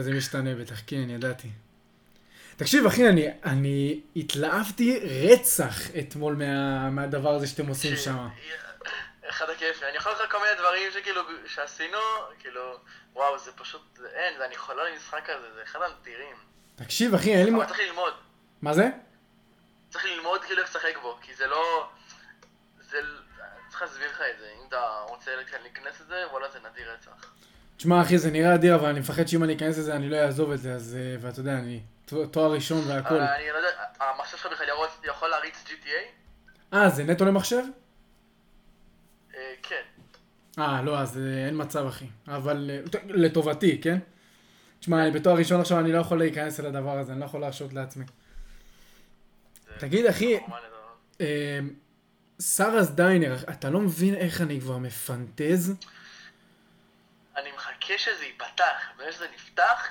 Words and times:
וזה 0.00 0.12
משתנה 0.12 0.54
בטח, 0.54 0.80
כן, 0.86 1.10
ידעתי. 1.10 1.48
תקשיב, 2.56 2.86
אחי, 2.86 3.08
אני, 3.08 3.28
אני 3.44 4.00
התלהבתי 4.16 5.00
רצח 5.00 5.74
אתמול 5.98 6.34
מה, 6.34 6.90
מהדבר 6.90 7.30
הזה 7.30 7.46
שאתם 7.46 7.66
עושים 7.66 7.96
שם. 7.96 8.28
אחד 9.28 9.50
הכיף, 9.50 9.82
אני 9.82 9.96
יכול 9.96 10.12
לך 10.12 10.30
כל 10.30 10.38
מיני 10.38 10.54
דברים 10.58 10.92
שכאילו, 10.92 11.22
שעשינו, 11.46 11.98
כאילו, 12.38 12.76
וואו, 13.14 13.38
זה 13.38 13.52
פשוט, 13.52 13.98
אין, 14.14 14.42
אני 14.42 14.56
חולה 14.56 14.90
למשחק 14.90 15.30
הזה, 15.30 15.54
זה 15.54 15.62
אחד 15.62 15.78
הנדירים. 15.82 16.36
תקשיב, 16.76 17.14
אחי, 17.14 17.34
אין 17.34 17.46
לי... 17.46 17.54
אבל 17.56 17.66
צריך 17.66 17.80
ללמוד. 17.80 18.14
מה 18.62 18.74
זה? 18.74 18.88
צריך 19.90 20.04
ללמוד 20.04 20.44
כאילו 20.44 20.62
איך 20.62 20.70
לשחק 20.70 20.96
בו, 21.02 21.18
כי 21.22 21.34
זה 21.34 21.46
לא... 21.46 21.90
זה... 22.80 22.98
צריך 23.68 23.82
להסביר 23.82 24.10
לך 24.10 24.20
את 24.34 24.38
זה, 24.38 24.52
אם 24.60 24.68
אתה 24.68 25.04
רוצה 25.08 25.30
להיכנס 25.62 26.00
לזה, 26.00 26.24
וואלה 26.30 26.50
זה 26.50 26.58
נדיר 26.70 26.92
רצח. 26.92 27.32
תשמע 27.80 28.02
אחי, 28.02 28.18
זה 28.18 28.30
נראה 28.30 28.54
אדיר, 28.54 28.74
אבל 28.74 28.88
אני 28.88 29.00
מפחד 29.00 29.28
שאם 29.28 29.44
אני 29.44 29.56
אכנס 29.56 29.78
לזה 29.78 29.96
אני 29.96 30.08
לא 30.08 30.16
אעזוב 30.16 30.50
את 30.50 30.60
זה, 30.60 30.74
אז... 30.74 30.96
אה, 31.00 31.16
ואתה 31.20 31.40
יודע, 31.40 31.58
אני... 31.58 31.80
תואר 32.30 32.52
ראשון 32.52 32.88
והכל. 32.88 33.14
אני 33.14 33.48
לא 33.52 33.56
יודע, 33.56 33.68
המחשב 34.00 34.36
שלך 34.36 34.52
בכלל 34.52 34.66
יכול 35.04 35.28
להריץ 35.28 35.64
GTA? 35.66 36.74
אה, 36.74 36.88
זה 36.88 37.04
נטו 37.04 37.24
למחשב? 37.24 37.62
אה, 39.34 39.40
כן. 39.62 39.82
אה, 40.58 40.82
לא, 40.82 40.98
אז 40.98 41.18
אה, 41.18 41.46
אין 41.46 41.54
מצב 41.60 41.86
אחי. 41.86 42.06
אבל 42.28 42.70
לטובתי, 43.08 43.80
כן? 43.80 43.98
תשמע, 44.80 45.02
אני 45.02 45.10
בתואר 45.10 45.36
ראשון 45.36 45.60
עכשיו, 45.60 45.80
אני 45.80 45.92
לא 45.92 45.98
יכול 45.98 46.18
להיכנס 46.18 46.60
אל 46.60 46.66
הדבר 46.66 46.98
הזה, 46.98 47.12
אני 47.12 47.20
לא 47.20 47.24
יכול 47.24 47.40
להרשות 47.40 47.72
לעצמי. 47.72 48.04
תגיד, 49.78 50.06
אחי, 50.06 50.38
סארס 52.40 52.90
דיינר, 52.90 53.36
אתה 53.50 53.70
לא 53.70 53.80
מבין 53.80 54.14
איך 54.14 54.40
אני 54.40 54.60
כבר 54.60 54.78
מפנטז? 54.78 55.74
אני 57.36 57.52
מחכה 57.56 57.69
שזה 57.98 58.24
ייפתח, 58.24 58.90
ואיך 58.98 59.14
שזה 59.14 59.26
נפתח, 59.34 59.86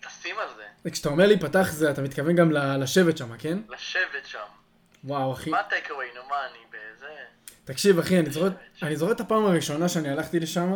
תשים 0.00 0.38
על 0.38 0.48
זה. 0.56 0.90
כשאתה 0.90 1.08
אומר 1.08 1.26
להיפתח 1.26 1.68
זה, 1.72 1.90
אתה 1.90 2.02
מתכוון 2.02 2.36
גם 2.36 2.50
לשבת 2.52 3.18
שם, 3.18 3.36
כן? 3.36 3.58
לשבת 3.68 4.26
שם. 4.26 4.38
וואו, 5.04 5.32
אחי. 5.32 5.50
מה 5.50 5.62
טייקווי, 5.62 6.06
נו 6.14 6.20
מה, 6.28 6.36
אני 6.50 6.58
בזה... 6.68 7.06
תקשיב, 7.64 7.98
אחי, 7.98 8.18
אני 8.18 8.30
זוכר, 8.30 8.48
אני 8.82 8.96
זוכר 8.96 9.12
את 9.12 9.20
הפעם 9.20 9.44
הראשונה 9.44 9.88
שאני 9.88 10.08
הלכתי 10.08 10.40
לשם, 10.40 10.72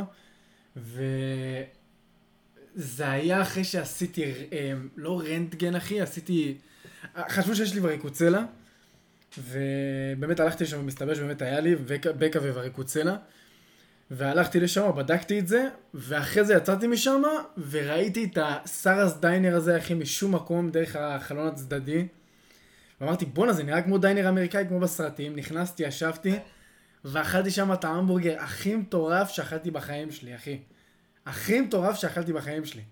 וזה 0.76 1.10
היה 3.10 3.42
אחרי 3.42 3.64
שעשיתי, 3.64 4.24
אה, 4.52 4.72
לא 4.96 5.20
רנטגן, 5.26 5.76
אחי, 5.76 6.00
עשיתי... 6.00 6.58
חשבו 7.28 7.54
שיש 7.54 7.74
לי 7.74 7.80
וריקוצלה, 7.82 8.44
ובאמת 9.38 10.40
הלכתי 10.40 10.64
לשם 10.64 10.80
ומסתבר 10.80 11.14
שבאמת 11.14 11.42
היה 11.42 11.60
לי 11.60 11.76
בקע 12.18 12.38
ווריקוצלה. 12.38 13.16
והלכתי 14.10 14.60
לשם, 14.60 14.90
בדקתי 14.96 15.38
את 15.38 15.48
זה, 15.48 15.68
ואחרי 15.94 16.44
זה 16.44 16.54
יצאתי 16.54 16.86
משם, 16.86 17.22
וראיתי 17.70 18.24
את 18.24 18.38
הסארס 18.42 19.16
דיינר 19.16 19.56
הזה, 19.56 19.78
אחי, 19.78 19.94
משום 19.94 20.34
מקום, 20.34 20.70
דרך 20.70 20.96
החלון 20.96 21.48
הצדדי. 21.48 22.08
ואמרתי, 23.00 23.24
בואנה, 23.24 23.52
זה 23.52 23.62
נראה 23.62 23.82
כמו 23.82 23.98
דיינר 23.98 24.28
אמריקאי, 24.28 24.64
כמו 24.68 24.80
בסרטים. 24.80 25.36
נכנסתי, 25.36 25.82
ישבתי, 25.82 26.38
ואכלתי 27.04 27.50
שם 27.50 27.72
את 27.72 27.84
ההמבורגר 27.84 28.40
הכי 28.40 28.76
מטורף 28.76 29.30
שאכלתי 29.30 29.70
בחיים 29.70 30.12
שלי, 30.12 30.36
אחי. 30.36 30.62
הכי 31.26 31.60
מטורף 31.60 31.96
שאכלתי 31.96 32.32
בחיים 32.32 32.64
שלי. 32.64 32.82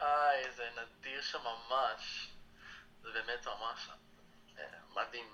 איי, 0.00 0.42
זה 0.56 0.62
נדיר 0.72 1.22
שם 1.22 1.38
ממש. 1.38 2.32
זה 3.02 3.08
באמת 3.12 3.46
ממש 3.46 3.90
אה, 4.58 4.64
מדהים. 4.96 5.26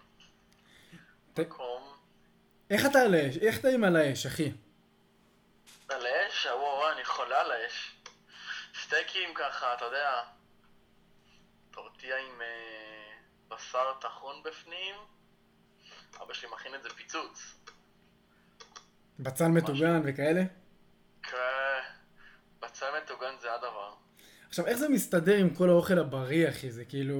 מקום 1.38 1.87
איך 2.70 2.86
אתה 2.86 3.00
על 3.00 3.14
האש? 3.14 3.36
איך 3.36 3.58
אתה 3.58 3.68
עם 3.68 3.84
על 3.84 3.96
האש, 3.96 4.26
אחי? 4.26 4.52
על 5.88 6.06
האש? 6.06 6.46
וואו, 6.46 6.92
אני 6.92 7.04
חולה 7.04 7.40
על 7.40 7.50
האש. 7.50 7.94
סטייקים 8.84 9.28
ככה, 9.34 9.74
אתה 9.74 9.84
יודע, 9.84 10.22
טורטיה 11.70 12.16
עם 12.16 12.40
אה, 12.40 13.14
בשר 13.48 13.92
טחון 14.00 14.42
בפנים, 14.44 14.94
אבא 16.22 16.34
שלי 16.34 16.48
מכין 16.52 16.74
את 16.74 16.82
זה 16.82 16.88
פיצוץ. 16.88 17.54
בצל 19.18 19.48
מטוגן 19.48 20.00
וכאלה? 20.04 20.42
כן, 21.22 21.80
בצל 22.60 22.86
מטוגן 23.02 23.34
זה 23.40 23.54
הדבר. 23.54 23.94
עכשיו, 24.48 24.66
איך 24.66 24.76
זה 24.76 24.88
מסתדר 24.88 25.36
עם 25.36 25.54
כל 25.54 25.68
האוכל 25.68 25.98
הבריא, 25.98 26.48
אחי? 26.48 26.70
זה 26.70 26.84
כאילו... 26.84 27.16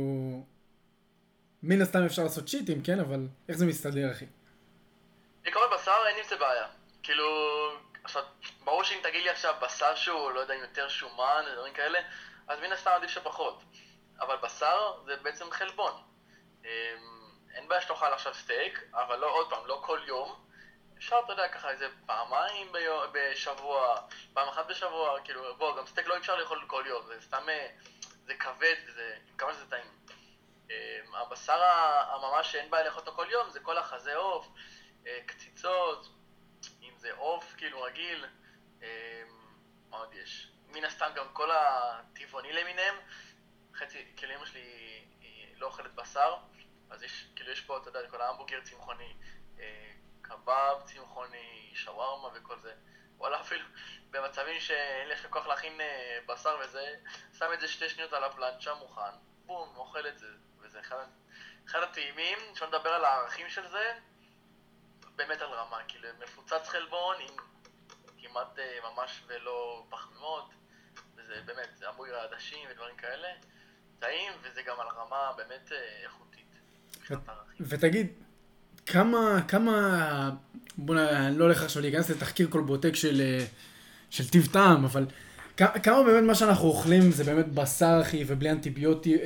מן 1.63 1.83
הסתם 1.83 2.05
אפשר 2.05 2.23
לעשות 2.23 2.49
שיטים, 2.49 2.83
כן? 2.83 3.01
אבל 3.01 3.29
איך 3.49 3.59
זה 3.59 3.67
מסתדר, 3.67 4.13
אחי? 4.13 4.27
בעיקרון 5.43 5.69
בשר 5.75 6.07
אין 6.07 6.17
עם 6.17 6.25
זה 6.25 6.37
בעיה. 6.37 6.67
כאילו, 7.03 7.29
עכשיו, 8.05 8.25
ברור 8.65 8.85
שאם 8.85 8.99
תגיד 9.03 9.23
לי 9.23 9.31
עכשיו 9.31 9.55
בשר 9.61 9.95
שהוא, 9.95 10.31
לא 10.31 10.41
יודע, 10.41 10.55
עם 10.55 10.61
יותר 10.61 10.89
שומן, 10.89 11.45
דברים 11.55 11.75
כאלה, 11.75 11.99
אז 12.49 12.61
מן 12.61 12.73
הסתם 12.73 12.91
עדיף 12.91 13.11
שפחות. 13.11 13.63
אבל 14.21 14.37
בשר 14.37 14.93
זה 15.05 15.17
בעצם 15.17 15.51
חלבון. 15.51 16.03
אמ, 16.65 16.69
אין 17.55 17.69
בעיה 17.69 17.81
שתאכל 17.81 18.13
עכשיו 18.13 18.35
סטייק, 18.35 18.83
אבל 18.93 19.19
לא, 19.19 19.31
עוד 19.31 19.51
פעם, 19.51 19.67
לא 19.67 19.81
כל 19.85 20.01
יום. 20.07 20.45
אפשר, 20.99 21.17
אתה 21.25 21.33
יודע, 21.33 21.49
ככה 21.49 21.71
איזה 21.71 21.89
פעמיים 22.07 22.73
ביום, 22.73 23.05
בשבוע, 23.13 23.97
פעם 24.35 24.49
אחת 24.49 24.67
בשבוע, 24.67 25.21
כאילו, 25.25 25.57
בוא, 25.57 25.77
גם 25.77 25.87
סטייק 25.87 26.07
לא 26.07 26.17
אפשר 26.17 26.37
לאכול 26.37 26.65
כל 26.67 26.85
יום, 26.87 27.07
זה 27.07 27.21
סתם, 27.21 27.49
אה, 27.49 27.69
זה 28.27 28.35
כבד, 28.35 28.75
זה, 28.95 29.17
כמה 29.39 29.53
שזה 29.53 29.71
טעים. 29.71 29.87
אמ, 30.71 31.15
הבשר 31.15 31.63
הממש 32.11 32.53
שאין 32.53 32.71
בעיה 32.71 32.85
לאכול 32.85 33.01
אותו 33.01 33.13
כל 33.13 33.27
יום, 33.31 33.51
זה 33.51 33.61
כל 33.61 33.79
החזה 33.79 34.17
עוף. 34.17 34.49
אה, 35.07 35.19
קציצות, 35.27 36.09
אם 36.83 36.93
זה 36.97 37.13
עוף 37.13 37.55
כאילו 37.57 37.83
רגיל, 37.83 38.25
אה, 38.83 39.23
מה 39.91 39.97
עוד 39.97 40.15
יש? 40.15 40.51
מן 40.69 40.85
הסתם 40.85 41.11
גם 41.15 41.27
כל 41.33 41.51
הטבעוני 41.51 42.53
למיניהם, 42.53 42.95
חצי, 43.75 44.13
כאילו 44.17 44.35
אמא 44.35 44.47
שלי 44.47 44.61
היא 45.21 45.57
לא 45.57 45.67
אוכלת 45.67 45.95
בשר, 45.95 46.37
אז 46.91 47.03
יש, 47.03 47.27
כאילו 47.37 47.51
יש 47.51 47.61
פה, 47.61 47.79
אתה 47.79 47.89
יודע, 47.89 48.11
כל 48.11 48.21
ההמבוגר 48.21 48.61
צמחוני, 48.61 49.15
אה, 49.61 49.93
קבב 50.23 50.83
צמחוני, 50.85 51.71
שווארמה 51.75 52.29
וכל 52.35 52.59
זה. 52.59 52.75
וואלה, 53.19 53.41
אפילו 53.45 53.65
במצבים 54.11 54.61
שאין 54.61 55.11
עכשיו 55.11 55.31
כוח 55.31 55.47
להכין 55.47 55.81
בשר 56.27 56.59
וזה, 56.65 56.95
שם 57.39 57.53
את 57.55 57.61
זה 57.61 57.69
שתי 57.69 57.89
שניות 57.89 58.13
על 58.13 58.25
הפלנצ'ה 58.25 58.75
מוכן, 58.75 59.11
בום, 59.47 59.77
אוכל 59.77 60.09
את 60.09 60.19
זה, 60.19 60.27
וזה 60.61 60.81
אחד, 60.81 61.07
אחד 61.67 61.83
הטעימים, 61.83 62.39
אפשר 62.53 62.67
לדבר 62.67 62.91
על 62.91 63.05
הערכים 63.05 63.49
של 63.49 63.69
זה, 63.69 63.99
באמת 65.19 65.41
על 65.43 65.49
רמה, 65.49 65.77
כאילו 65.89 66.09
מפוצץ 66.23 66.69
חלבון 66.69 67.17
עם 67.21 67.35
כמעט 68.23 68.59
אה, 68.59 68.79
ממש 68.91 69.23
ולא 69.27 69.87
פחמימות, 69.89 70.51
וזה 71.17 71.35
באמת, 71.47 71.69
זה 71.79 71.89
המבורגר 71.89 72.15
עדשים 72.15 72.69
ודברים 72.71 72.97
כאלה, 72.97 73.29
טעים, 73.99 74.33
וזה 74.43 74.63
גם 74.63 74.81
על 74.81 74.87
רמה 74.97 75.33
באמת 75.37 75.73
אה, 75.73 76.05
איכותית. 76.05 76.47
ותגיד, 77.61 78.07
כמה, 78.87 79.41
כמה, 79.49 80.31
בוא 80.77 80.95
נ... 80.95 80.99
אני 80.99 81.39
לא 81.39 81.45
הולך 81.45 81.63
עכשיו 81.63 81.83
להיכנס 81.83 82.11
לתחקיר 82.11 82.49
כל 82.51 82.61
בוטק 82.61 82.95
של, 82.95 83.21
אה, 83.21 83.45
של 84.11 84.29
טיב 84.29 84.49
טעם, 84.53 84.85
אבל 84.85 85.07
כמה 85.57 86.03
באמת 86.03 86.25
מה 86.25 86.35
שאנחנו 86.35 86.69
אוכלים 86.69 87.11
זה 87.11 87.25
באמת 87.25 87.49
בשר 87.49 87.99
אחי 88.03 88.25
ובלי 88.27 88.51
אנטיביוטי, 88.51 89.19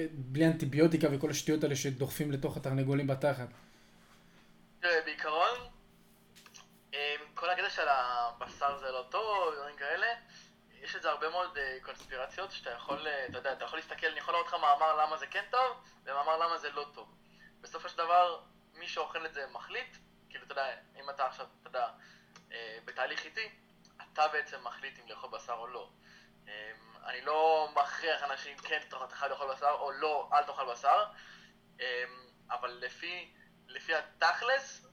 אנטיביוטיקה 0.44 1.08
וכל 1.12 1.30
השטויות 1.30 1.64
האלה 1.64 1.76
שדוחפים 1.76 2.32
לתוך 2.32 2.56
התרנגולים 2.56 3.06
בתחת. 3.06 3.48
תראה, 4.80 5.00
בעיקרון 5.04 5.51
כל 7.42 7.50
הקטע 7.50 7.70
של 7.70 7.88
הבשר 7.88 8.78
זה 8.78 8.90
לא 8.90 9.04
טוב, 9.10 9.54
דברים 9.54 9.76
כאלה, 9.76 10.06
יש 10.72 10.94
לזה 10.94 11.10
הרבה 11.10 11.28
מאוד 11.28 11.56
uh, 11.56 11.84
קונספירציות 11.84 12.52
שאתה 12.52 12.70
יכול, 12.70 13.06
uh, 13.06 13.30
אתה 13.30 13.38
יודע, 13.38 13.52
אתה 13.52 13.64
יכול 13.64 13.78
להסתכל, 13.78 14.06
אני 14.06 14.18
יכול 14.18 14.34
לראות 14.34 14.46
לך 14.46 14.54
מאמר 14.54 14.96
למה 14.96 15.16
זה 15.16 15.26
כן 15.26 15.44
טוב, 15.50 15.76
ומאמר 16.04 16.36
למה 16.36 16.58
זה 16.58 16.70
לא 16.70 16.86
טוב. 16.94 17.14
בסופו 17.60 17.88
של 17.88 17.98
דבר, 17.98 18.40
מי 18.74 18.88
שאוכל 18.88 19.26
את 19.26 19.34
זה 19.34 19.46
מחליט, 19.46 19.96
כאילו, 20.30 20.44
אתה 20.44 20.52
יודע, 20.52 20.66
אם 21.00 21.10
אתה 21.10 21.26
עכשיו, 21.26 21.46
אתה 21.60 21.68
יודע, 21.68 21.88
uh, 22.48 22.52
בתהליך 22.84 23.24
איתי, 23.24 23.50
אתה 24.12 24.28
בעצם 24.28 24.64
מחליט 24.64 24.98
אם 24.98 25.08
לאכול 25.08 25.30
בשר 25.30 25.52
או 25.52 25.66
לא. 25.66 25.90
Um, 26.44 26.48
אני 27.06 27.20
לא 27.20 27.68
מכריח 27.76 28.22
אנשים, 28.22 28.58
כן, 28.58 28.80
אתה 28.88 29.16
חייב 29.16 29.32
לאכול 29.32 29.54
בשר, 29.54 29.76
או 29.80 29.90
לא, 29.90 30.30
אל 30.32 30.42
תאכל 30.42 30.72
בשר, 30.72 31.04
um, 31.78 31.82
אבל 32.50 32.70
לפי, 32.70 33.34
לפי 33.66 33.94
התכלס, 33.94 34.91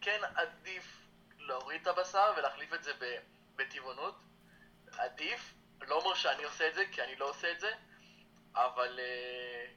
כן 0.00 0.20
עדיף 0.34 1.06
להוריד 1.38 1.80
את 1.80 1.86
הבשר 1.86 2.32
ולהחליף 2.36 2.74
את 2.74 2.84
זה 2.84 2.92
בטבעונות. 3.56 4.14
עדיף, 4.98 5.54
לא 5.80 5.94
אומר 5.94 6.14
שאני 6.14 6.44
עושה 6.44 6.68
את 6.68 6.74
זה, 6.74 6.84
כי 6.92 7.02
אני 7.02 7.16
לא 7.16 7.30
עושה 7.30 7.52
את 7.52 7.60
זה, 7.60 7.72
אבל 8.54 8.98
uh, 8.98 9.70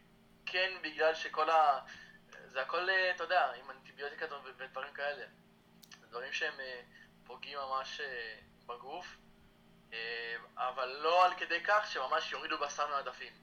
כן 0.45 0.71
בגלל 0.81 1.15
שכל 1.15 1.49
ה... 1.49 1.79
זה 2.45 2.61
הכל, 2.61 2.89
uh, 2.89 3.15
אתה 3.15 3.23
יודע, 3.23 3.51
עם 3.51 3.71
אנטיביוטיקה 3.71 4.25
ודברים 4.43 4.93
כאלה. 4.93 5.25
דברים 6.09 6.33
שהם 6.33 6.53
uh, 6.53 7.27
פוגעים 7.27 7.57
ממש 7.57 8.01
בגוף, 8.65 9.17
אבל 10.57 10.87
לא 11.01 11.25
על 11.25 11.33
כדי 11.37 11.63
כך 11.63 11.91
שממש 11.91 12.31
יורידו 12.31 12.57
בשר 12.57 12.87
מהעדפים. 12.87 13.33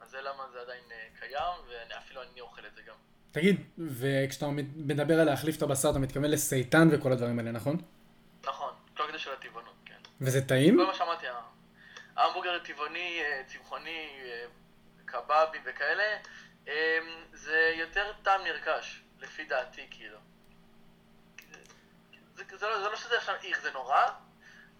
אז 0.00 0.10
זה 0.10 0.20
למה 0.20 0.48
זה 0.48 0.60
עדיין 0.60 0.84
קיים, 1.18 1.54
ואפילו 1.68 2.22
אני 2.22 2.40
אוכל 2.40 2.66
את 2.66 2.74
זה 2.74 2.82
גם. 2.82 3.09
תגיד, 3.32 3.60
וכשאתה 3.78 4.46
מדבר 4.76 5.20
על 5.20 5.26
להחליף 5.26 5.56
את 5.56 5.62
הבשר, 5.62 5.90
אתה 5.90 5.98
מתכוון 5.98 6.30
לסייטן 6.30 6.88
וכל 6.92 7.12
הדברים 7.12 7.38
האלה, 7.38 7.50
נכון? 7.50 7.76
של 9.20 9.32
הטבעונות, 9.32 9.74
כן. 9.84 9.94
וזה 10.20 10.48
טעים? 10.48 10.76
כל 10.76 10.86
מה 10.86 10.94
שאמרתי, 10.94 11.26
ההמבורגר 12.16 12.58
טבעוני, 12.58 13.20
אה, 13.22 13.42
צמחוני, 13.46 14.20
אה, 14.24 14.44
קבבים 15.04 15.62
וכאלה, 15.64 16.16
אה, 16.68 16.98
זה 17.32 17.74
יותר 17.78 18.12
טעם 18.22 18.40
נרכש, 18.44 19.02
לפי 19.20 19.44
דעתי, 19.44 19.86
כאילו. 19.90 20.18
זה, 22.34 22.44
זה, 22.58 22.66
לא, 22.68 22.82
זה 22.82 22.88
לא 22.88 22.96
שזה 22.96 23.18
עכשיו 23.18 23.34
איך, 23.44 23.62
זה 23.62 23.70
נורא. 23.70 24.06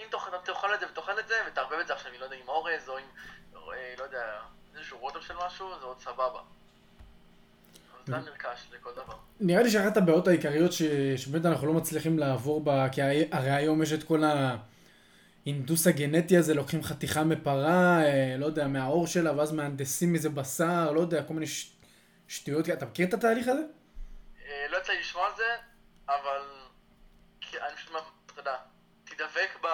אם 0.00 0.06
תאכל 0.11 0.38
תאכל 0.44 0.75
את 0.75 0.81
זה 0.81 0.87
ותאכל 0.93 1.20
את 1.20 1.29
זה, 1.29 1.35
ותערבב 1.46 1.79
את 1.79 1.87
זה 1.87 1.93
עכשיו, 1.93 2.11
אני 2.11 2.19
לא 2.19 2.25
יודע, 2.25 2.37
עם 2.37 2.49
אורז, 2.49 2.88
או 2.88 2.99
עם, 2.99 3.06
לא 3.99 4.03
יודע, 4.03 4.41
איזשהו 4.76 4.99
רוטב 4.99 5.20
של 5.20 5.35
משהו, 5.37 5.79
זה 5.81 5.87
עוד 5.87 6.00
סבבה. 6.00 6.41
זה 8.06 8.31
לכל 8.73 8.91
דבר. 8.93 9.14
נראה 9.41 9.62
לי 9.62 9.70
שאחת 9.70 9.97
הבעיות 9.97 10.29
העיקריות 10.29 10.70
שבאמת 11.17 11.47
אנחנו 11.47 11.67
לא 11.67 11.73
מצליחים 11.73 12.19
לעבור 12.19 12.64
בה, 12.64 12.88
כי 12.88 13.02
הרי 13.32 13.50
היום 13.50 13.82
יש 13.82 13.93
את 13.93 14.02
כל 14.02 14.23
האינדוס 15.44 15.87
הגנטי 15.87 16.37
הזה, 16.37 16.55
לוקחים 16.55 16.82
חתיכה 16.82 17.25
מפרה, 17.25 18.02
אה, 18.02 18.37
לא 18.38 18.47
יודע, 18.47 18.67
מהעור 18.67 19.06
שלה, 19.06 19.37
ואז 19.37 19.52
מהנדסים 19.52 20.12
מזה 20.12 20.29
בשר, 20.29 20.93
לא 20.93 21.00
יודע, 21.00 21.23
כל 21.23 21.35
מיני 21.35 21.47
ש... 21.47 21.73
שטויות, 22.29 22.69
אתה 22.69 22.87
מכיר 22.87 23.08
את 23.08 23.14
התהליך 23.14 23.49
הזה? 23.49 23.62
אה, 24.46 24.67
לא 24.70 24.76
יצא 24.76 24.93
לי 24.93 25.00
לשמוע 25.00 25.26
על 25.26 25.32
זה, 25.37 25.56
אבל 26.08 26.41
אני 27.43 27.76
פשוט, 27.76 27.93
אתה 28.32 28.41
יודע, 28.41 28.56
תדבק 29.05 29.50
ב... 29.62 29.67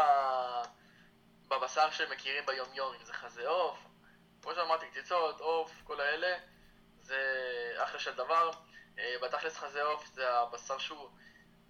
בבשר 1.48 1.90
שהם 1.90 2.10
מכירים 2.12 2.42
ביום 2.46 2.68
יום, 2.74 2.94
אם 3.00 3.04
זה 3.04 3.12
חזה 3.12 3.48
עוף, 3.48 3.78
כמו 4.42 4.54
שאמרתי, 4.54 4.86
קציצות, 4.90 5.40
עוף, 5.40 5.72
כל 5.84 6.00
האלה. 6.00 6.36
זה 7.06 7.16
אחלה 7.84 7.98
של 7.98 8.14
דבר. 8.14 8.50
אה, 8.98 9.14
בתכלס 9.22 9.56
חזה 9.56 9.82
עוף 9.82 10.10
זה 10.14 10.22
הבשר 10.30 10.78
שהוא 10.78 11.08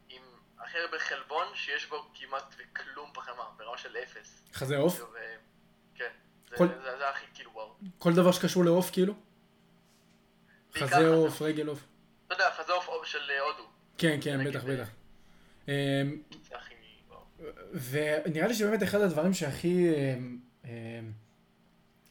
עם 0.09 0.23
הכי 0.59 0.79
הרבה 0.79 0.99
חלבון 0.99 1.47
שיש 1.55 1.87
בו 1.87 1.97
כמעט 2.15 2.55
כלום 2.77 3.11
פחמה, 3.15 3.45
ברמה 3.57 3.79
של 3.79 3.97
אפס. 3.97 4.43
חזה 4.53 4.77
עוף? 4.77 4.95
כאילו, 4.95 5.09
כן, 5.95 6.11
כל... 6.57 6.69
זה, 6.69 6.75
זה, 6.83 6.99
זה 6.99 7.09
הכי 7.09 7.27
כאילו 7.35 7.51
וואו. 7.55 7.75
כל 7.99 8.13
דבר 8.13 8.33
שקשור 8.33 8.65
לעוף 8.65 8.91
כאילו? 8.91 9.15
חזה 10.79 11.09
עוף, 11.09 11.43
רגל 11.43 11.67
עוף. 11.67 11.79
אתה 12.27 12.35
יודע, 12.35 12.51
חזה 12.51 12.73
עוף 12.73 13.05
של 13.05 13.31
אה, 13.31 13.41
הודו. 13.41 13.69
כן, 13.99 14.19
כן, 14.23 14.45
בטח, 14.45 14.65
בטח. 14.65 14.89
אמ, 15.69 16.23
ונראה 17.91 18.47
לי 18.47 18.55
שבאמת 18.55 18.83
אחד 18.83 19.01
הדברים 19.01 19.35
שהכי 19.35 19.95
אמ, 19.95 20.39
אמ, 20.65 20.71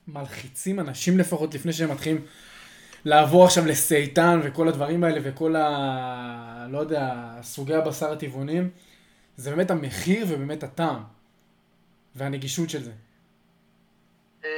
מלחיצים 0.08 0.80
אנשים 0.80 1.18
לפחות 1.18 1.54
לפני 1.54 1.74
שהם 1.74 1.92
מתחילים 1.92 2.26
לעבור 3.06 3.46
עכשיו 3.46 3.66
לסייטן 3.66 4.40
וכל 4.44 4.68
הדברים 4.68 5.04
האלה 5.04 5.20
וכל 5.24 5.56
ה... 5.56 6.68
לא 6.70 6.78
יודע, 6.78 7.14
סוגי 7.42 7.76
הבשר 7.76 8.12
הטבעונים, 8.12 8.72
זה 9.38 9.50
באמת 9.52 9.72
המחיר 9.72 10.26
ובאמת 10.30 10.64
הטעם 10.64 11.04
והנגישות 12.16 12.70
של 12.70 12.84
זה. 12.84 12.92
אמ, 14.44 14.50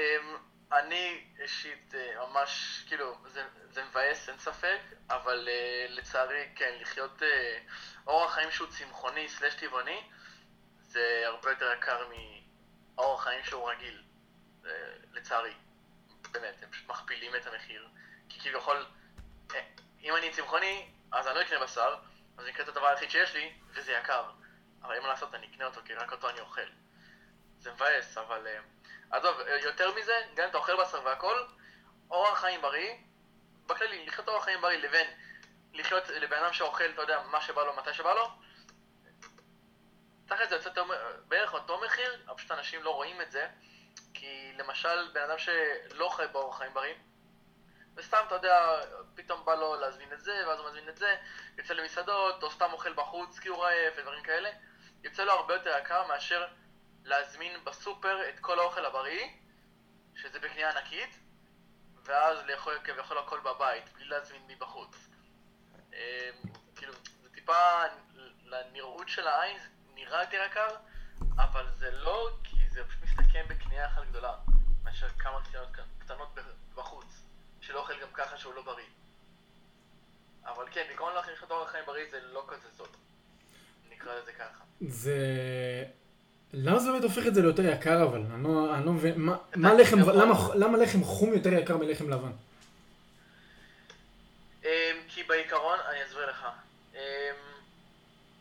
אני 0.71 1.23
אישית 1.39 1.93
אה, 1.95 2.27
ממש, 2.29 2.83
כאילו, 2.87 3.15
זה, 3.33 3.43
זה 3.71 3.81
מבאס, 3.89 4.29
אין 4.29 4.37
ספק, 4.37 4.79
אבל 5.09 5.47
אה, 5.51 5.85
לצערי, 5.89 6.43
כן, 6.55 6.71
לחיות 6.81 7.23
אה, 7.23 7.57
אורח 8.07 8.33
חיים 8.33 8.51
שהוא 8.51 8.67
צמחוני 8.67 9.29
סלש 9.29 9.53
טבעוני, 9.53 10.01
זה 10.81 11.23
הרבה 11.25 11.49
יותר 11.49 11.65
יקר 11.77 12.01
מאורח 12.95 13.23
חיים 13.23 13.43
שהוא 13.43 13.69
רגיל, 13.69 14.01
לצערי. 15.13 15.53
באמת, 16.31 16.63
הם 16.63 16.69
פשוט 16.71 16.89
מכפילים 16.89 17.31
את 17.35 17.47
המחיר. 17.47 17.87
כי 18.29 18.39
כביכול, 18.39 18.85
אה, 19.55 19.61
אם 20.01 20.15
אני 20.15 20.31
צמחוני, 20.31 20.91
אז 21.11 21.27
אני 21.27 21.35
לא 21.35 21.41
אקנה 21.41 21.59
בשר, 21.59 21.95
אז 22.37 22.43
אני 22.43 22.51
אקנה 22.51 22.63
את 22.63 22.69
הדבר 22.69 22.87
היחיד 22.87 23.09
שיש 23.09 23.33
לי, 23.33 23.53
וזה 23.73 23.91
יקר. 23.91 24.23
אבל 24.81 24.93
אין 24.93 25.03
מה 25.03 25.09
לעשות, 25.09 25.35
אני 25.35 25.47
אקנה 25.47 25.65
אותו, 25.65 25.81
כי 25.85 25.93
רק 25.93 26.11
אותו 26.11 26.29
אני 26.29 26.39
אוכל. 26.39 26.67
זה 27.59 27.71
מבאס, 27.71 28.17
אבל... 28.17 28.47
אה, 28.47 28.59
עזוב, 29.11 29.39
אה, 29.39 29.57
יותר 29.63 29.93
מזה, 29.95 30.21
גם 30.35 30.43
אם 30.43 30.49
אתה 30.49 30.57
אוכל 30.57 30.81
בשר 30.81 31.01
והכל, 31.05 31.45
אורח 32.09 32.39
חיים 32.39 32.61
בריא, 32.61 32.93
בכללי, 33.67 34.05
לחיות 34.05 34.27
אורח 34.27 34.43
חיים 34.43 34.61
בריא 34.61 34.77
לבין 34.77 35.07
לחיות 35.73 36.09
לבן 36.09 36.37
אדם 36.37 36.53
שאוכל, 36.53 36.89
אתה 36.93 37.01
יודע, 37.01 37.21
מה 37.21 37.41
שבא 37.41 37.63
לו, 37.63 37.75
מתי 37.75 37.93
שבא 37.93 38.13
לו, 38.13 38.27
תכף 40.27 40.49
זה 40.49 40.55
יוצא 40.55 40.69
בערך 41.27 41.53
אותו 41.53 41.81
מחיר, 41.85 42.23
אבל 42.25 42.37
פשוט 42.37 42.51
אנשים 42.51 42.83
לא 42.83 42.89
רואים 42.89 43.21
את 43.21 43.31
זה, 43.31 43.47
כי 44.13 44.53
למשל, 44.57 45.11
בן 45.13 45.21
אדם 45.21 45.37
שלא 45.37 46.09
חי 46.09 46.23
באורח 46.31 46.57
חיים 46.57 46.73
בריא, 46.73 46.93
וסתם, 47.97 48.23
אתה 48.27 48.35
יודע, 48.35 48.79
פתאום 49.15 49.45
בא 49.45 49.55
לו 49.55 49.75
להזמין 49.75 50.13
את 50.13 50.21
זה, 50.21 50.47
ואז 50.47 50.59
הוא 50.59 50.69
מזמין 50.69 50.89
את 50.89 50.97
זה, 50.97 51.15
יוצא 51.57 51.73
למסעדות, 51.73 52.43
או 52.43 52.51
סתם 52.51 52.73
אוכל 52.73 52.93
בחוץ 52.93 53.39
כי 53.39 53.49
הוא 53.49 53.63
רעב 53.63 53.93
ודברים 53.97 54.23
כאלה, 54.23 54.49
יוצא 55.03 55.23
לו 55.23 55.31
הרבה 55.31 55.53
יותר 55.53 55.77
יקר 55.81 56.07
מאשר 56.07 56.47
להזמין 57.03 57.63
בסופר 57.63 58.29
את 58.29 58.39
כל 58.39 58.59
האוכל 58.59 58.85
הבריא, 58.85 59.27
שזה 60.15 60.39
בקנייה 60.39 60.69
ענקית, 60.69 61.19
ואז 62.03 62.45
לאכול 62.45 62.79
כביכול 62.83 63.17
הכל 63.17 63.39
בבית, 63.39 63.93
בלי 63.93 64.05
להזמין 64.05 64.41
מבחוץ. 64.47 65.07
אמ, 65.93 65.97
כאילו, 66.75 66.93
זה 67.23 67.29
טיפה, 67.29 67.83
לנראות 68.43 69.09
של 69.09 69.27
העין 69.27 69.59
זה 69.59 69.67
נראה 69.93 70.23
יותר 70.23 70.43
יקר, 70.51 70.75
אבל 71.37 71.67
זה 71.75 71.91
לא, 71.91 72.29
כי 72.43 72.69
זה 72.69 72.83
פשוט 72.87 73.03
מסתכם 73.03 73.45
בקנייה 73.47 73.85
אחת 73.85 74.03
גדולה, 74.09 74.35
מאשר 74.83 75.09
כמה 75.09 75.39
קטנות 75.99 76.29
בחוץ. 76.75 77.26
של 77.67 77.77
אוכל 77.77 77.93
גם 78.01 78.07
ככה 78.13 78.37
שהוא 78.37 78.53
לא 78.53 78.61
בריא. 78.61 78.85
אבל 80.45 80.65
כן, 80.71 80.83
בעיקרון 80.87 81.13
להכין 81.13 81.33
לך 81.33 81.45
אורח 81.49 81.71
חיים 81.71 81.85
בריא 81.85 82.05
זה 82.11 82.19
לא 82.33 82.43
כזה 82.47 82.67
סוד. 82.77 82.87
נקרא 83.91 84.15
לזה 84.15 84.31
ככה. 84.31 84.63
זה... 84.81 85.15
למה 86.53 86.79
זה 86.79 86.91
באמת 86.91 87.03
הופך 87.03 87.27
את 87.27 87.35
זה 87.35 87.41
ליותר 87.41 87.65
יקר 87.65 88.03
אבל? 88.03 88.21
אני 88.33 88.43
לא, 88.43 88.75
אני 88.75 88.85
לא 88.85 88.91
מבין, 88.91 89.13
מה, 89.17 89.37
מה 89.55 89.73
לחם, 89.73 89.99
למה, 89.99 90.33
למה 90.55 90.77
לחם 90.77 91.03
חום 91.03 91.33
יותר 91.33 91.53
יקר 91.53 91.77
מלחם 91.77 92.09
לבן? 92.09 92.31
אמ, 94.63 94.69
כי 95.07 95.23
בעיקרון, 95.23 95.79
אני 95.89 96.03
אסביר 96.03 96.29
לך. 96.29 96.47
אמ, 96.93 96.99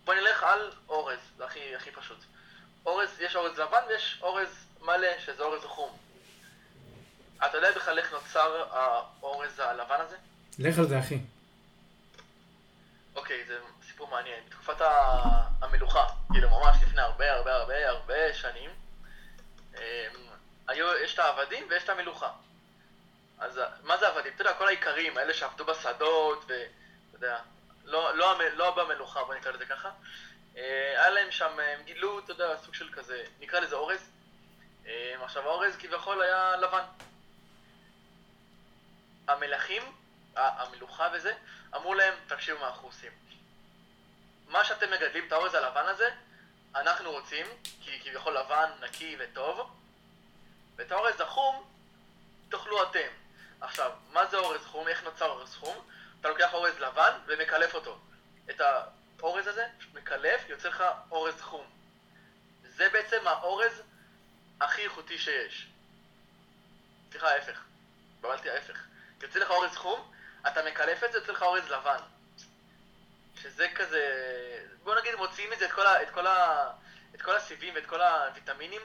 בוא 0.05 0.15
נלך 0.15 0.43
על 0.43 0.71
אורז, 0.89 1.19
זה 1.37 1.45
הכי, 1.45 1.77
הכי 1.77 1.91
פשוט. 1.91 2.19
אורז, 2.87 3.21
יש 3.21 3.37
אורז 3.37 3.59
לבן 3.59 3.81
ויש 3.89 4.19
אורז 4.23 4.49
מלא, 4.83 5.19
שזה 5.19 5.43
אורז 5.43 5.63
חום. 5.63 5.91
אתה 7.39 7.57
יודע 7.57 7.73
בכלל 7.73 7.99
איך 7.99 8.13
נוצר 8.13 8.65
האורז 8.71 9.59
הלבן 9.61 10.01
הזה? 10.01 10.17
לך 10.59 10.79
על 10.79 10.87
זה, 10.87 10.99
אחי. 10.99 11.19
אוקיי, 13.17 13.45
זה 13.47 13.59
סיפור 13.87 14.09
מעניין. 14.09 14.45
בתקופת 14.47 14.77
המלוכה, 15.61 16.07
כאילו 16.33 16.51
ממש 16.51 16.77
לפני 16.83 17.01
הרבה 17.01 17.33
הרבה 17.33 17.55
הרבה 17.55 17.89
הרבה 17.89 18.35
שנים, 18.35 18.71
אמ, 19.75 19.81
היו, 20.69 20.95
יש 21.05 21.15
את 21.15 21.19
העבדים 21.19 21.67
ויש 21.71 21.85
את 21.85 21.89
המלוכה. 21.89 22.31
אז 23.39 23.61
מה 23.83 23.97
זה 23.99 24.09
עבדים? 24.09 24.33
אתה 24.35 24.43
יודע, 24.43 24.55
כל 24.55 24.69
האיכרים, 24.69 25.17
האלה 25.17 25.35
שעבדו 25.35 25.65
בשדות, 25.65 26.45
ואתה 26.45 26.55
יודע, 27.13 27.39
לא, 27.85 28.17
לא, 28.17 28.39
לא 28.55 28.71
במלוכה, 28.71 29.25
בוא 29.25 29.35
נקרא 29.35 29.53
לזה 29.53 29.67
ככה. 29.67 29.91
אה, 30.57 30.63
היה 30.97 31.11
להם 31.11 31.31
שם, 31.31 31.59
הם 31.59 31.83
גילו, 31.85 32.19
אתה 32.19 32.33
יודע, 32.33 32.57
סוג 32.65 32.75
של 32.75 32.89
כזה, 32.93 33.25
נקרא 33.41 33.61
לזה 33.61 33.77
אורז. 33.77 34.11
אמ, 34.87 34.91
עכשיו, 35.23 35.43
האורז 35.43 35.77
כביכול 35.77 36.23
היה 36.23 36.57
לבן. 36.57 36.83
המלכים, 39.29 39.83
המלוכה 40.37 41.09
וזה, 41.13 41.35
אמרו 41.75 41.95
להם, 41.95 42.15
תקשיבו 42.27 42.61
מה 42.61 42.69
אנחנו 42.69 42.89
עושים. 42.89 43.13
מה 44.49 44.65
שאתם 44.65 44.91
מגדלים, 44.91 45.27
את 45.27 45.33
האורז 45.33 45.55
הלבן 45.55 45.87
הזה, 45.87 46.11
אנחנו 46.75 47.11
רוצים, 47.11 47.47
כי 47.81 48.01
כביכול 48.01 48.39
לבן, 48.39 48.71
נקי 48.81 49.17
וטוב, 49.19 49.71
ואת 50.77 50.93
האורז 50.93 51.21
החום, 51.21 51.65
תאכלו 52.49 52.83
אתם. 52.83 53.09
עכשיו, 53.61 53.93
מה 54.13 54.27
זה 54.27 54.37
אורז 54.37 54.61
חום? 54.67 54.89
איך 54.89 55.05
נוצר 55.05 55.27
אורז 55.27 55.55
חום? 55.55 55.87
אתה 56.21 56.29
לוקח 56.29 56.55
אורז 56.55 56.79
לבן 56.79 57.19
ומקלף 57.27 57.75
אותו. 57.75 57.99
את 58.51 58.61
האורז 59.21 59.47
הזה, 59.47 59.67
מקלף, 59.95 60.49
יוצא 60.49 60.69
לך 60.69 60.85
אורז 61.11 61.41
חום. 61.41 61.67
זה 62.63 62.89
בעצם 62.89 63.29
האורז 63.29 63.83
הכי 64.61 64.83
איכותי 64.83 65.19
שיש. 65.19 65.67
סליחה, 67.11 67.29
ההפך. 67.29 67.65
בבלתי 68.21 68.51
ההפך. 68.51 68.86
יוצא 69.23 69.39
לך 69.39 69.51
אורז 69.51 69.77
חום, 69.77 70.13
אתה 70.47 70.63
מקלף 70.63 71.05
את 71.05 71.13
זה, 71.13 71.19
יוצא 71.19 71.33
לך 71.33 71.43
אורז 71.43 71.69
לבן. 71.69 71.99
שזה 73.43 73.69
כזה, 73.75 74.03
בוא 74.83 74.95
נגיד 74.95 75.15
מוציאים 75.15 75.51
מזה 75.51 75.65
את 75.65 75.73
כל, 75.73 75.87
ה, 75.87 76.03
את 76.03 76.11
כל, 76.11 76.27
ה, 76.27 76.71
את 77.15 77.23
כל 77.23 77.37
הסיבים 77.37 77.75
ואת 77.75 77.87
כל 77.87 78.01
הוויטמינים 78.01 78.81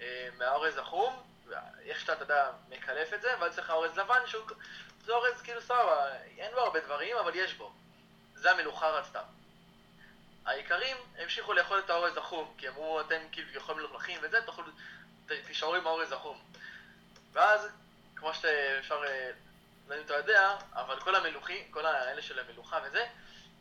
אה, 0.00 0.28
מהאורז 0.38 0.78
החום, 0.78 1.22
איך 1.80 2.00
שאתה, 2.00 2.12
אתה 2.12 2.22
יודע, 2.22 2.50
מקלף 2.68 3.12
את 3.14 3.22
זה, 3.22 3.28
ואז 3.40 3.50
יוצא 3.50 3.62
לך 3.62 3.70
אורז 3.70 3.98
לבן, 3.98 4.26
שהוא, 4.26 4.42
זה 5.04 5.12
אורז 5.12 5.42
כאילו 5.42 5.62
סבבה, 5.62 6.12
אין 6.38 6.52
בו 6.54 6.60
הרבה 6.60 6.80
דברים, 6.80 7.16
אבל 7.16 7.34
יש 7.34 7.54
בו. 7.54 7.72
זה 8.34 8.50
המלוכה 8.50 8.88
רצתה. 8.90 9.22
האיכרים 10.46 10.96
המשיכו 11.18 11.52
לאכול 11.52 11.78
את 11.78 11.90
האורז 11.90 12.16
החום, 12.16 12.54
כי 12.58 12.68
אמרו, 12.68 13.00
אתם 13.00 13.20
כאילו 13.32 13.48
יכולים 13.52 13.80
מלוכלכים 13.80 14.20
וזה, 14.22 14.42
תאכלו, 14.46 14.64
תישארו 15.46 15.74
עם 15.74 15.86
האורז 15.86 16.12
החום. 16.12 16.38
ואז 17.32 17.68
כמו 18.16 18.34
שאפשר, 18.34 19.04
אה, 19.06 19.30
לא 19.88 19.94
יודע 19.94 20.00
אם 20.00 20.04
אתה 20.04 20.14
יודע, 20.14 20.56
אבל 20.72 21.00
כל 21.00 21.14
המלוכים, 21.14 21.64
כל 21.70 21.86
האלה 21.86 22.22
של 22.22 22.38
המלוכה 22.38 22.78
וזה, 22.84 23.06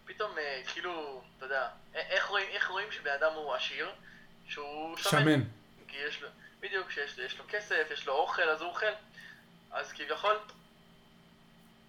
פתאום 0.06 0.38
אה, 0.38 0.58
התחילו, 0.58 1.24
אתה 1.38 1.46
יודע, 1.46 1.70
איך 1.96 2.26
רואים, 2.26 2.50
איך 2.50 2.70
רואים 2.70 2.92
שבן 2.92 3.12
אדם 3.12 3.34
הוא 3.34 3.56
עשיר? 3.56 3.92
שהוא 4.48 4.98
שמן. 4.98 5.22
שמן. 5.22 5.44
כי 5.88 5.98
יש 5.98 6.22
לו, 6.22 6.30
בדיוק, 6.60 6.92
שיש 6.92 7.18
יש 7.18 7.38
לו 7.38 7.46
כסף, 7.50 7.88
יש 7.92 8.08
לו 8.08 8.14
אוכל, 8.14 8.50
אז 8.50 8.62
הוא 8.62 8.70
אוכל. 8.70 8.92
אז 9.72 9.92
כביכול, 9.92 10.40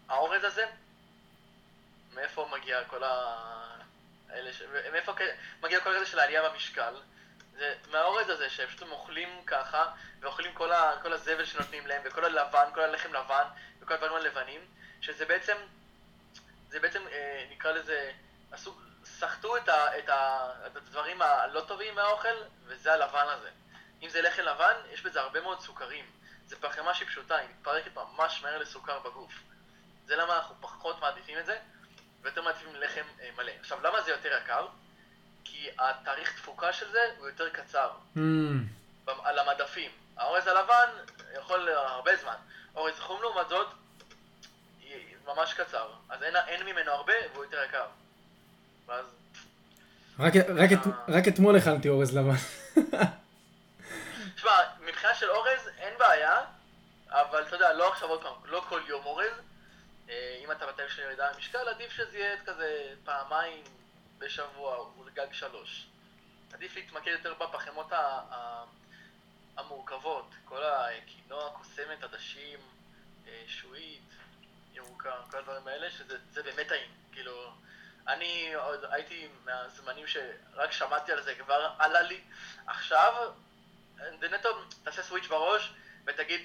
האורז 0.08 0.44
הזה, 0.44 0.66
מאיפה 2.14 2.48
מגיע 2.52 2.84
כל 2.84 3.04
ה... 3.04 3.36
האלה 4.28 4.52
ש... 4.52 4.62
מאיפה 4.92 5.12
מגיע 5.62 5.80
כל 5.80 5.96
הזה 5.96 6.06
של 6.06 6.18
העלייה 6.18 6.48
במשקל? 6.48 6.94
זה 7.56 7.74
מהאורז 7.90 8.30
הזה 8.30 8.50
שהם 8.50 8.68
פשוט 8.68 8.82
אוכלים 8.82 9.42
ככה, 9.46 9.84
ואוכלים 10.20 10.54
כל, 10.54 10.72
ה... 10.72 10.92
כל 11.02 11.12
הזבל 11.12 11.44
שנותנים 11.44 11.86
להם, 11.86 12.02
וכל 12.04 12.24
הלבן, 12.24 12.64
כל 12.74 12.80
הלחם 12.80 13.12
לבן, 13.12 13.44
וכל 13.80 13.94
הדברים 13.94 14.16
הלבנים, 14.16 14.60
שזה 15.00 15.26
בעצם, 15.26 15.56
זה 16.68 16.80
בעצם, 16.80 17.02
אה, 17.12 17.46
נקרא 17.50 17.72
לזה, 17.72 18.12
עשו, 18.52 18.74
סחטו 19.04 19.56
את, 19.56 19.68
ה... 19.68 19.98
את, 19.98 20.08
ה... 20.08 20.50
את 20.66 20.76
הדברים 20.76 21.22
הלא 21.22 21.60
טובים 21.60 21.94
מהאוכל, 21.94 22.36
וזה 22.66 22.92
הלבן 22.92 23.26
הזה. 23.28 23.50
אם 24.02 24.08
זה 24.08 24.22
לחם 24.22 24.42
לבן, 24.42 24.74
יש 24.90 25.02
בזה 25.02 25.20
הרבה 25.20 25.40
מאוד 25.40 25.60
סוכרים. 25.60 26.10
זה 26.46 26.56
פחמימה 26.60 26.94
שהיא 26.94 27.08
פשוטה, 27.08 27.36
היא 27.36 27.48
מתפרקת 27.48 27.94
ממש 27.94 28.42
מהר 28.42 28.58
לסוכר 28.58 28.98
בגוף. 28.98 29.32
זה 30.06 30.16
למה 30.16 30.36
אנחנו 30.36 30.54
פחות 30.60 31.00
מעדיפים 31.00 31.38
את 31.38 31.46
זה, 31.46 31.58
ויותר 32.22 32.42
מעדיפים 32.42 32.76
לחם 32.76 33.04
אה, 33.20 33.30
מלא. 33.36 33.52
עכשיו, 33.60 33.80
למה 33.82 34.02
זה 34.02 34.10
יותר 34.10 34.38
יקר? 34.42 34.66
כי 35.50 35.68
התאריך 35.78 36.40
תפוקה 36.40 36.72
של 36.72 36.90
זה 36.92 37.00
הוא 37.18 37.28
יותר 37.28 37.48
קצר, 37.48 37.90
Mm, 38.16 38.20
על 39.22 39.38
המדפים. 39.38 39.90
האורז 40.16 40.46
הלבן 40.46 40.88
יכול 41.36 41.68
הרבה 41.68 42.16
זמן. 42.16 42.34
אורז 42.74 42.94
חום 42.98 43.22
לעומת 43.22 43.48
זאת, 43.48 43.66
ממש 45.26 45.54
קצר. 45.54 45.90
אז 46.08 46.22
אין, 46.22 46.36
אין 46.36 46.66
ממנו 46.66 46.90
הרבה 46.90 47.12
והוא 47.32 47.44
יותר 47.44 47.64
יקר. 47.64 47.86
ואז, 48.86 49.04
רק, 50.18 50.32
רק, 50.36 50.72
את, 50.72 50.78
רק 51.08 51.28
אתמול 51.28 51.56
הכנתי 51.56 51.88
אורז 51.88 52.16
לבן. 52.16 52.36
תשמע, 54.34 54.50
מבחינה 54.80 55.14
של 55.14 55.30
אורז 55.30 55.68
אין 55.78 55.94
בעיה, 55.98 56.40
אבל 57.10 57.42
אתה 57.42 57.56
יודע, 57.56 57.72
לא 57.72 57.92
עכשיו 57.92 58.08
עוד 58.08 58.22
פעם, 58.22 58.34
לא 58.44 58.64
כל 58.68 58.80
יום 58.88 59.04
אורז. 59.04 59.32
אה, 60.10 60.40
אם 60.44 60.52
אתה 60.52 60.66
בתהליך 60.66 60.92
של 60.92 61.02
ירידה 61.02 61.32
במשקל, 61.34 61.68
עדיף 61.68 61.92
שזה 61.92 62.18
יהיה 62.18 62.36
כזה 62.46 62.94
פעמיים 63.04 63.64
בשבוע, 64.18 64.98
ולגג 64.98 65.32
שלוש. 65.32 65.86
עדיף 66.52 66.76
להתמקד 66.76 67.10
יותר 67.10 67.34
בפחמות 67.34 67.92
המורכבות, 69.56 70.30
כל 70.44 70.64
הקינוע, 70.64 71.50
קוסמת, 71.52 72.04
עדשים, 72.04 72.58
אה, 73.26 73.42
שועית, 73.46 74.10
ירוקה, 74.74 75.12
כל 75.30 75.38
הדברים 75.38 75.68
האלה, 75.68 75.90
שזה 75.90 76.18
זה 76.32 76.42
באמת 76.42 76.68
טעים. 76.68 76.90
כאילו, 77.12 77.52
אני 78.08 78.54
עוד 78.54 78.84
הייתי 78.90 79.28
מהזמנים 79.44 80.06
שרק 80.06 80.72
שמעתי 80.72 81.12
על 81.12 81.22
זה, 81.22 81.34
כבר 81.34 81.70
עלה 81.78 82.02
לי. 82.02 82.20
עכשיו, 82.66 83.32
זה 83.96 84.28
נטו, 84.28 84.48
תעשה 84.84 85.02
סוויץ' 85.02 85.26
בראש 85.26 85.72
ותגיד, 86.06 86.40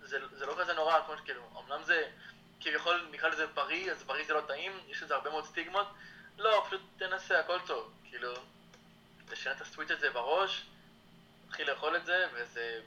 זה, 0.00 0.18
זה 0.32 0.46
לא 0.46 0.56
כזה 0.60 0.72
נורא, 0.72 1.00
כמו 1.06 1.16
שכאילו, 1.18 1.42
אמנם 1.58 1.82
זה 1.84 2.10
כביכול 2.60 3.08
נקרא 3.10 3.28
לזה 3.28 3.46
בריא, 3.46 3.92
אז 3.92 4.02
בריא 4.02 4.26
זה 4.26 4.32
לא 4.32 4.40
טעים, 4.40 4.80
יש 4.88 5.02
לזה 5.02 5.14
הרבה 5.14 5.30
מאוד 5.30 5.44
סטיגמות. 5.44 5.86
לא, 6.38 6.64
פשוט 6.66 6.80
תנסה, 6.98 7.40
הכל 7.40 7.58
טוב. 7.66 7.92
כאילו, 8.10 8.34
תשנה 9.30 9.52
את 9.52 9.60
הסוויץ' 9.60 9.90
הזה 9.90 10.10
בראש, 10.10 10.66
תתחיל 11.48 11.70
לאכול 11.70 11.96
את 11.96 12.06
זה, 12.06 12.26
וזה... 12.34 12.80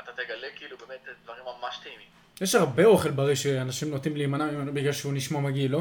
אתה 0.00 0.12
תגלה 0.12 0.48
כאילו 0.56 0.76
באמת 0.78 1.08
דברים 1.24 1.44
ממש 1.44 1.78
טעימים. 1.82 2.08
יש 2.40 2.54
הרבה 2.54 2.84
אוכל 2.84 3.10
בריא 3.10 3.34
שאנשים 3.34 3.90
נוטים 3.90 4.16
להימנע 4.16 4.44
ממנו 4.44 4.74
בגלל 4.74 4.92
שהוא 4.92 5.12
נשמע 5.14 5.40
מגעיל, 5.40 5.72
לא? 5.72 5.80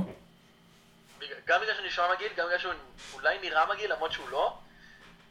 גם 1.46 1.62
בגלל 1.62 1.74
שהוא 1.74 1.86
נשמע 1.86 2.14
מגעיל, 2.16 2.34
גם 2.36 2.46
בגלל 2.48 2.60
שהוא 2.60 2.74
אולי 3.14 3.40
נראה 3.40 3.66
מגעיל 3.74 3.94
למרות 3.94 4.12
שהוא 4.12 4.30
לא, 4.30 4.58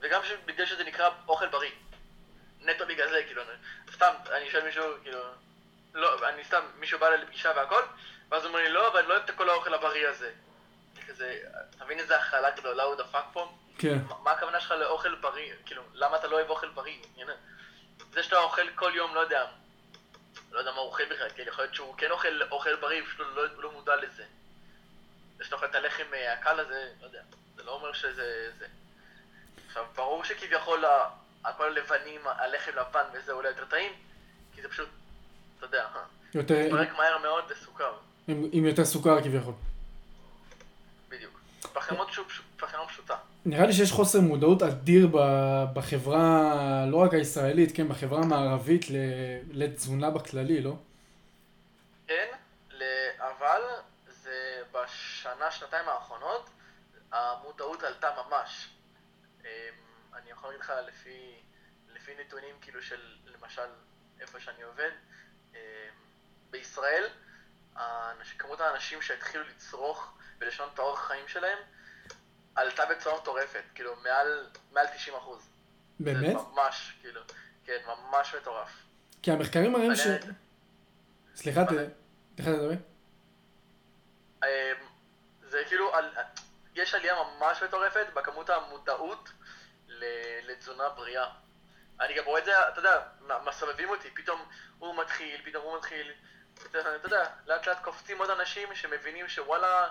וגם 0.00 0.20
בגלל 0.46 0.66
שזה 0.66 0.84
נקרא 0.84 1.11
אוכל 1.28 1.49
בריא. 1.49 1.70
נטו 2.61 2.87
בגלל 2.87 3.08
זה, 3.08 3.23
כאילו, 3.26 3.42
סתם, 3.92 4.14
אני 4.32 4.50
שואל 4.50 4.64
מישהו, 4.64 4.84
כאילו, 5.02 5.18
לא, 5.94 6.28
אני 6.28 6.44
סתם, 6.44 6.61
מישהו 6.78 6.99
בא 6.99 7.08
לפגישה 7.08 7.52
והכל, 7.56 7.82
ואז 8.30 8.42
הוא 8.42 8.49
אומר 8.49 8.62
לי, 8.62 8.68
לא, 8.68 8.88
אבל 8.88 8.99
אני 8.99 9.08
לא 9.08 9.14
אוהב 9.14 9.30
את 9.30 9.37
כל 9.37 9.50
האוכל 9.50 9.75
הבריא 9.75 10.08
הזה. 10.08 10.30
כזה, 11.08 11.38
אתה 11.76 11.84
מבין 11.84 11.99
איזה 11.99 12.16
הכלה 12.16 12.50
גדולה 12.50 12.82
הוא 12.82 12.94
דפק 12.94 13.23
פה? 13.32 13.52
כן. 13.78 13.99
מה- 14.25 14.32
הכוונה 14.32 14.61
שלך 14.61 14.70
לאוכל 14.70 15.14
בריא? 15.14 15.52
כאילו, 15.66 15.82
למה 15.94 16.16
אתה 16.16 16.26
לא 16.26 16.37
אוהב 16.37 16.50
אוכל 16.50 16.68
בריא? 16.68 16.96
זה 18.12 18.23
שאתה 18.23 18.38
אוכל 18.38 18.62
כל 18.75 18.92
יום, 18.94 19.14
לא 19.14 19.20
יודע, 19.20 19.46
לא 20.52 20.58
יודע 20.58 20.70
מה 20.70 20.78
הוא 20.78 20.87
אוכל 20.87 21.04
בכלל, 21.04 21.28
כן, 21.37 21.42
יכול 21.46 21.64
להיות 21.64 21.75
שהוא 21.75 21.94
כן 21.96 22.11
אוכל 22.11 22.42
אוכל 22.50 22.76
בריא, 22.76 23.02
פשוט 23.04 23.20
לא, 23.34 23.42
הוא 23.54 23.62
לא 23.62 23.73
מודע 23.73 23.96
לזה. 23.96 24.25
זה 25.38 25.44
שאתה 25.44 25.54
אוכל 25.56 25.66
את 25.66 25.75
הלחם 25.75 26.04
אה, 26.14 26.32
הקל 26.32 26.61
הזה, 26.61 26.88
לא 27.00 27.06
יודע, 27.06 27.23
זה 27.56 27.62
לא 27.62 27.70
אומר 27.73 27.92
שזה 27.92 28.50
זה. 28.58 28.66
עכשיו, 29.66 29.84
ברור 29.94 30.25
שכביכול 30.25 30.84
הכל 31.44 31.66
הלבנים, 31.66 32.20
הלחם 32.26 32.70
לבן 32.76 33.04
וזה 33.12 33.32
אולי 33.32 33.49
יותר 33.49 33.64
טעים, 33.64 33.92
כי 34.54 34.62
זה 34.62 34.68
פשוט, 34.68 34.88
אתה 35.58 35.66
יודע, 35.66 35.87
יותר, 36.34 36.54
מתפרק 36.64 36.96
מהר 36.96 37.18
מאוד 37.18 37.50
לסוכר, 37.50 37.92
עם, 38.28 38.49
עם 38.52 38.64
יותר 38.66 38.84
סוכר 38.84 39.20
כביכול. 39.23 39.54
פחמימות 41.75 42.09
פשוטה. 42.88 43.16
נראה 43.45 43.66
לי 43.66 43.73
שיש 43.73 43.93
חוסר 43.93 44.21
מודעות 44.21 44.62
אדיר 44.62 45.09
בחברה, 45.75 46.87
לא 46.87 46.97
רק 46.97 47.14
הישראלית, 47.14 47.76
כן, 47.76 47.88
בחברה 47.88 48.19
המערבית 48.23 48.85
לתזונה 49.50 50.11
בכללי, 50.11 50.61
לא? 50.61 50.76
כן, 52.07 52.26
אבל 53.19 53.61
זה 54.07 54.62
בשנה, 54.73 55.50
שנתיים 55.50 55.88
האחרונות, 55.88 56.50
המודעות 57.12 57.83
עלתה 57.83 58.09
ממש. 58.26 58.69
אמ, 59.45 59.49
אני 60.14 60.31
יכול 60.31 60.50
להגיד 60.50 60.61
לך 60.64 60.73
לפי, 60.88 61.35
לפי 61.95 62.12
נתונים 62.21 62.54
כאילו 62.61 62.83
של 62.83 63.00
למשל 63.26 63.69
איפה 64.21 64.40
שאני 64.40 64.62
עובד, 64.62 64.90
אמ, 65.54 65.59
בישראל, 66.50 67.04
כמות 68.38 68.61
האנשים 68.61 69.02
שהתחילו 69.02 69.45
לצרוך 69.45 70.12
ולשנות 70.40 70.71
את 70.75 70.78
האורח 70.78 71.07
חיים 71.07 71.28
שלהם 71.28 71.59
עלתה 72.54 72.83
בצורה 72.87 73.21
מטורפת, 73.21 73.62
כאילו 73.75 73.97
מעל, 74.02 74.47
מעל 74.73 74.87
90 74.87 75.16
אחוז. 75.16 75.49
באמת? 76.00 76.21
זה 76.26 76.35
ממש, 76.52 76.95
כאילו, 77.00 77.21
כן, 77.64 77.76
ממש 77.87 78.35
מטורף. 78.35 78.71
כי 79.23 79.31
המחקרים 79.31 79.73
מראים 79.73 79.95
ש... 79.97 80.00
סליחה, 81.35 81.64
ת- 81.64 81.69
תתחיל 82.35 82.52
לדבר. 82.52 82.75
אמ, 84.45 84.49
זה 85.43 85.62
כאילו, 85.69 85.95
על- 85.95 86.14
יש 86.75 86.95
עלייה 86.95 87.14
ממש 87.38 87.62
מטורפת 87.62 88.07
בכמות 88.14 88.50
המודעות 88.50 89.28
ל- 89.88 90.04
לתזונה 90.50 90.88
בריאה. 90.88 91.26
אני 92.00 92.14
גם 92.14 92.25
רואה 92.25 92.40
את 92.40 92.45
זה, 92.45 92.69
אתה 92.69 92.78
יודע, 92.78 93.00
מסובבים 93.45 93.88
אותי, 93.88 94.11
פתאום 94.11 94.40
הוא 94.78 94.97
מתחיל, 94.97 95.40
פתאום 95.45 95.64
הוא 95.64 95.76
מתחיל, 95.76 96.12
אתה 96.70 96.78
יודע, 97.04 97.25
לאט 97.46 97.66
לאט 97.66 97.82
קופצים 97.84 98.18
עוד 98.18 98.30
אנשים 98.40 98.68
שמבינים 98.75 99.28
שוואלה, 99.28 99.87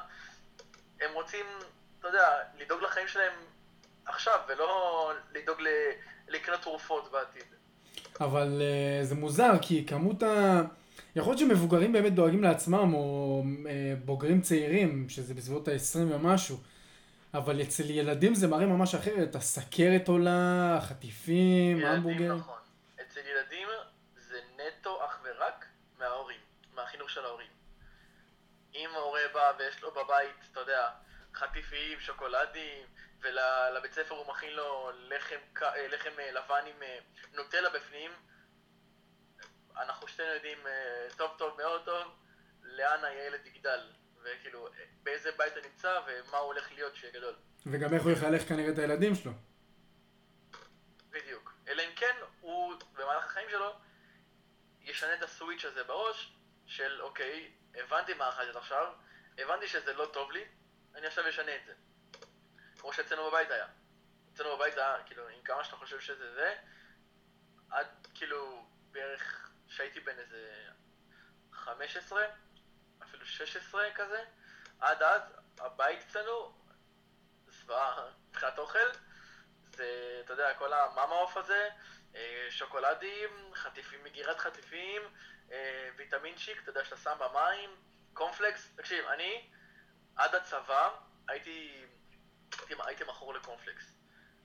הם 1.02 1.10
רוצים, 1.14 1.46
אתה 2.00 2.08
יודע, 2.08 2.28
לדאוג 2.60 2.82
לחיים 2.82 3.08
שלהם 3.08 3.34
עכשיו, 4.06 4.40
ולא 4.50 5.12
לדאוג 5.34 5.62
ל- 5.62 5.92
לקנות 6.28 6.62
תרופות 6.62 7.12
בעתיד. 7.12 7.44
אבל 8.22 8.62
uh, 8.62 9.06
זה 9.06 9.16
מוזר, 9.16 9.52
כי 9.62 9.86
כמות 9.88 10.24
ה... 10.24 10.62
יכול 11.16 11.32
להיות 11.32 11.40
שמבוגרים 11.40 11.94
באמת 11.94 12.14
דואגים 12.14 12.44
לעצמם, 12.44 12.94
או 12.94 13.44
uh, 13.44 13.68
בוגרים 14.06 14.42
צעירים, 14.42 15.10
שזה 15.10 15.34
בסביבות 15.34 15.68
ה-20 15.68 15.98
ומשהו, 15.98 16.58
אבל 17.34 17.62
אצל 17.62 17.90
ילדים 17.90 18.36
זה 18.36 18.48
מראה 18.48 18.66
ממש 18.66 18.96
אחרת, 18.96 19.36
הסכרת 19.36 20.08
עולה, 20.08 20.76
החטיפים, 20.78 21.78
ילדים, 21.78 21.88
ההמבורגר. 21.88 22.36
נכון. 22.36 22.63
של 27.14 27.26
ההורים. 27.26 27.52
אם 28.76 28.90
ההורה 28.94 29.22
בא 29.34 29.52
ויש 29.58 29.82
לו 29.82 29.92
בבית, 29.92 30.36
אתה 30.52 30.60
יודע, 30.60 30.90
חטיפים, 31.34 32.00
שוקולדים, 32.00 32.88
ולבית 33.22 33.94
ספר 33.94 34.16
הוא 34.16 34.28
מכין 34.28 34.54
לו 34.54 34.92
לחם, 34.94 35.40
אה, 35.62 35.88
לחם 35.88 36.10
אה, 36.20 36.32
לבן 36.32 36.66
עם 36.68 36.84
אה, 36.84 37.00
נוטלה 37.34 37.70
בפנים, 37.70 38.12
אנחנו 39.78 40.08
שתינו 40.08 40.30
יודעים 40.30 40.58
טוב 41.18 41.32
טוב 41.38 41.58
מאוד 41.58 41.86
טוב 41.86 42.16
לאן 42.62 43.04
הילד 43.04 43.46
יגדל, 43.46 43.80
וכאילו 44.24 44.68
באיזה 45.04 45.32
בית 45.38 45.54
הוא 45.56 45.64
נמצא 45.64 46.00
ומה 46.08 46.38
הוא 46.38 46.48
הולך 46.48 46.72
להיות 46.72 46.94
כשיהיה 46.94 47.14
גדול. 47.14 47.36
וגם 47.66 47.94
איך 47.94 48.04
הוא 48.04 48.12
יחנך 48.12 48.42
כנראה 48.42 48.72
את 48.72 48.78
הילדים 48.78 49.16
שלו. 49.16 49.32
בדיוק. 51.10 51.54
אלא 51.68 51.82
אם 51.82 51.96
כן, 51.96 52.16
הוא 52.40 52.74
במהלך 52.94 53.26
החיים 53.26 53.50
שלו 53.50 53.74
ישנה 54.82 55.14
את 55.14 55.24
הסוויץ' 55.24 55.66
הזה 55.66 55.84
בראש, 55.84 56.33
של 56.68 57.02
אוקיי, 57.02 57.54
הבנתי 57.76 58.14
מה 58.14 58.30
אכלתי 58.30 58.58
עכשיו, 58.58 58.94
הבנתי 59.38 59.68
שזה 59.68 59.94
לא 59.94 60.10
טוב 60.14 60.32
לי, 60.32 60.46
אני 60.96 61.08
עכשיו 61.08 61.30
אשנה 61.30 61.56
את 61.56 61.66
זה. 61.66 61.74
כמו 62.78 62.94
שאצלנו 62.94 63.30
בבית 63.30 63.52
היה. 63.52 63.68
אצלנו 64.34 64.58
בבית 64.58 64.78
היה, 64.78 65.04
כאילו, 65.06 65.28
עם 65.28 65.42
כמה 65.44 65.64
שאתה 65.64 65.76
חושב 65.76 66.00
שזה 66.00 66.34
זה, 66.34 66.56
עד 67.70 67.88
כאילו 68.14 68.66
בערך 68.92 69.52
שהייתי 69.68 70.00
בן 70.00 70.20
איזה 70.20 70.68
15, 71.52 72.26
אפילו 73.04 73.26
16 73.26 73.92
כזה, 73.96 74.24
עד 74.80 75.04
אז 75.04 75.22
הבית 75.60 76.00
אצלנו, 76.08 76.54
זוועה 77.48 78.12
מבחינת 78.30 78.60
אוכל, 78.60 78.88
זה, 79.64 80.22
אתה 80.26 80.34
יודע, 80.34 80.54
כל 80.54 80.74
המאמה 80.74 81.16
עוף 81.16 81.38
הזה, 81.38 81.70
אה, 82.16 82.48
שוקולדים, 82.50 83.30
חטיפים, 83.54 84.04
מגירת 84.04 84.40
חטיפים, 84.40 85.02
אה, 85.52 85.90
ויטמינצ'יק, 85.98 86.62
אתה 86.62 86.70
יודע, 86.70 86.86
שאתה 86.86 86.98
שם 86.98 87.18
במים, 87.20 87.70
קורנפלקס. 88.14 88.70
תקשיב, 88.76 89.06
אני 89.06 89.50
עד 90.16 90.36
הצבא 90.36 90.90
הייתי, 91.28 91.86
הייתי, 92.60 92.74
הייתי 92.86 93.04
מכור 93.04 93.34
לקורנפלקס. 93.34 93.94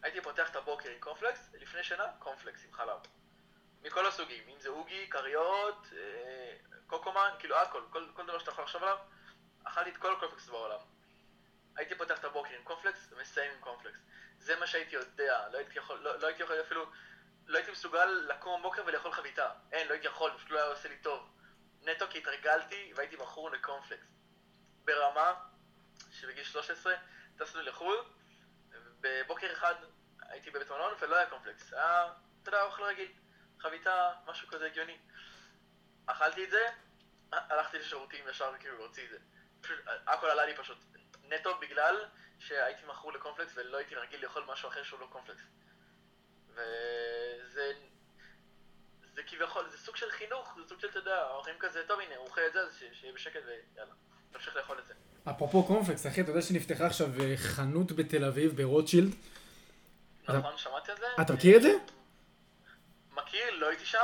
הייתי 0.03 0.21
פותח 0.21 0.51
את 0.51 0.57
הבוקר 0.57 0.91
עם 0.91 1.01
קורנפלקס, 1.01 1.51
לפני 1.61 1.85
שנה, 1.85 2.07
קורנפלקס 2.19 2.65
עם 2.65 2.73
חלב. 2.73 2.99
מכל 3.83 4.07
הסוגים, 4.07 4.49
אם 4.49 4.61
זה 4.61 4.69
עוגי, 4.69 5.11
כריות, 5.11 5.87
אה, 5.93 6.57
קוקומן, 6.87 7.31
כאילו 7.39 7.57
הכל, 7.57 7.83
כל, 7.91 8.07
כל 8.13 8.27
דבר 8.27 8.39
שאתה 8.39 8.51
יכול 8.51 8.65
לחשוב 8.65 8.83
עליו, 8.83 8.99
אכלתי 9.65 9.91
את 9.91 9.97
כל 9.97 10.13
הקורנפלקס 10.13 10.49
בעולם. 10.49 10.81
הייתי 11.77 11.95
פותח 11.95 12.19
את 12.19 12.25
הבוקר 12.25 12.55
עם 12.55 12.63
קורנפלקס 12.65 13.13
ומסיים 13.13 13.53
עם 13.53 13.61
קורנפלקס. 13.61 13.99
זה 14.39 14.57
מה 14.57 14.67
שהייתי 14.67 14.95
יודע, 14.95 15.49
לא 15.53 15.59
הייתי 15.59 15.79
יכול, 15.79 15.99
לא, 15.99 16.19
לא 16.19 16.27
הייתי 16.27 16.43
יכול 16.43 16.61
אפילו, 16.61 16.87
לא 17.49 17.59
הייתי 17.59 17.71
מסוגל 17.71 18.05
לקום 18.05 18.61
בבוקר 18.61 18.83
ולאכול 18.87 19.13
חביתה. 19.13 19.51
אין, 19.73 19.89
לא 19.89 19.93
הייתי 19.93 20.07
יכול, 20.07 20.31
פשוט 20.37 20.51
לא 20.51 20.59
היה 20.59 20.69
עושה 20.69 20.89
לי 20.89 20.99
טוב. 20.99 21.29
נטו 21.83 22.07
כי 22.11 22.19
התרגלתי 22.19 22.93
והייתי 22.97 23.17
מכור 23.17 23.51
לקורנפלקס. 23.51 24.07
ברמה 24.85 25.35
שבגיל 26.11 26.45
13 26.45 26.95
טסנו 27.39 27.63
לחו"ל, 27.63 28.05
בבוקר 29.01 29.53
אחד 29.53 29.75
הייתי 30.21 30.51
בבית 30.51 30.71
מלון 30.71 30.95
ולא 31.01 31.17
היה 31.17 31.27
קורנפלקס. 31.27 31.73
היה, 31.73 32.13
אתה 32.43 32.49
יודע, 32.49 32.63
אוכל 32.63 32.83
רגיל. 32.83 33.13
חביתה, 33.61 34.13
משהו 34.27 34.49
כזה 34.49 34.67
הגיוני. 34.67 34.99
אכלתי 36.07 36.45
את 36.45 36.51
זה, 36.51 36.69
הלכתי 37.33 37.79
לשירותים 37.79 38.29
ישר 38.29 38.53
כאילו 38.61 38.79
להוציא 38.79 39.05
את 39.05 39.11
זה. 39.11 39.19
פשוט, 39.61 39.79
הכל 40.07 40.27
עלה 40.27 40.47
לי 40.47 40.57
פשוט. 40.57 40.79
נטו 41.23 41.59
בגלל 41.59 42.07
שהייתי 42.39 42.87
מכור 42.87 43.13
לקומפלקס 43.13 43.53
ולא 43.57 43.77
הייתי 43.77 43.95
רגיל 43.95 44.23
לאכול 44.23 44.45
משהו 44.45 44.69
אחר 44.69 44.83
שהוא 44.83 45.01
לא 45.01 45.07
קומפלקס. 45.11 45.43
וזה... 46.59 47.73
זה 49.15 49.23
כביכול, 49.27 49.63
זה 49.71 49.79
סוג 49.79 49.97
של 49.97 50.11
חינוך, 50.11 50.55
זה 50.57 50.69
סוג 50.69 50.81
של, 50.81 50.89
אתה 50.89 50.99
יודע, 50.99 51.15
ההורים 51.15 51.55
כזה, 51.59 51.83
טוב 51.87 52.01
הנה, 52.01 52.17
הוא 52.17 52.27
אוכל 52.27 52.41
את 52.49 52.53
זה, 52.53 52.61
אז 52.61 52.69
שיהיה 52.93 53.15
בשקט 53.15 53.41
ויאללה, 53.47 53.93
תמשיך 54.33 54.57
לאכול 54.57 54.79
את 54.79 54.87
זה. 54.87 54.95
אפרופו 55.31 55.65
קורנפלקס, 55.65 56.07
אחי, 56.07 56.21
אתה 56.21 56.31
יודע 56.31 56.43
שנפתחה 56.43 56.87
עכשיו 56.87 57.09
אה, 57.21 57.37
חנות 57.37 57.93
בתל 57.93 58.25
אביב, 58.25 58.57
ברוטשילד? 58.57 59.15
נכון, 60.29 60.53
שמעתי 60.57 60.91
על 60.91 60.97
זה? 60.97 61.07
אתה 61.21 61.33
מכיר 61.33 61.57
את 61.57 61.63
זה? 61.63 61.73
מכיר, 63.13 63.51
לא 63.59 63.69
הייתי 63.69 63.85
שם, 63.85 63.99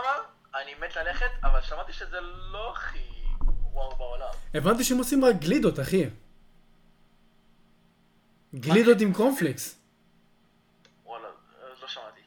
אני 0.55 0.75
מת 0.75 0.97
ללכת, 0.97 1.31
אבל 1.43 1.63
שמעתי 1.63 1.93
שזה 1.93 2.21
לא 2.53 2.73
הכי 2.73 2.99
וואו 3.73 3.97
בעולם. 3.97 4.33
הבנתי 4.55 4.85
שהם 4.85 4.99
עושים 4.99 5.25
רק 5.25 5.37
גלידות, 5.37 5.81
אחי. 5.81 6.05
גלידות 8.55 9.01
עם 9.01 9.13
קורנפלקס. 9.13 9.84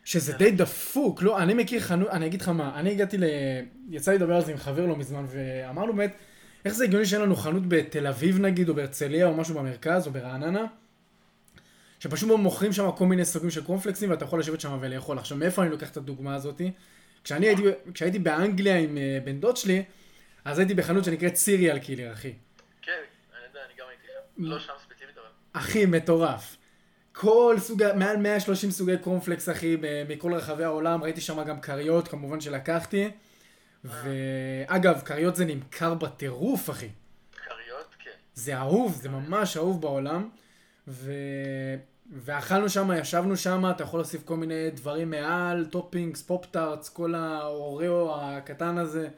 שזה 0.07 0.33
די 0.33 0.51
דפוק, 0.51 1.21
לא, 1.21 1.39
אני 1.39 1.53
מכיר 1.53 1.79
חנות, 1.79 2.09
אני 2.09 2.25
אגיד 2.25 2.41
לך 2.41 2.49
מה, 2.49 2.79
אני 2.79 2.91
הגעתי 2.91 3.17
ל... 3.17 3.23
יצא 3.89 4.11
לי 4.11 4.17
לדבר 4.17 4.35
על 4.35 4.45
זה 4.45 4.51
עם 4.51 4.57
חבר 4.57 4.85
לא 4.85 4.95
מזמן, 4.95 5.25
ואמרנו 5.27 5.93
באמת, 5.93 6.13
איך 6.65 6.73
זה 6.73 6.83
הגיוני 6.83 7.05
שאין 7.05 7.21
לנו 7.21 7.35
חנות 7.35 7.67
בתל 7.67 8.07
אביב 8.07 8.39
נגיד, 8.39 8.69
או 8.69 8.75
בהרצליה, 8.75 9.27
או 9.27 9.33
משהו 9.33 9.55
במרכז, 9.55 10.07
או 10.07 10.11
ברעננה, 10.11 10.65
שפשוט 11.99 12.29
מוכרים 12.29 12.73
שם 12.73 12.91
כל 12.91 13.05
מיני 13.05 13.25
סוגים 13.25 13.49
של 13.49 13.63
קורנפלקסים, 13.63 14.09
ואתה 14.09 14.25
יכול 14.25 14.39
לשבת 14.39 14.61
שם 14.61 14.77
ולאכול. 14.81 15.19
עכשיו, 15.19 15.37
מאיפה 15.37 15.61
אני 15.61 15.71
לוקח 15.71 15.89
את 15.89 15.97
הדוגמה 15.97 16.35
הזאתי? 16.35 16.71
כשאני 17.23 17.47
הייתי, 17.47 17.63
כשהייתי 17.93 18.19
באנגליה 18.19 18.77
עם 18.77 18.97
uh, 18.97 19.25
בן 19.25 19.39
דוד 19.39 19.57
שלי, 19.57 19.83
אז 20.45 20.59
הייתי 20.59 20.73
בחנות 20.73 21.03
שנקראת 21.03 21.35
Cereal 21.35 21.79
Killer, 21.79 22.13
אחי. 22.13 22.33
כן, 22.81 22.91
אני 22.91 23.47
יודע, 23.49 23.59
אני 23.65 23.73
גם 23.79 23.85
הייתי 23.89 24.07
שם. 24.07 24.43
לא 24.43 24.59
שם 24.59 24.73
ספציפית, 24.83 25.17
אבל... 25.17 25.27
אחי, 25.53 25.85
מטורף. 25.85 26.56
כל 27.19 27.55
סוג, 27.59 27.83
מעל 27.95 28.17
130 28.17 28.71
סוגי 28.71 28.97
קורנפלקס, 28.97 29.49
אחי, 29.49 29.77
מכל 30.09 30.33
רחבי 30.33 30.63
העולם. 30.63 31.03
ראיתי 31.03 31.21
שם 31.21 31.43
גם 31.43 31.61
כריות, 31.61 32.07
כמובן 32.07 32.41
שלקחתי. 32.41 33.11
ואגב, 33.83 35.01
כריות 35.05 35.35
זה 35.35 35.45
נמכר 35.45 35.93
בטירוף, 35.93 36.69
אחי. 36.69 36.89
כריות, 37.31 37.95
כן. 37.99 38.11
זה 38.33 38.57
אהוב, 38.57 38.93
זה 39.01 39.09
ממש 39.09 39.57
אהוב 39.57 39.81
בעולם. 39.81 40.29
ו... 40.87 41.11
ואכלנו 42.11 42.69
שם, 42.69 42.89
ישבנו 43.01 43.37
שם, 43.37 43.63
אתה 43.75 43.83
יכול 43.83 43.99
להוסיף 43.99 44.23
כל 44.25 44.35
מיני 44.35 44.69
דברים 44.71 45.09
מעל, 45.09 45.65
toppings, 45.65 46.21
Pop-Tarts, 46.21 46.89
כל 46.89 47.15
האוריאו 47.15 48.21
הקטן 48.21 48.77
הזה. 48.77 49.09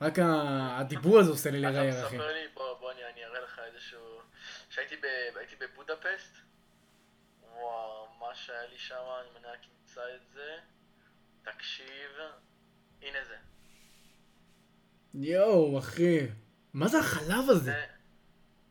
רק 0.00 0.18
הדיבור 0.22 1.18
הזה 1.18 1.30
עושה 1.30 1.50
לי 1.50 1.60
לראייר, 1.60 2.06
אחי. 2.06 2.16
אתה 2.16 2.24
מספר 2.24 2.32
לי, 2.32 2.40
בוא, 2.54 2.64
בוא, 2.80 2.92
אני, 2.92 3.00
אני 3.14 3.24
אראה 3.24 3.40
לך 3.40 3.60
איזשהו... 3.72 3.98
כשהייתי 4.70 4.94
בבודפסט, 5.60 6.43
וואו, 7.64 8.08
מה 8.20 8.34
שהיה 8.34 8.66
לי 8.66 8.78
שם, 8.78 9.02
אני 9.20 9.28
מניח 9.38 9.60
אמצא 9.80 10.14
את 10.14 10.28
זה. 10.34 10.58
תקשיב, 11.42 12.10
הנה 13.02 13.18
זה. 13.24 13.36
יואו, 15.14 15.78
אחי. 15.78 16.26
מה 16.74 16.88
זה 16.88 16.98
החלב 16.98 17.50
הזה? 17.50 17.64
זה... 17.64 17.86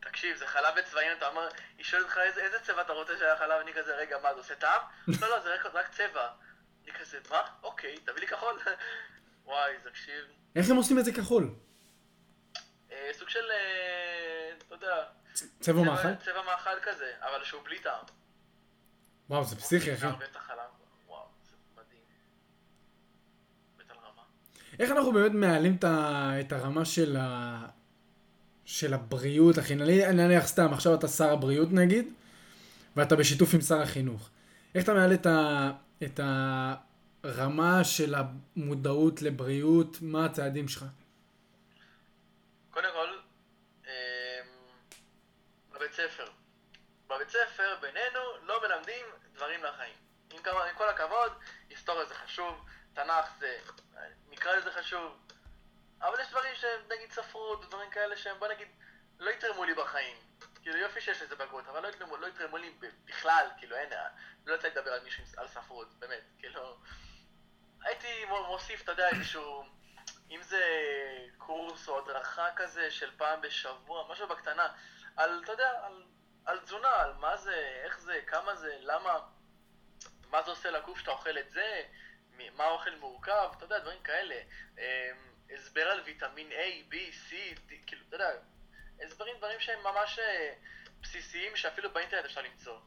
תקשיב, 0.00 0.36
זה 0.36 0.46
חלב 0.46 0.74
בצבעים, 0.78 1.12
אתה 1.18 1.28
אומר, 1.28 1.48
היא 1.78 1.84
שואלת 1.84 2.04
אותך 2.04 2.18
איזה, 2.18 2.42
איזה 2.42 2.58
צבע 2.60 2.82
אתה 2.82 2.92
רוצה 2.92 3.12
שהיה 3.18 3.36
חלב, 3.36 3.60
אני 3.60 3.72
כזה, 3.72 3.96
רגע, 3.96 4.18
מה, 4.22 4.34
זה 4.34 4.40
עושה 4.40 4.54
טעם? 4.54 4.80
לא, 5.20 5.28
לא, 5.28 5.40
זה 5.40 5.54
רק, 5.54 5.66
רק 5.66 5.88
צבע. 5.88 6.28
אני 6.84 6.92
כזה, 6.92 7.18
מה? 7.30 7.42
אוקיי, 7.62 7.98
תביא 7.98 8.20
לי 8.20 8.26
כחול. 8.26 8.58
וואי, 9.46 9.74
תקשיב. 9.84 10.24
איך 10.56 10.70
הם 10.70 10.76
עושים 10.76 10.98
את 10.98 11.04
זה 11.04 11.12
כחול? 11.12 11.54
אה, 12.92 13.10
סוג 13.12 13.28
של, 13.28 13.50
אה, 13.50 14.52
אתה 14.58 14.74
יודע... 14.74 15.04
צבע 15.60 15.82
מאכל? 15.82 16.14
צבע 16.24 16.42
מאכל 16.42 16.80
כזה, 16.82 17.12
אבל 17.20 17.44
שהוא 17.44 17.62
בלי 17.64 17.78
טעם. 17.78 18.04
וואו, 19.34 19.44
זה 19.44 19.56
פסיכי, 19.56 19.94
אחי. 19.94 20.06
איך 24.78 24.90
אנחנו 24.90 25.12
באמת 25.12 25.32
מעלים 25.32 25.76
את 26.40 26.52
הרמה 26.52 26.84
של 26.84 27.16
ה... 27.16 27.66
של 28.64 28.94
הבריאות, 28.94 29.58
אחי? 29.58 29.74
אני 29.74 30.12
נניח 30.12 30.46
סתם, 30.46 30.72
עכשיו 30.72 30.94
אתה 30.94 31.08
שר 31.08 31.32
הבריאות 31.32 31.68
נגיד, 31.72 32.12
ואתה 32.96 33.16
בשיתוף 33.16 33.54
עם 33.54 33.60
שר 33.60 33.80
החינוך. 33.82 34.30
איך 34.74 34.84
אתה 34.84 34.94
מעלה 34.94 35.14
את, 35.14 35.26
ה... 35.26 35.70
את 36.02 36.20
הרמה 37.24 37.84
של 37.84 38.14
המודעות 38.14 39.22
לבריאות? 39.22 39.98
מה 40.00 40.24
הצעדים 40.24 40.68
שלך? 40.68 40.84
קודם 42.70 42.88
כל, 42.92 43.08
אמ, 43.86 43.90
בבית 45.74 45.92
ספר. 45.92 46.26
בבית 47.10 47.28
ספר, 47.28 47.74
בינינו, 47.80 48.20
לא 48.46 48.60
מלמדים 48.68 49.23
דברים 49.34 49.64
לחיים. 49.64 49.94
עם, 50.30 50.38
כל 50.76 50.88
הכבוד, 50.88 51.32
היסטוריה 51.68 52.04
זה 52.04 52.14
חשוב, 52.14 52.66
תנ"ך 52.94 53.26
זה, 53.38 53.58
נקרא 54.28 54.52
לזה 54.56 54.72
חשוב, 54.72 55.18
אבל 56.00 56.20
יש 56.20 56.30
דברים 56.30 56.54
שהם 56.54 56.80
נגיד 56.88 57.12
ספרות 57.12 57.64
ודברים 57.64 57.90
כאלה 57.90 58.16
שהם 58.16 58.38
בוא 58.38 58.48
נגיד 58.48 58.68
לא 59.18 59.30
יתרמו 59.30 59.64
לי 59.64 59.74
בחיים. 59.74 60.16
כאילו 60.62 60.76
יופי 60.78 61.00
שיש 61.00 61.22
לזה 61.22 61.36
בגרות, 61.36 61.68
אבל 61.68 61.82
לא 61.82 61.88
יתרמו, 61.88 62.16
לא 62.16 62.26
יתרמו 62.26 62.56
לי 62.56 62.74
בכלל, 63.04 63.46
כאילו 63.58 63.76
אין, 63.76 63.88
לא 64.46 64.54
יצא 64.54 64.68
לדבר 64.68 64.92
על 64.92 65.04
מישהו 65.04 65.24
על 65.36 65.48
ספרות, 65.48 65.94
באמת, 65.98 66.22
כאילו... 66.38 66.78
הייתי 67.82 68.24
מוסיף, 68.24 68.82
אתה 68.82 68.92
יודע, 68.92 69.08
איזשהו... 69.08 69.64
אם 70.30 70.42
זה 70.42 70.62
קורס 71.38 71.88
או 71.88 71.98
הדרכה 71.98 72.48
כזה 72.56 72.90
של 72.90 73.10
פעם 73.16 73.40
בשבוע, 73.40 74.12
משהו 74.12 74.28
בקטנה, 74.28 74.68
על, 75.16 75.40
אתה 75.44 75.52
יודע, 75.52 75.70
על, 75.82 76.02
על 76.44 76.58
תזונה, 76.58 76.92
על 77.02 77.12
מה 77.12 77.36
זה, 77.36 77.80
איך 77.84 78.00
זה, 78.00 78.20
כמה 78.26 78.56
זה, 78.56 78.76
למה, 78.80 79.18
מה 80.30 80.42
זה 80.42 80.50
עושה 80.50 80.70
לגוף 80.70 80.98
שאתה 80.98 81.10
אוכל 81.10 81.38
את 81.38 81.50
זה, 81.50 81.82
מה 82.56 82.64
האוכל 82.64 82.94
מורכב, 82.94 83.50
אתה 83.56 83.64
יודע, 83.64 83.78
דברים 83.78 84.02
כאלה. 84.02 84.40
אמ, 84.78 84.82
הסבר 85.54 85.88
על 85.88 86.00
ויטמין 86.04 86.52
A, 86.52 86.92
B, 86.92 86.94
C, 86.94 87.32
D, 87.68 87.72
כאילו, 87.86 88.02
אתה 88.08 88.16
יודע, 88.16 88.30
הסברים, 89.00 89.36
דברים 89.38 89.60
שהם 89.60 89.82
ממש 89.82 90.18
אה, 90.18 90.54
בסיסיים 91.00 91.56
שאפילו 91.56 91.90
באינטרנט 91.90 92.24
אפשר 92.24 92.40
למצוא. 92.40 92.78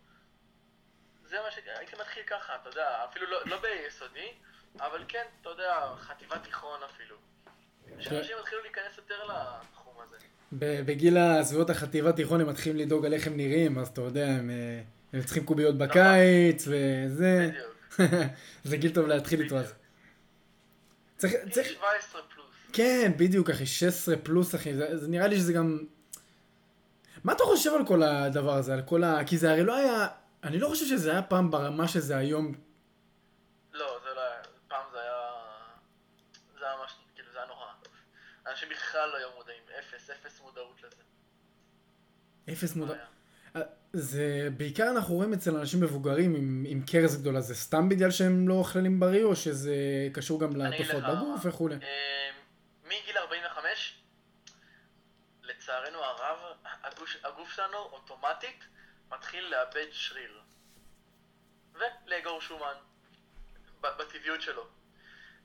זה 1.24 1.42
מה 1.42 1.52
שהייתי 1.52 1.96
מתחיל 1.96 2.24
ככה, 2.24 2.56
אתה 2.56 2.70
יודע, 2.70 3.06
אפילו 3.06 3.28
לא, 3.28 3.46
לא 3.46 3.60
ביסודי, 3.60 4.34
אבל 4.80 5.06
כן, 5.08 5.28
אתה 5.42 5.50
יודע, 5.50 5.94
חטיבת 5.98 6.44
תיכון 6.44 6.84
אפילו. 6.84 7.18
שאנשים 8.00 8.38
התחילו 8.38 8.62
להיכנס 8.62 8.98
יותר 8.98 9.26
הזה. 10.04 10.18
בגיל 10.84 11.18
הסביבות 11.18 11.70
החטיבה 11.70 12.12
תיכון 12.12 12.42
הם 12.42 12.50
מתחילים 12.50 12.78
לדאוג 12.78 13.06
על 13.06 13.14
איך 13.14 13.28
הם 13.28 13.38
נראים, 13.38 13.80
אז 13.80 13.88
אתה 13.88 14.02
יודע, 14.02 14.28
הם, 14.28 14.50
אה, 14.50 14.82
הם 15.14 15.22
צריכים 15.24 15.46
קוביות 15.46 15.78
בקיץ 15.78 16.68
וזה. 16.68 17.50
בדיוק. 17.52 17.78
זה 18.70 18.78
גיל 18.78 18.94
טוב 18.94 19.08
להתחיל 19.08 19.42
איתו 19.42 19.58
אז. 19.58 19.74
צריך, 21.18 21.34
צריך, 21.52 21.68
17 21.68 22.22
פלוס. 22.22 22.48
כן, 22.74 23.12
בדיוק, 23.18 23.50
אחי, 23.50 23.66
16 23.66 24.16
פלוס, 24.24 24.56
אחי, 24.56 24.76
זה, 24.76 24.98
זה 24.98 25.08
נראה 25.08 25.28
לי 25.28 25.36
שזה 25.36 25.54
גם... 25.54 25.80
מה 27.24 27.34
אתה 27.34 27.44
חושב 27.44 27.72
על 27.74 27.86
כל 27.86 28.04
הדבר 28.04 28.54
הזה, 28.54 28.74
על 28.74 28.82
כל 28.82 29.04
ה... 29.04 29.26
כי 29.26 29.38
זה 29.38 29.52
הרי 29.52 29.64
לא 29.64 29.76
היה... 29.76 30.08
אני 30.44 30.60
לא 30.60 30.68
חושב 30.68 30.86
שזה 30.86 31.12
היה 31.12 31.22
פעם 31.22 31.52
ברמה 31.52 31.88
שזה 31.88 32.18
היום. 32.18 32.54
לא, 33.74 34.00
זה 34.04 34.10
לא 34.16 34.22
היה, 34.22 34.42
פעם 34.68 34.86
זה 34.92 35.02
היה, 35.02 35.32
זה 36.60 36.66
היה 36.66 36.76
ממש, 36.82 36.92
כאילו 37.16 37.32
זה 37.32 37.38
היה 37.38 37.48
נורא. 37.48 37.66
אנשים 38.48 38.70
בכלל 38.70 39.10
לא 39.10 39.18
היו 39.18 39.28
מודעים, 39.38 39.64
אפס, 40.12 40.26
אפס 40.26 40.42
מודעות 40.42 40.82
לזה. 40.84 41.04
אפס 42.54 42.76
מודע... 42.76 42.94
לא 42.94 42.98
היה. 42.98 43.66
זה 43.94 44.50
בעיקר 44.58 44.90
אנחנו 44.92 45.16
רואים 45.16 45.34
אצל 45.34 45.58
אנשים 45.58 45.82
מבוגרים 45.82 46.36
עם, 46.36 46.66
עם 46.68 46.82
קרס 46.92 47.16
גדולה, 47.16 47.42
זה 47.42 47.56
סתם 47.56 47.90
בגלל 47.90 48.12
שהם 48.12 48.48
לא 48.48 48.54
אוכלים 48.54 49.00
בריא 49.00 49.24
או 49.24 49.36
שזה 49.36 49.76
קשור 50.14 50.42
גם 50.42 50.56
לתופעות 50.56 51.04
בגוף 51.04 51.42
וכולי? 51.46 51.76
אה, 51.76 52.30
מגיל 52.86 53.18
45, 53.18 54.00
לצערנו 55.44 55.98
הרב, 55.98 56.38
הגוש, 56.84 57.18
הגוף 57.24 57.52
שלנו 57.52 57.78
אוטומטית 57.78 58.64
מתחיל 59.12 59.44
לאבד 59.44 59.88
שריר. 59.92 60.42
ולאגור 61.74 62.42
שומן. 62.42 62.76
בטבעיות 63.82 64.42
שלו. 64.42 64.68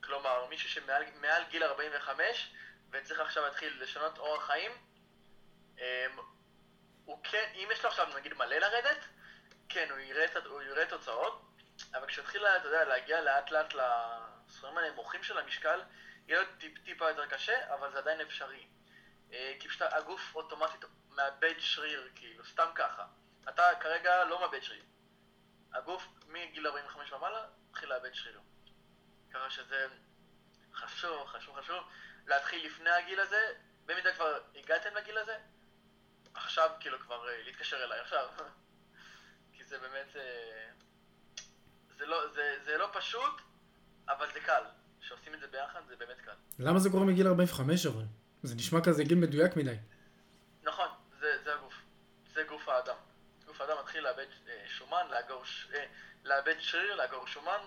כלומר, 0.03 0.45
מישהו 0.49 0.69
שמעל 0.69 1.03
מעל 1.21 1.43
גיל 1.51 1.63
45 1.63 2.53
וצריך 2.93 3.19
עכשיו 3.19 3.43
להתחיל 3.43 3.83
לשנות 3.83 4.17
אורח 4.17 4.45
חיים, 4.45 4.71
אמ, 5.77 5.83
הוא 7.05 7.23
כן, 7.23 7.51
אם 7.55 7.67
יש 7.71 7.83
לו 7.83 7.89
עכשיו 7.89 8.07
נגיד 8.17 8.33
מלא 8.33 8.55
לרדת, 8.55 9.05
כן, 9.69 9.87
הוא 9.91 9.99
יראה, 9.99 10.25
הוא 10.45 10.61
יראה 10.61 10.85
תוצאות, 10.85 11.41
אבל 11.93 12.07
כשהתחיל, 12.07 12.45
אתה 12.45 12.67
יודע, 12.67 12.85
להגיע 12.85 13.21
לאט 13.21 13.51
לאט 13.51 13.73
לסכומים 13.73 14.77
הנמוכים 14.77 15.23
של 15.23 15.37
המשקל, 15.37 15.81
יהיה 16.27 16.41
לו 16.41 16.47
טיפ, 16.57 16.77
טיפה 16.85 17.09
יותר 17.09 17.25
קשה, 17.25 17.73
אבל 17.73 17.91
זה 17.91 17.97
עדיין 17.97 18.21
אפשרי. 18.21 18.67
אה, 19.33 19.53
כי 19.59 19.67
פשוט 19.67 19.81
הגוף 19.81 20.35
אוטומטית 20.35 20.85
מאבד 21.09 21.53
שריר, 21.59 22.09
כאילו, 22.15 22.45
סתם 22.45 22.67
ככה. 22.75 23.05
אתה 23.49 23.63
כרגע 23.79 24.23
לא 24.23 24.39
מאבד 24.39 24.61
שריר. 24.61 24.83
הגוף 25.73 26.07
מגיל 26.27 26.67
45 26.67 27.11
ומעלה 27.11 27.45
מתחיל 27.69 27.89
לאבד 27.89 28.13
שריר. 28.13 28.39
ככה 29.33 29.49
שזה 29.49 29.87
חשוב, 30.75 31.27
חשוב, 31.27 31.59
חשוב 31.59 31.83
להתחיל 32.27 32.65
לפני 32.65 32.89
הגיל 32.89 33.19
הזה, 33.19 33.53
במידה 33.85 34.13
כבר 34.13 34.39
הגעתם 34.55 34.95
לגיל 34.95 35.17
הזה, 35.17 35.37
עכשיו 36.33 36.69
כאילו 36.79 36.99
כבר 36.99 37.29
אה, 37.29 37.41
להתקשר 37.45 37.83
אליי 37.83 37.99
עכשיו. 37.99 38.27
כי 39.53 39.63
זה 39.63 39.79
באמת, 39.79 40.15
אה, 40.15 40.69
זה 41.97 42.05
לא, 42.05 42.27
זה, 42.33 42.55
זה 42.63 42.77
לא 42.77 42.89
פשוט, 42.93 43.41
אבל 44.09 44.33
זה 44.33 44.39
קל. 44.39 44.63
כשעושים 45.01 45.33
את 45.33 45.39
זה 45.39 45.47
ביחד 45.47 45.81
זה 45.87 45.95
באמת 45.95 46.21
קל. 46.25 46.31
למה 46.59 46.79
זה 46.79 46.89
קורה 46.89 47.05
מגיל 47.05 47.27
45 47.27 47.85
אבל? 47.85 48.03
זה 48.43 48.55
נשמע 48.55 48.79
כזה 48.83 49.03
גיל 49.03 49.17
מדויק 49.17 49.55
מדי. 49.55 49.75
נכון, 50.63 50.87
זה, 51.19 51.43
זה 51.43 51.53
הגוף. 51.53 51.73
זה 52.33 52.43
גוף 52.43 52.69
האדם. 52.69 52.95
גוף 53.45 53.61
האדם 53.61 53.77
מתחיל 53.79 54.03
לאבד 54.03 54.25
אה, 54.47 54.63
שומן, 54.67 55.07
לאגור. 55.11 55.43
אה, 55.73 55.85
לאבד 56.23 56.55
שריר, 56.59 56.95
לאגור 56.95 57.27
שומן, 57.27 57.59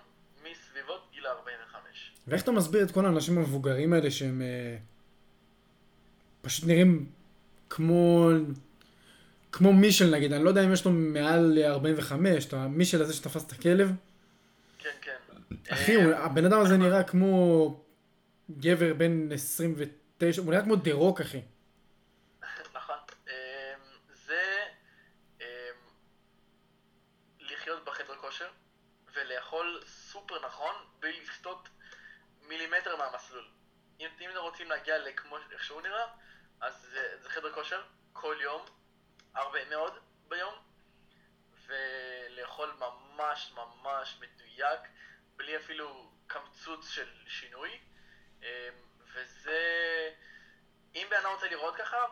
מסביבות 0.50 1.08
גיל 1.12 1.26
45. 1.26 2.12
ואיך 2.26 2.42
אתה 2.42 2.52
מסביר 2.52 2.82
את 2.82 2.90
כל 2.90 3.06
האנשים 3.06 3.38
המבוגרים 3.38 3.92
האלה 3.92 4.10
שהם 4.10 4.42
אה, 4.42 4.76
פשוט 6.42 6.64
נראים 6.66 7.10
כמו 7.70 8.28
כמו 9.52 9.72
מישל 9.72 10.10
נגיד, 10.10 10.32
אני 10.32 10.44
לא 10.44 10.48
יודע 10.48 10.64
אם 10.64 10.72
יש 10.72 10.84
לו 10.84 10.90
מעל 10.92 11.58
45, 11.64 12.46
אתה 12.46 12.68
מישל 12.68 13.02
הזה 13.02 13.12
שתפס 13.14 13.46
את 13.46 13.52
הכלב, 13.52 13.92
כן, 14.78 14.90
כן. 15.02 15.16
אחי, 15.68 15.94
הוא- 15.94 16.12
הבן 16.14 16.44
אדם 16.44 16.60
הזה 16.60 16.76
נראה 16.76 17.02
כמו 17.02 17.80
גבר 18.58 18.94
בן 18.94 19.32
29, 19.32 20.42
הוא 20.42 20.50
נראה 20.52 20.64
כמו 20.64 20.76
דה 20.76 20.92
רוק 20.92 21.20
אחי. 21.20 21.40
נכון. 22.74 22.96
אמ, 23.28 23.32
זה 24.26 24.42
אמ, 25.40 25.46
לחיות 27.40 27.84
בחדר 27.84 28.14
כושר 28.20 28.48
ולאכול 29.16 29.80
סופר 30.28 30.46
נכון 30.46 30.74
בלי 30.98 31.20
לסטות 31.20 31.68
מילימטר 32.40 32.96
מהמסלול. 32.96 33.48
אם, 34.00 34.08
אתם 34.16 34.36
רוצים 34.36 34.70
להגיע 34.70 34.98
לכמו 34.98 35.38
איך 35.50 35.64
שהוא 35.64 35.82
נראה, 35.82 36.06
אז 36.60 36.74
זה, 36.90 37.18
זה 37.22 37.30
חדר 37.30 37.52
כושר 37.52 37.82
כל 38.12 38.36
יום, 38.40 38.64
הרבה 39.34 39.68
מאוד 39.68 39.98
ביום, 40.28 40.54
ולאכול 41.66 42.72
ממש 42.78 43.52
ממש 43.54 44.18
מדויק, 44.20 44.80
בלי 45.36 45.56
אפילו 45.56 46.12
קמצוץ 46.26 46.88
של 46.88 47.12
שינוי. 47.28 47.80
אמ, 48.42 48.46
וזה, 49.14 49.60
אם 50.94 51.06
בן 51.10 51.16
אדם 51.16 51.30
רוצה 51.32 51.48
לראות 51.48 51.76
ככה, 51.76 52.06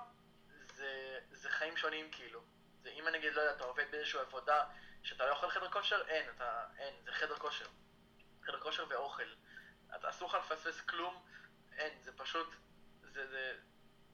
זה, 0.75 1.21
זה 1.31 1.51
חיים 1.51 1.77
שונים 1.77 2.11
כאילו. 2.11 2.41
זה 2.83 2.91
אם 2.91 3.09
נגיד, 3.09 3.33
לא 3.33 3.41
יודע, 3.41 3.57
אתה 3.57 3.65
עובד 3.65 3.85
באיזושהי 3.91 4.21
עבודה 4.21 4.65
שאתה 5.03 5.27
לא 5.27 5.33
יכול 5.33 5.51
חדר 5.51 5.71
כושר, 5.71 6.03
אין, 6.09 6.31
אתה, 6.37 6.65
אין, 6.79 6.95
זה 7.05 7.13
חדר 7.13 7.39
כושר. 7.39 7.67
חדר 8.47 8.61
כושר 8.61 8.85
ואוכל. 8.89 9.23
אתה 9.97 10.11
אסור 10.11 10.29
לך 10.29 10.35
לפספס 10.35 10.81
כלום, 10.81 11.23
אין, 11.77 11.93
זה 12.03 12.13
פשוט, 12.17 12.55
זה, 13.13 13.27
זה, 13.27 13.53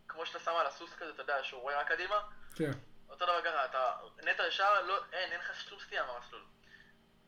כמו 0.09 0.27
שאתה 0.27 0.39
שם 0.39 0.57
על 0.61 0.67
הסוס 0.67 0.95
כזה, 0.95 1.11
אתה 1.11 1.23
יודע, 1.23 1.45
שהוא 1.45 1.61
רואה 1.61 1.81
רק 1.81 1.89
קדימה, 1.89 2.21
כן. 2.55 2.71
אותו 3.09 3.25
דבר 3.25 3.43
ככה, 3.45 3.65
אתה 3.65 3.97
נטע 4.23 4.47
ישר, 4.49 4.83
לא, 4.83 5.05
אין, 5.13 5.33
אין 5.33 5.41
לך 5.41 5.61
שום 5.69 5.81
סטייה 5.81 6.07
מהמסלול. 6.07 6.43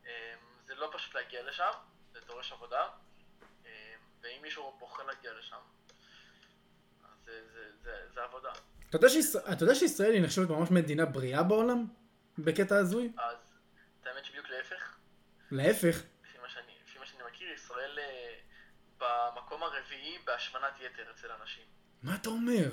אמ, 0.05 0.09
זה 0.65 0.75
לא 0.75 0.89
פשוט 0.93 1.15
להגיע 1.15 1.43
לשם, 1.43 1.71
זה 2.13 2.19
דורש 2.27 2.51
עבודה, 2.51 2.87
אמ, 3.65 3.69
ואם 4.21 4.41
מישהו 4.41 4.75
בוחר 4.79 5.03
להגיע 5.03 5.33
לשם, 5.33 5.57
אז 7.03 7.25
זה, 7.25 7.47
זה, 7.53 7.71
זה, 7.83 8.09
זה 8.13 8.23
עבודה. 8.23 8.51
אתה 8.89 8.97
יודע, 8.97 9.09
שיש, 9.09 9.35
אתה 9.35 9.63
יודע 9.63 9.75
שישראל 9.75 10.13
היא 10.13 10.21
נחשבת 10.21 10.49
ממש 10.49 10.71
מדינה 10.71 11.05
בריאה 11.05 11.43
בעולם? 11.43 11.85
בקטע 12.37 12.75
הזוי? 12.75 13.11
אז, 13.17 13.37
את 14.01 14.07
האמת 14.07 14.25
שבדיוק 14.25 14.49
להפך, 14.49 14.97
להפך. 15.51 16.03
לפי 16.23 16.37
מה 16.37 16.49
שאני, 16.49 16.73
לפי 16.85 16.99
מה 16.99 17.05
שאני 17.05 17.23
מכיר, 17.23 17.53
ישראל 17.83 17.99
אה, 17.99 19.33
במקום 19.35 19.63
הרביעי 19.63 20.17
בהשמנת 20.25 20.73
יתר 20.79 21.11
אצל 21.11 21.27
אנשים. 21.41 21.63
מה 22.03 22.15
אתה 22.15 22.29
אומר? 22.29 22.71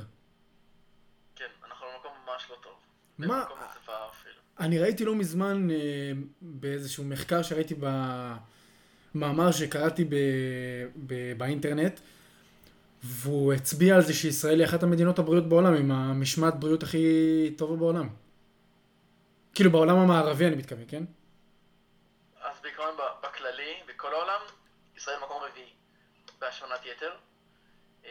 כן, 1.37 1.49
אנחנו 1.65 1.87
במקום 1.97 2.13
ממש 2.27 2.47
לא 2.51 2.57
טוב. 2.63 2.73
מה? 3.19 3.45
אני 4.61 4.79
ראיתי 4.79 5.05
לא 5.05 5.15
מזמן 5.15 5.71
אה, 5.71 5.77
באיזשהו 6.41 7.05
מחקר 7.05 7.43
שראיתי 7.43 7.75
במאמר 9.15 9.53
שקראתי 9.53 10.05
ב, 10.05 10.15
ב, 11.07 11.39
באינטרנט, 11.39 12.01
והוא 13.03 13.53
הצביע 13.53 13.95
על 13.95 14.03
זה 14.03 14.15
שישראל 14.15 14.61
היא 14.61 14.67
אחת 14.69 14.83
המדינות 14.83 15.19
הבריאות 15.19 15.49
בעולם 15.49 15.75
עם 15.75 15.91
המשמעת 15.93 16.61
בריאות 16.61 16.83
הכי 16.83 17.55
טובה 17.59 17.77
בעולם. 17.77 18.09
כאילו 19.55 19.71
בעולם 19.71 19.99
המערבי 19.99 20.47
אני 20.47 20.57
מתכוון, 20.57 20.85
כן? 20.89 21.05
אז 22.41 22.57
בעיקרון 22.63 22.97
ב- 22.97 23.27
בכללי, 23.27 23.75
בכל 23.89 24.13
העולם, 24.15 24.41
ישראל 25.01 25.19
מקום 25.25 25.43
רביעי 25.43 25.73
בהשמנת 26.39 26.87
יתר. 26.87 27.13
אמ, 28.05 28.09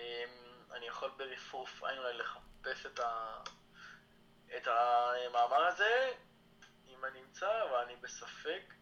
אני 0.78 0.88
יכול 0.88 1.10
ברפרוף 1.18 1.84
עין 1.84 1.98
אולי 1.98 2.18
לחפש 2.18 2.86
את, 2.86 3.00
ה... 3.00 3.38
את 4.58 4.68
המאמר 4.68 5.64
הזה, 5.68 6.12
אם 6.88 7.06
אני 7.12 7.20
אמצא, 7.28 7.46
אבל 7.46 7.78
אני 7.86 7.94
בספק. 8.04 8.74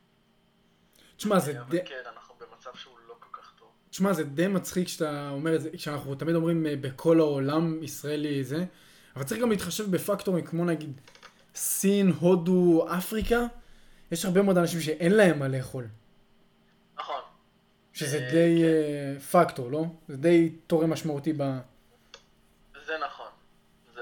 תשמע, 1.17 1.39
זה 1.39 1.53
די... 1.69 1.85
כן, 1.85 2.01
אנחנו 2.05 2.35
במצב 2.35 2.69
שהוא 2.75 2.99
לא 3.07 3.15
כל 3.19 3.41
כך 3.41 3.53
טוב. 3.57 3.71
תשמע, 3.89 4.13
זה 4.13 4.23
די 4.23 4.47
מצחיק 4.47 4.87
שאתה 4.87 5.29
אומר 5.29 5.55
את 5.55 5.61
זה, 5.61 5.69
כשאנחנו 5.73 6.15
תמיד 6.15 6.35
אומרים 6.35 6.65
אה, 6.65 6.75
בכל 6.81 7.19
העולם 7.19 7.83
ישראלי 7.83 8.43
זה, 8.43 8.65
אבל 9.15 9.23
צריך 9.23 9.41
גם 9.41 9.49
להתחשב 9.49 9.91
בפקטורים 9.91 10.45
כמו 10.45 10.65
נגיד 10.65 11.01
סין, 11.55 12.11
הודו, 12.19 12.87
אפריקה, 12.97 13.39
יש 14.11 14.25
הרבה 14.25 14.41
מאוד 14.41 14.57
אנשים 14.57 14.81
שאין 14.81 15.11
להם 15.11 15.39
מה 15.39 15.47
לאכול, 15.47 15.87
שזה 17.97 18.17
אה, 18.17 18.31
די 18.31 18.61
כן. 18.61 18.65
אה, 18.65 19.19
פקטור, 19.19 19.71
לא? 19.71 19.85
זה 20.07 20.17
די 20.17 20.49
תורם 20.67 20.89
משמעותי 20.89 21.33
ב... 21.33 21.43
זה 22.85 22.97
נכון. 22.97 23.31
זה... 23.93 24.01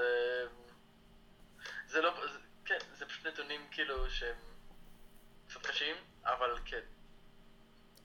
זה 1.88 2.00
לא... 2.00 2.12
זה... 2.32 2.38
כן, 2.64 2.78
זה 2.98 3.06
פשוט 3.06 3.26
נתונים 3.26 3.60
כאילו 3.70 4.10
שהם 4.10 4.34
קצת 5.48 5.66
קשים, 5.66 5.96
אבל 6.24 6.58
כן. 6.64 6.80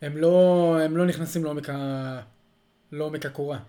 הם 0.02 0.18
לא, 0.18 0.78
הם 0.86 0.98
לא 0.98 1.06
נכנסים 1.06 1.44
לעומק, 1.44 1.70
ה... 1.70 2.22
לעומק 2.92 3.26
הקורה. 3.26 3.60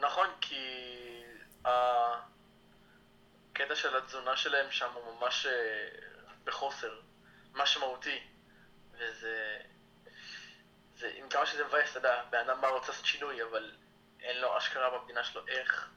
נכון, 0.00 0.26
כי 0.40 0.54
הקטע 1.64 3.74
של 3.74 3.96
התזונה 3.96 4.36
שלהם 4.36 4.66
שם 4.70 4.88
הוא 4.94 5.02
ממש 5.20 5.46
אה, 5.46 5.88
בחוסר 6.44 7.00
משמעותי, 7.54 8.18
וזה... 8.92 9.56
זה, 11.04 11.10
עם 11.16 11.28
כמה 11.28 11.46
שזה 11.46 11.64
מבאס, 11.64 11.90
אתה 11.90 11.98
יודע, 11.98 12.22
בן 12.30 12.38
אדם 12.38 12.60
בא 12.60 12.68
רוצה 12.68 12.88
לעשות 12.88 13.06
שינוי, 13.06 13.42
אבל 13.42 13.70
אין 14.20 14.40
לו 14.40 14.58
אשכרה 14.58 14.98
במדינה 14.98 15.24
שלו 15.24 15.42
איך, 15.48 15.88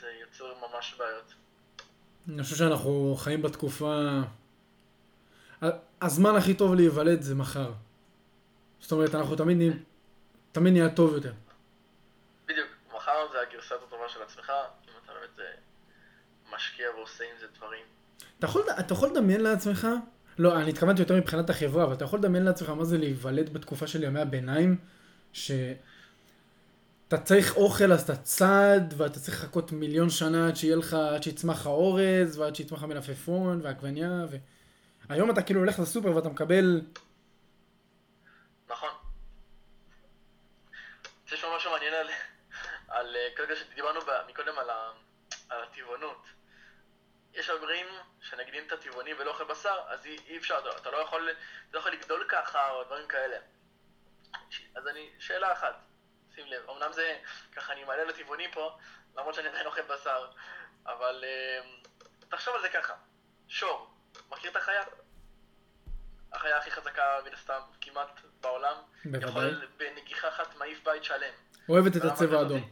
זה 0.00 0.06
יוצר 0.20 0.54
ממש 0.54 0.94
בעיות. 0.98 1.32
אני 2.28 2.42
חושב 2.42 2.56
שאנחנו 2.56 3.16
חיים 3.18 3.42
בתקופה... 3.42 4.08
הזמן 6.02 6.36
הכי 6.36 6.54
טוב 6.54 6.74
להיוולד 6.74 7.22
זה 7.22 7.34
מחר. 7.34 7.72
זאת 8.80 8.92
אומרת, 8.92 9.14
אנחנו 9.14 9.36
תמיד 9.36 9.56
נהיים... 9.56 9.84
תמיד 10.52 10.72
נהיה 10.72 10.94
טוב 10.94 11.14
יותר. 11.14 11.32
בדיוק, 12.46 12.68
מחר 12.96 13.32
זה 13.32 13.40
הגרסת 13.40 13.76
הטובה 13.86 14.08
של 14.08 14.22
עצמך, 14.22 14.52
אם 14.88 14.92
אתה 15.04 15.12
באמת 15.12 15.40
אה, 15.40 15.44
משקיע 16.54 16.90
ועושה 16.90 17.24
עם 17.24 17.40
זה 17.40 17.46
דברים. 17.56 17.84
אתה 18.38 18.46
יכול, 18.46 18.62
אתה 18.80 18.94
יכול 18.94 19.08
לדמיין 19.08 19.40
לעצמך, 19.40 19.88
לא, 20.38 20.56
אני 20.56 20.70
התכוונתי 20.70 21.02
יותר 21.02 21.16
מבחינת 21.16 21.50
החברה, 21.50 21.84
אבל 21.84 21.92
אתה 21.92 22.04
יכול 22.04 22.18
לדמיין 22.18 22.44
לעצמך 22.44 22.68
מה 22.68 22.84
זה 22.84 22.98
להיוולד 22.98 23.52
בתקופה 23.52 23.86
של 23.86 24.02
ימי 24.02 24.20
הביניים, 24.20 24.76
ש... 25.32 25.50
אתה 27.08 27.20
צריך 27.20 27.56
אוכל, 27.56 27.92
אז 27.92 28.02
אתה 28.02 28.16
צד, 28.16 28.80
ואתה 28.96 29.20
צריך 29.20 29.44
לחכות 29.44 29.72
מיליון 29.72 30.10
שנה 30.10 30.48
עד 30.48 30.56
שיהיה 30.56 30.76
לך, 30.76 30.94
עד 30.94 31.22
שיצמח 31.22 31.60
לך 31.60 31.66
אורז, 31.66 32.38
ועד 32.38 32.56
שיצמח 32.56 32.78
לך 32.78 32.84
מלפפון, 32.84 33.60
ועגבניה, 33.62 34.26
ו... 34.30 34.36
היום 35.08 35.30
אתה 35.30 35.42
כאילו 35.42 35.60
הולך 35.60 35.78
לסופר 35.78 36.16
ואתה 36.16 36.28
מקבל... 36.28 36.80
נכון. 38.68 38.88
יש 41.26 41.32
לשמוע 41.32 41.56
משהו 41.56 41.70
מעניין 41.70 41.94
על, 41.94 42.06
על 42.88 43.16
אה, 43.16 43.28
כרגע 43.36 43.54
שדיברנו 43.56 44.00
מקודם 44.30 44.58
על, 44.58 44.70
ה, 44.70 44.90
על 45.48 45.62
הטבעונות. 45.62 46.26
יש 47.34 47.50
אומרים 47.50 47.86
שנגיד 48.20 48.54
אם 48.54 48.62
אתה 48.66 48.76
טבעוני 48.76 49.14
ולא 49.14 49.30
אוכל 49.30 49.44
בשר, 49.44 49.80
אז 49.88 50.06
אי, 50.06 50.16
אי 50.26 50.38
אפשר, 50.38 50.76
אתה, 50.80 50.90
לא 50.90 50.96
יכול, 50.96 51.30
אתה 51.30 51.76
לא 51.76 51.78
יכול 51.78 51.92
לגדול 51.92 52.24
ככה 52.28 52.70
או 52.70 52.84
דברים 52.84 53.08
כאלה. 53.08 53.36
אז 54.74 54.88
אני, 54.88 55.10
שאלה 55.18 55.52
אחת, 55.52 55.74
שים 56.34 56.46
לב, 56.46 56.70
אמנם 56.70 56.92
זה, 56.92 57.18
ככה 57.52 57.72
אני 57.72 57.84
מעלה 57.84 58.04
לטבעוני 58.04 58.52
פה, 58.52 58.78
למרות 59.16 59.34
שאני 59.34 59.48
עדיין 59.48 59.66
אוכל 59.66 59.82
בשר, 59.82 60.30
אבל 60.86 61.24
אה, 61.24 61.60
תחשוב 62.28 62.54
על 62.54 62.62
זה 62.62 62.68
ככה, 62.68 62.94
שור, 63.48 63.90
מכיר 64.30 64.50
את 64.50 64.56
החיה? 64.56 64.82
החיה 66.32 66.58
הכי 66.58 66.70
חזקה 66.70 67.18
מן 67.24 67.34
הסתם 67.34 67.60
כמעט 67.80 68.20
בעולם, 68.40 68.76
בוודאי. 69.04 69.28
יכול 69.28 69.66
בנגיחה 69.76 70.28
אחת 70.28 70.56
מעיף 70.56 70.84
בית 70.84 71.04
שלם. 71.04 71.34
אוהבת 71.68 71.96
את 71.96 72.04
הצבע. 72.04 72.38
האדום. 72.38 72.70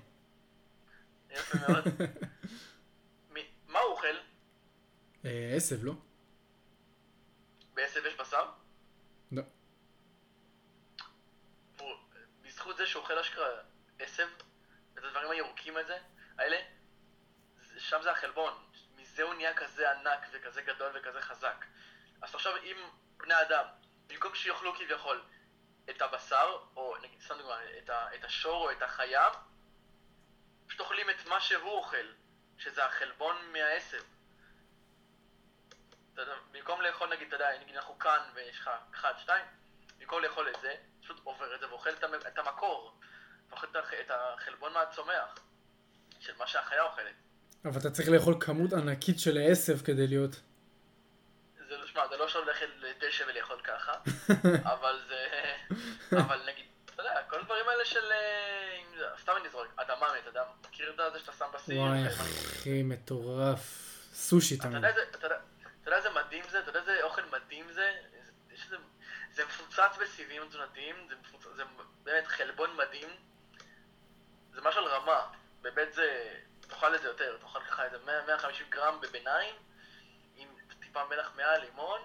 יפה 1.31 1.59
מאוד. 1.59 1.85
מה 3.71 3.79
הוא 3.79 3.93
אוכל? 3.93 4.17
אה, 5.25 5.53
עשב, 5.57 5.85
לא? 5.85 5.93
בעשב 7.75 8.07
יש 8.07 8.15
בשר? 8.15 8.51
לא. 9.33 9.43
בזכות 12.43 12.77
זה 12.77 12.87
שהוא 12.87 13.03
אוכל 13.03 13.19
אשכרה 13.19 13.49
עשב, 13.99 14.29
את 14.95 15.05
הדברים 15.05 15.31
הירוקים 15.31 15.77
הזה, 15.77 15.99
האלה, 16.39 16.57
שם 17.79 18.03
זה 18.03 18.11
החלבון. 18.11 18.53
מזה 18.97 19.23
הוא 19.23 19.35
נהיה 19.35 19.55
כזה 19.55 19.91
ענק 19.91 20.29
וכזה 20.33 20.63
גדול 20.63 20.93
וכזה 20.95 21.21
חזק. 21.21 21.65
אז 22.23 22.33
תחשוב 22.33 22.57
אם 22.57 22.77
בני 23.17 23.43
אדם, 23.43 23.65
במקום 24.07 24.35
שיאכלו 24.35 24.75
כביכול 24.75 25.23
את 25.91 26.03
הבשר, 26.03 26.59
או 26.77 26.97
נגיד, 27.03 27.21
סתם 27.21 27.35
דוגמא, 27.39 27.57
את, 27.79 27.91
ה, 27.91 28.15
את 28.15 28.25
השור 28.25 28.65
או 28.65 28.71
את 28.71 28.83
החיה, 28.83 29.29
פשוט 30.67 30.81
אוכלים 30.81 31.11
את 31.11 31.27
מה 31.27 31.41
שהוא 31.41 31.71
אוכל, 31.71 32.07
שזה 32.59 32.85
החלבון 32.85 33.37
מהעשב. 33.53 34.03
אתה 36.23 36.31
יודע, 36.31 36.41
במקום 36.53 36.81
לאכול 36.83 37.09
נגיד, 37.15 37.27
אתה 37.27 37.37
יודע, 37.37 37.49
נגיד 37.63 37.77
אנחנו 37.77 37.99
כאן 37.99 38.19
ויש 38.35 38.59
לך 38.61 38.71
אחד, 38.95 39.13
שתיים, 39.23 39.45
במקום 39.99 40.23
לאכול 40.23 40.49
את 40.49 40.61
זה, 40.63 40.75
פשוט 41.03 41.21
עובר 41.25 41.55
את 41.55 41.61
זה 41.61 41.69
ואוכל 41.71 41.91
את, 41.91 42.05
המ- 42.05 42.15
את 42.15 42.39
המקור, 42.39 43.01
ואוכל 43.51 43.67
את, 43.71 43.77
הח- 43.77 43.93
את 43.95 44.11
החלבון 44.11 44.73
מהצומח, 44.73 45.39
של 46.21 46.33
מה 46.39 46.47
שהחיה 46.47 46.83
אוכלת. 46.83 47.15
אבל 47.65 47.81
אתה 47.81 47.91
צריך 47.91 48.09
לאכול 48.09 48.35
כמות 48.41 48.73
ענקית 48.73 49.21
של 49.21 49.39
עשב 49.51 49.79
כדי 49.85 50.07
להיות... 50.07 50.31
זה 51.69 51.77
לא, 51.77 51.87
שמע, 51.87 52.09
זה 52.09 52.17
לא 52.17 52.25
עכשיו 52.25 52.45
ללכת 52.45 52.67
לדשא 52.79 53.25
ולאכול 53.29 53.61
ככה, 53.65 53.93
אבל 54.75 55.01
זה, 55.09 55.27
אבל 56.19 56.41
נגיד, 56.47 56.67
אתה 56.85 57.03
יודע, 57.03 57.23
כל 57.29 57.37
הדברים 57.41 57.69
האלה 57.69 57.85
של, 57.85 58.13
אה, 58.13 58.79
סתם 59.23 59.33
אני 59.41 59.49
זורק, 59.49 59.69
אדמה 59.77 60.07
מת, 60.19 60.29
אתה 60.29 60.41
מכיר 60.69 60.91
את 60.91 61.13
זה 61.13 61.19
שאתה 61.19 61.33
שם 61.33 61.45
בסיר? 61.55 61.81
וואי, 61.81 62.07
אחי, 62.09 62.83
מטורף. 62.83 63.87
סושי 64.13 64.55
אתה 64.59 64.63
תמיד. 64.63 64.85
אתה 64.85 65.27
יודע, 65.27 65.39
אתה 65.91 65.99
יודע 65.99 66.09
איזה 66.09 66.21
מדהים 66.27 66.45
זה, 66.51 66.59
אתה 66.59 66.71
יודע 66.71 66.81
איזה 66.81 67.03
אוכל 67.03 67.23
מדהים 67.33 67.73
זה, 67.73 67.93
יש 68.53 68.65
איזה, 68.65 68.77
זה 69.33 69.45
מפוצץ 69.45 69.97
בסיבים 70.01 70.43
תזונתיים, 70.49 70.97
זה, 71.09 71.15
מפוצץ, 71.23 71.49
זה 71.57 71.63
באמת 72.03 72.27
חלבון 72.27 72.77
מדהים, 72.77 73.09
זה 74.55 74.61
משהו 74.61 74.81
על 74.81 74.89
רמה, 74.89 75.27
באמת 75.63 75.93
זה, 75.93 76.35
תאכל 76.61 76.95
את 76.95 77.03
זה 77.03 77.09
יותר, 77.09 77.37
תאכל 77.41 77.61
ככה 77.61 77.85
איזה 77.85 77.97
100, 78.07 78.27
150 78.27 78.67
גרם 78.71 79.01
בביניים, 79.01 79.55
עם 80.37 80.49
טיפה 80.81 81.01
מלח 81.11 81.33
מעל, 81.37 81.61
לימון, 81.61 82.01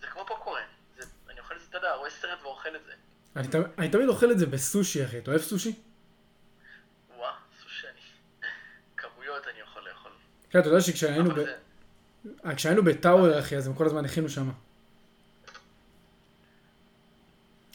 זה 0.00 0.06
כמו 0.06 0.26
פופקורן, 0.26 0.66
זה, 0.96 1.04
אני 1.30 1.40
אוכל 1.40 1.54
את 1.56 1.60
זה, 1.60 1.66
אתה 1.68 1.78
יודע, 1.78 1.94
רואה 1.94 2.10
סרט 2.10 2.42
ואוכל 2.42 2.76
את 2.76 2.84
זה, 2.84 2.92
אני 3.36 3.48
תמיד- 3.48 3.66
אני 3.78 3.88
תמיד 3.90 4.08
אוכל 4.08 4.30
את 4.30 4.38
זה 4.38 4.46
בסושי, 4.46 5.04
אחי. 5.04 5.18
אתה 5.18 5.30
אוהב 5.30 5.40
סושי? 5.42 5.82
וואה, 7.16 7.34
סושי 7.62 7.86
אני, 7.88 8.00
כמויות 8.96 9.46
אני 9.48 9.58
יכול 9.60 9.88
לאכול, 9.88 10.12
כן, 10.50 10.58
אתה 10.58 10.68
יודע 10.68 10.80
שכשהיינו 10.80 11.30
ב- 11.30 11.34
זה, 11.34 11.58
כשהיינו 12.56 12.84
בטאוור, 12.84 13.38
אחי, 13.38 13.56
אז 13.56 13.66
הם 13.66 13.74
כל 13.74 13.86
הזמן 13.86 14.04
הכינו 14.04 14.28
שם. 14.28 14.50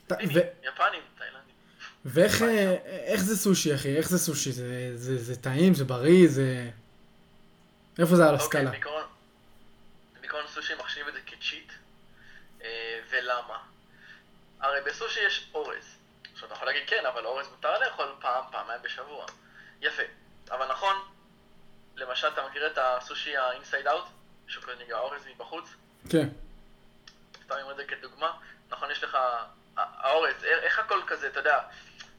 יפנים, 0.10 1.02
תאילנדים. 1.18 1.56
ואיך 2.06 2.42
אה, 2.42 3.16
זה 3.18 3.38
סושי, 3.38 3.76
אחי? 3.76 3.98
איך 3.98 4.10
זה 4.10 4.18
סושי? 4.20 4.52
זה- 4.52 5.36
טעים? 5.42 5.74
זה 5.74 5.86
בריא? 5.86 6.28
זה... 6.30 6.70
איפה 8.00 8.16
זה 8.16 8.24
על 8.24 8.34
אוקיי, 8.34 8.46
הסקאלה? 8.46 8.70
בעיקרון, 8.70 9.04
בעיקרון 10.22 10.44
סושי 10.48 10.74
מחשיב 10.80 11.08
את 11.08 11.14
זה 11.14 11.20
כצ'יט, 11.26 11.72
אה, 12.64 13.00
ולמה? 13.12 13.58
הרי 14.60 14.80
בסושי 14.86 15.20
יש 15.28 15.50
אורז. 15.54 15.96
עכשיו 16.34 16.48
אתה 16.48 16.56
יכול 16.56 16.68
להגיד 16.68 16.84
כן, 16.88 17.04
אבל 17.14 17.26
אורז 17.26 17.48
מותר 17.56 17.80
לאכול 17.80 18.06
פעם, 18.22 18.44
פעמיים 18.52 18.82
בשבוע. 18.84 19.26
יפה. 19.82 20.04
אבל 20.52 20.72
נכון, 20.72 20.96
למשל 21.96 22.28
אתה 22.28 22.42
מכיר 22.50 22.68
את 22.68 22.78
הסושי 22.78 23.38
האינסייד 23.38 23.88
אאוט, 23.88 24.06
שהוא 24.54 24.64
כזה 24.64 24.84
נקרא 24.84 25.00
אורז 25.00 25.22
מבחוץ? 25.36 25.66
כן. 26.10 26.28
סתם 27.44 27.54
אני 27.54 27.62
אומר 27.62 27.72
את 27.72 27.78
זה 27.78 27.84
כדוגמה, 27.86 28.38
נכון, 28.70 28.92
יש 28.92 29.04
לך, 29.04 29.18
האורז, 29.78 30.44
איך 30.44 30.80
הכל 30.80 31.02
כזה, 31.08 31.28
אתה 31.28 31.40
יודע, 31.40 31.60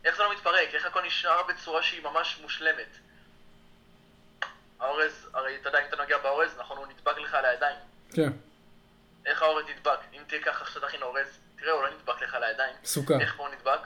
איך 0.05 0.17
זה 0.17 0.23
לא 0.23 0.33
מתפרק, 0.33 0.69
איך 0.75 0.87
הכל 0.87 1.03
נשאר 1.03 1.43
בצורה 1.43 1.83
שהיא 1.83 2.03
ממש 2.03 2.39
מושלמת. 2.43 2.97
האורז, 4.81 5.29
הרי 5.35 5.57
אתה 5.57 5.69
יודע, 5.69 5.81
אם 5.81 5.85
אתה 5.89 5.97
נוגע 5.97 6.19
באורז, 6.19 6.57
נכון, 6.59 6.77
הוא 6.77 6.87
נדבק 6.87 7.19
לך 7.19 7.35
על 7.35 7.45
הידיים. 7.45 7.79
כן. 8.13 8.33
איך 9.27 9.43
האורז 9.43 9.65
נדבק? 9.69 9.99
אם 10.13 10.23
תהיה 10.27 10.43
ככה 10.43 10.65
עכשיו 10.65 10.83
תכין 10.83 11.03
אורז, 11.03 11.39
תראה, 11.57 11.73
הוא 11.73 11.83
לא 11.83 11.91
נדבק 11.91 12.23
לך 12.23 12.35
על 12.35 12.45
הידיים. 12.45 12.77
סוכר. 12.85 13.21
איך 13.21 13.37
הוא 13.37 13.49
נדבק? 13.49 13.81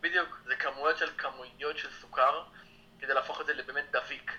בדיוק, 0.00 0.38
זה 0.46 0.56
כמויות 0.56 0.98
של 0.98 1.10
כמויות 1.18 1.78
של 1.78 1.88
סוכר, 2.00 2.42
כדי 3.00 3.14
להפוך 3.14 3.40
את 3.40 3.46
זה 3.46 3.54
לבאמת 3.54 3.90
דביק. 3.90 4.32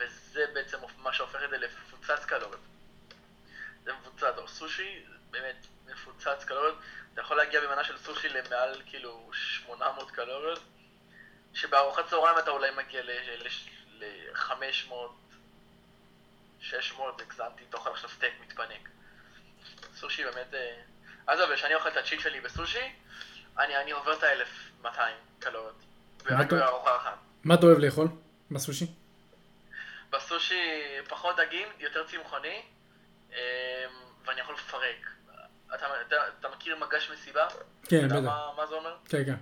וזה 0.00 0.44
בעצם 0.54 0.78
מה 0.98 1.12
שהופך 1.12 1.38
את 1.44 1.50
זה 1.50 1.58
למפוצץ 1.58 2.24
קלוריות. 2.24 2.60
זה 3.84 3.92
מפוצץ, 3.92 4.34
או 4.36 4.48
סושי, 4.48 5.04
באמת 5.30 5.66
מפוצץ 5.86 6.44
קלוריות. 6.44 6.78
אתה 7.12 7.20
יכול 7.20 7.36
להגיע 7.36 7.60
במנה 7.60 7.84
של 7.84 7.98
סושי 7.98 8.28
למעל 8.28 8.82
כאילו 8.86 9.30
800 9.32 10.10
קלוריות, 10.10 10.60
שבארוחת 11.54 12.06
צהריים 12.06 12.38
אתה 12.38 12.50
אולי 12.50 12.70
מגיע 12.70 13.02
ל-500, 13.02 14.92
600, 16.60 17.20
הגזמתי, 17.20 17.64
תאכל 17.70 17.90
עכשיו 17.90 18.10
סטייק 18.10 18.34
מתפנק. 18.40 18.88
סושי 19.94 20.24
באמת... 20.24 20.54
אה, 20.54 20.80
עזוב, 21.26 21.54
כשאני 21.54 21.74
אוכל 21.74 21.88
את 21.88 21.96
הצ'יט 21.96 22.20
שלי 22.20 22.40
בסושי, 22.40 22.92
אני, 23.58 23.76
אני 23.76 23.90
עובר 23.90 24.12
את 24.12 24.22
ה-1200 24.22 24.98
קלוריות. 25.38 25.82
אתה-. 26.26 26.70
מה 27.44 27.54
אתה 27.54 27.66
אוהב 27.66 27.78
לאכול 27.78 28.08
בסושי? 28.50 28.86
בסושי 30.10 30.60
פחות 31.08 31.36
דגים, 31.36 31.68
יותר 31.78 32.06
צמחוני, 32.06 32.62
אמ, 33.30 33.36
ואני 34.24 34.40
יכול 34.40 34.54
לפרק. 34.54 35.10
אתה, 35.74 35.86
אתה, 36.00 36.16
אתה 36.40 36.48
מכיר 36.48 36.76
מגש 36.76 37.10
מסיבה? 37.10 37.46
כן, 37.84 38.08
בטח. 38.08 38.14
מה, 38.14 38.52
מה 38.56 38.66
זה 38.66 38.74
אומר? 38.74 38.96
כן, 39.08 39.24
כן. 39.24 39.34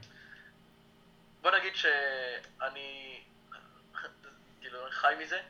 בוא 1.40 1.50
נגיד 1.50 1.76
שאני 1.76 3.20
כאילו 4.60 4.78
חי 4.90 5.14
מזה. 5.18 5.40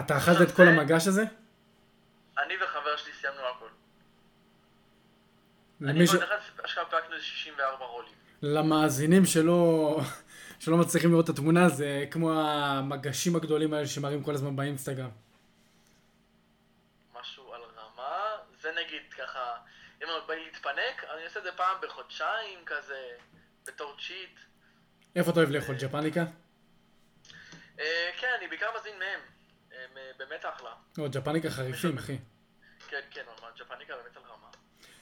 אתה 0.00 0.16
אכלת 0.16 0.48
את 0.48 0.56
כל 0.56 0.62
המגש 0.62 1.06
הזה? 1.06 1.22
אני 2.38 2.54
וחבר 2.62 2.96
שלי 2.96 3.12
סיימנו 3.12 3.40
הכל. 3.48 3.68
אני. 5.88 6.04
ועוד 6.04 6.22
אחד 6.22 6.36
אשכרה 6.64 6.84
פירקנו 6.84 7.14
איזה 7.14 7.24
64 7.24 7.84
רולים. 7.84 8.25
למאזינים 8.42 9.24
שלא... 9.24 10.00
שלא 10.60 10.76
מצליחים 10.76 11.10
לראות 11.10 11.24
את 11.24 11.34
התמונה, 11.34 11.68
זה 11.68 12.04
כמו 12.10 12.32
המגשים 12.40 13.36
הגדולים 13.36 13.74
האלה 13.74 13.86
שמראים 13.86 14.22
כל 14.22 14.34
הזמן 14.34 14.56
באינסטגרם. 14.56 15.10
משהו 17.20 17.54
על 17.54 17.60
רמה, 17.60 18.36
זה 18.60 18.68
נגיד 18.72 19.12
ככה, 19.18 19.56
אם 20.02 20.08
אני 20.08 20.26
בא 20.28 20.34
להתפנק, 20.34 21.04
אני 21.14 21.24
עושה 21.24 21.38
את 21.38 21.44
זה 21.44 21.52
פעם 21.56 21.76
בחודשיים 21.82 22.58
כזה, 22.66 23.02
בתור 23.66 23.96
cheat. 24.06 24.40
איפה 25.16 25.30
אתה 25.30 25.40
אוהב 25.40 25.50
לאכול? 25.50 25.74
ג'פניקה? 25.80 26.24
אה, 27.80 28.10
כן, 28.20 28.28
אני 28.38 28.48
בעיקר 28.48 28.66
מזמין 28.78 28.98
מהם, 28.98 29.20
הם 29.70 29.96
אה, 29.96 30.10
באמת 30.18 30.44
אחלה. 30.44 30.70
או, 30.98 31.06
ג'פניקה 31.10 31.50
חריפים, 31.50 31.98
אחי. 31.98 32.18
כן, 32.88 33.00
כן, 33.10 33.22
ג'פניקה 33.58 33.94
באמת 33.96 34.16
על 34.16 34.22
רמה. 34.22 34.45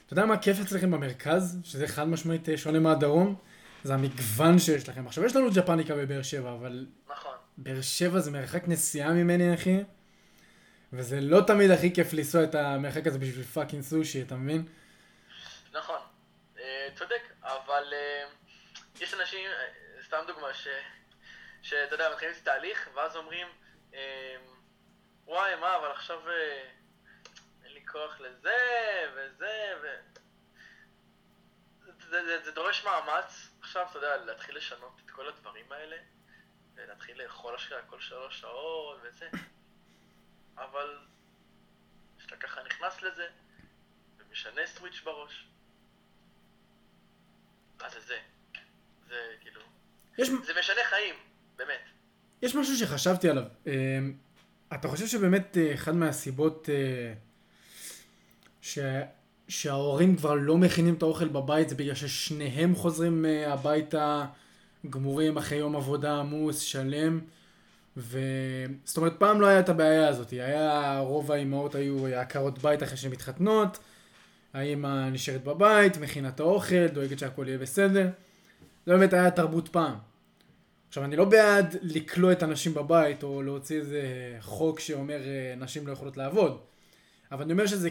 אתה 0.05 0.13
יודע 0.13 0.25
מה 0.25 0.37
כיף 0.37 0.57
אצלכם 0.59 0.91
במרכז? 0.91 1.59
שזה 1.63 1.87
חד 1.87 2.03
משמעית 2.03 2.49
אה, 2.49 2.57
שונה 2.57 2.79
מהדרום? 2.79 3.35
זה 3.83 3.93
המגוון 3.93 4.59
שיש 4.59 4.89
לכם. 4.89 5.07
עכשיו, 5.07 5.25
יש 5.25 5.35
לנו 5.35 5.49
ג'פניקה 5.53 5.95
בבאר 5.95 6.21
שבע, 6.21 6.51
אבל 6.53 6.85
נכון, 7.09 7.35
באר 7.57 7.81
שבע 7.81 8.19
זה 8.19 8.31
מרחק 8.31 8.67
נסיעה 8.67 9.13
ממני, 9.13 9.53
אחי. 9.53 9.83
וזה 10.93 11.21
לא 11.21 11.41
תמיד 11.47 11.71
הכי 11.71 11.93
כיף 11.93 12.13
לנסוע 12.13 12.43
את 12.43 12.55
המרחק 12.55 13.07
הזה 13.07 13.19
בשביל 13.19 13.43
fucking 13.43 13.83
סושי, 13.83 14.21
אתה 14.21 14.35
מבין? 14.35 14.65
נכון. 15.71 15.99
אה, 16.59 16.87
צודק, 16.95 17.21
אבל 17.41 17.93
אה, 17.93 18.27
יש 19.01 19.13
אנשים, 19.13 19.49
סתם 20.07 20.17
דוגמה, 20.27 20.53
ש... 20.53 20.67
שאתה 21.61 21.95
יודע, 21.95 22.09
מתחילים 22.11 22.35
את 22.41 22.45
תהליך, 22.45 22.89
ואז 22.95 23.15
אומרים, 23.15 23.47
וואי, 25.27 25.55
מה, 25.55 25.75
אבל 25.75 25.91
עכשיו 25.91 26.17
כוח 27.87 28.19
לזה, 28.19 28.57
וזה, 29.15 29.73
ו... 29.83 29.87
זה, 32.09 32.25
זה, 32.25 32.45
זה 32.45 32.51
דורש 32.51 32.85
מאמץ 32.85 33.49
עכשיו, 33.61 33.87
אתה 33.89 33.97
יודע, 33.97 34.17
להתחיל 34.17 34.57
לשנות 34.57 35.01
את 35.05 35.11
כל 35.11 35.27
הדברים 35.27 35.71
האלה, 35.71 35.97
ולהתחיל 36.75 37.23
לאכול 37.23 37.55
אשכרה 37.55 37.81
כל 37.81 37.99
שלוש 37.99 38.39
שעות 38.39 38.97
וזה, 39.03 39.29
אבל 40.57 40.97
כשאתה 42.17 42.35
ככה 42.35 42.63
נכנס 42.63 43.01
לזה, 43.01 43.27
ומשנה 44.17 44.67
סוויץ' 44.67 45.01
בראש, 45.03 45.47
אז 47.79 47.93
זה 47.93 47.99
זה. 47.99 48.19
זה 49.07 49.15
כאילו... 49.41 49.61
יש, 50.17 50.29
זה 50.45 50.53
משנה 50.59 50.81
חיים, 50.89 51.15
באמת. 51.55 51.81
יש 52.41 52.55
משהו 52.55 52.77
שחשבתי 52.77 53.29
עליו. 53.29 53.43
אה, 53.67 53.99
אתה 54.73 54.87
חושב 54.87 55.07
שבאמת 55.07 55.57
אה, 55.57 55.73
אחד 55.73 55.95
מהסיבות 55.95 56.69
אה, 56.69 57.13
ש... 58.65 58.79
שההורים 59.47 60.15
כבר 60.15 60.33
לא 60.33 60.57
מכינים 60.57 60.93
את 60.93 61.01
האוכל 61.01 61.27
בבית 61.27 61.69
זה 61.69 61.75
בגלל 61.75 61.95
ששניהם 61.95 62.75
חוזרים 62.75 63.25
אה, 63.25 63.53
הביתה 63.53 64.25
גמורים 64.89 65.37
אחרי 65.37 65.57
יום 65.57 65.75
עבודה 65.75 66.19
עמוס, 66.19 66.59
שלם. 66.59 67.19
ו... 67.97 68.19
זאת 68.85 68.97
אומרת, 68.97 69.13
פעם 69.19 69.41
לא 69.41 69.47
היה 69.47 69.59
את 69.59 69.69
הבעיה 69.69 70.07
הזאת, 70.07 70.31
היה, 70.31 70.99
רוב 70.99 71.31
האימהות 71.31 71.75
היו 71.75 72.07
עקרות 72.07 72.59
בית 72.59 72.83
אחרי 72.83 72.97
שהן 72.97 73.11
מתחתנות, 73.11 73.79
האימא 74.53 75.09
נשארת 75.09 75.43
בבית, 75.43 75.97
מכינה 75.97 76.27
את 76.27 76.39
האוכל, 76.39 76.87
דואגת 76.87 77.19
שהכל 77.19 77.47
יהיה 77.47 77.57
בסדר. 77.57 78.09
זה 78.85 78.93
באמת 78.93 79.13
היה 79.13 79.31
תרבות 79.31 79.67
פעם. 79.67 79.95
עכשיו, 80.87 81.03
אני 81.03 81.15
לא 81.15 81.25
בעד 81.25 81.75
לכלוא 81.81 82.31
את 82.31 82.43
הנשים 82.43 82.73
בבית, 82.73 83.23
או 83.23 83.41
להוציא 83.41 83.79
איזה 83.79 84.01
חוק 84.41 84.79
שאומר 84.79 85.21
אה, 85.25 85.55
נשים 85.57 85.87
לא 85.87 85.93
יכולות 85.93 86.17
לעבוד. 86.17 86.57
אבל 87.31 87.43
אני 87.43 87.53
אומר 87.53 87.65
שזה, 87.65 87.89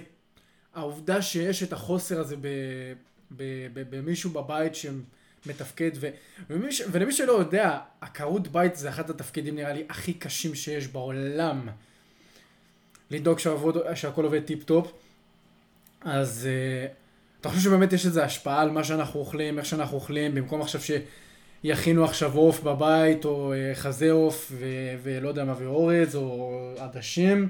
העובדה 0.74 1.22
שיש 1.22 1.62
את 1.62 1.72
החוסר 1.72 2.20
הזה 2.20 2.36
ב, 2.36 2.48
ב, 3.36 3.42
ב, 3.72 3.96
במישהו 3.96 4.30
בבית 4.30 4.72
שמתפקד, 4.74 5.90
ו, 5.94 6.08
ומי, 6.50 6.72
ש- 6.72 6.82
ולמי 6.92 7.12
שלא 7.12 7.32
יודע, 7.32 7.78
עקרות 8.00 8.48
בית 8.48 8.76
זה 8.76 8.88
אחד 8.88 9.10
התפקידים 9.10 9.56
נראה 9.56 9.72
לי 9.72 9.84
הכי 9.88 10.14
קשים 10.14 10.54
שיש 10.54 10.88
בעולם. 10.88 11.68
לדאוג 13.10 13.38
שהעבוד, 13.38 13.94
שהכל 13.94 14.24
עובד 14.24 14.40
טיפ 14.44 14.64
טופ. 14.64 14.92
אז 16.00 16.48
uh, 16.48 16.92
אתה 17.40 17.48
חושב 17.48 17.60
שבאמת 17.60 17.92
יש 17.92 18.06
איזו 18.06 18.22
השפעה 18.22 18.62
על 18.62 18.70
מה 18.70 18.84
שאנחנו 18.84 19.20
אוכלים, 19.20 19.58
איך 19.58 19.66
שאנחנו 19.66 19.96
אוכלים, 19.96 20.34
במקום 20.34 20.60
עכשיו 20.60 20.80
שיכינו 21.64 22.04
עכשיו 22.04 22.34
עוף 22.36 22.60
בבית, 22.60 23.24
או 23.24 23.52
uh, 23.52 23.76
חזה 23.78 24.12
עוף, 24.12 24.52
ולא 25.02 25.28
יודע 25.28 25.44
מה, 25.44 25.54
ואורז, 25.58 26.16
או 26.16 26.60
עדשים. 26.78 27.48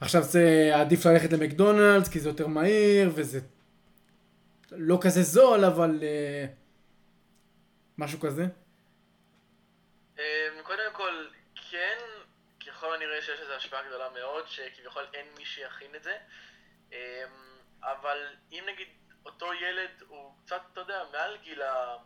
עכשיו 0.00 0.22
זה 0.22 0.70
עדיף 0.74 1.06
ללכת 1.06 1.32
למקדונלדס, 1.32 2.08
כי 2.08 2.20
זה 2.20 2.28
יותר 2.28 2.46
מהיר, 2.46 3.10
וזה 3.14 3.40
לא 4.70 4.98
כזה 5.02 5.22
זול, 5.22 5.64
אבל 5.64 6.00
uh, 6.00 6.48
משהו 7.98 8.20
כזה. 8.20 8.46
אמ, 10.18 10.62
קודם 10.62 10.92
כל, 10.92 11.26
כן, 11.70 11.98
ככל 12.66 12.94
הנראה 12.94 13.22
שיש 13.22 13.40
לזה 13.40 13.56
השפעה 13.56 13.88
גדולה 13.88 14.08
מאוד, 14.10 14.48
שכביכול 14.48 15.06
אין 15.14 15.26
מי 15.38 15.44
שיכין 15.44 15.94
את 15.94 16.02
זה. 16.02 16.16
אמ, 16.92 16.98
אבל 17.82 18.18
אם 18.52 18.64
נגיד 18.72 18.88
אותו 19.24 19.54
ילד 19.54 20.02
הוא 20.08 20.32
קצת, 20.44 20.60
אתה 20.72 20.80
יודע, 20.80 21.04
מעל 21.12 21.36
גיל 21.42 21.62
ה... 21.62 21.96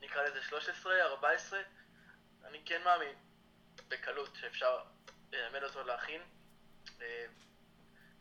נקרא 0.00 0.22
לזה 0.22 0.42
13, 0.42 1.02
14, 1.02 1.60
אני 2.44 2.58
כן 2.64 2.82
מאמין 2.84 3.14
בקלות 3.88 4.36
שאפשר 4.40 4.78
ללמד 5.32 5.62
אותו 5.62 5.82
להכין, 5.82 6.20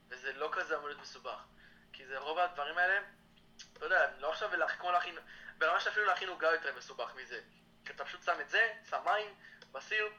וזה 0.10 0.34
לא 0.34 0.50
כזה 0.52 0.76
אמור 0.76 0.88
להיות 0.88 1.02
מסובך. 1.02 1.44
כי 1.94 2.06
זה 2.06 2.20
רוב 2.20 2.40
הדברים 2.40 2.78
האלה, 2.78 3.02
אתה 3.74 3.86
יודע, 3.86 4.12
לא 4.18 4.32
עכשיו 4.32 4.50
כמו 4.80 4.92
להכין, 4.92 5.16
ברמה 5.58 5.80
שאפילו 5.80 6.06
להכין 6.06 6.30
עוגה 6.30 6.52
יותר 6.52 6.78
מסובך 6.78 7.16
מזה. 7.16 7.42
כי 7.86 7.94
אתה 7.94 8.06
פשוט 8.06 8.24
שם 8.24 8.42
את 8.42 8.50
זה, 8.50 8.74
שם 8.90 9.02
מים, 9.06 9.36
בסיר, 9.72 10.10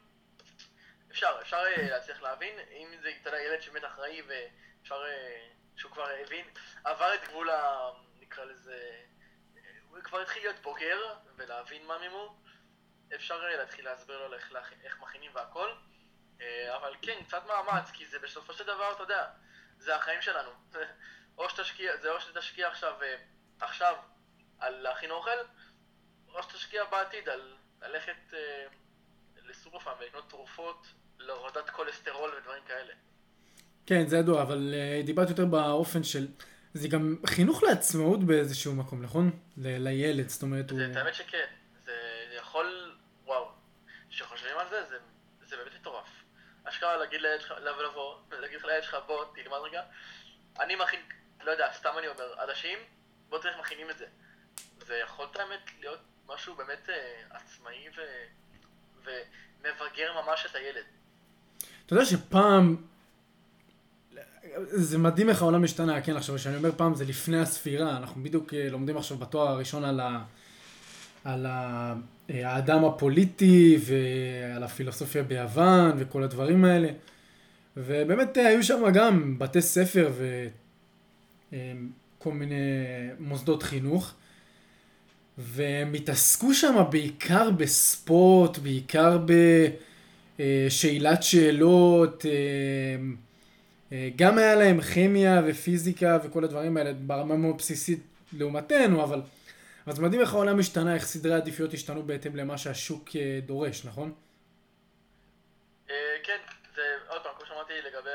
אפשר, 1.11 1.39
אפשר 1.43 1.57
אה, 1.57 1.89
להצליח 1.91 2.23
להבין, 2.23 2.59
אם 2.59 2.95
זה, 3.03 3.13
אתה 3.21 3.29
יודע, 3.29 3.41
ילד 3.43 3.61
שבאמת 3.61 3.85
אחראי 3.85 4.23
ואפשר, 4.23 5.05
אה, 5.07 5.49
שהוא 5.77 5.93
כבר 5.93 6.09
הבין, 6.09 6.47
עבר 6.85 7.15
את 7.15 7.29
גבול 7.29 7.51
ה... 7.51 7.91
נקרא 8.21 8.45
לזה, 8.45 9.05
הוא 9.89 10.01
כבר 10.03 10.21
התחיל 10.21 10.43
להיות 10.43 10.63
בוגר 10.63 11.15
ולהבין 11.37 11.87
מה 11.87 11.99
מימו, 11.99 12.37
אפשר 13.15 13.45
אה, 13.45 13.57
להתחיל 13.57 13.85
להסביר 13.85 14.29
לו 14.29 14.35
איך, 14.35 14.53
איך 14.83 15.01
מכינים 15.01 15.31
והכל, 15.35 15.71
אבל 16.77 16.95
כן, 17.03 17.19
קצת 17.27 17.43
מאמץ, 17.47 17.91
כי 17.91 18.07
זה 18.07 18.19
בסופו 18.19 18.53
של 18.53 18.65
דבר, 18.65 18.93
אתה 18.93 19.03
יודע, 19.03 19.25
זה 19.79 19.97
החיים 19.97 20.23
שלנו. 20.23 20.51
או 21.39 21.51
שתשקיע, 21.51 21.97
זה 21.97 22.11
או 22.11 22.21
שתשקיע 22.21 22.69
עכשיו, 22.69 22.95
אה, 23.03 23.17
עכשיו 23.61 23.95
על 24.59 24.75
להכין 24.75 25.11
אוכל, 25.11 25.39
או 26.29 26.43
שתשקיע 26.43 26.85
בעתיד 26.85 27.29
על 27.29 27.57
ללכת 27.83 28.35
אה, 28.35 28.67
לסופרפארם 29.45 29.97
ולקנות 30.01 30.31
תרופות 30.31 30.87
להורדת 31.19 31.71
כולסטרול 31.71 32.31
ודברים 32.39 32.63
כאלה. 32.67 32.93
כן, 33.87 34.07
זה 34.07 34.17
ידוע, 34.19 34.43
אבל 34.43 34.75
uh, 34.75 35.07
דיברת 35.07 35.29
יותר 35.29 35.45
באופן 35.45 36.03
של... 36.05 36.29
זה 36.75 36.89
גם 36.89 37.17
חינוך 37.27 37.63
לעצמאות 37.63 38.25
באיזשהו 38.25 38.75
מקום, 38.75 39.03
נכון? 39.03 39.31
ל- 39.57 39.89
לילד, 39.89 40.29
זאת 40.29 40.43
אומרת, 40.43 40.71
הוא... 40.71 40.79
זה, 40.79 40.89
את 40.93 40.97
האמת 40.97 41.15
שכן, 41.15 41.47
זה 41.85 41.93
יכול, 42.37 42.97
וואו, 43.25 43.49
כשחושבים 44.11 44.59
על 44.59 44.69
זה, 44.69 44.85
זה, 44.85 44.97
זה 45.49 45.57
באמת 45.57 45.73
מטורף. 45.81 46.16
אשכרה 46.77 46.97
להגיד 46.97 47.21
לילד 47.21 47.41
שלך, 47.41 47.53
לבוא, 47.91 48.15
להגיד 48.41 48.59
לילד 48.65 48.83
שלך, 48.83 48.97
בוא, 49.07 49.25
תלמד 49.35 49.59
רגע, 49.65 49.83
אני 50.61 50.77
מכין, 50.77 51.01
לא 51.45 51.51
יודע, 51.51 51.69
סתם 51.73 51.91
אני 51.99 52.09
אומר, 52.09 52.35
עדשים, 52.37 52.79
בוא 53.29 53.39
תראה 53.39 53.53
איך 53.53 53.61
מכינים 53.61 53.91
את 53.91 53.99
זה. 53.99 54.07
זה 54.87 54.95
יכול 54.95 55.27
את 55.31 55.37
האמת 55.37 55.71
להיות 55.81 55.99
משהו 56.27 56.55
באמת 56.55 56.89
אה, 56.89 57.23
עצמאי 57.31 57.89
ו... 57.97 58.01
ומבגר 59.05 60.23
ממש 60.23 60.47
את 60.51 60.55
הילד. 60.55 60.85
אתה 61.87 61.95
יודע 61.95 62.05
שפעם... 62.05 62.77
זה 64.59 64.99
מדהים 64.99 65.29
איך 65.29 65.43
העולם 65.43 65.65
השתנה, 65.65 66.03
כן, 66.03 66.17
עכשיו, 66.17 66.37
כשאני 66.37 66.57
אומר 66.57 66.71
פעם 66.77 66.95
זה 66.95 67.05
לפני 67.05 67.41
הספירה, 67.41 67.97
אנחנו 67.97 68.23
בדיוק 68.23 68.55
אה, 68.55 68.69
לומדים 68.71 68.97
עכשיו 68.97 69.17
בתואר 69.17 69.49
הראשון 69.49 69.85
על, 69.85 70.01
ה... 70.01 70.25
על 71.27 71.47
האדם 72.29 72.85
הפוליטי 72.85 73.79
ועל 73.81 74.63
הפילוסופיה 74.63 75.23
ביוון 75.23 75.93
וכל 75.99 76.23
הדברים 76.23 76.65
האלה. 76.65 76.89
ובאמת 77.77 78.39
אה, 78.39 78.47
היו 78.47 78.63
שם 78.63 78.83
גם 78.95 79.39
בתי 79.39 79.63
ספר 79.63 80.13
וכל 81.53 82.33
מיני 82.33 82.55
מוסדות 83.19 83.63
חינוך. 83.63 84.15
והם 85.39 85.95
התעסקו 85.95 86.55
שם 86.55 86.85
בעיקר 86.91 87.51
בספורט, 87.51 88.59
בעיקר 88.59 89.19
בשאלת 90.39 91.23
שאלות, 91.23 92.27
אה, 92.27 92.31
אה, 93.93 94.11
גם 94.17 94.39
היה 94.39 94.55
להם 94.55 94.81
כימיה 94.81 95.43
ופיזיקה 95.47 96.19
וכל 96.25 96.45
הדברים 96.45 96.77
האלה 96.77 96.93
ברמה 96.93 97.37
מאוד 97.37 97.57
בסיסית 97.59 98.01
לעומתנו, 98.33 99.05
אבל, 99.05 99.21
זה 99.93 100.03
מדהים 100.03 100.21
איך 100.21 100.35
העולם 100.35 100.59
השתנה, 100.59 100.95
איך 100.95 101.05
סדרי 101.05 101.35
העדיפויות 101.35 101.73
השתנו 101.73 102.03
בהתאם 102.03 102.37
למה 102.37 102.59
שהשוק 102.59 103.09
אה, 103.17 103.39
דורש, 103.43 103.85
נכון? 103.85 104.15
אה, 105.91 106.17
כן, 106.23 106.39
זה 106.75 106.83
עוד 107.09 107.23
פעם, 107.23 107.35
כמו 107.37 107.47
שאמרתי 107.47 107.73
לגבי 107.83 108.11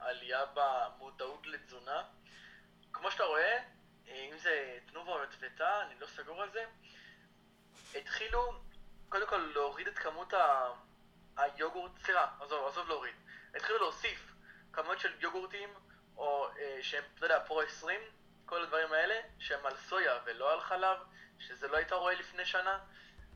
העלייה 0.00 0.40
במודעות 0.54 1.46
לתזונה, 1.46 2.02
כמו 2.92 3.10
שאתה 3.10 3.24
רואה, 3.24 3.58
אה, 4.08 4.28
אם 4.32 4.38
זה 4.38 4.78
תנובה 4.90 5.12
או 5.12 5.24
יטבתה, 5.24 5.82
אני 5.86 5.94
לא 6.00 6.06
סגור 6.06 6.42
על 6.42 6.48
זה, 6.52 6.64
התחילו 7.98 8.38
קודם 9.08 9.26
כל 9.26 9.50
להוריד 9.54 9.86
את 9.86 9.98
כמות 9.98 10.34
ה... 10.34 10.68
היוגורט, 11.36 11.92
סליחה, 12.04 12.26
עזוב, 12.40 12.66
עזוב 12.68 12.88
להוריד, 12.88 13.14
התחילו 13.54 13.78
להוסיף 13.78 14.32
כמות 14.72 15.00
של 15.00 15.08
יוגורטים, 15.20 15.68
או 16.16 16.48
אה, 16.58 16.78
שהם, 16.82 17.02
אתה 17.14 17.26
יודע, 17.26 17.40
פרו 17.46 17.60
20, 17.60 18.00
כל 18.52 18.62
הדברים 18.62 18.92
האלה, 18.92 19.20
שהם 19.38 19.66
על 19.66 19.76
סויה 19.76 20.18
ולא 20.24 20.52
על 20.52 20.60
חלב, 20.60 20.96
שזה 21.38 21.68
לא 21.68 21.76
היית 21.76 21.92
רואה 21.92 22.14
לפני 22.14 22.46
שנה, 22.46 22.78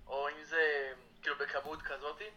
או 0.07 0.29
אם 0.29 0.45
זה 0.45 0.93
כאילו 1.23 1.39
בכמות 1.39 1.83
כזאתי, 1.83 2.31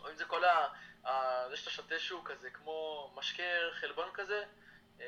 או 0.00 0.10
אם 0.10 0.16
זה 0.16 0.24
כל 0.24 0.44
ה... 0.44 0.68
ה... 1.06 1.48
זה 1.48 1.56
שאתה 1.56 1.70
שותה 1.70 1.98
שהוא 1.98 2.24
כזה 2.24 2.50
כמו 2.50 3.10
משקה 3.16 3.42
חלבון 3.72 4.08
כזה, 4.14 4.44
אמ, 5.00 5.04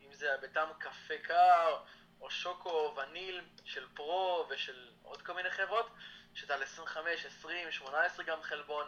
אם 0.00 0.12
זה 0.12 0.36
בטעם 0.42 0.68
קפה 0.78 1.18
קר, 1.22 1.82
או 2.20 2.30
שוקו, 2.30 2.94
וניל 2.96 3.44
של 3.64 3.86
פרו 3.94 4.46
ושל 4.50 4.90
עוד 5.02 5.22
כל 5.22 5.32
מיני 5.32 5.50
חברות, 5.50 5.90
שזה 6.34 6.54
על 6.54 6.62
25, 6.62 7.26
20, 7.26 7.72
18 7.72 8.24
גרם 8.24 8.42
חלבון. 8.42 8.86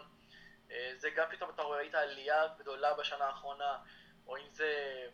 אה, 0.70 0.92
זה 0.96 1.10
גם 1.10 1.26
פתאום 1.30 1.50
אתה 1.50 1.62
רואה, 1.62 1.78
ראית 1.78 1.94
עלייה 1.94 2.46
גדולה 2.58 2.94
בשנה 2.94 3.24
האחרונה, 3.24 3.78
או 4.26 4.36
אם 4.36 4.48
זה... 4.48 5.06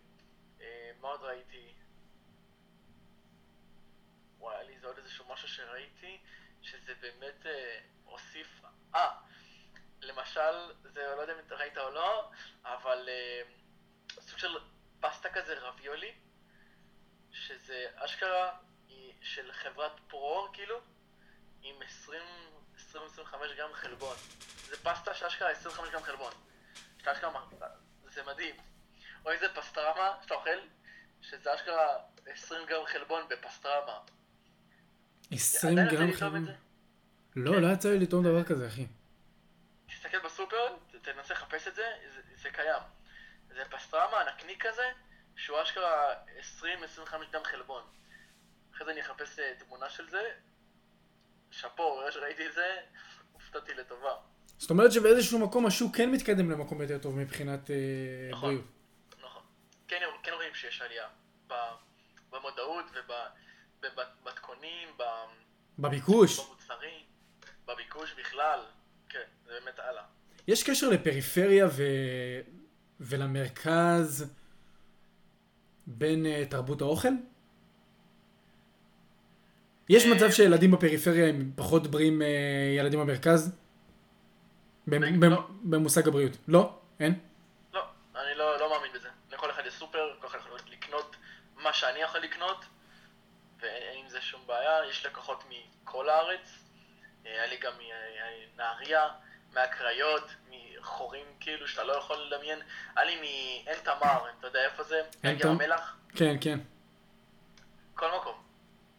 אה, 0.60 0.90
מה 1.00 1.08
עוד 1.08 1.22
ראיתי? 1.22 1.77
וואי, 4.38 4.54
היה 4.54 4.64
לי 4.64 4.78
זה 4.78 4.86
עוד 4.86 4.98
איזשהו 4.98 5.24
משהו 5.28 5.48
שראיתי, 5.48 6.18
שזה 6.62 6.94
באמת 7.00 7.46
אה, 7.46 7.80
הוסיף... 8.04 8.60
אה, 8.94 9.10
למשל, 10.00 10.72
זה 10.82 11.14
לא 11.16 11.20
יודע 11.20 11.34
אם 11.34 11.38
אתה 11.46 11.54
ראית 11.54 11.78
או 11.78 11.90
לא, 11.90 12.30
אבל 12.64 13.08
אה, 13.08 13.42
סוג 14.20 14.38
של 14.38 14.58
פסטה 15.00 15.30
כזה 15.30 15.58
רביולי, 15.58 16.14
שזה 17.32 17.86
אשכרה 17.94 18.58
של 19.22 19.52
חברת 19.52 19.92
פרור, 20.08 20.48
כאילו, 20.52 20.80
עם 21.62 21.76
20-25 22.08 22.14
גרם 23.56 23.72
חלבון. 23.72 24.16
זה 24.66 24.76
פסטה 24.82 25.14
שאשכרה 25.14 25.50
25 25.50 25.90
גרם 25.90 26.02
חלבון. 26.02 26.32
שאשכרה, 27.04 27.46
זה 28.04 28.22
מדהים. 28.22 28.56
או 29.24 29.30
איזה 29.30 29.54
פסטרמה 29.54 30.16
שאתה 30.22 30.34
אוכל, 30.34 30.58
שזה 31.22 31.54
אשכרה 31.54 31.96
20 32.26 32.66
גרם 32.66 32.86
חלבון 32.86 33.28
בפסטרמה. 33.28 34.00
20 35.30 35.78
עדיין 35.78 35.88
יצא 35.88 35.96
גרם 35.96 36.12
חלבון? 36.12 36.46
לא, 37.36 37.52
כן. 37.52 37.62
לא 37.62 37.72
יצא 37.72 37.88
לי 37.90 37.98
לטעום 37.98 38.24
דבר 38.24 38.44
כזה, 38.44 38.66
אחי. 38.66 38.86
תסתכל 39.88 40.18
בסופר, 40.24 40.76
תנסה 41.02 41.34
לחפש 41.34 41.68
את 41.68 41.74
זה, 41.74 41.82
זה, 42.42 42.50
קיים. 42.50 42.82
זה 43.48 43.62
פסטרמה 43.70 44.16
נקניק 44.34 44.66
כזה, 44.66 44.82
שהוא 45.36 45.62
אשכרה 45.62 46.14
20-25 46.60 46.64
גרם 47.32 47.44
חלבון. 47.44 47.82
אחרי 48.74 48.86
זה 48.86 48.92
אני 48.92 49.00
אחפש 49.00 49.38
אה, 49.38 49.52
תמונה 49.58 49.90
של 49.90 50.08
זה. 50.10 50.22
שאפו, 51.50 51.96
ברגע 51.96 52.12
שראיתי 52.12 52.46
את 52.46 52.52
זה, 52.52 52.76
הופתעתי 53.32 53.74
לטובה. 53.74 54.14
זאת 54.58 54.70
אומרת 54.70 54.92
שבאיזשהו 54.92 55.38
מקום 55.38 55.66
השוק 55.66 55.96
כן 55.96 56.10
מתקדם 56.10 56.50
למקום 56.50 56.82
יותר 56.82 56.98
טוב 56.98 57.18
מבחינת 57.18 57.70
אה, 57.70 57.76
נכון. 58.30 58.48
בריאות. 58.48 58.66
נכון. 59.20 59.42
כן, 59.88 60.00
כן 60.22 60.32
רואים 60.32 60.54
שיש 60.54 60.82
עלייה 60.82 61.08
במודעות 62.30 62.84
ובמתכונים, 63.82 64.88
בביקוש. 65.78 66.40
במוצרים, 66.40 67.00
בביקוש 67.68 68.14
בכלל. 68.18 68.60
כן, 69.08 69.18
זה 69.46 69.52
באמת 69.52 69.78
הלאה. 69.78 70.02
יש 70.48 70.62
קשר 70.70 70.88
לפריפריה 70.88 71.66
ו... 71.66 71.82
ולמרכז 73.00 74.32
בין 75.86 76.26
אה, 76.26 76.44
תרבות 76.50 76.80
האוכל? 76.80 77.08
יש 79.88 80.06
אה, 80.06 80.14
מצב 80.14 80.30
שילדים 80.30 80.70
בפריפריה 80.70 81.28
הם 81.28 81.52
פחות 81.56 81.86
בריאים 81.86 82.18
מילדים 82.18 83.00
במרכז? 83.00 83.56
במ- 84.86 85.02
לא. 85.22 85.28
במ- 85.36 85.70
במושג 85.70 86.08
הבריאות. 86.08 86.36
לא? 86.48 86.78
אין? 87.00 87.18
לא, 87.74 87.80
אני 88.16 88.34
לא, 88.38 88.60
לא 88.60 88.70
מאמין 88.70 88.92
בזה. 88.94 89.08
לכל 89.32 89.50
אחד 89.50 89.62
יש 89.66 89.74
סופר, 89.74 90.14
כל 90.20 90.26
אחד 90.26 90.38
יכול 90.38 90.58
לקנות 90.72 91.16
מה 91.62 91.72
שאני 91.72 91.98
יכול 91.98 92.20
לקנות, 92.20 92.64
ואין 93.60 93.98
עם 93.98 94.08
זה 94.08 94.20
שום 94.20 94.46
בעיה. 94.46 94.86
יש 94.90 95.06
לקוחות 95.06 95.44
מכל 95.48 96.08
הארץ. 96.08 96.58
אה, 97.26 97.32
היה 97.32 97.46
לי 97.46 97.56
גם 97.56 97.72
מנהריה, 98.54 99.08
מהקריות, 99.52 100.24
מחורים 100.48 101.26
כאילו 101.40 101.68
שאתה 101.68 101.84
לא 101.84 101.92
יכול 101.92 102.16
לדמיין. 102.16 102.58
היה 102.96 103.04
לי 103.04 103.16
מעין 103.16 103.78
תמר, 103.82 104.30
אתה 104.38 104.46
יודע 104.46 104.64
איפה 104.64 104.82
זה? 104.82 105.02
עין 105.22 105.38
תמר? 105.38 105.50
המלח? 105.50 105.96
כן, 106.16 106.36
כן. 106.40 106.58
כל 107.94 108.16
מקום. 108.16 108.42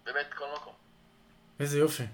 באמת, 0.04 0.34
כל 0.34 0.46
מקום. 0.56 0.74
איזה 1.60 1.80
יופי. 1.80 2.08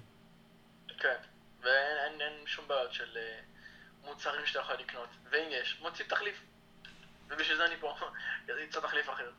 כן. 1.00 1.16
ואין 1.62 1.98
אין, 1.98 2.22
אין 2.22 2.48
שום 2.48 2.68
בעיות 2.68 2.94
של 2.94 3.18
אה, 3.18 3.40
מוצרים 4.04 4.46
שאתה 4.46 4.60
יכול 4.60 4.76
לקנות. 4.76 5.10
ואם 5.30 5.48
יש, 5.50 5.80
מוציא 5.82 6.06
תחליף. 6.06 6.42
ובשביל 7.28 7.58
זה 7.58 7.66
אני 7.66 7.76
פה. 7.80 7.96
ימצא 8.64 8.80
תחליף 8.80 9.10
אחר. 9.10 9.32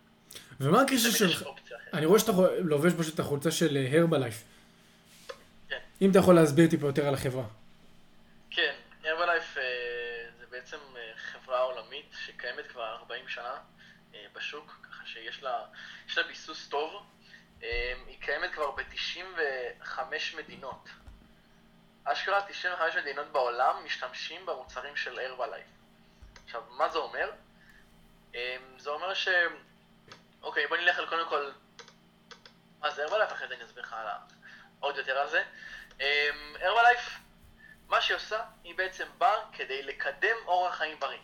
ומה 0.61 0.81
הקשר 0.81 1.11
שלך? 1.11 1.45
אני 1.93 2.07
רואה 2.07 2.19
שאתה 2.19 2.33
לובש 2.59 2.93
פשוט 2.99 3.15
את 3.15 3.21
החולצה 3.21 3.51
של 3.51 3.87
הרבלייף. 3.93 4.45
כן. 5.69 5.79
אם 6.03 6.11
אתה 6.11 6.19
יכול 6.19 6.35
להסביר 6.35 6.71
טיפה 6.71 6.87
יותר 6.87 7.09
על 7.09 7.15
החברה. 7.15 7.45
כן, 8.51 8.75
הרבלייף 9.05 9.55
זה 10.39 10.47
בעצם 10.51 10.77
אה, 10.97 11.13
חברה 11.17 11.61
עולמית 11.61 12.15
שקיימת 12.27 12.67
כבר 12.67 12.97
40 13.01 13.29
שנה 13.29 13.55
אה, 14.15 14.27
בשוק, 14.33 14.87
ככה 14.91 15.07
שיש 15.07 15.43
לה, 15.43 15.65
יש 16.09 16.19
לה 16.19 16.25
ביסוס 16.25 16.69
טוב. 16.69 17.03
אה, 17.63 17.93
היא 18.07 18.17
קיימת 18.21 18.53
כבר 18.53 18.71
ב-95 18.71 20.01
מדינות. 20.37 20.89
אשכרה 22.05 22.43
95 22.49 22.97
מדינות 22.97 23.33
בעולם 23.33 23.75
משתמשים 23.85 24.47
במוצרים 24.47 24.97
של 24.97 25.19
הרבלייף. 25.19 25.67
עכשיו, 26.45 26.63
מה 26.71 26.89
זה 26.89 26.99
אומר? 26.99 27.31
אה, 28.35 28.57
זה 28.79 28.91
אומר 28.91 29.15
ש... 29.15 29.29
אוקיי, 30.47 30.67
בוא 30.67 30.77
נלך 30.77 30.99
על 30.99 31.07
קודם 31.07 31.29
כל... 31.29 31.51
מה 32.81 32.91
זה 32.91 33.05
הרבלייף? 33.05 33.33
אחרי 33.33 33.49
זה 33.49 33.55
אני 33.55 33.65
אסביר 33.65 33.83
לך 33.83 33.93
על 33.93 34.07
עוד 34.81 34.97
יותר 34.97 35.19
על 35.19 35.29
זה. 35.29 35.43
הרבלייף 36.61 37.19
מה 37.89 38.01
שהיא 38.01 38.17
עושה, 38.17 38.45
היא 38.65 38.75
בעצם 38.75 39.07
באה 39.19 39.41
כדי 39.53 39.83
לקדם 39.83 40.37
אורח 40.47 40.75
חיים 40.75 41.01
בריא. 41.01 41.19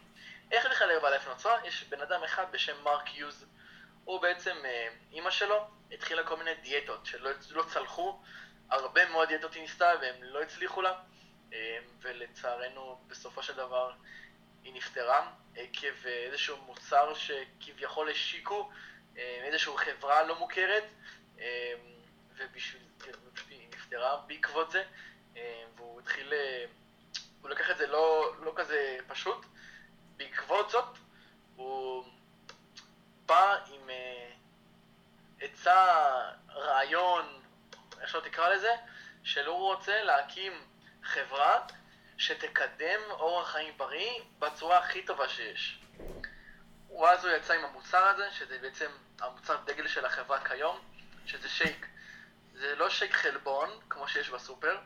איך 0.52 0.66
בכלל 0.66 0.90
הרבלייף 0.90 1.28
נוצרה? 1.28 1.58
יש 1.64 1.84
בן 1.84 2.00
אדם 2.00 2.24
אחד 2.24 2.46
בשם 2.50 2.82
מרק 2.84 3.14
יוז. 3.14 3.46
הוא 4.04 4.20
בעצם, 4.20 4.56
אה, 4.64 4.88
אימא 5.12 5.30
שלו 5.30 5.66
התחילה 5.92 6.26
כל 6.26 6.36
מיני 6.36 6.54
דיאטות 6.54 7.06
שלא 7.06 7.30
לא 7.50 7.62
צלחו. 7.62 8.22
הרבה 8.70 9.08
מאוד 9.08 9.28
דיאטות 9.28 9.54
היא 9.54 9.62
ניסתה 9.62 9.92
והם 10.00 10.22
לא 10.22 10.42
הצליחו 10.42 10.82
לה. 10.82 10.94
אה, 11.52 11.78
ולצערנו, 12.00 13.00
בסופו 13.08 13.42
של 13.42 13.56
דבר, 13.56 13.92
היא 14.64 14.74
נפטרה 14.74 15.30
עקב 15.56 16.06
אה, 16.06 16.10
איזשהו 16.10 16.56
מוצר 16.56 17.14
שכביכול 17.14 18.10
השיקו, 18.10 18.70
אה, 19.18 19.40
איזושהי 19.44 19.72
חברה 19.78 20.22
לא 20.22 20.38
מוכרת. 20.38 20.84
אה, 21.40 21.74
ובשביל, 22.36 22.82
היא 23.48 23.68
נפטרה 23.68 24.16
בעקבות 24.26 24.70
זה. 24.70 24.84
אה, 25.36 25.64
והוא 25.76 26.00
התחיל, 26.00 26.32
אה, 26.32 26.64
הוא 27.42 27.50
לקח 27.50 27.70
את 27.70 27.76
זה 27.76 27.86
לא, 27.86 28.34
לא 28.40 28.52
כזה 28.56 28.98
פשוט. 29.06 29.46
בעקבות 30.16 30.70
זאת, 30.70 30.98
הוא 31.56 32.04
בא 33.26 33.56
עם 33.66 33.90
אה, 33.90 34.30
עצה, 35.40 36.10
רעיון, 36.48 37.42
איך 38.00 38.10
שלא 38.10 38.20
תקרא 38.20 38.48
לזה, 38.48 38.72
שהוא 39.22 39.72
רוצה 39.74 40.02
להקים 40.02 40.52
חברה 41.02 41.66
שתקדם 42.18 43.00
אורח 43.10 43.52
חיים 43.52 43.74
בריא 43.76 44.20
בצורה 44.38 44.78
הכי 44.78 45.02
טובה 45.02 45.28
שיש. 45.28 45.78
ואז 47.00 47.24
הוא 47.24 47.34
יצא 47.34 47.52
עם 47.52 47.64
המוצר 47.64 48.06
הזה, 48.06 48.30
שזה 48.30 48.58
בעצם 48.58 48.90
המוצר 49.20 49.56
דגל 49.64 49.88
של 49.88 50.04
החברה 50.04 50.44
כיום, 50.44 50.78
שזה 51.26 51.48
שייק. 51.48 51.86
זה 52.54 52.74
לא 52.74 52.90
שייק 52.90 53.12
חלבון, 53.12 53.70
כמו 53.88 54.08
שיש 54.08 54.30
בסופר, 54.30 54.78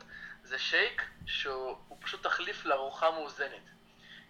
זה 0.43 0.59
שייק 0.59 1.01
שהוא 1.25 1.77
הוא 1.87 1.97
פשוט 2.01 2.23
תחליף 2.23 2.65
לארוחה 2.65 3.11
מאוזנת. 3.11 3.63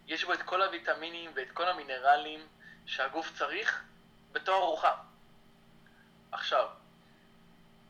יש 0.07 0.23
בו 0.23 0.34
את 0.34 0.41
כל 0.41 0.61
הוויטמינים 0.61 1.32
ואת 1.36 1.51
כל 1.51 1.67
המינרלים 1.67 2.47
שהגוף 2.86 3.32
צריך 3.38 3.84
בתור 4.32 4.63
ארוחה. 4.63 4.95
עכשיו, 6.32 6.69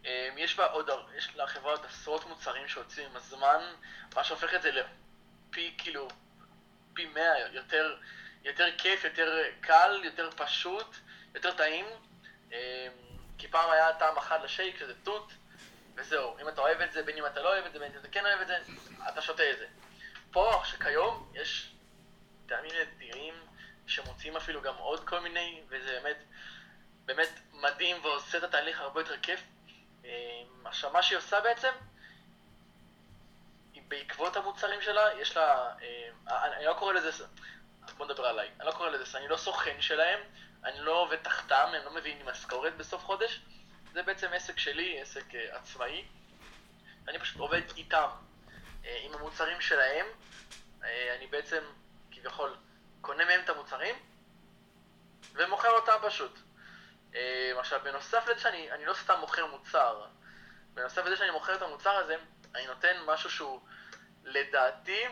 אה, 0.06 0.30
יש 0.38 0.56
בה 0.56 0.66
עוד, 0.66 0.90
יש 1.18 1.36
לחברה 1.36 1.72
עוד 1.72 1.86
עשרות 1.86 2.26
מוצרים 2.26 2.68
שהוציאו 2.68 3.10
עם 3.10 3.16
הזמן, 3.16 3.74
מה 4.16 4.24
שהופך 4.24 4.54
את 4.54 4.62
זה 4.62 4.72
לפי, 4.72 5.76
כאילו, 5.78 6.08
פי 6.94 7.06
מאה, 7.06 7.40
יותר, 7.52 7.98
יותר 8.48 8.68
כיף, 8.78 9.04
יותר 9.04 9.44
קל, 9.62 10.02
יותר 10.04 10.30
פשוט, 10.32 10.96
יותר 11.36 11.52
טעים. 11.52 11.86
אה, 12.54 12.88
כי 13.38 13.48
פעם 13.48 13.72
היה 13.72 13.94
טעם 13.94 14.18
אחד 14.18 14.44
לשייק, 14.44 14.78
שזה 14.80 14.94
תות, 15.04 15.32
וזהו. 15.96 16.38
אם 16.42 16.48
אתה 16.48 16.62
אוהב 16.62 16.82
את 16.82 16.92
זה, 16.92 17.04
בין 17.04 17.18
אם 17.18 17.26
אתה 17.26 17.42
לא 17.42 17.50
אוהב 17.50 17.66
את 17.66 17.74
זה, 17.74 17.80
בין 17.80 17.92
אם 17.92 18.00
אתה 18.00 18.08
כן 18.08 18.26
אוהב 18.26 18.42
את 18.42 18.48
זה, 18.48 18.58
אתה 19.10 19.22
שותה 19.22 19.52
את 19.52 19.58
זה. 19.58 19.68
פה, 20.32 20.62
שכיום, 20.66 21.32
יש 21.34 21.74
טעמים 22.48 22.72
נדירים, 22.96 23.34
שמוציאים 23.88 24.38
אפילו 24.38 24.62
גם 24.62 24.76
עוד 24.76 25.08
כל 25.08 25.20
מיני, 25.20 25.62
וזה 25.70 26.00
באמת, 26.04 26.18
באמת 27.06 27.40
מדהים 27.54 28.06
ועושה 28.06 28.38
את 28.38 28.44
התהליך 28.44 28.82
הרבה 28.82 29.02
יותר 29.02 29.18
כיף. 29.18 29.40
אה, 30.06 30.12
עכשיו, 30.66 30.92
מה 30.92 31.04
שהיא 31.04 31.18
עושה 31.18 31.42
בעצם, 31.42 31.72
בעקבות 33.88 34.38
המוצרים 34.38 34.82
שלה, 34.82 35.22
יש 35.22 35.38
לה, 35.38 35.74
אה, 36.28 36.46
אני 36.58 36.66
לא 36.66 36.74
קורא 36.74 36.94
לזה, 36.94 37.26
בוא 37.98 38.06
נדבר 38.06 38.26
עליי, 38.26 38.50
אני 38.60 38.68
לא 38.68 38.72
קורא 38.72 38.90
לזה, 38.90 39.18
אני 39.18 39.28
לא 39.28 39.38
סוכן 39.38 39.82
שלהם, 39.82 40.20
אני 40.64 40.80
לא 40.80 40.92
עובד 40.92 41.16
תחתם, 41.16 41.70
הם 41.74 41.86
לא 41.86 41.94
מביאים 41.94 42.18
לי 42.18 42.32
משכורת 42.32 42.78
בסוף 42.78 43.04
חודש, 43.04 43.42
זה 43.94 44.04
בעצם 44.04 44.28
עסק 44.34 44.60
שלי, 44.60 45.02
עסק 45.02 45.24
uh, 45.32 45.56
עצמאי. 45.56 46.06
אני 47.08 47.20
פשוט 47.20 47.40
עובד 47.40 47.62
איתם, 47.78 48.08
uh, 48.84 48.88
עם 48.88 49.14
המוצרים 49.14 49.62
שלהם. 49.62 50.06
Uh, 50.82 50.86
אני 51.18 51.28
בעצם, 51.28 51.64
כביכול, 52.12 52.56
קונה 53.02 53.26
מהם 53.26 53.42
את 53.44 53.50
המוצרים, 53.50 53.96
ומוכר 55.34 55.70
אותם 55.70 55.98
פשוט. 56.02 56.40
Uh, 57.14 57.18
עכשיו, 57.60 57.80
בנוסף 57.84 58.28
לזה 58.28 58.40
שאני 58.40 58.72
אני 58.72 58.86
לא 58.86 58.94
סתם 58.94 59.20
מוכר 59.20 59.46
מוצר, 59.46 60.06
בנוסף 60.74 61.06
לזה 61.06 61.16
שאני 61.16 61.32
מוכר 61.32 61.56
את 61.56 61.62
המוצר 61.62 61.92
הזה, 61.96 62.16
אני 62.56 62.68
נותן 62.68 62.98
משהו 63.06 63.30
שהוא, 63.30 63.62
לדעתי, 64.24 65.06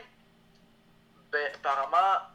ברמה 1.61 2.34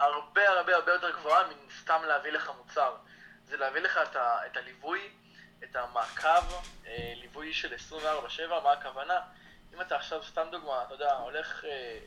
הרבה 0.00 0.48
הרבה 0.48 0.76
הרבה 0.76 0.92
יותר 0.92 1.10
גבוהה 1.10 1.44
מסתם 1.66 2.02
להביא 2.04 2.32
לך 2.32 2.50
מוצר. 2.58 2.96
זה 3.44 3.56
להביא 3.56 3.80
לך 3.80 4.00
את, 4.02 4.16
ה, 4.16 4.46
את 4.46 4.56
הליווי, 4.56 5.12
את 5.64 5.76
המעקב, 5.76 6.62
אה, 6.86 7.12
ליווי 7.16 7.52
של 7.52 7.74
24/7, 7.74 8.60
מה 8.62 8.72
הכוונה? 8.72 9.20
אם 9.74 9.80
אתה 9.80 9.96
עכשיו, 9.96 10.24
סתם 10.24 10.48
דוגמה, 10.50 10.82
אתה 10.82 10.94
יודע, 10.94 11.12
הולך, 11.12 11.64
אה, 11.64 11.98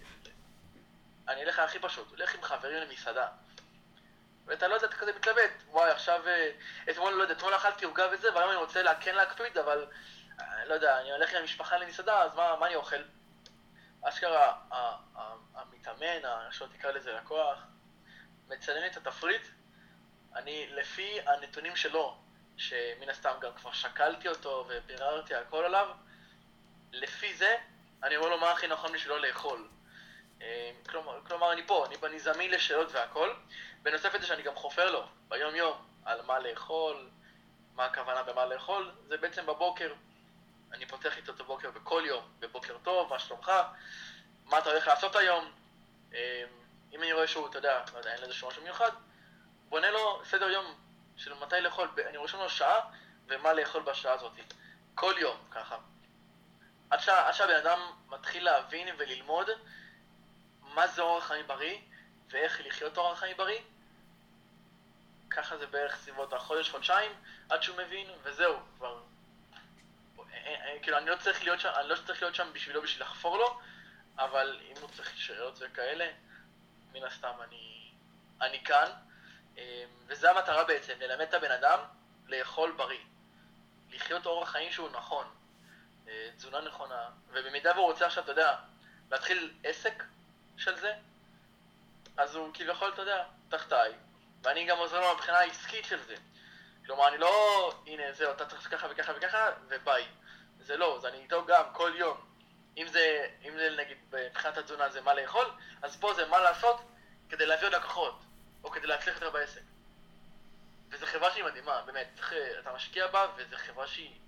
אני 1.28 1.44
אלך 1.44 1.60
הכי 1.60 1.80
פשוט, 1.80 2.10
הולך 2.10 2.36
עם 2.36 2.42
חברים 2.42 2.78
למסעדה. 2.78 3.28
ואתה 4.46 4.68
לא 4.68 4.74
יודע, 4.74 4.88
אתה 4.88 4.96
כזה 4.96 5.12
מתלבט, 5.16 5.52
וואי, 5.68 5.92
עכשיו, 5.92 6.28
אה, 6.28 6.52
אתמול, 6.90 7.14
לא 7.14 7.22
יודע, 7.22 7.34
אתמול 7.34 7.56
אכלתי 7.56 7.86
עוגה 7.86 8.06
וזה, 8.12 8.34
והיום 8.34 8.50
אני 8.50 8.58
רוצה 8.58 8.82
כן 9.00 9.16
להקפיד, 9.16 9.58
אבל, 9.58 9.86
אה, 10.40 10.66
לא 10.66 10.74
יודע, 10.74 11.02
אני 11.02 11.12
הולך 11.12 11.30
עם 11.30 11.42
המשפחה 11.42 11.78
למסעדה, 11.78 12.22
אז 12.22 12.36
מה, 12.36 12.56
מה 12.60 12.66
אני 12.66 12.76
אוכל? 12.76 13.02
אשכרה, 14.02 14.54
המתאמן, 15.56 16.26
איך 16.46 16.54
שלא 16.54 16.68
תקרא 16.68 16.92
לזה, 16.92 17.14
לקוח, 17.14 17.60
מצלם 18.50 18.82
לי 18.82 18.88
את 18.88 18.98
התפריט, 18.98 19.48
אני, 20.36 20.68
לפי 20.72 21.20
הנתונים 21.26 21.76
שלו, 21.76 22.18
שמן 22.58 23.10
הסתם 23.10 23.34
גם 23.42 23.52
כבר 23.54 23.72
שקלתי 23.74 24.28
אותו 24.28 24.68
וביררתי 24.70 25.36
הכל 25.36 25.66
עליו, 25.66 25.88
לפי 26.92 27.34
זה, 27.34 27.58
אני 28.04 28.18
אומר 28.18 28.30
לו 28.30 28.38
מה 28.38 28.52
הכי 28.52 28.68
נכון 28.68 28.94
בשבילו 28.94 29.18
לאכול. 29.18 29.68
אה, 30.42 30.72
כלומר, 30.90 31.20
כלומר, 31.28 31.54
אני 31.54 31.68
פה, 31.68 31.86
אני, 31.86 31.96
אני 32.04 32.20
זמין 32.20 32.52
לשאלות 32.52 32.92
והכל. 32.92 33.34
בנוסף 33.84 34.14
לזה 34.14 34.28
שאני 34.28 34.44
גם 34.44 34.56
חופר 34.56 34.92
לו 34.92 35.08
ביום 35.28 35.56
יום 35.56 35.78
על 36.06 36.22
מה 36.22 36.40
לאכול, 36.40 37.10
מה 37.76 37.86
הכוונה 37.86 38.24
במה 38.24 38.46
לאכול, 38.46 38.92
זה 39.08 39.18
בעצם 39.18 39.46
בבוקר. 39.46 39.94
אני 40.72 40.86
פותח 40.86 41.18
איתו 41.18 41.32
את 41.32 41.40
הבוקר 41.40 41.72
בכל 41.72 42.04
יום, 42.06 42.24
בבוקר 42.40 42.78
טוב, 42.84 43.10
מה 43.10 43.20
שלומך, 43.20 43.52
מה 44.46 44.60
אתה 44.60 44.70
הולך 44.70 44.88
לעשות 44.88 45.16
היום. 45.16 45.52
אם 46.94 47.04
אני 47.04 47.14
רואה 47.14 47.28
שהוא, 47.28 47.48
אתה 47.48 47.58
יודע, 47.58 47.84
לא 47.94 47.98
יודע, 47.98 48.14
אין 48.14 48.24
לזה 48.24 48.34
שום 48.34 48.50
משהו 48.50 48.64
מיוחד, 48.64 48.92
בונה 49.70 49.92
לו 49.92 50.22
סדר 50.26 50.50
יום 50.50 50.76
של 51.18 51.34
מתי 51.34 51.62
לאכול, 51.62 51.90
אני 52.10 52.18
רושם 52.18 52.38
לו 52.38 52.50
שעה 52.50 52.80
ומה 53.28 53.54
לאכול 53.54 53.82
בשעה 53.82 54.14
הזאת. 54.14 54.32
כל 54.96 55.14
יום, 55.18 55.38
ככה. 55.52 55.78
עד, 56.90 57.00
שה, 57.00 57.28
עד 57.28 57.34
שהבן 57.34 57.56
אדם 57.56 57.80
מתחיל 58.08 58.46
להבין 58.46 58.96
וללמוד 58.98 59.50
מה 60.62 60.88
זה 60.88 61.02
אורח 61.02 61.28
חיים 61.28 61.48
בריא 61.48 61.78
ואיך 62.30 62.62
לחיות 62.66 62.98
אורח 62.98 63.20
חיים 63.20 63.38
בריא, 63.38 63.60
ככה 65.30 65.58
זה 65.58 65.68
בערך 65.68 65.96
סביבות 65.96 66.34
החודש, 66.34 66.70
חודשיים, 66.70 67.12
עד 67.50 67.64
שהוא 67.64 67.78
מבין, 67.78 68.08
וזהו, 68.24 68.56
כבר... 68.78 69.02
אה, 70.20 70.24
אה, 70.34 70.80
כאילו, 70.82 70.98
אני 70.98 71.10
לא 71.10 71.16
צריך 71.16 71.44
להיות 71.44 71.60
שם, 71.60 71.70
אני 71.80 71.90
לא 71.90 71.96
צריך 72.06 72.22
להיות 72.22 72.36
שם 72.36 72.48
בשבילו 72.54 72.82
בשביל 72.82 73.04
לחפור 73.04 73.38
לו, 73.38 73.60
אבל 74.18 74.60
אם 74.62 74.82
הוא 74.82 74.90
צריך 74.90 75.18
שאלות 75.18 75.60
וכאלה, 75.60 76.12
מן 76.96 77.04
הסתם 77.04 77.34
אני, 77.48 77.92
אני 78.42 78.64
כאן. 78.64 78.92
אה, 79.58 79.86
וזו 80.08 80.28
המטרה 80.28 80.64
בעצם, 80.64 80.94
ללמד 81.00 81.22
את 81.22 81.34
הבן 81.34 81.52
אדם 81.52 81.80
לאכול 82.28 82.72
בריא. 82.72 83.00
לחיות 83.92 84.26
אורח 84.26 84.50
חיים 84.50 84.72
שהוא 84.72 84.90
נכון. 84.92 85.26
אה, 86.08 86.30
תזונה 86.36 86.62
נכונה. 86.62 87.10
ובמידה 87.30 87.72
והוא 87.76 87.86
רוצה 87.86 88.06
עכשיו, 88.06 88.24
אתה 88.24 88.32
יודע, 88.32 88.56
להתחיל 89.12 89.54
עסק 89.64 90.04
של 90.58 90.76
זה, 90.76 90.94
אז 92.18 92.36
הוא 92.36 92.50
כביכול, 92.54 92.90
אתה 92.94 93.02
יודע, 93.02 93.24
תחתיי. 93.50 93.94
ואני 94.44 94.66
גם 94.66 94.78
עוזר 94.78 95.00
לו 95.00 95.16
מבחינה 95.16 95.38
העסקית 95.38 95.86
של 95.86 96.04
זה. 96.04 96.16
כלומר, 96.86 97.08
אני 97.08 97.18
לא, 97.18 97.74
הנה, 97.88 98.12
זהו, 98.12 98.32
אתה 98.32 98.46
צריך 98.46 98.72
ככה 98.72 98.88
וככה 98.92 99.12
וככה, 99.18 99.50
וביי. 99.68 100.06
זה 100.60 100.78
לא, 100.78 101.00
זה 101.02 101.08
אני 101.08 101.18
איתו 101.18 101.46
גם, 101.46 101.64
כל 101.74 101.92
יום. 101.96 102.18
אם 102.78 102.88
זה, 102.88 103.30
אם 103.44 103.58
זה 103.58 103.76
נגיד, 103.78 103.98
מבחינת 104.12 104.58
התזונה 104.58 104.90
זה 104.90 105.02
מה 105.02 105.14
לאכול, 105.14 105.46
אז 105.82 105.96
פה 105.96 106.14
זה 106.14 106.28
מה 106.28 106.40
לעשות 106.40 106.82
כדי 107.30 107.46
להביא 107.46 107.68
עוד 107.68 107.76
לקוחות, 107.76 108.20
או 108.64 108.72
כדי 108.72 108.88
להצליח 108.88 109.16
יותר 109.16 109.30
בעסק. 109.30 109.62
וזו 110.90 111.06
חברה 111.06 111.32
שהיא 111.32 111.44
מדהימה, 111.44 111.82
באמת, 111.82 112.08
צריך, 112.16 112.34
אתה 112.60 112.74
משקיע 112.74 113.08
בה, 113.08 113.28
וזו 113.38 113.56
חברה 113.58 113.88
שהיא 113.88 114.20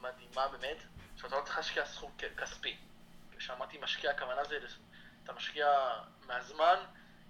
מדהימה 0.00 0.48
באמת, 0.48 0.76
שאתה 1.16 1.36
לא 1.36 1.42
צריך 1.44 1.56
להשקיע 1.56 1.86
סכום 1.86 2.16
כספי. 2.36 2.76
כשאמרתי 3.38 3.78
משקיע, 3.78 4.10
הכוונה 4.10 4.44
זה, 4.44 4.58
אתה 5.24 5.32
משקיע 5.32 5.92
מהזמן 6.26 6.76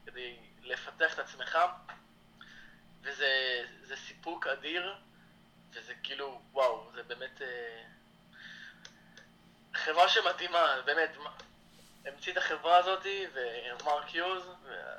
כדי 0.07 0.37
לפתח 0.61 1.15
את 1.15 1.19
עצמך, 1.19 1.59
וזה 3.03 3.63
זה 3.83 3.97
סיפוק 3.97 4.47
אדיר, 4.47 4.97
וזה 5.73 5.95
כאילו, 6.03 6.41
וואו, 6.53 6.91
זה 6.95 7.03
באמת 7.03 7.43
אה, 7.43 7.85
חברה 9.77 10.09
שמתאימה, 10.09 10.77
באמת, 10.85 11.17
המציא 12.07 12.33
את 12.33 12.37
החברה 12.37 12.77
הזאתי, 12.77 13.25
ומרק 13.35 14.15
יוז, 14.15 14.43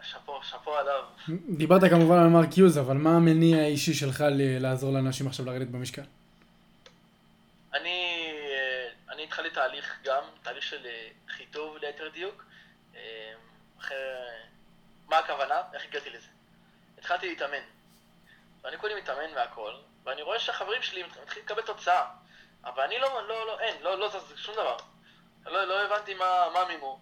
ושאפו, 0.02 0.40
שאפו 0.44 0.78
עליו. 0.78 1.04
דיברת 1.50 1.82
כמובן 1.90 2.18
על 2.18 2.28
מרק 2.28 2.58
יוז, 2.58 2.78
אבל 2.80 2.98
מה 2.98 3.16
המניע 3.16 3.58
האישי 3.58 3.94
שלך 3.94 4.24
לעזור 4.60 4.94
לאנשים 4.94 5.28
עכשיו 5.28 5.46
לרדת 5.46 5.68
במשקל? 5.68 6.02
אני, 7.74 8.28
אה, 8.52 9.14
אני 9.14 9.24
התחלתי 9.24 9.50
תהליך 9.50 9.98
גם, 10.04 10.24
תהליך 10.44 10.64
של 10.64 10.86
אה, 10.86 11.08
חיטוב 11.30 11.78
ליתר 11.78 12.10
דיוק. 12.14 12.46
אה, 12.96 13.34
אחרי, 13.80 13.98
מה 15.08 15.18
הכוונה? 15.18 15.62
איך 15.74 15.86
הגעתי 15.86 16.10
לזה? 16.10 16.28
התחלתי 16.98 17.30
להתאמן. 17.30 17.64
ואני 18.64 18.78
כולי 18.78 18.96
מתאמן 18.96 19.36
והכל, 19.36 19.74
ואני 20.04 20.22
רואה 20.22 20.40
שהחברים 20.40 20.82
שלי 20.82 21.04
מתחילים 21.04 21.46
לקבל 21.46 21.62
תוצאה. 21.62 22.06
אבל 22.68 22.84
אני 22.84 23.00
לא, 23.00 23.28
לא, 23.28 23.48
לא, 23.48 23.60
אין, 23.60 23.82
לא, 23.82 23.98
לא 24.00 24.08
זז 24.10 24.34
שום 24.36 24.56
דבר. 24.56 24.78
לא, 25.46 25.64
לא 25.64 25.82
הבנתי 25.82 26.14
מה, 26.14 26.50
מה 26.54 26.60
המימו. 26.60 27.00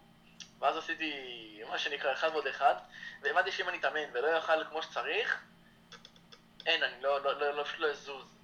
ואז 0.59 0.77
עשיתי 0.77 1.13
מה 1.69 1.77
שנקרא 1.79 2.13
אחד 2.13 2.29
ועוד 2.33 2.47
אחד, 2.47 2.75
והבנתי 3.21 3.51
שאם 3.51 3.69
אני 3.69 3.77
אתאמן 3.77 4.09
ולא 4.13 4.37
אוכל 4.37 4.63
כמו 4.69 4.83
שצריך, 4.83 5.43
אין, 6.65 6.83
אני 6.83 7.01
לא, 7.01 7.23
לא, 7.23 7.39
לא, 7.39 7.51
לא, 7.55 7.63
פשוט 7.63 7.79
לא 7.79 7.87
אזוז. 7.89 8.35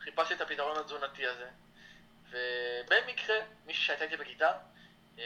חיפשתי 0.00 0.34
את 0.34 0.40
הפתרון 0.40 0.76
התזונתי 0.78 1.26
הזה, 1.26 1.48
ובמקרה, 2.30 3.36
מישהי 3.66 3.84
שהייתה 3.84 4.04
איתי 4.04 4.16
בכיתה, 4.16 4.52
אה, 5.18 5.24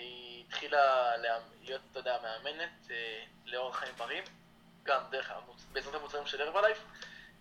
היא 0.00 0.44
התחילה 0.48 1.16
לה- 1.16 1.38
להיות, 1.62 1.80
אתה 1.90 1.98
יודע, 1.98 2.18
מאמנת 2.22 2.90
אה, 2.90 3.24
לאורח 3.44 3.76
חיים 3.78 3.94
בריא, 3.96 4.22
גם 4.82 5.02
דרך. 5.10 5.32
בעזרת 5.72 5.94
המוצרים 5.94 6.26
של 6.26 6.42
הרבלייף, 6.42 6.78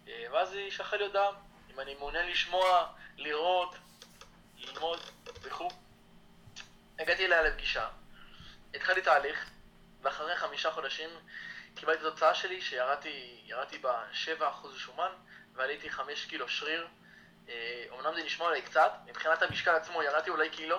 אה, 0.07 0.25
ואז 0.31 0.53
היא 0.53 0.71
שלחה 0.71 0.95
לי 0.95 1.03
הודעה, 1.03 1.29
אם 1.77 1.81
אני 1.81 1.95
מעוניין 1.95 2.27
לשמוע, 2.27 2.87
לראות, 3.17 3.75
ללמוד 4.57 4.99
וכו'. 5.41 5.69
הגעתי 6.99 7.25
אליה 7.25 7.41
לפגישה, 7.41 7.87
התחלתי 8.73 9.01
תהליך, 9.01 9.49
ואחרי 10.01 10.35
חמישה 10.35 10.71
חודשים 10.71 11.09
קיבלתי 11.75 12.01
את 12.01 12.05
התוצאה 12.05 12.35
שלי 12.35 12.61
שירדתי 12.61 13.41
ירדתי 13.45 13.77
בה 13.77 14.03
7% 14.39 14.41
שומן 14.77 15.11
ועליתי 15.53 15.89
5 15.89 16.25
קילו 16.25 16.49
שריר. 16.49 16.87
אה, 17.49 17.85
אומנם 17.89 18.13
זה 18.15 18.23
נשמע 18.23 18.45
אולי 18.45 18.61
קצת, 18.61 18.91
מבחינת 19.05 19.41
המשקל 19.41 19.75
עצמו 19.75 20.03
ירדתי 20.03 20.29
אולי 20.29 20.49
קילו, 20.49 20.77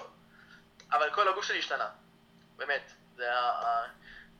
אבל 0.92 1.14
כל 1.14 1.28
הגוף 1.28 1.44
שלי 1.44 1.58
השתנה. 1.58 1.90
באמת. 2.56 2.92
זה 3.16 3.34
ה- 3.34 3.50
ה- 3.50 3.86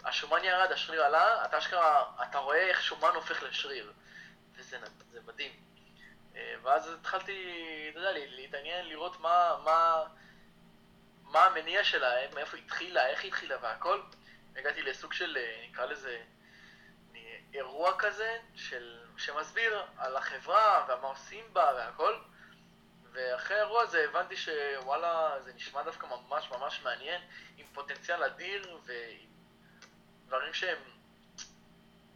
השומן 0.05 0.45
ירד, 0.45 0.73
השריר 0.73 1.05
עלה, 1.05 1.45
אתה 1.45 1.59
אשכרה, 1.59 2.05
אתה 2.23 2.39
רואה 2.39 2.59
איך 2.69 2.83
שומן 2.83 3.15
הופך 3.15 3.43
לשריר. 3.43 3.93
וזה 4.55 4.79
זה 5.13 5.21
מדהים. 5.27 5.68
אה, 6.39 6.55
ואז 6.63 6.93
התחלתי, 6.93 7.45
אתה 7.91 7.99
יודע, 7.99 8.13
לה- 8.13 8.27
להתעניין, 8.27 8.89
לראות 8.89 9.21
מה, 9.21 9.57
מה, 9.65 10.05
מה 11.23 11.45
המניע 11.45 11.85
שלה, 11.85 12.35
מאיפה 12.35 12.57
היא 12.57 12.65
התחילה, 12.65 13.07
איך 13.07 13.21
היא 13.23 13.29
התחילה 13.29 13.57
והכל. 13.63 14.01
הגעתי 14.57 14.83
לסוג 14.83 15.13
של, 15.13 15.37
אה, 15.41 15.67
נקרא 15.69 15.85
לזה, 15.87 16.23
אירוע 17.55 17.99
כזה, 17.99 18.39
של, 18.55 19.01
שמסביר 19.17 19.85
על 19.97 20.17
החברה 20.17 20.87
ומה 20.89 21.09
עושים 21.09 21.55
בה 21.55 21.73
והכל. 21.77 22.19
ואחרי 23.13 23.57
האירוע 23.57 23.83
הזה 23.83 24.05
הבנתי 24.05 24.37
שוואלה, 24.37 25.41
זה 25.45 25.53
נשמע 25.55 25.83
דווקא 25.83 26.07
ממש 26.07 26.51
ממש 26.51 26.81
מעניין, 26.83 27.23
עם 27.57 27.67
פוטנציאל 27.73 28.23
אדיר 28.25 28.79
ועם 28.85 29.31
דברים 30.27 30.55
שהם 30.55 30.79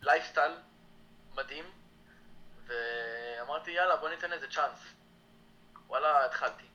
לייפסטייל 0.02 0.52
מדהים, 1.34 1.64
ואמרתי 2.72 3.70
יאללה 3.70 3.96
בוא 3.96 4.08
ניתן 4.08 4.30
לזה 4.30 4.50
צ'אנס. 4.50 4.78
וואלה, 5.86 6.24
התחלתי. 6.24 6.66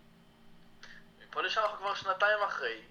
מפה 1.19 1.41
לשם 1.41 1.61
אנחנו 1.61 1.77
כבר 1.77 1.95
שנתיים 1.95 2.39
אחרי, 2.43 2.81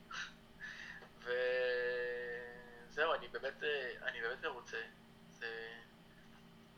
וזהו, 1.19 3.15
אני 3.15 3.29
באמת, 3.29 3.63
אה, 3.63 3.91
אני 4.03 4.21
באמת 4.21 4.45
מרוצה. 4.45 4.83
זה, 5.31 5.69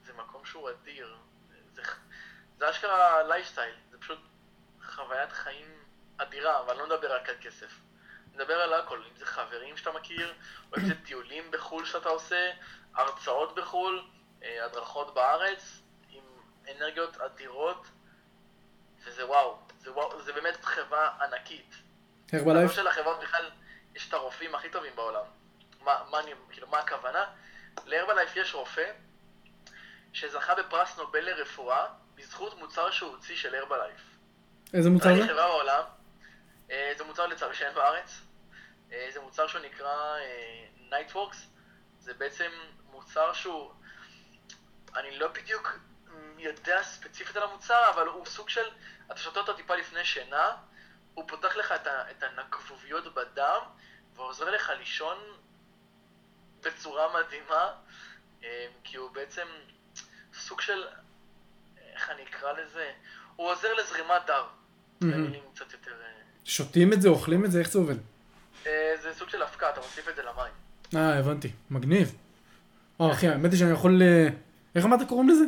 זה 0.03 0.13
מקום 0.13 0.45
שהוא 0.45 0.71
אדיר. 0.71 1.17
זה, 1.73 1.83
זה 2.59 2.71
אשכרה 2.71 3.23
לייפסטייל, 3.23 3.75
זה 3.91 3.99
פשוט 3.99 4.19
חוויית 4.83 5.33
חיים 5.33 5.85
אדירה, 6.17 6.61
אבל 6.61 6.77
לא 6.77 6.87
מדבר 6.87 7.15
רק 7.15 7.29
על 7.29 7.37
כסף. 7.41 7.71
אני 8.27 8.37
מדבר 8.37 8.61
על 8.61 8.75
הכל, 8.75 9.03
אם 9.11 9.17
זה 9.17 9.27
חברים 9.27 9.77
שאתה 9.77 9.93
מכיר, 9.93 10.35
או 10.73 10.77
אם 10.77 10.87
זה 10.87 10.95
טיולים 11.05 11.51
בחו"ל 11.51 11.85
שאתה 11.85 12.09
עושה, 12.09 12.51
הרצאות 12.95 13.55
בחו"ל, 13.55 14.09
אה, 14.43 14.65
הדרכות 14.65 15.15
בארץ, 15.15 15.83
אנרגיות 16.77 17.17
אדירות, 17.17 17.87
וזה 19.05 19.27
וואו, 19.27 19.59
זה, 19.79 19.93
וואו, 19.93 20.23
זה 20.23 20.33
באמת 20.33 20.65
חברה 20.65 21.11
ענקית. 21.23 21.75
הרבלייף? 22.33 22.71
לא 22.71 22.77
של 22.77 22.87
החברות 22.87 23.21
בכלל, 23.21 23.51
יש 23.95 24.09
את 24.09 24.15
הרופאים 24.15 24.55
הכי 24.55 24.71
טובים 24.71 24.93
בעולם. 24.97 25.25
מה, 25.81 26.05
מה, 26.11 26.21
אני, 26.21 26.31
כאילו, 26.51 26.69
מה 26.69 26.79
הכוונה? 26.79 27.25
להרבלייף 27.87 28.37
יש 28.37 28.55
רופא 28.55 28.93
שזכה 30.13 30.55
בפרס 30.55 30.99
נובל 30.99 31.21
לרפואה 31.21 31.87
בזכות 32.15 32.59
מוצר 32.59 32.91
שהוא 32.91 33.11
הוציא 33.11 33.37
של 33.37 33.55
הרבלייף. 33.55 34.01
איזה 34.75 34.91
מוצר 34.91 35.15
זה? 35.17 35.29
חברה 35.29 35.47
בעולם, 35.47 35.83
אה, 36.71 36.93
זה 36.99 37.05
מוצר 37.05 37.27
לצערי 37.27 37.55
שאין 37.55 37.75
בארץ. 37.75 38.21
אה, 38.93 39.09
זה 39.13 39.21
מוצר 39.21 39.47
שהוא 39.47 39.61
נקרא 39.61 40.17
אה, 40.19 40.67
Nightworks. 40.91 41.37
זה 41.99 42.15
בעצם 42.15 42.51
מוצר 42.91 43.33
שהוא... 43.33 43.73
אני 44.97 45.19
לא 45.19 45.29
בדיוק 45.29 45.79
יודע 46.39 46.83
ספציפית 46.83 47.37
על 47.37 47.43
המוצר, 47.43 47.91
אבל 47.95 48.07
הוא 48.07 48.27
סוג 48.27 48.49
של... 48.49 48.65
אתה 49.13 49.21
שותה 49.21 49.41
אותו 49.41 49.53
טיפה 49.53 49.77
לפני 49.77 50.05
שינה, 50.05 50.57
הוא 51.15 51.25
פותח 51.29 51.57
לך 51.57 51.73
את, 51.73 51.87
ה, 51.87 52.11
את 52.11 52.23
הנקבוביות 52.23 53.15
בדם, 53.15 53.61
ועוזר 54.17 54.51
לך 54.51 54.73
לישון 54.79 55.19
בצורה 56.63 57.07
מדהימה, 57.21 57.73
אה, 58.45 58.67
כי 58.85 58.97
הוא 58.97 59.11
בעצם 59.11 59.47
סוג 60.35 60.61
של... 60.61 60.85
איך 61.95 62.11
אני 62.11 62.23
אקרא 62.23 62.53
לזה? 62.53 62.91
הוא 63.37 63.51
עוזר 63.51 63.75
לזרימת 63.75 64.23
דם. 64.27 64.45
במילים 65.01 65.43
קצת 65.55 65.73
יותר... 65.73 65.91
אה, 65.91 66.07
שותים 66.45 66.93
את 66.93 67.03
זה, 67.03 67.09
אוכלים 67.09 67.45
את 67.45 67.51
זה, 67.51 67.59
איך 67.59 67.69
זה 67.69 67.79
עובד? 67.79 67.97
אה, 68.67 68.95
זה 69.03 69.15
סוג 69.15 69.29
של 69.29 69.43
אבקה, 69.43 69.71
אתה 69.71 69.81
מוסיף 69.81 70.09
את 70.09 70.17
זה 70.17 70.23
למים. 70.23 70.53
אה, 70.97 71.19
הבנתי. 71.19 71.53
מגניב. 71.71 72.15
וואו, 73.01 73.13
אחי, 73.13 73.29
האמת 73.29 73.51
היא 73.51 73.59
שאני 73.59 73.73
יכול... 73.73 74.03
איך 74.75 74.85
אמרת 74.85 75.09
קוראים 75.09 75.29
לזה? 75.29 75.45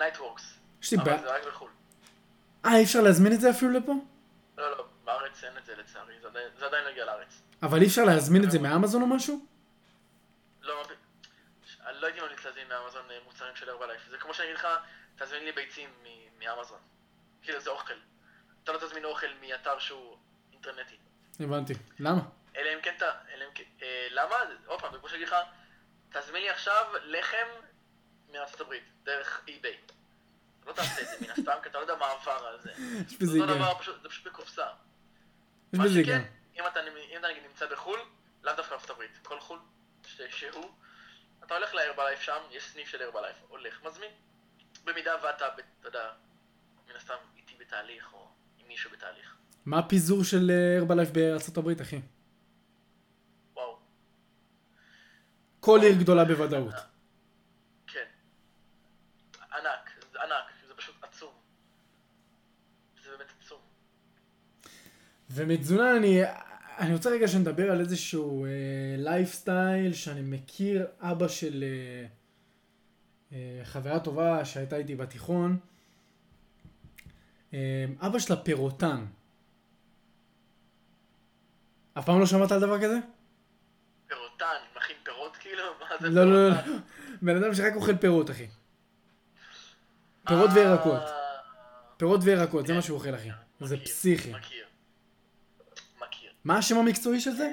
Nightworks. 0.00 0.42
יש 0.82 0.92
לי 0.92 0.98
אבל 0.98 1.04
בעיה. 1.06 1.22
זה 1.22 1.34
רק 1.34 1.46
בחו"ל. 1.46 1.70
אה, 2.64 2.76
אי 2.76 2.84
אפשר 2.84 3.00
להזמין 3.00 3.32
את 3.32 3.40
זה 3.40 3.50
אפילו 3.50 3.70
לפה? 3.70 3.92
לא, 4.58 4.70
לא, 4.70 4.86
בארץ 5.04 5.44
אין 5.44 5.56
את 5.56 5.66
זה 5.66 5.76
לצערי, 5.76 6.14
זה 6.22 6.28
עדיין- 6.28 6.48
זה 6.58 6.66
עדיין 6.66 6.84
לא 6.84 6.88
הגיע 6.88 7.04
לארץ. 7.04 7.42
אבל 7.62 7.80
אי 7.82 7.86
אפשר 7.86 8.04
להזמין 8.04 8.44
את 8.44 8.50
זה 8.50 8.58
מאמזון 8.58 9.02
או 9.02 9.06
משהו? 9.06 9.46
לא, 10.62 10.82
אני 11.86 12.00
לא 12.00 12.06
הייתי 12.06 12.20
ממליץ 12.20 12.44
להזמין 12.44 12.68
מאמזון 12.68 13.02
מוצרים 13.24 13.56
של 13.56 13.68
הרבלייף. 13.70 14.02
זה 14.10 14.18
כמו 14.18 14.34
שאני 14.34 14.46
אגיד 14.48 14.56
לך, 14.58 14.68
תזמין 15.16 15.44
לי 15.44 15.52
ביצים 15.52 15.90
מאמזון. 16.38 16.78
כאילו 17.42 17.60
זה 17.60 17.70
אוכל. 17.70 17.94
אתה 18.64 18.72
לא 18.72 18.78
תזמין 18.78 19.04
אוכל 19.04 19.26
מאתר 19.40 19.78
שהוא 19.78 20.16
אינטרנטי. 20.52 20.96
הבנתי. 21.40 21.72
למה? 21.98 22.20
אלא 22.56 22.70
אם 22.74 22.80
כן 22.82 22.94
אתה... 22.96 23.10
כן... 23.54 23.62
אה, 23.82 24.06
למה? 24.10 24.34
עוד 24.66 24.80
פעם, 24.80 24.92
זה 24.92 24.98
כמו 24.98 25.08
שאני 25.08 25.16
אגיד 25.22 25.28
לך, 25.28 25.36
תזמין 26.12 26.42
לי 26.42 26.50
עכשיו 26.50 26.84
לחם 27.04 27.46
מארצות 28.32 28.60
הברית, 28.60 28.82
דרך 29.02 29.42
אי-ביי. 29.48 29.76
לא 30.66 30.72
תעשה 30.72 31.02
את 31.02 31.06
זה 31.08 31.26
מן 31.26 31.30
הסתם, 31.30 31.52
כי 31.62 31.68
אתה 31.68 31.78
לא 31.78 31.82
יודע 31.82 31.96
מה 31.96 32.06
עבר 32.10 32.46
על 32.46 32.60
זה. 32.60 32.72
יש 33.06 33.16
בזה 33.16 33.32
זה 33.32 33.38
אותו 33.38 33.52
היגיון. 33.52 33.58
דבר, 33.58 33.78
פשוט- 33.78 34.02
זה 34.02 34.08
פשוט 34.08 34.26
בקופסה. 34.26 34.66
יש 35.72 35.80
בזה 35.80 35.98
היגיון. 35.98 36.22
אם 36.56 36.66
אתה, 36.66 36.80
נגיד 37.30 37.42
נמצא 37.48 37.66
בחו"ל, 37.66 38.00
לאו 38.42 38.52
דווקא 38.56 38.74
ארצות 38.74 38.90
הברית, 38.90 39.18
כל 39.22 39.40
חו"ל 39.40 39.58
שהוא, 40.30 40.70
אתה 41.44 41.54
הולך 41.56 41.74
להרבלייף 41.74 42.20
שם, 42.20 42.38
יש 42.50 42.64
סניף 42.64 42.88
של 42.88 43.02
הרבלייף, 43.02 43.36
הולך, 43.48 43.82
מזמין. 43.84 44.10
במידה 44.84 45.14
ואתה, 45.24 45.46
אתה 45.80 45.88
יודע, 45.88 46.12
מן 46.88 46.96
הסתם 46.96 47.14
איתי 47.36 47.54
בתהליך, 47.60 48.12
או 48.12 48.28
עם 48.58 48.68
מישהו 48.68 48.90
בתהליך. 48.90 49.36
מה 49.66 49.78
הפיזור 49.78 50.24
של 50.24 50.50
הרבלייף 50.78 51.10
בארצות 51.10 51.56
הברית, 51.56 51.80
אחי? 51.80 52.00
וואו, 53.54 53.78
כל 55.60 55.78
עיר 55.82 55.94
גדולה 56.00 56.24
בוודאות. 56.24 56.74
כן. 57.86 58.04
ענק, 59.52 59.90
זה 60.12 60.22
ענק, 60.22 60.44
זה 60.68 60.74
פשוט 60.74 60.94
עצום. 61.04 61.32
זה 63.02 63.10
באמת 63.10 63.32
עצום. 63.40 63.60
ומתזונה 65.30 65.96
אני, 65.96 66.20
אני 66.78 66.92
רוצה 66.92 67.10
רגע 67.10 67.28
שנדבר 67.28 67.70
על 67.70 67.80
איזשהו 67.80 68.46
לייפסטייל 68.98 69.92
שאני 69.92 70.20
מכיר, 70.22 70.86
אבא 71.00 71.28
של 71.28 71.64
אה, 71.66 72.06
אה, 73.32 73.64
חברה 73.64 74.00
טובה 74.00 74.44
שהייתה 74.44 74.76
איתי 74.76 74.94
בתיכון, 74.94 75.58
אה, 77.54 77.84
אבא 78.00 78.18
שלה 78.18 78.36
פירוטן. 78.36 79.06
אף 81.98 82.04
פעם 82.04 82.20
לא 82.20 82.26
שמעת 82.26 82.52
על 82.52 82.60
דבר 82.60 82.82
כזה? 82.82 82.98
פירוטן, 84.06 84.46
מכין 84.76 84.96
פירות 85.02 85.36
כאילו? 85.36 85.62
מה 85.80 85.86
זה 86.00 86.08
לא, 86.08 86.24
לא, 86.24 86.48
לא, 86.48 86.54
פירוטן? 86.54 86.82
בן 87.22 87.36
אדם 87.36 87.54
שרק 87.54 87.74
אוכל 87.76 87.96
פירות, 87.96 88.30
אחי. 88.30 88.46
פירות 90.26 90.50
וירקות. 90.54 91.02
אה, 91.02 91.36
פירות 91.96 92.20
וירקות, 92.22 92.66
זה 92.66 92.72
כן. 92.72 92.76
מה 92.76 92.82
שהוא 92.82 92.98
אוכל, 92.98 93.14
אחי. 93.14 93.28
זה 93.60 93.76
מכיר, 93.76 93.86
פסיכי. 93.86 94.32
מכיר. 94.32 94.64
מה 96.44 96.58
השם 96.58 96.76
המקצועי 96.78 97.20
של 97.20 97.30
זה? 97.30 97.48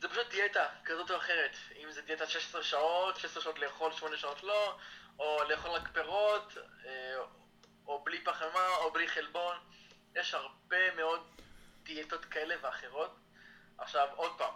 זה 0.00 0.08
פשוט 0.08 0.30
דיאטה 0.30 0.66
כזאת 0.84 1.10
או 1.10 1.16
אחרת. 1.16 1.56
אם 1.82 1.90
זה 1.90 2.02
דיאטה 2.02 2.26
16 2.26 2.62
שעות, 2.62 3.16
16 3.16 3.42
שעות 3.42 3.58
לאכול, 3.58 3.92
8 3.92 4.16
שעות 4.16 4.42
לא, 4.42 4.78
או 5.18 5.44
לאכול 5.48 5.70
רק 5.70 5.88
פירות, 5.92 6.52
אה, 6.86 7.16
או 7.86 8.04
בלי 8.04 8.24
פחמה, 8.24 8.68
או 8.76 8.92
בלי 8.92 9.08
חלבון. 9.08 9.56
יש 10.14 10.34
הרבה 10.34 10.94
מאוד 10.96 11.40
דיאטות 11.82 12.24
כאלה 12.24 12.54
ואחרות. 12.60 13.16
עכשיו, 13.78 14.08
עוד 14.14 14.38
פעם, 14.38 14.54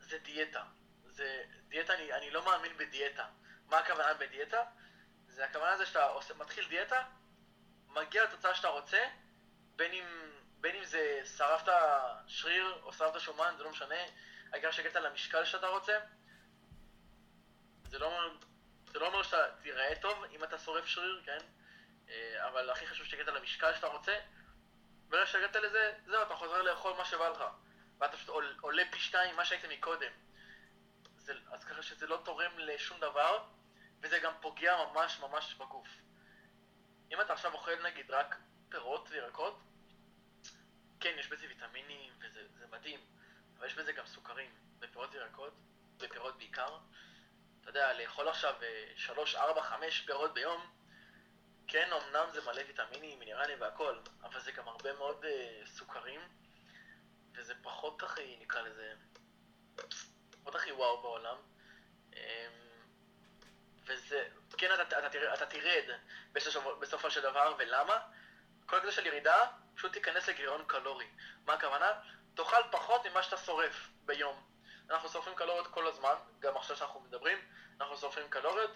זה 0.00 0.18
דיאטה. 0.18 0.62
זה 1.04 1.44
דיאטה, 1.68 1.94
אני, 1.94 2.12
אני 2.12 2.30
לא 2.30 2.44
מאמין 2.44 2.76
בדיאטה. 2.76 3.24
מה 3.66 3.78
הכוונה 3.78 4.14
בדיאטה? 4.14 4.62
זה 5.28 5.44
הכוונה 5.44 5.76
זה 5.76 5.86
שאתה 5.86 6.04
עושה, 6.04 6.34
מתחיל 6.34 6.68
דיאטה, 6.68 7.02
מגיע 7.88 8.24
לתוצאה 8.24 8.54
שאתה 8.54 8.68
רוצה, 8.68 9.04
בין 9.76 9.92
אם, 9.92 10.04
בין 10.62 10.76
אם 10.76 10.84
זה 10.84 11.20
שרפת 11.36 11.72
שריר 12.26 12.80
או 12.82 12.92
שרפת 12.92 13.20
שומן, 13.20 13.54
זה 13.56 13.62
לא 13.64 13.70
משנה, 13.70 13.94
העיקר 14.52 14.70
שהגעת 14.70 14.96
למשקל 14.96 15.44
שאתה 15.44 15.66
רוצה. 15.66 15.98
זה 17.88 17.98
לא, 17.98 18.30
זה 18.92 18.98
לא 18.98 19.06
אומר 19.06 19.22
שאתה 19.22 19.44
תיראה 19.62 19.94
טוב 20.00 20.24
אם 20.24 20.44
אתה 20.44 20.58
שורף 20.58 20.86
שריר, 20.86 21.22
כן? 21.26 21.38
אה, 22.08 22.48
אבל 22.48 22.70
הכי 22.70 22.86
חשוב 22.86 23.06
שהגעת 23.06 23.26
למשקל 23.28 23.74
שאתה 23.74 23.86
רוצה. 23.86 24.18
ברגע 25.08 25.26
שהגעת 25.26 25.56
לזה, 25.56 25.92
זהו, 26.06 26.22
אתה 26.22 26.34
חוזר 26.34 26.62
לאכול 26.62 26.92
מה 26.98 27.04
שבא 27.04 27.28
לך. 27.28 27.44
ואתה 28.00 28.16
פשוט 28.16 28.28
עול- 28.28 28.56
עולה 28.60 28.82
פי 28.92 28.98
שתיים 28.98 29.34
ממה 29.34 29.44
שהיית 29.44 29.64
מקודם. 29.64 30.12
זה, 31.16 31.34
אז 31.52 31.64
ככה 31.64 31.82
שזה 31.82 32.06
לא 32.06 32.20
תורם 32.24 32.58
לשום 32.58 33.00
דבר, 33.00 33.44
וזה 34.02 34.18
גם 34.18 34.32
פוגע 34.40 34.76
ממש 34.76 35.20
ממש 35.20 35.54
בגוף. 35.54 35.88
אם 37.12 37.20
אתה 37.20 37.32
עכשיו 37.32 37.52
אוכל 37.52 37.82
נגיד 37.82 38.10
רק 38.10 38.36
פירות 38.68 39.08
וירקות, 39.10 39.58
כן, 41.02 41.14
יש 41.18 41.28
בזה 41.28 41.46
ויטמינים, 41.48 42.12
וזה 42.20 42.40
זה 42.58 42.66
מדהים, 42.66 43.00
אבל 43.58 43.66
יש 43.66 43.74
בזה 43.74 43.92
גם 43.92 44.06
סוכרים, 44.06 44.50
בפירות 44.78 45.14
וירקות, 45.14 45.52
בפירות 45.96 46.38
בעיקר. 46.38 46.78
אתה 47.60 47.70
יודע, 47.70 47.92
לאכול 47.92 48.28
עכשיו 48.28 48.54
3, 48.96 49.34
4, 49.34 49.62
5 49.62 50.00
פירות 50.00 50.34
ביום, 50.34 50.66
כן, 51.68 51.90
אמנם 51.92 52.30
זה 52.32 52.40
מלא 52.44 52.62
ויטמינים, 52.66 53.18
מינרלים 53.18 53.60
והכל, 53.60 53.98
אבל 54.22 54.40
זה 54.40 54.52
גם 54.52 54.68
הרבה 54.68 54.92
מאוד 54.92 55.24
uh, 55.24 55.66
סוכרים, 55.68 56.20
וזה 57.34 57.54
פחות 57.62 58.02
הכי, 58.02 58.36
נקרא 58.40 58.60
לזה, 58.62 58.94
פחות 60.30 60.54
הכי 60.54 60.72
וואו 60.72 61.02
בעולם. 61.02 61.36
Um, 62.10 62.16
וזה, 63.86 64.28
כן, 64.58 64.74
אתה, 64.74 64.98
אתה, 64.98 65.08
תראה- 65.08 65.34
אתה 65.34 65.46
תרד 65.46 65.84
בסופו 66.80 67.10
של 67.10 67.20
דבר, 67.22 67.54
ולמה? 67.58 67.98
כל 68.66 68.80
כזה 68.80 68.92
של 68.92 69.06
ירידה, 69.06 69.46
פשוט 69.74 69.92
תיכנס 69.92 70.28
לגירעון 70.28 70.64
קלורי. 70.66 71.06
מה 71.44 71.52
הכוונה? 71.52 71.92
תאכל 72.34 72.62
פחות 72.70 73.06
ממה 73.06 73.22
שאתה 73.22 73.36
שורף 73.36 73.88
ביום. 74.04 74.42
אנחנו 74.90 75.08
שורפים 75.08 75.34
קלוריות 75.34 75.66
כל 75.66 75.86
הזמן, 75.86 76.14
גם 76.40 76.56
עכשיו 76.56 76.76
שאנחנו 76.76 77.00
מדברים, 77.00 77.38
אנחנו 77.80 77.96
שורפים 77.96 78.28
קלוריות. 78.28 78.70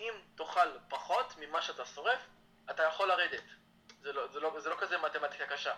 אם 0.00 0.14
תאכל 0.34 0.78
פחות 0.88 1.34
ממה 1.38 1.62
שאתה 1.62 1.86
שורף, 1.86 2.26
אתה 2.70 2.82
יכול 2.82 3.08
לרדת. 3.08 3.44
זה 4.00 4.12
לא, 4.12 4.28
זה 4.28 4.40
לא, 4.40 4.60
זה 4.60 4.70
לא 4.70 4.76
כזה 4.78 4.98
מתמטיקה 4.98 5.46
קשה. 5.46 5.74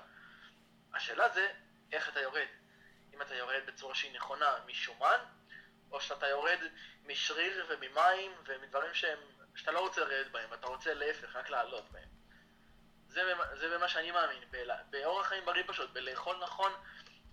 השאלה 0.95 1.29
זה, 1.29 1.53
איך 1.93 2.09
אתה 2.09 2.21
יורד. 2.21 2.47
אם 3.15 3.23
אתה 3.23 3.35
יורד 3.35 3.63
בצורה 3.67 3.95
שהיא 3.95 4.15
נכונה 4.15 4.59
משומן, 4.67 5.19
או 5.91 6.01
שאתה 6.01 6.29
יורד 6.29 6.59
משריר 7.07 7.67
וממים 7.69 8.33
ומדברים 8.47 8.95
שהם, 8.95 9.19
שאתה 9.55 9.73
לא 9.73 9.81
רוצה 9.81 10.01
לרדת 10.01 10.31
בהם, 10.31 10.55
אתה 10.55 10.67
רוצה 10.67 10.95
להפך, 10.95 11.37
רק 11.37 11.51
לעלות 11.51 11.91
בהם. 11.91 12.14
זה, 13.15 13.23
זה 13.61 13.69
במה 13.75 13.89
שאני 13.89 14.11
מאמין, 14.11 14.43
באורח 14.91 15.27
חיים 15.27 15.45
בריא 15.45 15.63
פשוט, 15.67 15.91
בלאכול 15.93 16.37
נכון, 16.43 16.73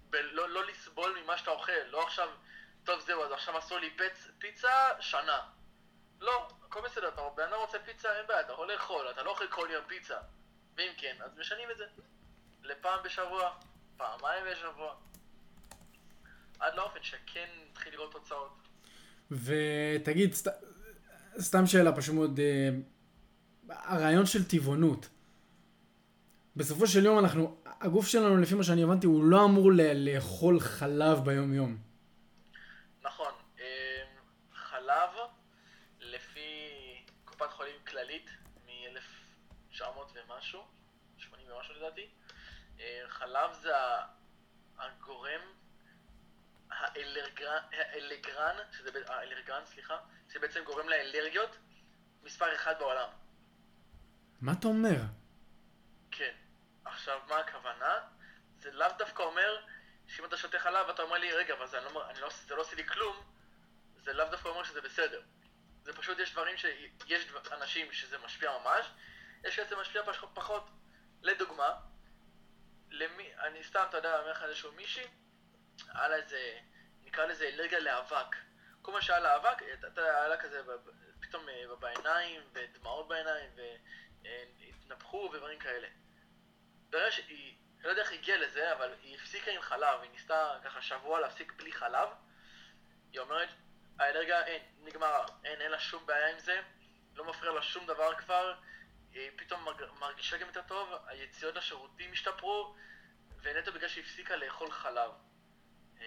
בלא 0.09 0.49
לא 0.49 0.65
לסבול 0.65 1.17
ממה 1.23 1.37
שאתה 1.37 1.51
אוכל, 1.51 1.71
לא 1.89 2.03
עכשיו, 2.03 2.29
טוב 2.83 2.99
זהו, 2.99 3.23
אז 3.23 3.31
עכשיו 3.31 3.57
עשו 3.57 3.77
לי 3.77 3.89
פצ, 3.89 4.27
פיצה, 4.39 4.69
שנה. 4.99 5.39
לא, 6.19 6.47
הכל 6.67 6.81
בסדר, 6.81 7.07
אתה 7.07 7.21
בן 7.35 7.43
אדם 7.43 7.53
רוצה 7.53 7.79
פיצה, 7.79 8.17
אין 8.17 8.27
בעיה, 8.27 8.41
אתה 8.41 8.53
יכול 8.53 8.71
לאכול, 8.71 9.09
אתה 9.09 9.23
לא 9.23 9.29
אוכל 9.29 9.47
כל 9.47 9.67
יום 9.71 9.83
פיצה. 9.87 10.17
ואם 10.77 10.91
כן, 10.97 11.15
אז 11.19 11.37
משנים 11.37 11.71
את 11.71 11.77
זה. 11.77 11.85
לפעם 12.63 12.99
בשבוע, 13.03 13.51
פעמיים 13.97 14.45
בשבוע. 14.51 14.95
עד 16.59 16.75
לאופן 16.75 16.99
שכן 17.03 17.49
התחיל 17.71 17.93
לראות 17.93 18.11
תוצאות. 18.11 18.67
ותגיד, 19.31 20.33
סת... 20.33 20.51
סתם 21.39 21.67
שאלה 21.67 21.95
פשוט 21.95 22.15
מאוד, 22.15 22.39
אה, 22.39 22.69
הרעיון 23.69 24.25
של 24.25 24.43
טבעונות. 24.43 25.09
בסופו 26.55 26.87
של 26.87 27.05
יום 27.05 27.19
אנחנו, 27.19 27.61
הגוף 27.65 28.07
שלנו 28.07 28.37
לפי 28.37 28.55
מה 28.55 28.63
שאני 28.63 28.83
הבנתי 28.83 29.07
הוא 29.07 29.23
לא 29.23 29.45
אמור 29.45 29.71
לאכול 29.95 30.59
חלב 30.59 31.19
ביום 31.25 31.53
יום. 31.53 31.77
נכון, 33.01 33.33
אמ, 33.59 33.63
חלב, 34.53 35.09
לפי 35.99 36.49
קופת 37.25 37.51
חולים 37.51 37.75
כללית, 37.87 38.29
מ-1900 38.65 39.83
ומשהו, 40.15 40.61
80 41.17 41.45
ומשהו 41.51 41.73
לדעתי. 41.75 42.07
אה, 42.79 43.01
חלב 43.07 43.53
זה 43.61 43.71
הגורם 44.77 45.41
האלרגרן, 46.71 47.61
האלגרן, 47.71 48.55
שזה, 48.77 48.89
האלרגרן, 49.07 49.61
סליחה, 49.65 49.97
שבעצם 50.33 50.59
גורם 50.65 50.89
לאלרגיות, 50.89 51.57
מספר 52.23 52.55
אחד 52.55 52.73
בעולם. 52.79 53.09
מה 54.41 54.51
אתה 54.51 54.67
אומר? 54.67 55.01
כן. 56.11 56.40
עכשיו, 57.01 57.19
מה 57.27 57.37
הכוונה? 57.37 57.99
זה 58.57 58.71
לאו 58.71 58.87
דווקא 58.97 59.21
אומר 59.23 59.61
שאם 60.07 60.25
אתה 60.25 60.37
שותה 60.37 60.59
חלב 60.59 60.87
ואתה 60.87 61.01
אומר 61.01 61.17
לי, 61.17 61.31
רגע, 61.33 61.53
אבל 61.53 61.67
זה, 61.67 61.79
לא, 61.79 62.03
לא, 62.19 62.29
זה 62.29 62.55
לא 62.55 62.61
עושה 62.61 62.75
לי 62.75 62.87
כלום, 62.87 63.15
זה 64.03 64.13
לאו 64.13 64.29
דווקא 64.29 64.49
אומר 64.49 64.63
שזה 64.63 64.81
בסדר. 64.81 65.21
זה 65.83 65.93
פשוט, 65.93 66.19
יש 66.19 66.31
דברים 66.31 66.57
שיש 66.57 67.27
אנשים 67.51 67.91
שזה 67.91 68.17
משפיע 68.17 68.57
ממש, 68.57 68.85
יש 69.43 69.55
שזה 69.55 69.75
משפיע 69.75 70.01
פחות. 70.33 70.69
לדוגמה, 71.21 71.75
למי, 72.89 73.31
אני 73.37 73.63
סתם, 73.63 73.85
אתה 73.89 73.97
יודע, 73.97 74.19
אומר 74.19 74.31
לך 74.31 74.43
איזשהו 74.43 74.71
מישהי, 74.71 75.07
היה 75.87 76.07
לה 76.07 76.15
איזה, 76.15 76.59
נקרא 77.01 77.25
לזה 77.25 77.45
אלרגיה 77.47 77.79
לאבק. 77.79 78.35
כל 78.81 78.91
מה 78.91 79.01
שהיה 79.01 79.19
לה 79.19 79.35
אבק, 79.35 79.63
אתה 79.87 80.01
היה 80.01 80.27
לה 80.27 80.37
כזה 80.37 80.61
פתאום 81.21 81.49
אה, 81.49 81.75
בעיניים, 81.79 82.41
ודמעות 82.53 83.07
בעיניים, 83.07 83.49
והתנפחו 84.23 85.31
ודברים 85.33 85.59
כאלה. 85.59 85.87
ברגע 86.91 87.11
שהיא, 87.11 87.55
אני 87.75 87.83
לא 87.83 87.89
יודע 87.89 88.01
איך 88.01 88.11
היא 88.11 88.19
הגיעה 88.19 88.37
לזה, 88.37 88.73
אבל 88.73 88.93
היא 89.01 89.17
הפסיקה 89.17 89.51
עם 89.51 89.61
חלב, 89.61 90.01
היא 90.01 90.11
ניסתה 90.11 90.57
ככה 90.63 90.81
שבוע 90.81 91.19
להפסיק 91.19 91.53
בלי 91.53 91.71
חלב. 91.71 92.09
היא 93.11 93.19
אומרת, 93.19 93.49
האלרגיה 93.99 94.45
אין, 94.45 94.61
נגמר, 94.83 95.25
אין, 95.43 95.61
אין 95.61 95.71
לה 95.71 95.79
שום 95.79 96.05
בעיה 96.05 96.31
עם 96.31 96.39
זה, 96.39 96.61
לא 97.15 97.25
מפריע 97.25 97.51
לה 97.51 97.61
שום 97.61 97.85
דבר 97.85 98.15
כבר, 98.15 98.53
היא 99.13 99.31
פתאום 99.35 99.67
מרגישה 99.99 100.37
גם 100.37 100.47
יותר 100.47 100.61
טוב, 100.67 100.93
היציאות 101.07 101.55
לשירותים 101.55 102.11
השתפרו, 102.11 102.75
ונטו 103.41 103.73
בגלל 103.73 103.89
שהיא 103.89 104.03
הפסיקה 104.03 104.35
לאכול 104.35 104.71
חלב. 104.71 105.11
אמ, 105.97 106.03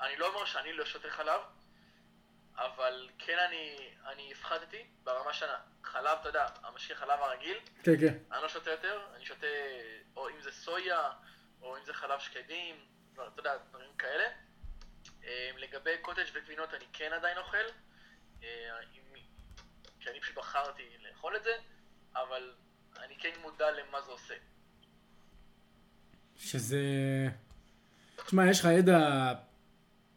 אני 0.00 0.16
לא 0.16 0.26
אומר 0.26 0.44
שאני 0.44 0.72
לא 0.72 0.84
שותה 0.84 1.10
חלב, 1.10 1.40
אבל 2.56 3.10
כן 3.18 3.38
אני, 3.38 3.94
אני 4.06 4.32
הפחדתי 4.32 4.86
ברמה 5.02 5.32
של 5.32 5.46
חלב, 5.84 6.18
אתה 6.20 6.28
יודע, 6.28 6.46
המשקה 6.62 6.94
חלב 6.94 7.20
הרגיל. 7.20 7.56
כן, 7.82 8.00
כן. 8.00 8.14
אני 8.32 8.42
לא 8.42 8.48
שותה 8.48 8.70
יותר, 8.70 9.00
אני 9.16 9.24
שותה, 9.24 9.46
או 10.16 10.28
אם 10.28 10.40
זה 10.40 10.52
סויה, 10.52 11.10
או 11.62 11.76
אם 11.76 11.84
זה 11.84 11.94
חלב 11.94 12.20
שקדים, 12.20 12.76
אתה 13.12 13.22
יודע, 13.36 13.56
דברים 13.68 13.90
כאלה. 13.98 14.24
אמ, 15.24 15.28
לגבי 15.58 15.90
קוטג' 16.02 16.24
וגבינות 16.34 16.74
אני 16.74 16.84
כן 16.92 17.10
עדיין 17.12 17.38
אוכל, 17.38 17.56
אה, 18.42 18.48
כי 20.00 20.10
אני 20.10 20.20
פשוט 20.20 20.36
בחרתי 20.36 20.82
לאכול 21.08 21.36
את 21.36 21.44
זה, 21.44 21.50
אבל 22.16 22.52
אני 23.04 23.14
כן 23.18 23.30
מודע 23.42 23.70
למה 23.70 24.02
זה 24.02 24.10
עושה. 24.10 24.34
שזה... 26.36 26.78
תשמע, 28.26 28.50
יש 28.50 28.60
לך 28.60 28.68
ידע 28.78 29.32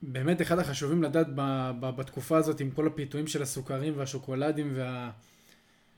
באמת 0.02 0.42
אחד 0.42 0.60
החשובים 0.60 1.04
לדעת 1.04 1.28
ב, 1.36 1.42
ב, 1.80 1.90
בתקופה 1.90 2.38
הזאת 2.38 2.60
עם 2.60 2.72
כל 2.72 2.88
הפיתויים 2.88 3.28
של 3.28 3.42
הסוכרים 3.42 3.98
והשוקולדים 3.98 4.74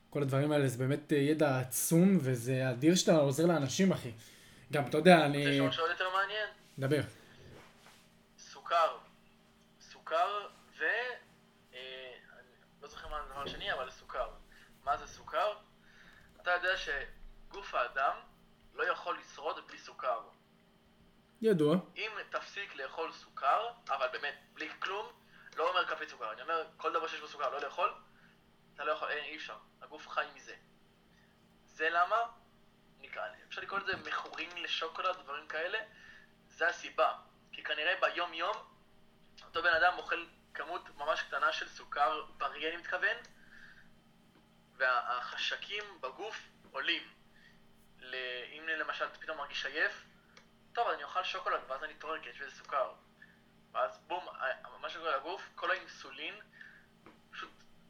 וכל 0.10 0.22
הדברים 0.22 0.51
האלה, 0.51 0.68
זה 0.68 0.78
באמת 0.78 1.12
ידע 1.12 1.60
עצום 1.60 2.18
וזה 2.22 2.70
אדיר 2.70 2.95
שאתה 2.95 3.16
עוזר 3.16 3.45
לאנשים, 3.45 3.91
אחי. 3.91 4.12
גם, 4.72 4.86
אתה 4.86 4.97
יודע, 4.97 5.26
אני... 5.26 5.58
זה 5.58 5.68
משהו 5.68 5.84
עוד 5.84 5.91
יותר 5.91 6.10
מעניין. 6.14 6.49
דבר. 6.80 7.01
סוכר. 8.39 8.97
סוכר 9.82 10.47
ו... 10.80 10.84
אה, 11.74 12.14
לא 12.82 12.88
זוכר 12.88 13.08
מה 13.08 13.18
הדבר 13.18 13.41
השני, 13.43 13.74
אבל 13.74 13.89
סוכר. 13.89 14.30
מה 14.84 14.97
זה 14.97 15.08
סוכר? 15.08 15.53
אתה 16.41 16.51
יודע 16.51 16.78
שגוף 16.78 17.76
האדם 17.76 18.16
לא 18.74 18.91
יכול 18.91 19.18
לשרוד 19.20 19.55
בלי 19.68 19.78
סוכר. 19.78 20.20
ידוע. 21.41 21.78
אם 21.97 22.12
תפסיק 22.30 22.76
לאכול 22.76 23.12
סוכר, 23.12 23.68
אבל 23.89 24.08
באמת, 24.12 24.36
בלי 24.53 24.70
כלום, 24.80 25.05
לא 25.55 25.70
אומר 25.70 25.86
כפית 25.86 26.10
סוכר, 26.10 26.34
אני 26.34 26.41
אומר 26.41 26.64
כל 26.78 26.93
דבר 26.93 27.08
שיש 27.08 27.20
בו 27.20 27.28
סוכר, 27.28 27.49
לא 27.49 27.62
לאכול, 27.62 27.89
אתה 28.78 28.86
לא 28.86 28.91
יכול, 28.91 29.11
אי 29.11 29.36
אפשר, 29.36 29.57
הגוף 29.82 30.07
חי 30.07 30.25
מזה. 30.36 30.55
זה 31.65 31.89
למה, 31.89 32.15
נקרא, 32.99 33.28
אפשר 33.47 33.61
לקרוא 33.61 33.80
לזה 33.80 33.97
מכורים 33.97 34.49
לשוקולד, 34.57 35.17
דברים 35.17 35.47
כאלה, 35.47 35.80
זה 36.47 36.67
הסיבה. 36.67 37.15
כי 37.51 37.63
כנראה 37.63 37.93
ביום 38.01 38.34
יום, 38.34 38.57
אותו 39.43 39.63
בן 39.63 39.73
אדם 39.73 39.93
אוכל 39.97 40.25
כמות 40.53 40.89
ממש 40.95 41.21
קטנה 41.21 41.53
של 41.53 41.67
סוכר 41.67 42.25
בריא, 42.38 42.67
אני 42.69 42.78
מתכוון, 42.78 43.17
והחשקים 44.75 45.84
בגוף 46.01 46.38
עולים. 46.71 47.13
אם 48.57 48.63
למשל 48.67 49.05
אתה 49.05 49.19
פתאום 49.19 49.38
מרגיש 49.38 49.65
עייף, 49.65 50.03
טוב, 50.73 50.88
אני 50.88 51.03
אוכל 51.03 51.23
שוקולד, 51.23 51.61
ואז 51.67 51.84
אני 51.84 51.93
אתעורר 51.93 52.21
כי 52.21 52.30
יש 52.30 52.41
בזה 52.41 52.51
סוכר. 52.51 52.93
ואז 53.71 53.99
בום, 54.07 54.25
מה 54.82 54.89
שקורה 54.89 55.17
לגוף, 55.17 55.49
כל 55.55 55.71
האינסולין 55.71 56.36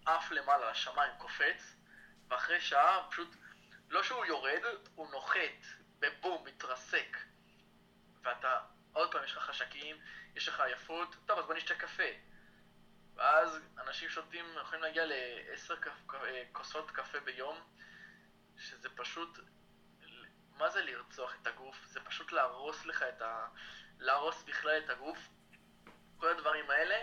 עף 0.08 0.32
למעלה 0.32 0.72
לשמיים, 0.72 1.12
קופץ, 1.18 1.76
ואחרי 2.28 2.62
שעה 2.62 3.08
פשוט, 3.12 3.36
לא 3.90 4.04
שהוא 4.04 4.26
יורד, 4.26 4.62
הוא 4.96 5.12
נוחת, 5.12 5.66
בבום, 6.00 6.46
מתרסק. 6.46 7.18
ואתה, 8.22 8.60
עוד 8.94 9.12
פעם, 9.12 9.24
יש 9.24 9.32
לך 9.32 9.44
חשקים, 9.44 9.96
יש 10.36 10.48
לך 10.48 10.60
עייפות, 10.60 11.16
טוב, 11.26 11.40
אז 11.40 11.46
בוא 11.46 11.54
נשתה 11.54 11.76
קפה. 11.76 12.04
ואז 13.16 13.60
אנשים 13.78 14.10
שותים, 14.10 14.46
יכולים 14.62 14.84
להגיע 14.84 15.04
לעשר 15.06 15.76
כוסות 16.52 16.92
קפה 16.92 17.20
ביום, 17.20 17.58
שזה 18.58 18.90
פשוט 18.90 19.40
מה 20.58 20.70
זה 20.70 20.82
לרצוח 20.82 21.36
את 21.42 21.48
הגוף? 21.48 21.86
זה 21.86 22.00
פשוט 22.00 22.32
להרוס 22.32 22.86
לך 22.86 23.04
את 23.04 23.22
ה... 23.22 23.48
להרוס 24.00 24.44
בכלל 24.44 24.78
את 24.86 24.90
הגוף. 24.90 25.18
כל 26.18 26.30
הדברים 26.30 26.70
האלה, 26.70 26.96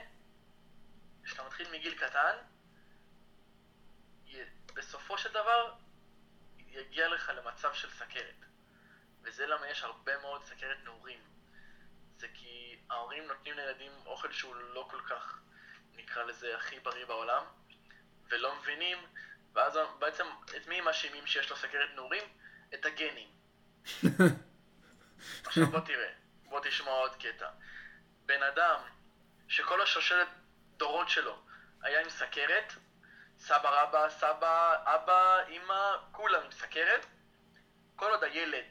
כשאתה 1.25 1.43
מתחיל 1.43 1.71
מגיל 1.73 1.99
קטן, 1.99 2.37
בסופו 4.75 5.19
של 5.19 5.33
דבר 5.33 5.73
יגיע 6.69 7.09
לך 7.09 7.33
למצב 7.37 7.75
של 7.75 7.91
סכרת. 7.91 8.45
וזה 9.23 9.47
למה 9.47 9.69
יש 9.69 9.83
הרבה 9.83 10.19
מאוד 10.19 10.45
סכרת 10.45 10.77
נעורים. 10.85 11.21
זה 12.17 12.29
כי 12.35 12.79
ההורים 12.91 13.27
נותנים 13.27 13.55
לילדים 13.55 13.93
אוכל 14.07 14.33
שהוא 14.33 14.55
לא 14.55 14.89
כל 14.91 15.01
כך, 15.09 15.41
נקרא 15.93 16.23
לזה, 16.23 16.57
הכי 16.57 16.81
בריא 16.81 17.05
בעולם, 17.05 17.45
ולא 18.29 18.57
מבינים, 18.57 18.99
ואז 19.53 19.79
בעצם 19.99 20.25
את 20.57 20.67
מי 20.67 20.81
מאשימים 20.81 21.27
שיש 21.27 21.51
לו 21.51 21.57
סכרת 21.57 21.91
נעורים? 21.95 22.25
את 22.75 22.87
הגנים. 22.87 23.29
עכשיו 25.47 25.67
בוא 25.67 25.81
תראה, 25.81 26.13
בוא 26.45 26.61
תשמע 26.61 26.91
עוד 26.91 27.17
קטע. 27.17 27.51
בן 28.27 28.43
אדם 28.43 28.81
שכל 29.49 29.83
השושלת 29.83 30.29
דורות 30.77 31.09
שלו 31.09 31.43
היה 31.83 32.01
עם 32.01 32.11
סכרת, 32.11 32.73
סבא 33.47 33.83
רבא, 33.83 34.09
סבא, 34.09 34.77
אבא, 34.95 35.47
אמא, 35.49 35.97
כולם 36.13 36.43
עם 36.45 36.51
סכרת, 36.51 37.07
כל 37.97 38.11
עוד 38.11 38.25
הילד 38.25 38.65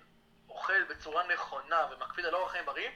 אוכל 0.49 0.83
בצורה 0.83 1.27
נכונה 1.27 1.87
ומקפיד 1.91 2.25
על 2.25 2.35
אורח 2.35 2.51
חיים 2.51 2.65
בריא, 2.65 2.89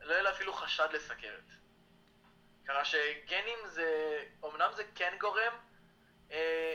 לא 0.00 0.12
יהיה 0.12 0.22
לה 0.22 0.30
אפילו 0.30 0.52
חשד 0.52 0.88
לסכרת. 0.92 1.44
ככה 2.64 2.84
שגנים 2.84 3.58
זה, 3.66 4.18
אמנם 4.44 4.72
זה 4.72 4.84
כן 4.94 5.16
גורם, 5.20 5.52
אה, 6.30 6.74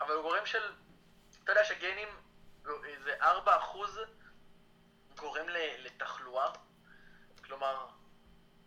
אבל 0.00 0.14
הוא 0.14 0.22
גורם 0.22 0.46
של, 0.46 0.72
אתה 1.44 1.52
יודע 1.52 1.64
שגנים 1.64 2.08
זה 3.04 3.16
4% 3.20 3.24
גורם 5.16 5.46
לתחלואה. 5.78 6.52
כלומר, 7.44 7.86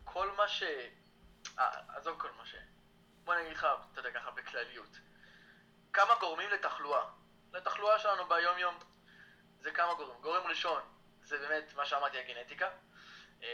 כל 0.04 0.32
מה 0.32 0.48
ש... 0.48 0.64
אה, 1.60 1.80
עזוב 1.96 2.20
כל 2.20 2.32
מה 2.38 2.46
ש... 2.46 2.56
בוא 3.28 3.36
נגיד 3.36 3.52
לך, 3.52 3.68
אתה 3.92 4.00
יודע 4.00 4.12
ככה, 4.12 4.32
בכלליות. 4.32 5.00
כמה 5.94 6.14
גורמים 6.20 6.50
לתחלואה? 6.50 7.06
לתחלואה 7.54 8.00
שלנו 8.00 8.28
ביום-יום. 8.28 8.80
זה 9.60 9.72
כמה 9.72 9.94
גורמים. 9.94 10.22
גורם 10.22 10.48
ראשון, 10.48 10.82
זה 11.22 11.38
באמת 11.38 11.74
מה 11.76 11.86
שאמרתי, 11.86 12.18
הגנטיקה. 12.18 12.70
אמ, 13.42 13.46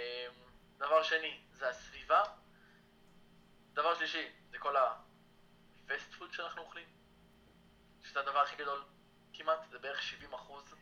דבר 0.78 1.04
שני, 1.04 1.42
זה 1.52 1.70
הסביבה. 1.70 2.24
דבר 3.74 3.96
שלישי, 3.96 4.32
זה 4.50 4.58
כל 4.60 4.78
ה-fast 4.78 6.20
food 6.20 6.34
שאנחנו 6.36 6.62
אוכלים. 6.62 6.88
שזה 8.02 8.20
הדבר 8.20 8.40
הכי 8.40 8.56
גדול 8.56 8.84
כמעט, 9.34 9.60
זה 9.72 9.80
בערך 9.80 10.02
70 10.02 10.34
אחוז 10.34 10.76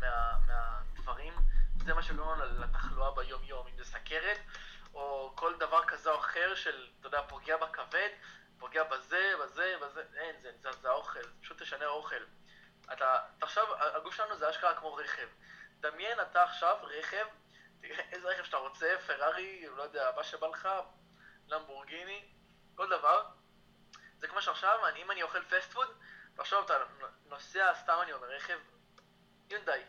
מה, 0.00 0.38
מהדברים. 0.46 1.32
זה 1.84 1.94
מה 1.94 2.02
שגורם 2.02 2.40
לתחלואה 2.40 3.14
ביום-יום, 3.14 3.66
אם 3.66 3.76
זה 3.76 3.84
סכרת, 3.84 4.38
או 4.96 5.32
כל 5.34 5.56
דבר 5.58 5.84
כזה 5.84 6.10
או 6.10 6.18
אחר 6.18 6.54
של, 6.54 6.88
אתה 7.00 7.06
יודע, 7.06 7.22
פוגע 7.22 7.56
בכבד, 7.56 8.08
פוגע 8.58 8.84
בזה, 8.84 9.32
בזה, 9.40 9.76
בזה, 9.82 10.04
אין, 10.14 10.40
זה, 10.40 10.52
זה, 10.62 10.72
זה 10.72 10.88
האוכל, 10.88 11.22
פשוט 11.42 11.62
תשנה 11.62 11.86
אוכל. 11.86 12.24
אתה, 12.92 13.18
עכשיו, 13.40 13.66
הגוף 13.96 14.14
שלנו 14.14 14.36
זה 14.36 14.50
אשכרה 14.50 14.74
כמו 14.74 14.94
רכב. 14.94 15.28
דמיין 15.80 16.20
אתה 16.20 16.42
עכשיו 16.42 16.76
רכב, 16.82 17.26
איזה 18.12 18.28
רכב 18.28 18.44
שאתה 18.44 18.56
רוצה, 18.56 18.96
פרארי, 19.06 19.66
לא 19.76 19.82
יודע, 19.82 20.10
מה 20.16 20.24
שבא 20.24 20.46
לך, 20.46 20.68
למבורגיני, 21.48 22.28
כל 22.74 22.90
דבר. 22.90 23.26
זה 24.18 24.28
כמו 24.28 24.42
שעכשיו, 24.42 24.78
אם 24.96 25.10
אני 25.10 25.22
אוכל 25.22 25.44
פסט 25.44 25.72
פוד, 25.72 25.88
ועכשיו 26.36 26.64
אתה 26.64 26.74
נוסע, 27.26 27.74
סתם 27.74 27.98
אני 28.02 28.12
אומר, 28.12 28.28
רכב 28.28 28.58
יונדאי, 29.50 29.82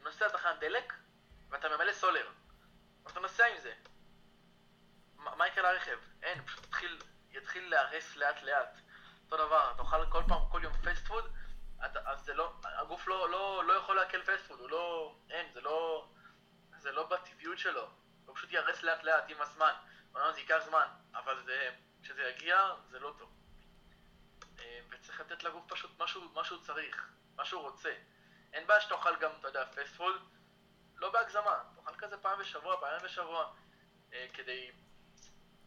נוסע 0.00 0.26
לתחנת 0.26 0.58
דלק, 0.58 0.92
ואתה 1.50 1.68
ממלא 1.68 1.92
סולר. 1.92 2.30
אתה 3.06 3.20
נוסע 3.20 3.46
עם 3.46 3.58
זה. 3.58 3.72
מה 5.36 5.48
יקרה 5.48 5.72
לרכב? 5.72 5.98
אין, 6.22 6.44
פשוט 6.44 6.64
יתחיל, 6.64 7.02
יתחיל 7.30 7.70
להרס 7.70 8.16
לאט 8.16 8.42
לאט. 8.42 8.80
אותו 9.24 9.36
דבר, 9.46 9.72
אתה 9.74 9.82
אוכל 9.82 10.10
כל 10.10 10.22
פעם, 10.28 10.48
כל 10.50 10.60
יום 10.62 10.72
fast 10.72 11.06
food, 11.06 11.32
אז 11.80 12.20
זה 12.24 12.34
לא, 12.34 12.52
הגוף 12.64 13.06
לא, 13.06 13.30
לא, 13.30 13.64
לא 13.64 13.72
יכול 13.72 13.96
לעכל 13.96 14.22
fast 14.22 14.46
food, 14.46 14.60
הוא 14.60 14.70
לא, 14.70 15.16
אין, 15.30 15.52
זה 15.52 15.60
לא, 15.60 16.08
זה 16.78 16.92
לא 16.92 17.06
בטבעיות 17.06 17.58
שלו. 17.58 17.88
הוא 18.26 18.36
פשוט 18.36 18.52
ייהרס 18.52 18.82
לאט 18.82 19.02
לאט 19.02 19.24
עם 19.28 19.42
הזמן. 19.42 19.72
אומנם 20.14 20.32
זה 20.32 20.40
ייקח 20.40 20.58
זמן, 20.64 20.86
אבל 21.14 21.42
זה, 21.44 21.70
כשזה 22.02 22.22
יגיע, 22.22 22.74
זה 22.90 22.98
לא 22.98 23.14
טוב. 23.18 23.32
אה, 24.58 24.80
וצריך 24.90 25.20
לתת 25.20 25.44
לגוף 25.44 25.64
פשוט 25.68 25.90
משהו, 25.98 26.22
משהו 26.34 26.62
צריך, 26.62 27.08
מה 27.36 27.44
שהוא 27.44 27.62
רוצה. 27.62 27.94
אין 28.52 28.66
בעיה 28.66 28.80
שתאכל 28.80 29.16
גם, 29.16 29.30
אתה 29.40 29.48
יודע, 29.48 29.64
פסט 29.64 29.96
פוד, 29.96 30.14
לא 30.96 31.10
בהגזמה, 31.10 31.62
תאכל 31.76 31.96
כזה 31.98 32.16
פעם 32.16 32.38
בשבוע, 32.38 32.80
פעם 32.80 33.02
בשבוע, 33.04 33.54
אה, 34.12 34.26
כדי 34.34 34.70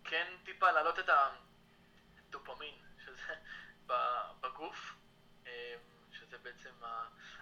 כן 0.09 0.27
טיפה 0.43 0.71
להעלות 0.71 0.99
את 0.99 1.09
הדופמין, 2.29 2.75
שזה 3.05 3.33
בגוף, 4.41 4.93
אה, 5.47 5.75
שזה 6.11 6.37
בעצם 6.37 6.69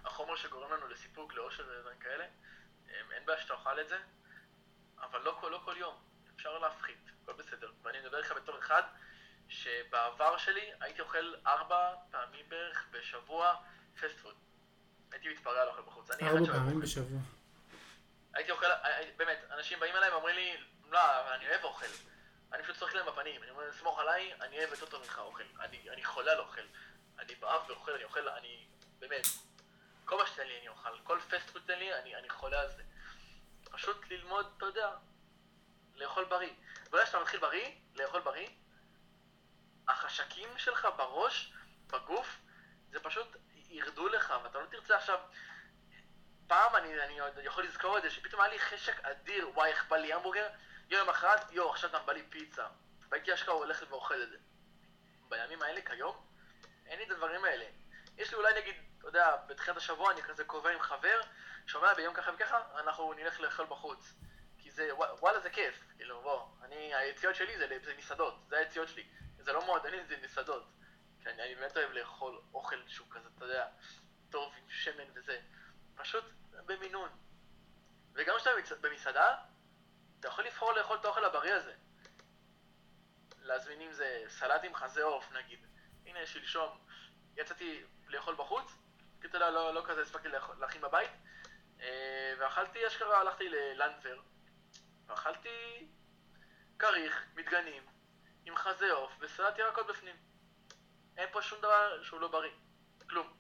החומר 0.06 0.36
שגורם 0.36 0.72
לנו 0.72 0.88
לסיפוק, 0.88 1.34
לאושר 1.34 1.64
ודברים 1.70 2.00
כאלה. 2.00 2.26
אין 3.12 3.26
בעיה 3.26 3.42
שתאכל 3.42 3.80
את 3.80 3.90
זה, 3.90 3.98
אבל 5.02 5.22
לא 5.22 5.38
כל, 5.42 5.50
לא 5.50 5.62
כל 5.66 5.78
יום, 5.78 5.96
אפשר 6.36 6.60
להפחית, 6.60 7.10
הכל 7.24 7.34
בסדר. 7.34 7.72
ואני 7.84 8.00
מדבר 8.00 8.18
איתך 8.18 8.32
בתור 8.32 8.60
אחד 8.60 8.84
שבעבר 9.50 10.38
שלי 10.38 10.72
הייתי 10.82 11.02
אוכל 11.02 11.34
ארבע 11.48 11.96
פעמים 12.12 12.50
בערך 12.50 12.88
בשבוע 12.92 13.56
fast 14.00 14.18
food. 14.22 14.36
הייתי 15.12 15.30
מתפרע 15.30 15.62
על 15.62 15.68
אוכל 15.68 15.82
בחוץ. 15.82 16.12
ארבע 16.12 16.54
פעמים 16.54 16.80
בשבוע. 16.80 17.20
הייתי 18.34 18.52
אוכל, 18.52 18.66
אה, 18.66 19.00
אה, 19.00 19.12
באמת, 19.18 19.40
אנשים 19.52 19.80
באים 19.80 19.96
אליי 19.96 20.10
ואומרים 20.10 20.36
לי, 20.36 20.58
לא, 20.90 21.36
אני 21.36 21.50
אוהב 21.50 21.64
אוכל. 21.64 21.86
אני 22.54 22.64
פשוט 22.64 22.78
צוחק 22.78 22.94
להם 22.94 23.06
בפנים, 23.06 23.44
אני 23.44 23.52
אומר, 23.52 23.72
סמוך 23.72 24.00
עליי, 24.00 24.34
אני 24.42 24.60
אוהב 24.60 24.70
יותר 24.70 24.86
טוב 24.86 25.02
ממך 25.02 25.20
אוכל. 25.20 25.44
אני, 25.60 25.90
אני 25.90 26.04
חולה 26.04 26.32
על 26.32 26.40
אוכל. 26.40 26.62
אני 27.20 27.36
באף 27.36 27.70
ואוכל, 27.70 27.92
אני 27.92 28.04
אוכל, 28.04 28.30
אני, 28.30 28.68
באמת, 29.00 29.26
כל 30.06 30.18
מה 30.18 30.28
שתן 30.28 30.48
לי 30.48 30.60
אני 30.60 30.68
אוכל. 30.68 31.00
כל 31.04 31.20
fast 31.30 31.50
food 31.50 31.62
תן 31.66 31.80
לי, 31.80 31.94
אני, 31.94 32.16
אני 32.16 32.30
חולה 32.30 32.62
על 32.62 32.68
זה. 32.70 32.84
פשוט 33.72 34.10
ללמוד, 34.10 34.54
אתה 34.58 34.66
יודע, 34.66 34.90
לאכול 35.96 36.26
בריא. 36.26 36.54
ברגע 36.90 37.06
שאתה 37.06 37.20
מתחיל 37.20 37.40
בריא, 37.40 37.72
לאכול 37.96 38.22
בריא, 38.22 38.50
החשקים 39.88 40.58
שלך 40.58 40.88
בראש, 40.98 41.54
בגוף, 41.88 42.40
זה 42.92 43.00
פשוט 43.00 43.28
ירדו 43.70 44.08
לך, 44.08 44.34
ואתה 44.44 44.60
לא 44.60 44.66
תרצה 44.66 44.98
עכשיו... 44.98 45.20
פעם 46.48 46.76
אני, 46.76 47.02
אני 47.04 47.44
יכול 47.44 47.64
לזכור 47.64 47.98
את 47.98 48.04
זה, 48.04 48.10
שפתאום 48.10 48.42
היה 48.42 48.52
לי 48.52 48.60
חשק 48.60 49.06
אדיר, 49.06 49.50
וואי, 49.54 49.70
איך 49.70 49.86
בא 49.90 49.98
לי 49.98 50.14
המבורגר, 50.14 50.48
יום 50.90 51.08
למחרת, 51.08 51.52
יואו, 51.52 51.72
עכשיו 51.72 51.90
גם 51.94 52.06
בא 52.06 52.14
לי 52.14 52.24
פיצה. 52.30 52.68
והייתי 53.10 53.34
אשכרה 53.34 53.56
הולך 53.56 53.84
ואוכל 53.90 54.24
את 54.24 54.30
זה. 54.30 54.38
בימים 55.30 55.62
האלה, 55.62 55.82
כיום, 55.82 56.26
אין 56.86 57.00
לי 57.00 57.06
את 57.06 57.12
הדברים 57.12 57.46
האלה. 57.46 57.66
יש 58.18 58.32
לי 58.32 58.38
אולי 58.38 58.62
נגיד, 58.62 58.76
אתה 59.00 59.08
יודע, 59.08 59.36
בתחילת 59.48 59.78
השבוע 59.78 60.12
אני 60.12 60.24
כזה 60.24 60.44
קובע 60.44 60.70
עם 60.70 60.82
חבר, 60.82 61.22
שומע 61.68 61.94
ביום 61.94 62.14
ככה 62.14 62.32
וככה, 62.36 62.62
אנחנו 62.80 63.14
נלך 63.14 63.40
לאכול 63.40 63.66
בחוץ. 63.66 64.14
כי 64.58 64.72
זה, 64.72 64.90
וואלה 64.96 65.40
זה 65.40 65.50
כיף, 65.50 65.80
כאילו 65.98 66.22
בוא, 66.22 66.46
אני, 66.62 66.96
היציאות 66.96 67.36
שלי 67.36 67.58
זה, 67.58 67.68
זה 67.86 67.94
מסעדות, 67.98 68.36
זה 68.50 68.58
היציאות 68.58 68.88
שלי. 68.88 69.08
זה 69.40 69.54
לא 69.54 69.66
מועדונים, 69.66 70.08
זה 70.08 70.16
מסעדות. 70.24 70.64
כי 71.24 71.30
אני, 71.30 71.44
אני 71.44 71.56
באמת 71.56 71.78
אוהב 71.78 71.92
לאכול 71.92 72.42
אוכל 72.54 72.88
שהוא 72.88 73.08
כזה, 73.12 73.30
אתה 73.38 73.46
יודע, 73.46 73.68
טוב 74.30 74.54
עם 74.58 74.70
שמן 74.70 75.06
וזה. 75.14 75.40
פשוט 75.96 76.26
במינון. 76.66 77.10
וגם 78.14 78.36
כשאתה 78.38 78.52
במסעדה, 78.82 79.36
אתה 80.20 80.28
יכול 80.28 80.46
לבחור 80.46 80.74
לאכול 80.74 80.98
את 80.98 81.06
האוכל 81.06 81.26
הבריא 81.26 81.54
הזה. 81.54 81.74
להזמין 83.42 83.82
אם 83.82 83.94
זה 83.94 84.24
סלט 84.28 84.64
עם 84.64 84.76
חזה 84.76 85.04
עוף 85.04 85.32
נגיד. 85.32 85.60
הנה, 86.06 86.26
שלשום 86.26 86.78
יצאתי 87.38 87.84
לאכול 88.08 88.36
בחוץ, 88.36 88.72
כי 89.22 89.28
אתה 89.28 89.38
יודע, 89.38 89.50
לא, 89.50 89.74
לא 89.74 89.84
כזה 89.86 90.02
הספקתי 90.02 90.28
להכין 90.60 90.82
בבית, 90.82 91.12
אה, 91.80 92.34
ואכלתי, 92.40 92.88
אשכרה 92.88 93.20
הלכתי 93.20 93.50
ללנדבר, 93.50 94.20
ואכלתי 95.08 95.88
כריך, 96.80 97.26
מדגנים, 97.36 97.84
עם 98.46 98.56
חזה 98.56 98.92
עוף 98.92 99.12
וסלט 99.20 99.58
ירקות 99.58 99.88
בפנים. 99.88 100.16
אין 101.18 101.30
פה 101.32 101.42
שום 101.42 101.60
דבר 101.60 102.04
שהוא 102.04 102.20
לא 102.20 102.28
בריא, 102.28 102.52
כלום. 103.10 103.38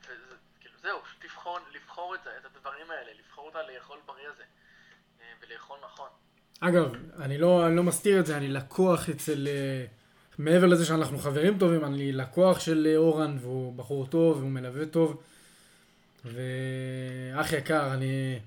וזה, 0.00 0.36
כאילו, 0.60 0.78
זהו, 0.78 1.02
לבחור, 1.22 1.58
לבחור 1.70 2.14
את, 2.14 2.22
זה, 2.22 2.38
את 2.38 2.44
הדברים 2.44 2.90
האלה, 2.90 3.12
לבחור 3.12 3.46
אותה 3.46 3.62
לאכול 3.62 4.00
בריא 4.06 4.28
הזה, 4.28 4.44
ולאכול 5.42 5.76
נכון. 5.84 6.08
אגב, 6.60 6.92
אני 7.20 7.38
לא, 7.38 7.66
אני 7.66 7.76
לא 7.76 7.82
מסתיר 7.82 8.20
את 8.20 8.26
זה, 8.26 8.36
אני 8.36 8.48
לקוח 8.48 9.08
אצל... 9.08 9.48
אה, 9.48 9.84
מעבר 10.38 10.66
לזה 10.66 10.84
שאנחנו 10.84 11.18
חברים 11.18 11.58
טובים, 11.58 11.84
אני 11.84 12.12
לקוח 12.12 12.60
של 12.60 12.86
אה, 12.90 12.96
אורן, 12.96 13.38
והוא 13.40 13.76
בחור 13.76 14.06
טוב, 14.06 14.36
והוא 14.36 14.50
מלווה 14.50 14.86
טוב. 14.86 15.22
ואח 16.24 17.52
יקר, 17.52 17.94
אני... 17.94 18.40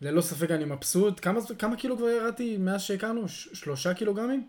ללא 0.00 0.20
ספק 0.20 0.50
אני 0.50 0.64
מבסוט. 0.64 1.20
כמה, 1.20 1.40
כמה 1.58 1.76
קילו 1.76 1.96
כבר 1.96 2.08
ירדתי 2.08 2.56
מאז 2.56 2.82
שהכרנו? 2.82 3.28
שלושה 3.28 3.94
קילוגרמים? 3.94 4.48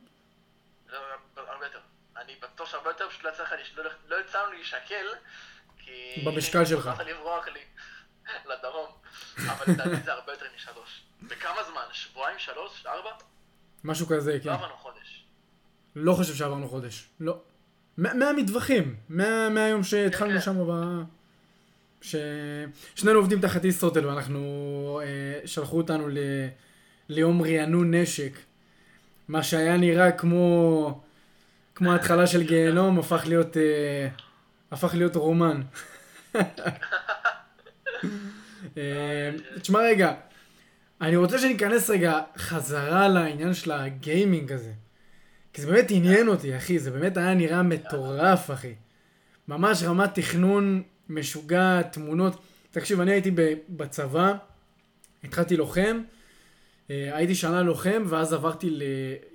לא, 0.91 0.97
הרבה 1.37 1.65
יותר. 1.65 1.79
אני 2.17 2.33
בטוח 2.41 2.71
שהרבה 2.71 2.89
יותר, 2.89 3.09
פשוט 3.09 3.23
לא 3.23 3.29
יצא 3.29 3.43
לך, 3.43 3.53
לא, 3.77 3.83
לא 4.09 4.21
יצא 4.21 4.43
לנו 4.43 4.51
להישקל, 4.51 5.05
כי... 5.77 6.23
במשקל 6.25 6.65
שלך. 6.65 6.89
לברוח 7.07 7.47
לי 7.47 7.59
לדרום. 8.49 8.89
אבל 9.37 9.73
לדעתי 9.73 10.03
זה 10.05 10.13
הרבה 10.13 10.31
יותר 10.31 10.45
משלוש. 10.55 11.01
בכמה 11.21 11.63
זמן? 11.71 11.81
שבועיים, 11.91 12.39
שלוש, 12.39 12.85
ארבע? 12.85 13.09
משהו 13.83 14.07
כזה, 14.07 14.39
כן. 14.43 14.49
לא 14.49 14.53
עברנו 14.53 14.73
חודש. 14.75 15.25
לא 15.95 16.13
חושב 16.13 16.33
שעברנו 16.33 16.69
חודש. 16.69 17.09
לא. 17.19 17.37
מהמטווחים. 17.97 18.95
מהיום 19.49 19.83
שהתחלנו 19.83 20.31
כן, 20.31 20.35
כן. 20.35 20.41
שם 20.41 20.67
ב... 20.67 21.03
ששנינו 22.01 23.19
עובדים 23.19 23.41
תחת 23.41 23.65
איסטרוטל 23.65 24.05
ואנחנו, 24.05 25.01
אה, 25.03 25.47
שלחו 25.47 25.77
אותנו 25.77 26.07
ל... 26.09 26.17
ליום 27.09 27.41
רענון 27.41 27.93
נשק. 27.93 28.31
מה 29.27 29.43
שהיה 29.43 29.77
נראה 29.77 30.11
כמו, 30.11 31.01
כמו 31.75 31.91
ההתחלה 31.91 32.27
של 32.27 32.43
גיהנום 32.43 32.99
הפך 32.99 33.23
להיות, 33.27 33.57
אה, 33.57 34.07
הפך 34.71 34.93
להיות 34.93 35.15
רומן. 35.15 35.61
אה, 38.77 39.31
תשמע 39.61 39.79
רגע, 39.79 40.13
אני 41.01 41.15
רוצה 41.15 41.39
שניכנס 41.39 41.89
רגע 41.89 42.19
חזרה 42.37 43.07
לעניין 43.07 43.53
של 43.53 43.71
הגיימינג 43.71 44.51
הזה. 44.51 44.71
כי 45.53 45.61
זה 45.61 45.67
באמת 45.67 45.85
עניין 45.89 46.27
אותי, 46.27 46.57
אחי, 46.57 46.79
זה 46.79 46.91
באמת 46.91 47.17
היה 47.17 47.33
נראה 47.33 47.63
מטורף, 47.63 48.51
אחי. 48.51 48.73
ממש 49.47 49.83
רמת 49.83 50.15
תכנון 50.15 50.83
משוגע, 51.09 51.81
תמונות. 51.81 52.41
תקשיב, 52.71 52.99
אני 52.99 53.11
הייתי 53.11 53.31
בצבא, 53.69 54.33
התחלתי 55.23 55.57
לוחם, 55.57 56.01
אה, 56.89 57.17
הייתי 57.17 57.35
שנה 57.35 57.61
לוחם, 57.61 58.03
ואז 58.09 58.33
עברתי 58.33 58.69
ל, 58.69 58.83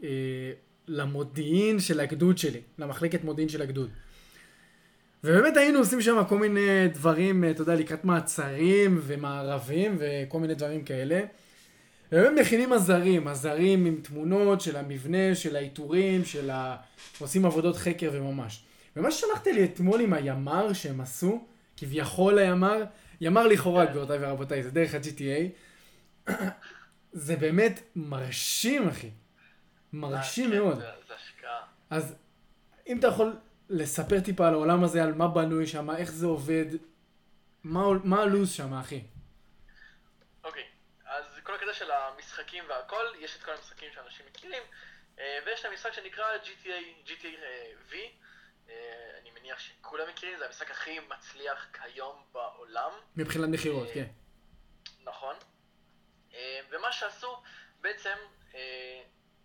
אה, 0.03 0.09
למודיעין 0.89 1.81
של 1.81 2.01
הגדוד 2.01 2.39
שלי, 2.39 2.61
למחלקת 2.79 3.25
מודיעין 3.25 3.49
של 3.49 3.63
הגדוד. 3.63 3.91
ובאמת 5.27 5.57
היינו 5.57 5.79
עושים 5.79 6.01
שם 6.03 6.23
כל 6.29 6.39
מיני 6.39 6.89
דברים, 6.89 7.45
אה, 7.45 7.51
אתה 7.51 7.63
יודע, 7.63 7.75
לקראת 7.75 8.05
מעצרים 8.05 9.01
ומערבים 9.03 9.97
וכל 9.99 10.39
מיני 10.39 10.55
דברים 10.55 10.85
כאלה. 10.85 11.21
ובאמת 12.13 12.41
מכינים 12.41 12.73
עזרים, 12.73 13.29
עזרים 13.29 13.87
עם 13.87 14.01
תמונות 14.03 14.61
של 14.61 14.77
המבנה, 14.77 15.35
של 15.35 15.57
העיטורים, 15.57 16.25
של 16.25 16.51
ה... 16.51 16.77
עושים 17.19 17.45
עבודות 17.45 17.77
חקר 17.77 18.11
וממש. 18.13 18.65
ומה 18.97 19.11
ששלחתי 19.11 19.53
לי 19.53 19.65
אתמול 19.65 20.01
עם 20.01 20.13
הימ"ר 20.13 20.73
שהם 20.73 21.01
עשו, 21.01 21.45
כביכול 21.77 22.39
הימ"ר, 22.39 22.83
ימ"ר 23.21 23.47
לכאורה, 23.47 23.87
כן. 23.87 23.91
גבירותיי 23.91 24.19
ורבותיי, 24.21 24.63
זה 24.63 24.71
דרך 24.71 24.95
ה-GTA. 24.95 26.33
זה 27.13 27.37
באמת 27.37 27.81
מרשים, 27.97 28.89
אחי. 28.89 29.11
מרשים 29.93 30.51
כן, 30.51 30.57
מאוד. 30.57 30.83
אז 31.91 32.15
אם 32.89 32.99
אתה 32.99 33.07
יכול 33.07 33.37
לספר 33.69 34.21
טיפה 34.21 34.49
על 34.49 34.55
העולם 34.55 34.85
הזה, 34.85 35.03
על 35.03 35.15
מה 35.15 35.29
בנוי 35.29 35.67
שם, 35.67 35.91
איך 35.91 36.11
זה 36.11 36.27
עובד, 36.27 36.67
מה, 37.65 37.81
מה 38.05 38.23
הלו"ז 38.23 38.53
שם, 38.53 38.75
אחי? 38.75 39.03
אוקיי, 40.45 40.65
אז 41.05 41.25
כל 41.43 41.55
הקטע 41.55 41.75
של 41.75 41.91
המשחקים 41.91 42.65
והכל, 42.69 43.05
יש 43.21 43.37
את 43.37 43.43
כל 43.43 43.51
המשחקים 43.53 43.89
שאנשים 43.95 44.27
מכירים, 44.31 44.63
אה, 45.19 45.39
ויש 45.47 45.61
את 45.61 45.65
המשחק 45.65 45.93
שנקרא 45.93 46.25
GTA, 46.45 47.09
GTA 47.09 47.93
V. 47.93 47.95
אה, 48.69 49.19
אני 49.21 49.31
מניח 49.31 49.59
שכולם 49.59 50.09
מכירים, 50.09 50.39
זה 50.39 50.47
המשחק 50.47 50.71
הכי 50.71 51.01
מצליח 51.01 51.67
כיום 51.73 52.23
בעולם. 52.33 52.91
מבחינת 53.17 53.49
מכירות, 53.49 53.89
אה, 53.89 53.95
כן. 53.95 54.07
נכון. 55.05 55.37
אה, 56.35 56.61
ומה 56.71 56.93
שעשו, 56.93 57.43
בעצם, 57.81 58.17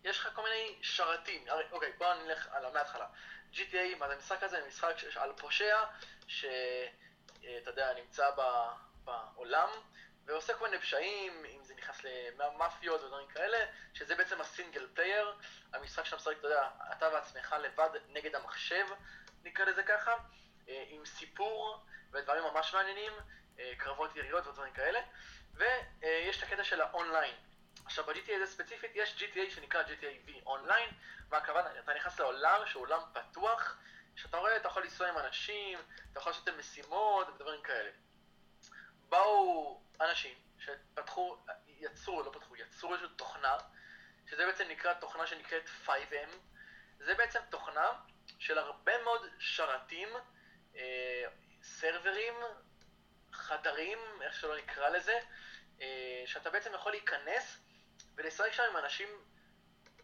יש 0.03 0.19
לך 0.19 0.29
כל 0.35 0.41
מיני 0.43 0.75
שרתים. 0.81 1.45
אוקיי, 1.71 1.91
בואו 1.97 2.23
נלך 2.23 2.47
על 2.51 2.73
מההתחלה. 2.73 3.05
GTA, 3.53 3.97
מה 3.99 4.07
זה 4.07 4.13
המשחק 4.13 4.43
הזה? 4.43 4.63
משחק 4.67 4.95
על 5.15 5.33
פושע, 5.37 5.83
ש... 6.27 6.45
אה, 7.43 7.57
אתה 7.57 7.69
יודע, 7.69 7.93
נמצא 7.93 8.29
בעולם, 9.03 9.69
ועושה 10.25 10.53
כל 10.53 10.65
מיני 10.69 10.81
פשעים, 10.81 11.45
אם 11.45 11.63
זה 11.63 11.73
נכנס 11.75 12.03
למאפיות 12.37 13.03
ודברים 13.03 13.27
כאלה, 13.27 13.57
שזה 13.93 14.15
בעצם 14.15 14.41
ה 14.41 14.48
single 14.48 14.87
player, 14.93 15.37
המשחק 15.73 16.05
שאתה 16.05 16.15
משחק, 16.15 16.35
אתה 16.39 16.47
יודע, 16.47 16.69
אתה 16.91 17.09
ועצמך 17.13 17.55
לבד 17.61 17.89
נגד 18.09 18.35
המחשב, 18.35 18.85
נקרא 19.43 19.65
לזה 19.65 19.83
ככה, 19.83 20.15
אה, 20.69 20.83
עם 20.87 21.05
סיפור 21.05 21.85
ודברים 22.11 22.43
ממש 22.43 22.73
מעניינים, 22.73 23.13
אה, 23.59 23.73
קרבות 23.77 24.15
יריות 24.15 24.47
ודברים 24.47 24.73
כאלה, 24.73 24.99
ויש 25.53 26.37
את 26.37 26.43
הקטע 26.43 26.63
של 26.63 26.81
האונליין. 26.81 27.35
עכשיו 27.85 28.05
ב-GTA 28.05 28.31
הזה 28.35 28.45
ספציפית 28.45 28.91
יש 28.95 29.15
GTA 29.23 29.55
שנקרא 29.55 29.83
GTA 29.83 30.29
V 30.29 30.45
online, 30.45 30.89
מה 31.29 31.37
הכוונה? 31.37 31.79
אתה 31.79 31.93
נכנס 31.93 32.19
לעולם 32.19 32.61
שהוא 32.65 32.83
עולם 32.83 32.99
פתוח, 33.13 33.77
שאתה 34.15 34.37
רואה, 34.37 34.57
אתה 34.57 34.67
יכול 34.67 34.83
לנסוע 34.83 35.09
עם 35.09 35.17
אנשים, 35.17 35.79
אתה 36.11 36.19
יכול 36.19 36.31
לעשות 36.31 36.49
משימות 36.49 37.29
ודברים 37.29 37.61
כאלה. 37.61 37.91
באו 39.09 39.81
אנשים 40.01 40.37
שפתחו, 40.59 41.37
יצרו, 41.67 42.23
לא 42.23 42.31
פתחו, 42.31 42.55
יצרו 42.55 42.93
איזושהי 42.93 43.15
תוכנה, 43.15 43.57
שזה 44.29 44.45
בעצם 44.45 44.63
נקרא 44.69 44.93
תוכנה 44.93 45.27
שנקראת 45.27 45.63
5M, 45.85 46.29
זה 46.99 47.15
בעצם 47.15 47.39
תוכנה 47.49 47.91
של 48.39 48.57
הרבה 48.57 49.03
מאוד 49.03 49.25
שרתים, 49.39 50.09
אה, 50.75 51.23
סרברים, 51.63 52.33
חדרים, 53.33 53.99
איך 54.21 54.33
שלא 54.33 54.57
נקרא 54.57 54.89
לזה, 54.89 55.19
אה, 55.81 56.23
שאתה 56.25 56.49
בעצם 56.49 56.73
יכול 56.73 56.91
להיכנס 56.91 57.57
ולשחק 58.15 58.51
שם 58.51 58.63
עם 58.69 58.77
אנשים, 58.77 59.07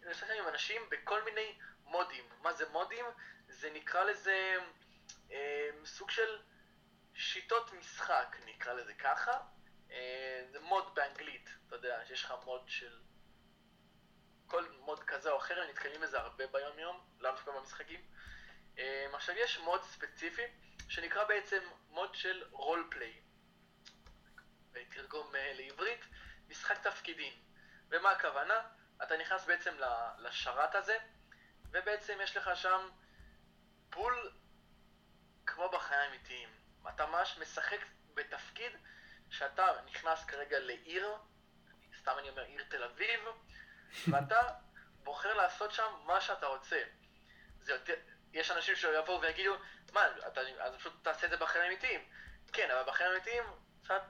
לשחק 0.01 0.29
עם 0.29 0.47
אנשים 0.47 0.81
בכל 0.89 1.23
מיני 1.23 1.59
מודים. 1.83 2.29
מה 2.41 2.53
זה 2.53 2.69
מודים? 2.69 3.05
זה 3.47 3.69
נקרא 3.69 4.03
לזה 4.03 4.57
אה, 5.31 5.69
סוג 5.85 6.11
של 6.11 6.39
שיטות 7.13 7.73
משחק, 7.73 8.35
נקרא 8.45 8.73
לזה 8.73 8.93
ככה. 8.93 9.39
אה, 9.91 10.45
זה 10.51 10.59
מוד 10.59 10.95
באנגלית, 10.95 11.49
אתה 11.67 11.75
יודע, 11.75 12.05
שיש 12.05 12.23
לך 12.23 12.33
מוד 12.45 12.63
של... 12.67 12.99
כל 14.47 14.69
מוד 14.79 15.03
כזה 15.03 15.31
או 15.31 15.37
אחר, 15.37 15.69
נתקלים 15.69 16.01
בזה 16.01 16.19
הרבה 16.19 16.47
ביום 16.47 16.79
יום, 16.79 17.07
לאו 17.19 17.31
דווקא 17.31 17.51
במשחקים. 17.51 18.01
אה, 18.79 19.07
עכשיו 19.13 19.35
יש 19.35 19.59
מוד 19.59 19.83
ספציפי, 19.83 20.41
שנקרא 20.89 21.23
בעצם 21.23 21.59
מוד 21.89 22.15
של 22.15 22.43
רול 22.51 22.87
פליי. 22.91 23.21
ותרגום 24.71 25.35
אה, 25.35 25.53
לעברית, 25.53 26.05
משחק 26.47 26.87
תפקידים. 26.87 27.46
ומה 27.89 28.11
הכוונה? 28.11 28.61
אתה 29.03 29.17
נכנס 29.17 29.45
בעצם 29.45 29.75
לשרת 30.17 30.75
הזה, 30.75 30.97
ובעצם 31.71 32.17
יש 32.23 32.37
לך 32.37 32.49
שם 32.55 32.89
פול 33.89 34.31
כמו 35.45 35.69
בחיים 35.69 35.99
האמיתיים. 35.99 36.49
אתה 36.89 37.05
ממש 37.05 37.37
משחק 37.41 37.79
בתפקיד 38.13 38.71
שאתה 39.29 39.65
נכנס 39.85 40.25
כרגע 40.25 40.59
לעיר, 40.59 41.15
סתם 41.99 42.11
אני 42.19 42.29
אומר 42.29 42.43
עיר 42.43 42.63
תל 42.69 42.83
אביב, 42.83 43.19
ואתה 44.11 44.41
בוחר 45.03 45.33
לעשות 45.33 45.71
שם 45.71 45.93
מה 46.05 46.21
שאתה 46.21 46.45
רוצה. 46.45 46.83
זה 47.61 47.71
יותר, 47.73 47.93
יש 48.33 48.51
אנשים 48.51 48.75
שיבואו 48.75 49.21
ויגידו, 49.21 49.55
מה, 49.93 50.07
אתה, 50.27 50.41
אז 50.59 50.75
פשוט 50.75 50.93
תעשה 51.03 51.25
את 51.25 51.31
זה 51.31 51.37
בחיים 51.37 51.63
האמיתיים. 51.63 52.09
כן, 52.53 52.71
אבל 52.71 52.83
בחיים 52.83 53.11
האמיתיים, 53.11 53.43
קצת, 53.83 54.01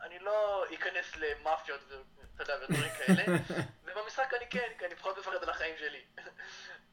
אני 0.00 0.18
לא 0.18 0.64
אכנס 0.74 1.16
למאפיות 1.16 1.80
ואתה 1.88 2.52
יודע, 2.52 2.64
ודברים 2.64 2.90
כאלה, 2.98 3.38
ובמשחק 3.84 4.34
אני 4.34 4.50
כן, 4.50 4.72
כי 4.78 4.86
אני 4.86 4.96
פחות 4.96 5.18
מפחד 5.18 5.42
על 5.42 5.50
החיים 5.50 5.76
שלי. 5.78 6.04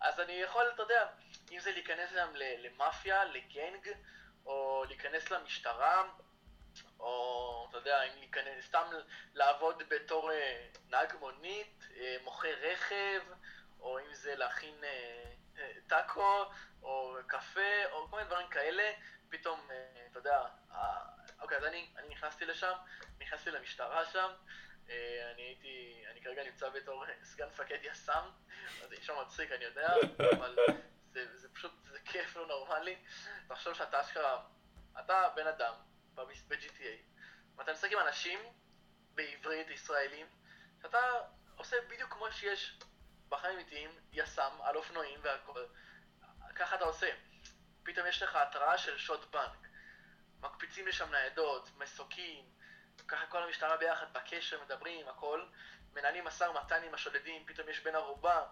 אז 0.07 0.19
אני 0.19 0.33
יכול, 0.33 0.71
אתה 0.73 0.83
יודע, 0.83 1.07
אם 1.51 1.59
זה 1.59 1.71
להיכנס 1.71 2.13
גם 2.17 2.29
למאפיה, 2.35 3.25
לגנג, 3.25 3.89
או 4.45 4.83
להיכנס 4.87 5.31
למשטרה, 5.31 6.03
או 6.99 7.67
אתה 7.69 7.77
יודע, 7.77 8.03
אם 8.03 8.19
להיכנס, 8.19 8.65
סתם 8.65 8.83
לעבוד 9.33 9.83
בתור 9.89 10.31
אה, 10.31 10.67
נהג 10.89 11.13
מונית, 11.19 11.83
אה, 11.97 12.15
מוכר 12.23 12.53
רכב, 12.61 13.21
או 13.79 13.99
אם 13.99 14.13
זה 14.13 14.35
להכין 14.35 14.83
אה, 14.83 15.71
טאקו, 15.87 16.43
או 16.83 17.15
קפה, 17.27 17.85
או 17.91 18.07
כל 18.09 18.15
מיני 18.15 18.29
דברים 18.29 18.47
כאלה, 18.47 18.91
פתאום, 19.29 19.69
אתה 20.11 20.19
יודע, 20.19 20.43
אוקיי, 21.43 21.57
אז 21.57 21.63
אני, 21.63 21.87
אני 21.97 22.09
נכנסתי 22.09 22.45
לשם, 22.45 22.73
נכנסתי 23.19 23.51
למשטרה 23.51 24.05
שם, 24.05 24.31
אני 25.33 25.41
הייתי, 25.41 26.03
אני 26.11 26.21
כרגע 26.21 26.43
נמצא 26.43 26.69
בתור 26.69 27.05
סגן 27.31 27.47
מפקד 27.47 27.77
יס"מ, 27.83 28.29
אז 28.83 28.89
זה 28.89 28.95
שם 29.01 29.13
מצחיק, 29.21 29.51
אני 29.51 29.65
יודע, 29.65 29.93
אבל 30.35 30.55
זה, 31.11 31.37
זה 31.37 31.53
פשוט, 31.53 31.71
זה 31.83 31.99
כיף 32.05 32.35
לא 32.35 32.47
נורמלי. 32.47 32.95
תחשוב 33.47 33.73
שאתה 33.73 34.01
אשכרה, 34.01 34.43
אתה 34.99 35.29
בן 35.35 35.47
אדם 35.47 35.73
ב-GTA, 36.15 37.21
ואתה 37.57 37.73
משחק 37.73 37.91
עם 37.91 37.99
אנשים 37.99 38.39
בעברית 39.13 39.69
ישראלים, 39.69 40.27
שאתה 40.81 40.99
עושה 41.55 41.75
בדיוק 41.89 42.13
כמו 42.13 42.31
שיש 42.31 42.79
בחיים 43.29 43.53
אמיתיים, 43.55 43.89
יס"מ, 44.11 44.61
על 44.63 44.75
אופנועים 44.75 45.19
והכל. 45.23 45.65
ככה 46.55 46.75
אתה 46.75 46.83
עושה. 46.83 47.09
פתאום 47.83 48.07
יש 48.07 48.21
לך 48.21 48.35
התראה 48.35 48.77
של 48.77 48.97
שוד 48.97 49.31
בנק. 49.31 49.72
מקפיצים 50.43 50.87
לשם 50.87 51.11
ניידות, 51.11 51.69
מסוקים, 51.77 52.45
ככה 53.07 53.25
כל 53.25 53.43
המשטרה 53.43 53.77
ביחד 53.77 54.13
בקשר, 54.13 54.63
מדברים, 54.63 55.07
הכל. 55.07 55.45
מנהלים 55.95 56.23
משא 56.23 56.43
ומתן 56.43 56.83
עם 56.83 56.93
השודדים, 56.93 57.45
פתאום 57.45 57.69
יש 57.69 57.79
בן 57.79 57.95
ערובה, 57.95 58.45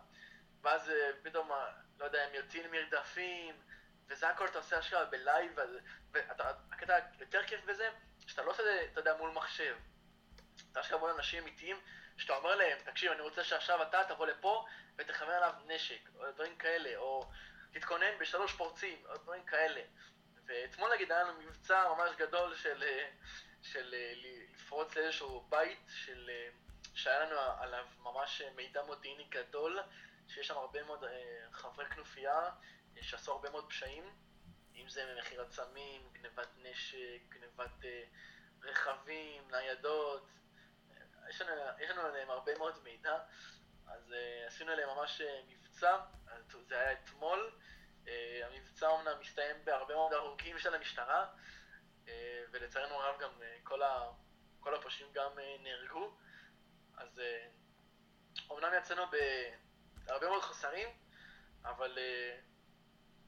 ואז 0.61 0.89
אה, 0.89 1.09
פתאום, 1.23 1.51
אה, 1.51 1.71
לא 1.99 2.05
יודע, 2.05 2.23
הם 2.23 2.35
יוצאים 2.35 2.71
מרדפים, 2.71 3.55
וזה 4.07 4.29
הכל 4.29 4.45
אתה 4.45 4.57
עושה 4.57 4.79
אשכרה 4.79 5.05
בלייב, 5.05 5.59
והקטע 6.11 6.99
יותר 7.19 7.43
כיף 7.43 7.65
בזה, 7.65 7.89
שאתה 8.27 8.43
לא 8.43 8.51
עושה 8.51 8.61
את 8.61 8.67
זה, 8.67 8.87
אתה 8.91 8.99
יודע, 8.99 9.17
מול 9.17 9.31
מחשב. 9.31 9.75
אתה 10.71 10.81
אשכרה 10.81 10.99
מול 10.99 11.09
אנשים 11.09 11.43
אמיתיים, 11.43 11.81
שאתה 12.17 12.33
אומר 12.33 12.55
להם, 12.55 12.77
תקשיב, 12.83 13.11
אני 13.11 13.21
רוצה 13.21 13.43
שעכשיו 13.43 13.81
אתה 13.83 14.01
תבוא 14.07 14.27
לפה 14.27 14.65
ותכוון 14.97 15.33
עליו 15.33 15.53
נשק, 15.67 16.09
או 16.15 16.31
דברים 16.31 16.55
כאלה, 16.57 16.97
או 16.97 17.31
תתכונן 17.71 18.17
בשלוש 18.19 18.53
פורצים, 18.53 19.05
או 19.09 19.17
דברים 19.17 19.45
כאלה. 19.45 19.81
ואתמול 20.51 20.93
נגיד 20.93 21.11
היה 21.11 21.23
לנו 21.23 21.41
מבצע 21.41 21.93
ממש 21.97 22.11
גדול 22.17 22.55
של, 22.55 22.83
אה, 22.83 23.09
של 23.61 23.95
לפרוץ 24.15 24.95
לאיזשהו 24.95 25.45
בית, 25.49 25.79
של, 25.87 26.29
שהיה 26.95 27.19
לנו 27.19 27.39
עליו 27.59 27.85
ממש 27.99 28.41
מידע 28.55 28.83
מודיעיני 28.83 29.23
גדול, 29.23 29.79
שיש 30.27 30.47
שם 30.47 30.57
הרבה 30.57 30.83
מאוד 30.83 31.03
אה, 31.03 31.45
חברי 31.51 31.85
כנופיה 31.85 32.49
אה, 32.97 33.03
שעשו 33.03 33.31
הרבה 33.31 33.49
מאוד 33.49 33.69
פשעים, 33.69 34.15
אם 34.75 34.89
זה 34.89 35.15
מכירת 35.19 35.51
סמים, 35.51 36.09
גנבת 36.13 36.47
נשק, 36.57 37.21
גנבת 37.29 37.85
אה, 37.85 38.03
רכבים, 38.61 39.51
ניידות, 39.51 40.27
יש 41.29 41.41
לנו, 41.41 41.61
יש 41.79 41.89
לנו 41.89 42.01
עליהם 42.01 42.29
הרבה 42.29 42.57
מאוד 42.57 42.83
מידע, 42.83 43.19
אז 43.87 44.13
עשינו 44.47 44.71
עליהם 44.71 44.89
ממש 44.89 45.21
מבצע, 45.47 45.97
זה 46.67 46.79
היה 46.79 46.91
אתמול, 46.91 47.51
המבצע 48.43 48.87
אומנם 48.87 49.19
מסתיים 49.21 49.55
בהרבה 49.65 49.93
מאוד 49.93 50.13
הרוגים 50.13 50.59
של 50.59 50.75
המשטרה, 50.75 51.27
ולצערנו 52.51 52.95
הרב 52.95 53.21
גם 53.21 53.29
כל, 53.63 53.81
ה, 53.81 54.09
כל 54.59 54.75
הפושעים 54.75 55.07
גם 55.13 55.31
נהרגו, 55.63 56.17
אז 56.97 57.21
אומנם 58.49 58.71
יצאנו 58.77 59.05
ב... 59.05 59.15
הרבה 60.07 60.29
מאוד 60.29 60.41
חסרים, 60.41 60.89
אבל 61.63 61.97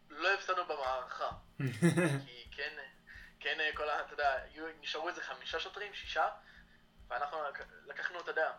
לא 0.09 0.33
הפסדנו 0.33 0.65
במערכה. 0.65 1.29
כי 2.25 2.51
כן, 2.51 2.77
כן, 3.39 3.57
כל 3.75 3.89
ה... 3.89 4.01
אתה 4.01 4.13
יודע, 4.13 4.45
נשארו 4.79 5.09
איזה 5.09 5.23
חמישה 5.23 5.59
שוטרים, 5.59 5.93
שישה, 5.93 6.29
ואנחנו 7.07 7.37
לקחנו, 7.85 8.19
אתה 8.19 8.31
יודע, 8.31 8.51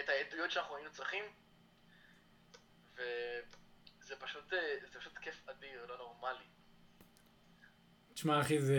את 0.00 0.08
העדויות 0.08 0.50
שאנחנו 0.50 0.76
היינו 0.76 0.92
צריכים, 0.92 1.24
וזה 4.12 4.20
פשוט, 4.20 4.52
אה, 4.52 4.76
זה 4.92 4.98
פשוט 4.98 5.18
כיף 5.18 5.48
אדיר, 5.48 5.86
לא 5.88 5.96
נורמלי. 5.96 6.44
תשמע 8.14 8.40
אחי, 8.40 8.60
זה 8.60 8.76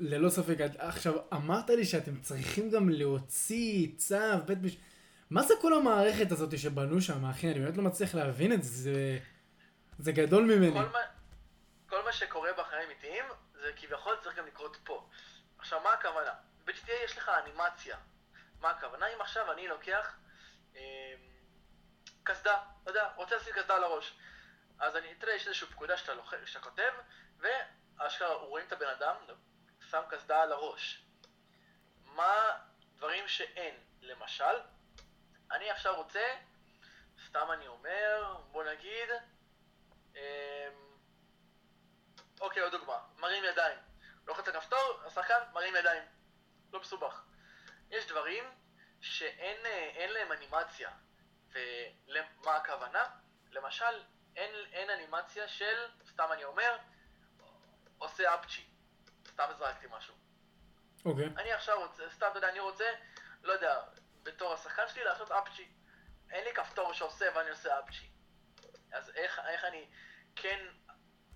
ללא 0.00 0.30
ספק, 0.30 0.56
עכשיו 0.78 1.14
אמרת 1.32 1.70
לי 1.70 1.84
שאתם 1.84 2.20
צריכים 2.20 2.70
גם 2.70 2.88
להוציא 2.88 3.88
צו, 3.96 4.16
בית 4.46 4.58
משפט, 4.62 4.80
מה 5.30 5.42
זה 5.42 5.54
כל 5.60 5.74
המערכת 5.74 6.32
הזאת 6.32 6.58
שבנו 6.58 7.00
שם, 7.00 7.24
אחי? 7.24 7.50
אני 7.50 7.60
באמת 7.60 7.76
לא 7.76 7.82
מצליח 7.82 8.14
להבין 8.14 8.52
את 8.52 8.62
זה, 8.62 8.70
זה, 8.70 9.18
זה 9.98 10.12
גדול 10.12 10.44
ממני. 10.44 10.80
כל 10.80 10.88
מה, 10.88 10.98
כל 11.86 12.04
מה 12.04 12.12
שקורה 12.12 12.50
בחיים 12.52 12.82
אמיתיים, 12.86 13.24
זה 13.52 13.72
כביכול 13.76 14.16
צריך 14.22 14.38
גם 14.38 14.46
לקרות 14.46 14.76
פה. 14.84 15.08
עכשיו, 15.58 15.80
מה 15.84 15.92
הכוונה? 15.92 16.32
ב-GTA 16.64 17.04
יש 17.04 17.18
לך 17.18 17.30
אנימציה. 17.44 17.96
מה 18.60 18.70
הכוונה? 18.70 19.06
אם 19.06 19.20
עכשיו 19.20 19.52
אני 19.52 19.68
לוקח 19.68 20.16
אה, 20.76 21.14
קסדה, 22.22 22.58
אתה 22.82 22.90
יודע, 22.90 23.08
רוצה 23.16 23.36
לשים 23.36 23.52
קסדה 23.54 23.76
על 23.76 23.84
הראש. 23.84 24.14
אז 24.80 24.96
אני, 24.96 25.08
יודע, 25.08 25.32
יש 25.32 25.46
איזושהי 25.46 25.68
פקודה 25.68 25.96
שאתה, 25.96 26.14
לוח... 26.14 26.34
שאתה 26.46 26.64
כותב, 26.64 26.92
ואשכרה 27.38 28.34
רואים 28.34 28.66
את 28.66 28.72
הבן 28.72 28.88
אדם, 28.88 29.16
שם 29.90 30.02
קסדה 30.10 30.42
על 30.42 30.52
הראש. 30.52 31.04
מה 32.04 32.58
דברים 32.96 33.28
שאין? 33.28 33.74
למשל, 34.00 34.60
אני 35.50 35.70
עכשיו 35.70 35.96
רוצה, 35.96 36.36
סתם 37.26 37.48
אני 37.52 37.66
אומר, 37.68 38.36
בוא 38.50 38.64
נגיד, 38.64 39.08
אמ, 40.14 40.20
אוקיי, 42.40 42.62
עוד 42.62 42.72
דוגמה, 42.72 42.98
מרים 43.16 43.44
ידיים. 43.44 43.78
לוחץ 44.26 44.48
על 44.48 44.60
כפתור, 44.60 45.00
השחקן 45.06 45.38
מרים 45.52 45.76
ידיים. 45.76 46.02
לא 46.72 46.80
מסובך. 46.80 47.22
יש 47.90 48.06
דברים 48.06 48.44
שאין 49.00 49.66
אה, 49.66 50.06
להם 50.06 50.32
אנימציה. 50.32 50.90
ולמה 51.52 52.56
הכוונה? 52.56 53.04
למשל, 53.50 54.02
אין, 54.40 54.54
אין 54.72 54.90
אנימציה 54.90 55.48
של, 55.48 55.86
סתם 56.10 56.28
אני 56.32 56.44
אומר, 56.44 56.76
עושה 57.98 58.34
אפצ'י. 58.34 58.66
סתם 59.28 59.44
זרקתי 59.58 59.86
משהו. 59.90 60.14
אוקיי. 61.04 61.26
אני 61.26 61.52
עכשיו 61.52 61.80
רוצה, 61.80 62.10
סתם, 62.10 62.26
אתה 62.30 62.38
יודע, 62.38 62.48
אני 62.48 62.60
רוצה, 62.60 62.84
לא 63.42 63.52
יודע, 63.52 63.80
בתור 64.22 64.52
השחקן 64.54 64.88
שלי 64.88 65.04
לעשות 65.04 65.30
אפצ'י. 65.30 65.68
אין 66.30 66.44
לי 66.44 66.54
כפתור 66.54 66.92
שעושה 66.92 67.26
ואני 67.34 67.50
עושה 67.50 67.80
אפצ'י. 67.80 68.10
אז 68.92 69.10
איך, 69.10 69.40
איך 69.48 69.64
אני 69.64 69.90
כן 70.36 70.66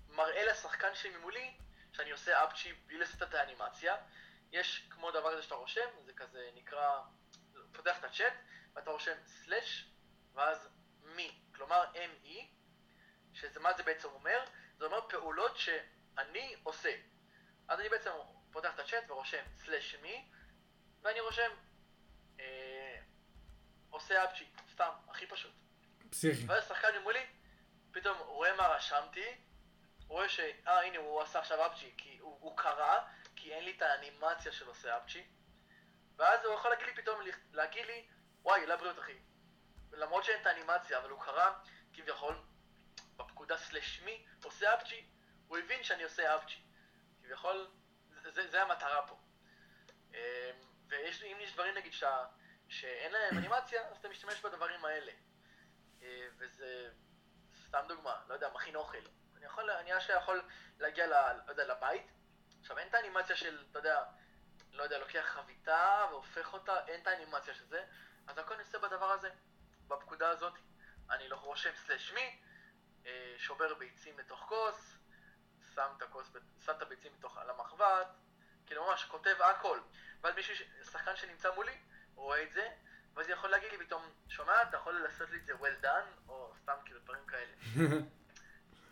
מראה 0.09 0.45
לשחקן 0.45 0.95
שלי 0.95 1.17
ממולי 1.17 1.57
שאני 1.93 2.11
עושה 2.11 2.43
אפצ'י 2.43 2.73
בלי 2.73 2.97
לעשות 2.97 3.23
את 3.23 3.33
האנימציה. 3.33 3.95
יש 4.51 4.87
כמו 4.89 5.11
דבר 5.11 5.31
כזה 5.33 5.43
שאתה 5.43 5.55
רושם, 5.55 5.89
זה 6.05 6.13
כזה 6.13 6.49
נקרא, 6.55 7.01
פותח 7.71 7.99
את 7.99 8.03
הצ'אט, 8.03 8.33
ואתה 8.73 8.91
רושם 8.91 9.15
סלאש, 9.25 9.89
ואז 10.33 10.69
מי, 11.03 11.41
כלומר 11.55 11.85
ME, 11.93 12.55
שזה 13.35 13.59
מה 13.59 13.73
זה 13.73 13.83
בעצם 13.83 14.07
אומר? 14.07 14.45
זה 14.77 14.85
אומר 14.85 15.01
פעולות 15.09 15.57
שאני 15.57 16.55
עושה. 16.63 16.95
אז 17.67 17.79
אני 17.79 17.89
בעצם 17.89 18.11
פותח 18.51 18.73
את 18.73 18.79
הצ'אט 18.79 19.11
ורושם 19.11 19.43
סלאש 19.55 19.95
מי, 19.95 20.31
ואני 21.01 21.19
רושם 21.19 21.51
אה, 22.39 22.99
עושה 23.89 24.23
אפצ'י, 24.23 24.45
סתם, 24.73 24.89
הכי 25.09 25.27
פשוט. 25.27 25.51
פסיכי. 26.09 26.45
ואז 26.47 26.67
שחקן 26.67 26.97
ממולי, 26.99 27.25
פתאום 27.91 28.17
רואה 28.17 28.55
מה 28.55 28.67
רשמתי, 28.67 29.37
רואה 30.07 30.29
ש... 30.29 30.39
אה, 30.39 30.81
הנה, 30.81 30.97
הוא 30.97 31.21
עשה 31.21 31.39
עכשיו 31.39 31.65
אפצ'י, 31.65 31.93
כי 31.97 32.17
הוא, 32.17 32.37
הוא 32.41 32.57
קרא, 32.57 32.99
כי 33.35 33.53
אין 33.53 33.63
לי 33.63 33.73
את 33.77 33.81
האנימציה 33.81 34.51
של 34.51 34.67
עושה 34.67 34.97
אפצ'י, 34.97 35.27
ואז 36.17 36.45
הוא 36.45 36.53
יכול 36.53 36.71
להגיד 36.71 36.87
לי 36.87 36.95
פתאום, 36.95 37.19
להגיד 37.51 37.85
לי, 37.85 38.07
וואי, 38.43 38.65
לבריאות 38.65 38.99
אחי. 38.99 39.19
למרות 39.91 40.23
שאין 40.23 40.41
את 40.41 40.45
האנימציה, 40.45 40.97
אבל 40.97 41.09
הוא 41.09 41.21
קרא, 41.21 41.51
כביכול, 41.93 42.35
בפקודה 43.17 43.57
סלש 43.57 44.01
מי, 44.01 44.25
עושה 44.43 44.73
אפצ'י, 44.73 45.05
הוא 45.47 45.57
הבין 45.57 45.83
שאני 45.83 46.03
עושה 46.03 46.35
אפצ'י. 46.35 46.61
כביכול, 47.23 47.67
זה, 48.21 48.47
זה, 48.47 48.61
המטרה 48.61 49.07
פה. 49.07 49.17
אמ, 50.13 50.17
ויש, 50.87 51.23
אם 51.23 51.37
יש 51.39 51.53
דברים 51.53 51.75
נגיד 51.75 51.93
שה, 51.93 52.25
שאין 52.69 53.11
להם 53.11 53.37
אנימציה, 53.37 53.87
אז 53.89 53.97
אתה 53.97 54.09
משתמש 54.09 54.41
בדברים 54.41 54.85
האלה. 54.85 55.11
אה, 56.01 56.27
וזה, 56.37 56.89
סתם 57.67 57.85
דוגמה, 57.87 58.21
לא 58.27 58.33
יודע, 58.33 58.49
מכין 58.53 58.75
אוכל. 58.75 58.97
אני 59.37 59.45
יכול, 59.45 59.71
אני 59.71 59.97
אשכרה 59.97 60.17
יכול 60.17 60.41
להגיע 60.79 61.07
ל, 61.07 61.11
לא 61.45 61.51
יודע, 61.51 61.65
לבית, 61.65 62.11
עכשיו 62.61 62.77
אין 62.77 62.87
את 62.87 62.93
האנימציה 62.93 63.35
של, 63.35 63.65
אתה 63.71 63.79
יודע, 63.79 64.03
לא 64.71 64.83
יודע, 64.83 64.97
לוקח 64.97 65.25
חביתה 65.25 66.05
והופך 66.09 66.53
אותה, 66.53 66.85
אין 66.87 67.01
את 67.01 67.07
האנימציה 67.07 67.53
של 67.53 67.65
זה, 67.65 67.85
אז 68.27 68.37
הכל 68.37 68.57
נעשה 68.57 68.79
בדבר 68.79 69.11
הזה, 69.11 69.29
בפקודה 69.87 70.29
הזאת. 70.29 70.53
אני 71.09 71.27
לא 71.27 71.35
רושם 71.35 71.75
סלש 71.75 72.11
מי, 72.11 72.39
שובר 73.37 73.73
ביצים 73.73 74.19
לתוך 74.19 74.39
כוס, 74.39 74.97
שם 75.75 75.87
את 75.97 76.01
הכוס, 76.01 76.27
שם 76.65 76.71
את 76.77 76.81
הביצים 76.81 77.11
לתוך, 77.17 77.37
על 77.37 77.49
המחבת, 77.49 78.07
כאילו 78.65 78.85
ממש 78.85 79.05
כותב 79.05 79.35
הכל. 79.41 79.79
ואז 80.21 80.35
מישהו, 80.35 80.65
שחקן 80.83 81.15
שנמצא 81.15 81.55
מולי, 81.55 81.77
רואה 82.15 82.43
את 82.43 82.51
זה, 82.51 82.69
ואז 83.13 83.29
יכול 83.29 83.49
להגיד 83.49 83.71
לי 83.71 83.85
פתאום, 83.85 84.03
שומע, 84.29 84.61
אתה 84.61 84.77
יכול 84.77 84.93
לעשות 84.93 85.29
לי 85.29 85.37
את 85.37 85.45
זה 85.45 85.53
well 85.53 85.83
done, 85.83 86.29
או 86.29 86.53
סתם 86.61 86.75
כאילו 86.85 86.99
דברים 86.99 87.25
כאלה. 87.25 87.53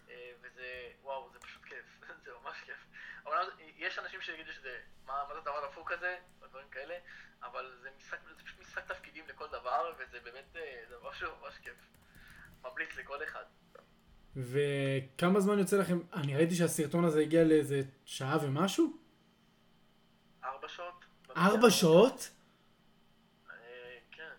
אה, 0.10 0.32
וזה, 0.42 0.92
וואו, 1.02 1.30
זה 1.34 1.40
פשוט 1.40 1.66
כיף, 1.66 1.86
זה 2.24 2.32
ממש 2.44 2.58
כיף. 2.66 2.86
אבל 3.26 3.52
יש 3.60 4.00
אנשים 4.00 4.22
שיגידו 4.22 4.54
שזה, 4.54 4.82
מה, 5.06 5.26
מה 5.28 5.34
זה 5.34 5.42
דבר 5.42 5.70
דפוק 5.70 5.92
כזה, 5.92 6.20
או 6.42 6.48
דברים 6.48 6.70
כאלה, 6.70 6.98
אבל 7.44 7.78
זה 7.82 7.90
משחק, 7.98 8.18
זה 8.24 8.44
פשוט 8.44 8.60
משחק 8.60 8.88
תפקידים 8.88 9.28
לכל 9.28 9.48
דבר, 9.48 9.94
וזה 9.98 10.20
באמת, 10.20 10.56
אה, 10.56 10.84
זה 10.90 10.96
משהו 11.04 11.36
ממש 11.36 11.58
כיף. 11.58 11.78
ממליץ 12.62 12.96
לכל 12.96 13.24
אחד. 13.24 13.46
וכמה 14.36 15.40
זמן 15.40 15.60
יוצא 15.60 15.78
לכם, 15.78 16.00
אני 16.14 16.36
ראיתי 16.36 16.56
שהסרטון 16.56 17.06
הזה 17.06 17.20
הגיע 17.20 17.44
לאיזה 17.44 17.82
שעה 18.06 18.38
ומשהו? 18.42 18.98
ארבע 20.44 20.68
שעות. 20.70 21.06
ארבע 21.38 21.70
שעות? 21.70 22.30
אה, 23.50 23.56
כן, 24.12 24.30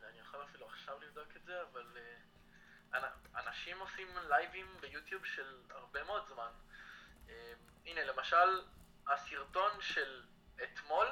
אה, 2.94 3.08
אנשים 3.46 3.78
עושים 3.80 4.06
לייבים 4.28 4.66
ביוטיוב 4.80 5.24
של 5.24 5.56
הרבה 5.70 6.04
מאוד 6.04 6.22
זמן. 6.28 6.50
הנה, 7.86 8.04
למשל, 8.04 8.62
הסרטון 9.08 9.70
של 9.80 10.22
אתמול, 10.64 11.06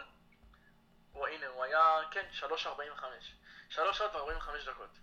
הוא, 1.12 1.26
הנה, 1.26 1.46
הוא 1.46 1.64
היה, 1.64 1.98
כן, 2.10 2.26
3.45. 2.32 3.04
3 3.68 3.98
שעות 3.98 4.14
ו-45 4.14 4.70
דקות. 4.70 4.98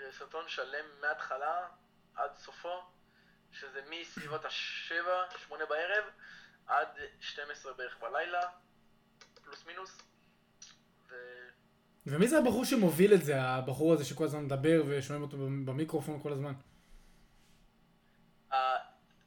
זה 0.00 0.12
סרטון 0.18 0.48
שלם 0.48 0.84
מההתחלה 1.00 1.68
עד 2.14 2.30
סופו, 2.36 2.82
שזה 3.52 3.80
מסביבות 3.90 4.44
ה-7, 4.44 4.92
8 5.38 5.64
בערב, 5.66 6.04
עד 6.66 6.88
12 7.20 7.72
בערך 7.72 7.96
בלילה, 8.00 8.40
פלוס 9.44 9.66
מינוס. 9.66 10.02
ו... 11.10 11.14
ומי 12.06 12.28
זה 12.28 12.38
הבחור 12.38 12.64
שמוביל 12.64 13.14
את 13.14 13.24
זה, 13.24 13.42
הבחור 13.42 13.92
הזה 13.92 14.04
שכל 14.04 14.24
הזמן 14.24 14.44
מדבר 14.44 14.82
ושומעים 14.88 15.22
אותו 15.22 15.36
במיקרופון 15.36 16.22
כל 16.22 16.32
הזמן? 16.32 16.52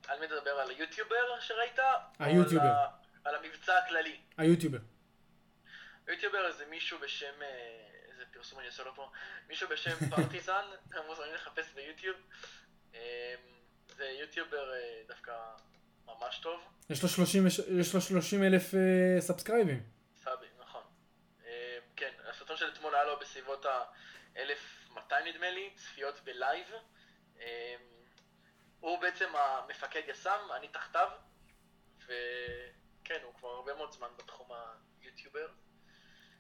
על 0.07 0.19
מי 0.19 0.27
תדבר? 0.27 0.51
על 0.51 0.69
היוטיובר 0.69 1.39
שראית? 1.39 1.79
היוטיובר. 2.19 2.65
על, 2.65 2.87
על 3.23 3.35
המבצע 3.35 3.77
הכללי? 3.77 4.21
היוטיובר. 4.37 4.79
היוטיובר 6.07 6.51
זה 6.51 6.65
מישהו 6.65 6.99
בשם, 6.99 7.33
אה, 8.43 8.47
פרסום 8.47 8.59
אני 8.59 8.67
עושה 8.67 8.83
לו 8.83 8.95
פה, 8.95 9.11
מישהו 9.47 9.69
בשם 9.69 9.95
פרטיזן, 10.15 10.65
מוזמנים 11.07 11.33
לחפש 11.33 11.73
ביוטיוב. 11.73 12.17
אה, 12.95 13.35
זה 13.95 14.05
יוטיובר 14.05 14.73
אה, 14.73 15.01
דווקא 15.07 15.31
ממש 16.05 16.39
טוב. 16.39 16.61
יש 16.89 17.03
לו 17.03 17.09
30, 17.09 17.47
יש 17.79 17.93
לו 17.93 18.01
30 18.01 18.43
אלף 18.43 18.71
סאבסקרייבים. 19.19 19.83
סאבי, 20.15 20.45
נכון. 20.59 20.81
כן, 21.95 22.11
הסרטון 22.29 22.57
של 22.57 22.69
אתמול 22.73 22.95
היה 22.95 23.03
לו 23.03 23.19
בסביבות 23.19 23.65
ה-1200 23.65 25.13
נדמה 25.25 25.49
לי, 25.49 25.73
צפיות 25.75 26.19
ב 26.23 26.31
live. 26.31 26.67
הוא 28.79 29.01
בעצם 29.01 29.29
המפקד 29.35 30.01
יס"מ, 30.07 30.51
אני 30.55 30.67
תחתיו, 30.67 31.09
וכן, 31.99 33.19
הוא 33.23 33.33
כבר 33.33 33.49
הרבה 33.49 33.73
מאוד 33.73 33.91
זמן 33.91 34.07
בתחום 34.17 34.47
היוטיובר. 35.01 35.47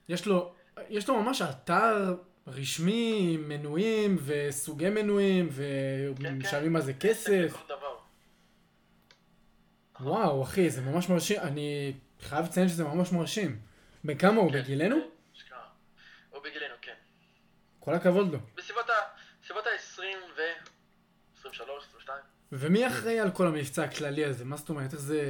יש 0.09 0.25
לו, 0.25 0.53
יש 0.89 1.09
לו 1.09 1.21
ממש 1.21 1.41
אתר 1.41 2.15
רשמי 2.47 3.31
עם 3.33 3.49
מנויים 3.49 4.17
וסוגי 4.25 4.89
מנויים, 4.89 5.49
ומשלמים 5.51 6.69
כן, 6.69 6.75
על 6.75 6.81
זה 6.81 6.93
כסף. 6.93 7.53
וואו, 9.99 10.43
אחי, 10.43 10.69
זה 10.69 10.81
ממש 10.81 11.09
מרשים, 11.09 11.39
אני 11.41 11.93
חייב 12.21 12.45
לציין 12.45 12.67
שזה 12.67 12.83
ממש 12.83 13.11
מרשים. 13.11 13.59
בן 14.03 14.17
כמה 14.17 14.41
הוא? 14.41 14.51
כן, 14.51 14.61
בגילנו? 14.61 14.95
הוא 16.29 16.41
בגילנו, 16.43 16.75
כן. 16.81 16.93
כל 17.79 17.93
הכבוד 17.93 18.31
לו. 18.33 18.39
בסביבות 18.55 18.89
ה-20 19.67 20.01
ו... 20.37 20.41
23, 21.39 21.83
22. 21.89 22.32
ומי 22.59 22.87
אחראי 22.87 23.19
על 23.19 23.31
כל 23.31 23.47
המבצע 23.47 23.83
הכללי 23.83 24.25
הזה? 24.25 24.45
מה 24.45 24.57
זאת 24.57 24.69
אומרת? 24.69 24.93
איך 24.93 25.01
זה... 25.01 25.21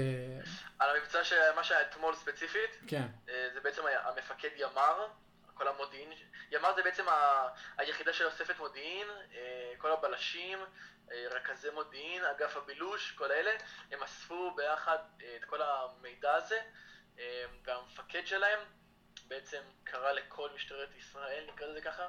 על 0.80 0.96
המבצע, 0.96 1.24
ש... 1.24 1.34
מה 1.56 1.64
שהיה 1.64 1.82
אתמול 1.82 2.16
ספציפית, 2.16 2.78
כן. 2.88 3.08
אה, 3.30 3.48
זה 3.54 3.60
בעצם 3.62 3.82
המפקד 4.04 4.50
ימ"ר, 4.56 5.08
כל 5.54 5.68
המודיעין. 5.68 6.10
ימ"ר 6.52 6.76
זה 6.76 6.84
בעצם 6.84 7.10
ה... 7.10 7.48
היחידה 7.78 8.14
שאוספת 8.14 8.60
מודיעין, 8.60 9.08
אה, 9.34 9.74
כל 9.78 9.92
הבלשים, 9.92 10.60
אה, 11.12 11.26
רכזי 11.32 11.70
מודיעין, 11.70 12.26
אגף 12.26 12.58
הבילוש, 12.58 13.12
כל 13.12 13.32
אלה, 13.32 13.52
הם 13.92 14.04
אספו 14.04 14.56
ביחד 14.56 14.98
את 15.38 15.46
כל 15.46 15.62
המידע 15.62 16.34
הזה, 16.34 16.60
והמפקד 17.66 18.22
שלהם 18.26 18.60
בעצם 19.28 19.62
קרא 19.84 20.12
לכל 20.12 20.50
משטרת 20.56 20.90
ישראל, 20.98 21.46
נקרא 21.54 21.68
לזה 21.68 21.82
ככה, 21.82 22.08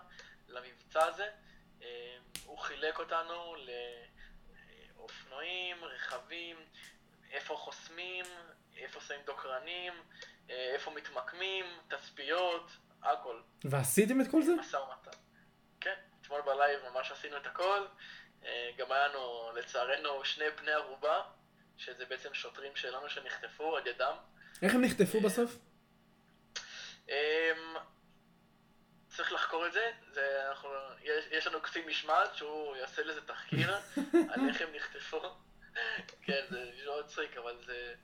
למבצע 0.48 1.04
הזה. 1.06 1.26
הוא 2.44 2.58
חילק 2.58 2.98
אותנו 2.98 3.54
ל... 3.54 3.70
אופנועים, 5.04 5.84
רכבים, 5.84 6.56
איפה 7.32 7.56
חוסמים, 7.56 8.24
איפה 8.76 9.00
שמים 9.00 9.20
דוקרנים, 9.26 9.92
אה, 10.50 10.70
איפה 10.74 10.90
מתמקמים, 10.90 11.64
תצפיות, 11.88 12.70
הכל. 13.02 13.40
ועשיתם 13.64 14.20
את 14.20 14.26
כל 14.30 14.42
זה? 14.42 14.52
משא 14.54 14.76
ומתן. 14.76 15.18
כן, 15.80 15.94
אתמול 16.20 16.40
בלייב 16.40 16.80
ממש 16.92 17.10
עשינו 17.10 17.36
את 17.36 17.46
הכל. 17.46 17.86
אה, 18.44 18.70
גם 18.76 18.92
היה 18.92 19.08
לנו, 19.08 19.50
לצערנו, 19.54 20.24
שני 20.24 20.44
בני 20.60 20.72
ערובה, 20.72 21.22
שזה 21.76 22.04
בעצם 22.06 22.34
שוטרים 22.34 22.76
שלנו 22.76 23.08
שנחטפו 23.08 23.76
על 23.76 23.86
ידם. 23.86 24.16
איך 24.62 24.74
הם 24.74 24.84
נחטפו 24.84 25.20
בסוף? 25.20 25.56
צריך 29.16 29.32
לחקור 29.32 29.66
את 29.66 29.72
זה, 29.72 29.90
זה 30.12 30.48
אנחנו, 30.48 30.68
יש, 31.02 31.24
יש 31.30 31.46
לנו 31.46 31.60
קצין 31.60 31.82
משמעת 31.88 32.34
שהוא 32.34 32.76
יעשה 32.76 33.02
לזה 33.02 33.20
תחקיר 33.20 33.74
על 34.30 34.48
איך 34.48 34.60
הם 34.60 34.68
נחטפו, 34.76 35.20
כן, 36.24 36.40
זה 36.50 36.70
נשמע 36.74 36.92
מצחיק, 37.04 37.36
אבל 37.36 37.56
זה... 37.66 37.94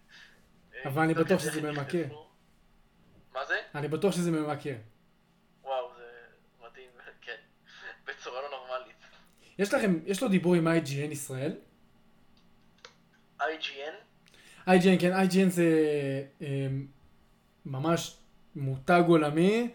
אבל 0.85 1.03
אני 1.03 1.15
בטוח 1.15 1.41
שזה 1.41 1.63
ממכר. 1.63 2.05
מה 3.33 3.45
זה? 3.47 3.61
אני 3.75 3.89
בטוח 3.89 4.15
שזה 4.15 4.31
ממכר. 4.31 4.75
וואו, 5.63 5.93
זה 5.97 6.11
מדהים, 6.61 6.91
כן. 7.25 7.37
בצורה 8.07 8.43
לא 8.43 8.51
נורמלית. 8.51 8.97
יש 9.59 9.75
לכם, 9.75 10.01
יש 10.07 10.23
לו 10.23 10.29
דיבור 10.29 10.55
עם 10.55 10.69
IGN 10.69 11.13
ישראל? 11.13 11.57
IGN? 13.41 13.95
IGN, 14.67 15.01
כן, 15.01 15.13
IGN 15.13 15.49
זה 15.49 15.65
אה, 16.43 16.67
ממש 17.67 18.17
מותג 18.55 19.03
עולמי 19.09 19.71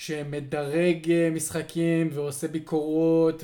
שמדרג 0.00 1.10
אה, 1.10 1.30
משחקים 1.30 2.10
ועושה 2.12 2.48
ביקורות 2.48 3.42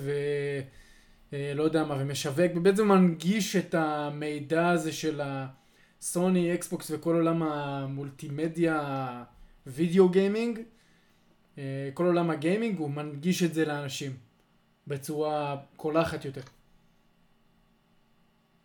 ולא 1.33 1.63
יודע 1.63 1.85
מה, 1.85 1.97
ומשווק, 2.01 2.53
ובעצם 2.57 2.89
מנגיש 2.89 3.57
את 3.57 3.75
המידע 3.75 4.69
הזה 4.69 4.93
של 4.93 5.21
הסוני, 5.25 6.55
אקסבוקס 6.55 6.91
וכל 6.91 7.15
עולם 7.15 7.43
המולטימדיה 7.43 8.81
וידאו 9.67 10.09
gaming, 10.09 10.61
אה, 11.59 11.91
כל 11.95 12.05
עולם 12.05 12.31
הגיימינג, 12.31 12.79
הוא 12.79 12.91
מנגיש 12.91 13.43
את 13.43 13.55
זה 13.55 13.65
לאנשים 13.65 14.17
בצורה 14.87 15.57
קולחת 15.77 16.25
יותר. 16.25 16.43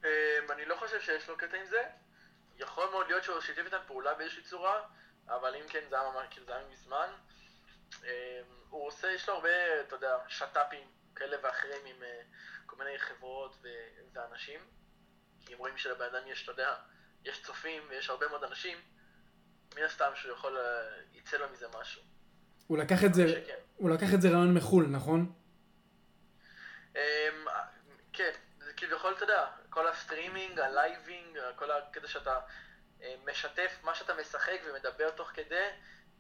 אמ, 0.04 0.10
אני 0.54 0.66
לא 0.66 0.76
חושב 0.76 1.02
שיש 1.02 1.30
לו 1.30 1.38
קטע 1.38 1.58
עם 1.58 1.66
זה. 1.70 1.82
יכול 2.60 2.90
מאוד 2.92 3.08
להיות 3.08 3.24
שהוא 3.24 3.42
שיתף 3.42 3.62
איתם 3.66 3.78
פעולה 3.88 4.14
באיזושהי 4.14 4.44
צורה, 4.44 4.82
אבל 5.28 5.56
אם 5.56 5.68
כן 5.70 5.80
זה 5.90 5.96
היה 6.00 6.10
ממש, 6.12 6.28
כאילו 6.30 6.46
זה 6.46 6.56
היה 6.56 6.64
מזמן. 6.74 7.08
אמ, 8.04 8.08
הוא 8.70 8.88
עושה, 8.88 9.12
יש 9.12 9.30
לו 9.30 9.36
הרבה, 9.36 9.82
אתה 9.82 9.96
יודע, 9.96 10.18
שת"פים 10.28 10.88
כאלה 11.16 11.38
ואחרים 11.44 11.86
עם 11.86 12.04
אה, 12.04 12.22
כל 12.66 12.76
מיני 12.78 13.00
חברות 13.00 13.56
ואנשים. 14.14 14.60
כי 15.46 15.54
אם 15.54 15.58
רואים 15.58 15.78
שלבן 15.78 16.06
אדם 16.06 16.28
יש, 16.28 16.44
אתה 16.44 16.52
יודע, 16.52 16.76
יש 17.26 17.44
צופים 17.44 17.84
ויש 17.90 18.10
הרבה 18.10 18.28
מאוד 18.28 18.44
אנשים, 18.44 18.78
מן 19.76 19.84
הסתם 19.84 20.12
שהוא 20.16 20.32
יכול, 20.32 20.58
אה, 20.58 20.64
יצא 21.14 21.38
לו 21.38 21.46
מזה 21.54 21.68
משהו. 21.80 22.02
הוא 22.68 22.78
לקח 22.78 23.04
את 23.04 23.14
זה, 23.14 23.28
שכן. 23.30 23.56
הוא 23.76 23.90
לקח 23.90 24.14
את 24.14 24.22
זה 24.22 24.28
רעיון 24.28 24.54
מחו"ל, 24.54 24.86
נכון? 24.88 25.34
אמ, 26.96 27.00
כן, 28.14 28.32
זה 28.60 28.74
כביכול, 28.74 29.14
אתה 29.14 29.24
יודע, 29.24 29.48
כל 29.70 29.88
הסטרימינג, 29.88 30.60
ה 30.60 30.68
live-ing, 30.68 31.38
כל 31.56 31.72
הקטע 31.72 32.08
שאתה 32.08 32.40
אה, 33.02 33.16
משתף 33.26 33.80
מה 33.84 33.96
שאתה 33.96 34.14
משחק 34.14 34.60
ומדבר 34.66 35.12
תוך 35.12 35.32
כדי, 35.34 35.68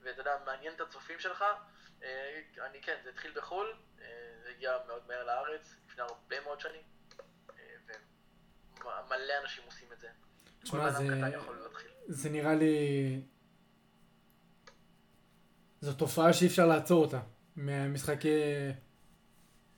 ואתה 0.04 0.22
יודע, 0.22 0.38
מעניין 0.46 0.74
את 0.74 0.82
הצופים 0.82 1.20
שלך. 1.20 1.46
אה, 2.04 2.42
אני 2.58 2.82
כן, 2.82 2.96
זה 3.04 3.10
התחיל 3.10 3.32
בחו"ל, 3.36 3.74
אה, 4.02 4.06
זה 4.44 4.50
הגיע 4.50 4.78
מאוד 4.88 5.08
מהר 5.08 5.24
לארץ, 5.24 5.76
לפני 5.88 6.04
הרבה 6.04 6.42
מאוד 6.44 6.60
שנים, 6.60 6.82
אה, 7.50 7.96
ומלא 8.80 9.34
אנשים 9.42 9.64
עושים 9.66 9.94
את 9.94 10.00
זה. 10.00 10.08
תשמע, 10.64 10.92
זה. 10.92 11.04
זה 12.08 12.30
נראה 12.30 12.56
לי... 12.56 13.22
זו 15.82 15.94
תופעה 15.94 16.34
שאי 16.34 16.48
אפשר 16.48 16.66
לעצור 16.66 17.06
אותה. 17.06 17.20
מהמשחקי... 17.56 18.42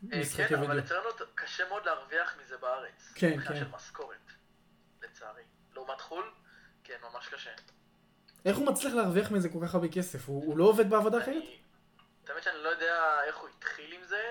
משחקי 0.03 0.47
כן, 0.47 0.55
אבל 0.55 0.67
וידאו. 0.67 0.85
אצלנו 0.85 1.09
קשה 1.35 1.69
מאוד 1.69 1.85
להרוויח 1.85 2.37
מזה 2.41 2.57
בארץ. 2.57 3.11
כן, 3.15 3.29
מבחינה 3.29 3.59
כן. 3.59 3.65
של 3.65 3.71
משכורת, 3.71 4.31
לצערי. 5.01 5.43
לעומת 5.73 6.01
חו"ל, 6.01 6.31
כן, 6.83 6.97
ממש 7.03 7.27
קשה. 7.27 7.51
איך 8.45 8.57
הוא 8.57 8.65
מצליח 8.67 8.93
להרוויח 8.93 9.31
מזה 9.31 9.49
כל 9.49 9.59
כך 9.63 9.73
הרבה 9.75 9.87
כסף? 9.87 10.27
הוא, 10.29 10.45
הוא 10.45 10.57
לא 10.57 10.63
עובד 10.63 10.89
בעבודה 10.89 11.17
אחרת? 11.23 11.43
האמת 12.27 12.43
שאני 12.43 12.57
לא 12.63 12.69
יודע 12.69 13.23
איך 13.27 13.37
הוא 13.37 13.49
התחיל 13.57 13.93
עם 13.93 14.03
זה, 14.03 14.21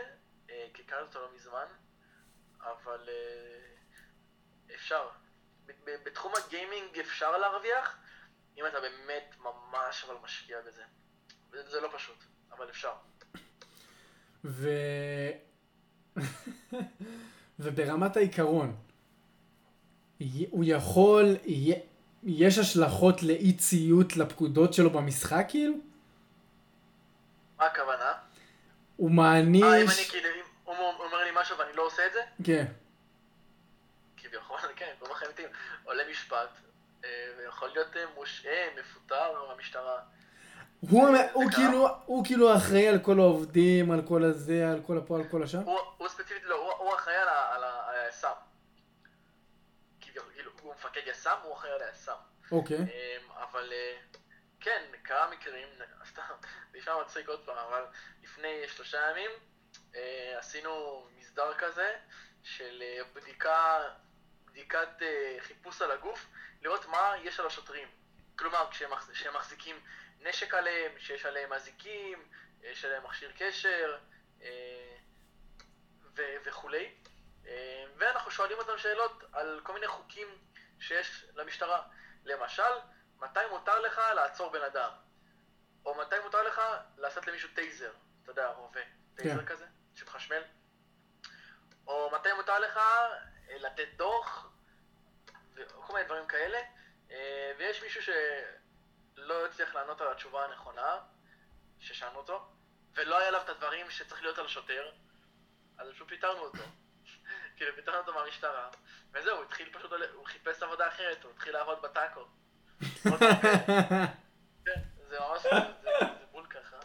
אה, 0.51 0.67
כי 0.75 0.83
הכרתי 0.83 1.03
אותו 1.03 1.21
לא 1.21 1.29
מזמן, 1.37 1.65
אבל 2.61 3.09
אה, 3.09 4.75
אפשר. 4.75 5.09
בתחום 5.87 6.33
הגיימינג 6.47 6.99
אפשר 7.01 7.39
להרוויח, 7.39 7.97
אם 8.59 8.67
אתה 8.67 8.81
באמת 8.81 9.37
ממש 9.41 10.05
אבל 10.05 10.15
משקיע 10.25 10.57
בזה. 10.67 10.83
זה- 11.53 11.71
זה 11.71 11.81
לא 11.81 11.89
פשוט, 11.95 12.17
אבל 12.53 12.69
אפשר. 12.71 12.93
ו... 14.45 14.69
וברמת 17.61 18.17
העיקרון, 18.17 18.77
הוא 20.51 20.65
יכול, 20.67 21.25
יש 22.23 22.59
השלכות 22.59 23.23
לאי 23.23 23.53
ציות 23.53 24.17
לפקודות 24.17 24.75
שלו 24.75 24.91
במשחק 24.91 25.45
כאילו? 25.49 25.75
מה 27.59 27.67
הכוונה? 27.67 28.13
הוא 28.97 29.09
אה, 29.09 29.15
אם 29.15 29.21
אני 29.21 29.61
מעניש... 29.61 30.11
כאילו, 30.11 30.29
אם 30.29 30.43
הוא 30.65 30.77
אומר 30.77 31.25
לי 31.25 31.31
משהו 31.41 31.59
ואני 31.59 31.77
לא 31.77 31.87
עושה 31.87 32.07
את 32.07 32.13
זה? 32.13 32.21
כן. 32.45 32.65
כביכול, 34.17 34.59
כן, 34.77 34.91
כמו 34.99 35.09
בחיים 35.09 35.27
אמיתיים. 35.31 35.49
עולה 35.85 36.03
משפט, 36.11 36.49
אה, 37.05 37.09
ויכול 37.39 37.69
להיות 37.75 37.97
אה, 37.97 38.05
מושעה, 38.15 38.67
מפוטר 38.81 39.47
מהמשטרה. 39.49 39.99
הוא, 40.81 41.09
הוא? 41.33 41.51
כאילו, 41.51 41.89
הוא 42.07 42.25
כאילו 42.25 42.57
אחראי 42.57 42.89
על 42.89 42.99
כל 42.99 43.21
העובדים, 43.21 43.91
על 43.91 44.03
כל 44.09 44.25
הזה, 44.25 44.71
על 44.71 44.81
כל 44.87 44.99
הפועל, 44.99 45.23
כל 45.31 45.43
השאר? 45.43 45.61
הוא, 45.61 45.79
הוא 45.97 46.09
ספציפית, 46.09 46.43
לא, 46.45 46.55
הוא, 46.55 46.73
הוא 46.73 46.95
אחראי 46.95 47.17
על, 47.17 47.29
על, 47.29 47.65
על 47.65 47.95
היס"מ. 48.05 48.52
מפקד 50.85 51.03
יס"מ, 51.07 51.39
הוא 51.43 51.55
אחראי 51.55 51.73
על 51.73 51.83
היס"מ. 51.83 52.13
אוקיי. 52.53 52.77
אמ, 52.77 53.31
אבל 53.33 53.73
אה, 53.73 53.99
כן, 54.61 54.85
קרה 55.03 55.31
מקרים, 55.31 55.69
סתם, 56.11 56.23
זה 56.73 56.79
נשמע 56.79 57.01
מצחיק 57.03 57.29
עוד 57.29 57.47
פעם, 57.47 57.57
אבל 57.57 57.85
לפני 58.23 58.69
שלושה 58.69 59.11
ימים 59.11 59.31
אה, 59.95 60.35
עשינו 60.39 61.07
מסדר 61.17 61.55
כזה 61.59 61.97
של 62.43 62.83
אה, 62.83 63.05
בדיקה, 63.13 63.79
בדיקת 64.47 64.89
חיפוש 65.41 65.83
על 65.83 65.91
הגוף, 65.91 66.27
לראות 66.63 66.87
מה 66.87 67.15
יש 67.23 67.41
על 67.41 67.47
השוטרים. 67.47 67.89
כלומר, 68.39 68.69
כשהם 68.71 68.93
מחז- 68.93 69.11
כשהם 69.13 69.35
מחזיקים 69.35 69.81
נשק 70.21 70.55
עליהם, 70.55 70.93
שיש 70.99 71.27
עליהם 71.27 71.53
אזיקים, 71.53 72.29
יש 72.63 72.85
עליהם 72.85 73.05
מכשיר 73.05 73.33
קשר 73.39 73.99
וכולי. 76.45 76.95
אה, 77.47 77.85
ואנחנו 77.97 78.31
שואלים 78.31 78.59
אותם 78.59 78.79
שאלות 78.79 79.25
על 79.33 79.61
כל 79.63 79.73
מיני 79.75 79.87
חוקים 79.87 80.29
שיש 80.83 81.25
למשטרה. 81.35 81.83
למשל, 82.25 82.73
מתי 83.19 83.41
מותר 83.51 83.81
לך 83.81 84.01
לעצור 84.15 84.53
בן 84.53 84.63
אדם? 84.63 84.91
או 85.85 85.95
מתי 85.95 86.15
מותר 86.25 86.43
לך 86.43 86.61
לעשות 86.97 87.27
למישהו 87.27 87.49
טייזר, 87.55 87.93
אתה 88.23 88.31
יודע, 88.31 88.49
רובה, 88.49 88.81
טייזר 89.15 89.39
כן. 89.41 89.47
כזה, 89.47 89.67
שמחשמל? 89.95 90.43
או 91.87 92.11
מתי 92.15 92.33
מותר 92.33 92.59
לך 92.59 92.77
אה, 92.77 93.59
לתת 93.59 93.89
דוח, 93.97 94.53
וכל 95.55 95.93
מיני 95.93 96.05
דברים 96.05 96.27
כאלה. 96.27 96.59
אה, 97.11 97.53
ויש 97.59 97.83
מישהו 97.83 98.03
שלא 98.03 99.47
הצליח 99.47 99.75
לענות 99.75 100.01
על 100.01 100.09
התשובה 100.09 100.45
הנכונה, 100.45 101.01
ששאלנו 101.79 102.19
אותו, 102.19 102.49
ולא 102.95 103.19
היה 103.19 103.29
עליו 103.29 103.41
את 103.45 103.49
הדברים 103.49 103.91
שצריך 103.91 104.23
להיות 104.23 104.39
על 104.39 104.49
שוטר, 104.49 104.93
אז 105.79 105.89
פשוט 105.91 106.09
פיטרנו 106.09 106.41
אותו. 106.41 106.63
כאילו, 107.57 107.71
פיטרנו 107.77 107.99
אותו 107.99 108.13
מהמשטרה, 108.15 108.69
וזהו, 109.15 109.37
הוא 109.37 109.45
התחיל 109.45 109.67
פשוט, 109.73 109.91
הוא 110.15 110.27
חיפש 110.27 110.63
עבודה 110.63 110.89
אחרת, 110.89 111.25
הוא 111.25 111.33
התחיל 111.33 111.53
לעבוד 111.53 111.79
בטאקו. 111.83 112.21
כן, 114.65 114.81
זה 115.11 115.17
ממש, 115.21 115.43
זה 115.83 115.91
בול 116.33 116.47
ככה. 116.47 116.77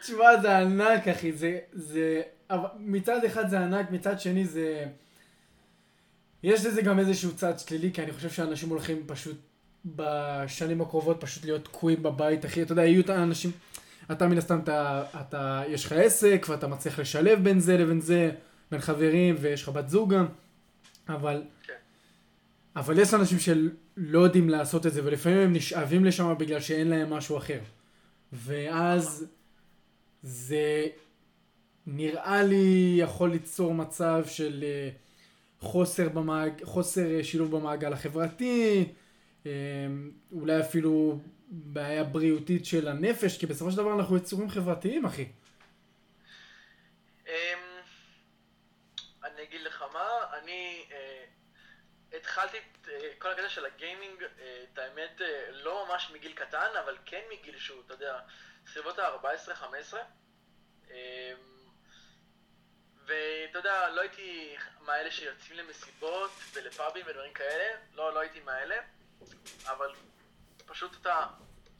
תשמע, 0.00 0.40
זה 0.42 0.58
ענק, 0.58 1.08
אחי, 1.08 1.32
זה, 1.32 1.58
זה, 1.72 2.22
מצד 2.76 3.24
אחד 3.24 3.48
זה 3.48 3.60
ענק, 3.60 3.90
מצד 3.90 4.20
שני 4.20 4.46
זה, 4.46 4.84
יש 6.42 6.66
לזה 6.66 6.82
גם 6.82 6.98
איזשהו 6.98 7.36
צד 7.36 7.58
שלילי, 7.58 7.92
כי 7.92 8.02
אני 8.02 8.12
חושב 8.12 8.30
שאנשים 8.30 8.68
הולכים 8.68 9.06
פשוט 9.06 9.36
בשנים 9.84 10.80
הקרובות 10.80 11.20
פשוט 11.20 11.44
להיות 11.44 11.64
תקועים 11.64 12.02
בבית, 12.02 12.44
אחי, 12.44 12.62
אתה 12.62 12.72
יודע, 12.72 12.84
יהיו 12.84 13.00
את 13.00 13.10
האנשים, 13.10 13.50
אתה 14.12 14.26
מן 14.26 14.38
הסתם, 14.38 14.60
אתה, 14.60 15.04
אתה, 15.20 15.62
יש 15.68 15.84
לך 15.84 15.92
עסק, 15.92 16.46
ואתה 16.48 16.66
מצליח 16.66 16.98
לשלב 16.98 17.44
בין 17.44 17.60
זה 17.60 17.76
לבין 17.76 18.00
זה, 18.00 18.30
בין 18.70 18.80
חברים, 18.80 19.36
ויש 19.40 19.62
לך 19.62 19.68
בת 19.68 19.88
זוג 19.88 20.14
גם, 20.14 20.26
אבל, 21.08 21.42
כן. 21.62 21.72
אבל 22.76 22.98
יש 22.98 23.14
אנשים 23.14 23.38
שלא 23.38 24.18
יודעים 24.18 24.48
לעשות 24.48 24.86
את 24.86 24.92
זה, 24.92 25.04
ולפעמים 25.04 25.38
הם 25.38 25.52
נשאבים 25.52 26.04
לשם 26.04 26.34
בגלל 26.38 26.60
שאין 26.60 26.88
להם 26.88 27.10
משהו 27.10 27.38
אחר. 27.38 27.60
ואז 28.32 29.26
זה 30.22 30.86
נראה 31.86 32.42
לי 32.42 32.96
יכול 32.98 33.30
ליצור 33.30 33.74
מצב 33.74 34.24
של 34.26 34.64
אה, 34.64 34.90
חוסר, 35.60 36.08
במעג... 36.08 36.64
חוסר 36.64 37.16
אה, 37.16 37.24
שילוב 37.24 37.56
במעגל 37.56 37.92
החברתי, 37.92 38.84
אה, 39.46 39.52
אולי 40.32 40.60
אפילו 40.60 41.18
בעיה 41.50 42.04
בריאותית 42.04 42.66
של 42.66 42.88
הנפש, 42.88 43.38
כי 43.38 43.46
בסופו 43.46 43.70
של 43.70 43.76
דבר 43.76 43.94
אנחנו 43.94 44.16
יצורים 44.16 44.50
חברתיים, 44.50 45.04
אחי. 45.04 45.28
אמ, 47.26 47.32
אני 49.24 49.42
אגיד 49.42 49.60
לך 49.66 49.84
מה, 49.92 50.37
אני 50.48 50.86
אה, 50.92 51.24
התחלתי 52.16 52.58
את 52.58 52.88
אה, 52.88 53.10
כל 53.18 53.30
הקטע 53.30 53.48
של 53.48 53.66
הגיימינג, 53.66 54.22
אה, 54.22 54.64
את 54.72 54.78
האמת, 54.78 55.20
לא 55.50 55.86
ממש 55.88 56.10
מגיל 56.10 56.32
קטן, 56.32 56.76
אבל 56.84 56.98
כן 57.04 57.20
מגיל 57.32 57.58
שהוא, 57.58 57.82
אתה 57.86 57.94
יודע, 57.94 58.20
סביבות 58.66 58.98
ה-14-15. 58.98 59.96
אמ, 60.90 60.94
ואתה 63.06 63.58
יודע, 63.58 63.88
לא 63.88 64.00
הייתי 64.00 64.56
מאלה 64.80 65.10
שיוצאים 65.10 65.58
למסיבות 65.58 66.30
ולפאבים 66.52 67.06
ודברים 67.06 67.32
כאלה, 67.32 67.80
לא, 67.92 68.14
לא 68.14 68.20
הייתי 68.20 68.40
מאלה, 68.40 68.76
אבל 69.64 69.94
פשוט 70.66 70.96
אתה, 71.00 71.26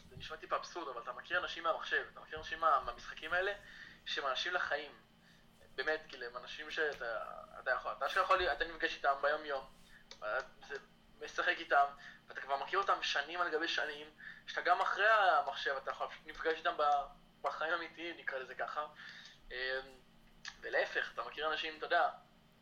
זה 0.09 0.17
נשמע 0.17 0.37
טיפה 0.37 0.57
אבסורד, 0.57 0.89
אבל 0.89 1.03
אתה 1.03 1.13
מכיר 1.13 1.39
אנשים 1.39 1.63
מהמחשב, 1.63 2.05
אתה 2.13 2.21
מכיר 2.21 2.39
אנשים 2.39 2.61
מה, 2.61 2.81
מהמשחקים 2.85 3.33
האלה, 3.33 3.53
שהם 4.07 4.27
אנשים 4.27 4.55
לחיים. 4.55 5.08
באמת, 5.79 6.01
כאילו, 6.09 6.27
הם 6.27 6.37
אנשים 6.37 6.71
שאתה 6.71 7.19
אתה 7.61 7.71
יכול, 7.71 7.93
אתה 7.93 8.21
יכול, 8.21 8.43
אתה 8.43 8.65
נפגש 8.65 8.95
איתם 8.95 9.15
ביום 9.23 9.45
יום, 9.45 9.65
משחק 11.21 11.55
איתם, 11.59 11.85
ואתה 12.29 12.41
כבר 12.41 12.57
מכיר 12.57 12.79
אותם 12.79 13.03
שנים 13.03 13.41
על 13.41 13.51
גבי 13.51 13.69
שנים, 13.69 14.11
שאתה 14.47 14.61
גם 14.61 14.81
אחרי 14.81 15.09
המחשב, 15.09 15.75
אתה 15.83 15.91
יכול 15.91 16.09
פשוט 16.09 16.27
נפגש 16.27 16.59
איתם 16.59 16.75
בחיים 17.41 17.73
האמיתיים, 17.73 18.17
נקרא 18.17 18.39
לזה 18.39 18.55
ככה. 18.55 18.87
אמ, 19.51 19.57
ולהפך, 20.61 21.11
אתה 21.15 21.23
מכיר 21.23 21.53
אנשים, 21.53 21.79
אתה 21.79 21.87
יודע, 21.87 22.11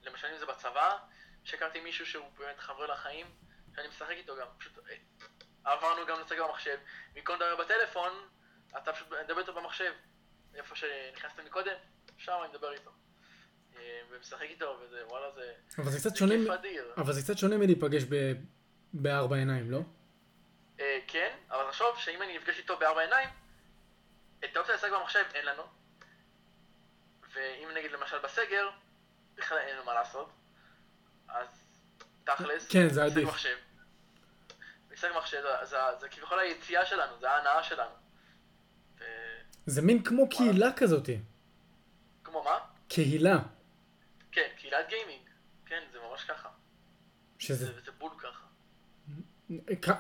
למשל 0.03 0.27
אם 0.27 0.39
זה 0.39 0.47
בצבא, 0.47 0.99
שהכרתי 1.45 1.81
מישהו 1.81 2.07
שהוא 2.07 2.33
באמת 2.39 2.59
חבר 2.59 2.87
לחיים, 2.87 3.27
שאני 3.75 3.89
משחק 3.89 4.11
איתו 4.11 4.37
גם, 4.37 4.47
פשוט 4.59 4.79
אה, 4.89 4.97
עברנו 5.73 6.07
גם 6.07 6.21
לשחק 6.21 6.39
במחשב, 6.39 6.79
במקום 7.13 7.37
לדבר 7.37 7.57
בטלפון, 7.57 8.29
אתה 8.79 8.93
פשוט 8.93 9.09
מדבר 9.09 9.41
איתו 9.41 9.55
במחשב, 9.55 9.95
איפה 10.55 10.77
שנכנסת 10.77 11.41
מקודם, 11.41 11.77
שם 12.19 12.39
אני 12.43 12.49
מדבר 12.49 12.73
איתו. 12.73 12.91
אה, 13.79 14.01
ומשחק 14.11 14.43
איתו, 14.43 14.79
וזה, 14.83 15.07
וואלה, 15.07 15.27
זה, 15.35 15.53
אבל 15.79 15.91
זה 15.91 15.99
קצת 15.99 16.17
שונה, 16.17 16.35
כיף 16.35 16.51
אדיר. 16.51 16.93
אבל 16.97 17.13
זה 17.13 17.23
קצת 17.23 17.39
שונה 17.39 17.57
מלהיפגש 17.57 18.03
ב... 18.09 18.33
בארבע 18.93 19.37
עיניים, 19.37 19.71
לא? 19.71 19.81
אה, 20.81 20.99
כן, 21.07 21.37
אבל 21.51 21.65
תחשוב 21.71 21.99
שאם 21.99 22.23
אני 22.23 22.39
נפגש 22.39 22.59
איתו 22.59 22.77
בארבע 22.79 23.01
עיניים, 23.01 23.29
את 24.45 24.57
האופציה 24.57 24.75
לשחק 24.75 24.91
במחשב 24.93 25.25
אין 25.35 25.47
לנו. 25.47 25.63
ואם 27.35 27.69
נגיד 27.77 27.93
למשל 27.93 28.19
בסגר, 28.19 28.71
בכלל 29.35 29.59
אין 29.59 29.77
לנו 29.77 29.85
מה 29.85 29.95
לעשות. 29.95 30.31
אז 31.29 31.47
תכלס, 32.25 32.69
כן, 32.69 32.89
זה 32.89 33.05
עדיף. 33.05 33.29
מחשב. 33.29 33.57
משחק 34.93 35.09
מחשב 35.17 35.43
זה, 35.43 35.65
זה, 35.65 35.77
זה 36.01 36.09
כביכול 36.09 36.39
היציאה 36.39 36.87
שלנו, 36.87 37.19
זה 37.21 37.31
ההנאה 37.31 37.63
שלנו. 37.63 37.91
ו... 38.99 39.05
זה 39.67 39.83
מין 39.83 40.03
כמו 40.03 40.29
קהילה 40.29 40.73
כזאתי. 40.77 41.19
כמו 42.25 42.45
מה? 42.45 42.59
קהילה. 42.89 43.39
כן, 44.37 44.49
קהילת 44.57 44.89
גיימינג. 44.89 45.29
כן, 45.67 45.83
זה 45.93 45.99
ממש 46.01 46.25
ככה. 46.25 46.49
שזה... 47.39 47.67
זה, 47.67 47.81
זה 47.85 47.93
בול 47.93 48.11
ככה. 48.19 48.47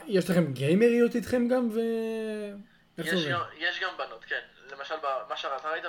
יש 0.06 0.30
לכם 0.30 0.52
גיימריות 0.52 1.14
איתכם 1.14 1.48
גם 1.48 1.68
ו... 1.70 1.80
יש? 2.98 3.26
גם, 3.26 3.40
יש 3.56 3.80
גם 3.80 3.96
בנות, 3.98 4.24
כן. 4.24 4.40
למשל, 4.70 4.94
מה 5.28 5.36
שאתה 5.36 5.70
ראית 5.70 5.84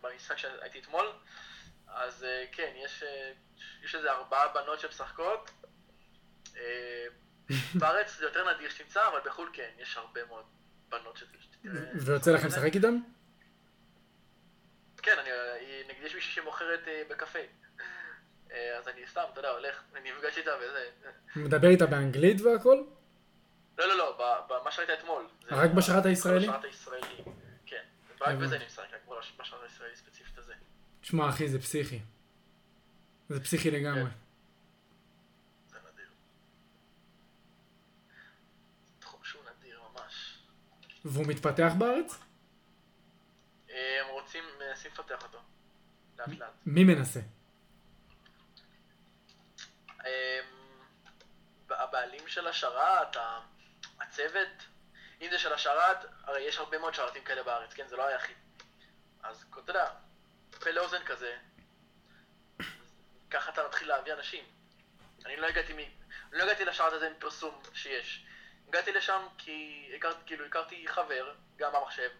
במשחק 0.00 0.38
שהייתי 0.38 0.78
אתמול, 0.80 1.06
אז 1.86 2.24
אה, 2.24 2.44
כן, 2.52 2.72
יש, 2.84 3.02
אה, 3.02 3.32
יש 3.84 3.94
איזה 3.94 4.12
ארבעה 4.12 4.48
בנות 4.48 4.80
שמשחקות. 4.80 5.50
אה, 6.56 7.06
בארץ 7.74 8.16
זה 8.18 8.24
יותר 8.24 8.54
נדיר 8.54 8.70
שתמצא, 8.70 9.08
אבל 9.08 9.18
בחו"ל 9.24 9.50
כן, 9.52 9.70
יש 9.78 9.96
הרבה 9.96 10.20
מאוד 10.24 10.44
בנות 10.88 11.16
שת- 11.16 11.26
שתראה. 11.40 11.74
ויוצא 12.06 12.30
לכם 12.30 12.46
לשחק 12.46 12.74
איתם? 12.74 12.94
כן, 15.02 15.18
אני, 15.18 15.30
נגיד 15.88 16.02
יש 16.02 16.14
מישהי 16.14 16.32
שמוכרת 16.32 16.80
בקפה. 17.10 17.38
אה, 18.52 18.78
אז 18.78 18.88
אני 18.88 19.06
סתם, 19.06 19.22
אתה 19.32 19.38
יודע, 19.40 19.50
הולך, 19.50 19.82
אני 19.96 20.12
נפגש 20.12 20.38
איתה 20.38 20.50
וזה. 20.60 20.90
מדבר 21.36 21.68
איתה 21.68 21.86
באנגלית 21.86 22.40
והכל? 22.40 22.82
לא, 23.78 23.86
לא, 23.88 23.98
לא, 23.98 24.16
ב- 24.18 24.52
ב- 24.52 24.64
מה 24.64 24.70
שראית 24.72 24.90
אתמול. 24.90 25.26
רק 25.50 25.70
בשרת 25.70 26.06
הישראלי? 26.06 26.46
בשרת 26.48 26.64
הישראלי, 26.64 27.24
כן. 27.66 27.82
רק. 28.20 28.36
בזה 28.36 28.56
אני 28.56 28.66
משחק, 28.66 28.84
רק 28.92 29.18
בש- 29.18 29.32
בשרת 29.40 29.60
הישראלי 29.62 29.96
ספציפית 29.96 30.38
הזה. 30.38 30.54
תשמע 31.00 31.28
אחי 31.28 31.48
זה 31.48 31.58
פסיכי. 31.58 32.00
זה 33.28 33.40
פסיכי 33.44 33.70
לגמרי. 33.70 34.02
כן. 34.04 34.16
זה 35.68 35.78
נדיר. 35.92 36.06
תחום 38.98 39.20
שהוא 39.24 39.42
נדיר 39.58 39.80
ממש. 39.92 40.38
והוא 41.04 41.26
מתפתח 41.26 41.72
בארץ? 41.78 42.18
אה, 43.70 44.00
הם 44.00 44.10
רוצים, 44.10 44.44
מנסים 44.68 44.90
לפתח 44.94 45.22
אותו. 45.22 45.38
לאט 46.18 46.28
לאט. 46.38 46.50
מי 46.66 46.84
מנסה? 46.84 47.20
אה, 50.06 50.40
הבעלים 51.70 52.28
של 52.28 52.46
השרת, 52.46 53.16
הצוות, 54.00 54.48
אם 55.20 55.30
זה 55.30 55.38
של 55.38 55.52
השרת, 55.52 55.96
הרי 56.24 56.40
יש 56.40 56.58
הרבה 56.58 56.78
מאוד 56.78 56.94
שרתים 56.94 57.24
כאלה 57.24 57.42
בארץ, 57.42 57.72
כן? 57.72 57.88
זה 57.88 57.96
לא 57.96 58.06
היחיד. 58.06 58.36
אז 59.22 59.44
אתה 59.50 59.70
יודע, 59.70 59.90
פה 60.60 60.70
לאוזן 60.70 61.04
כזה, 61.04 61.36
ככה 63.30 63.50
אתה 63.50 63.66
מתחיל 63.68 63.88
להביא 63.88 64.12
אנשים. 64.12 64.44
אני 65.24 65.36
לא 65.36 65.46
הגעתי 65.46 65.72
מ... 65.72 65.78
לא 66.32 66.42
הגעתי 66.42 66.64
לשרת 66.64 66.92
הזה 66.92 67.10
מפרסום 67.10 67.62
שיש. 67.74 68.26
הגעתי 68.68 68.92
לשם 68.92 69.26
כי 69.38 69.88
הכרתי, 69.96 70.20
כאילו, 70.26 70.46
הכרתי 70.46 70.88
חבר, 70.88 71.34
גם 71.56 71.72
במחשב, 71.72 72.10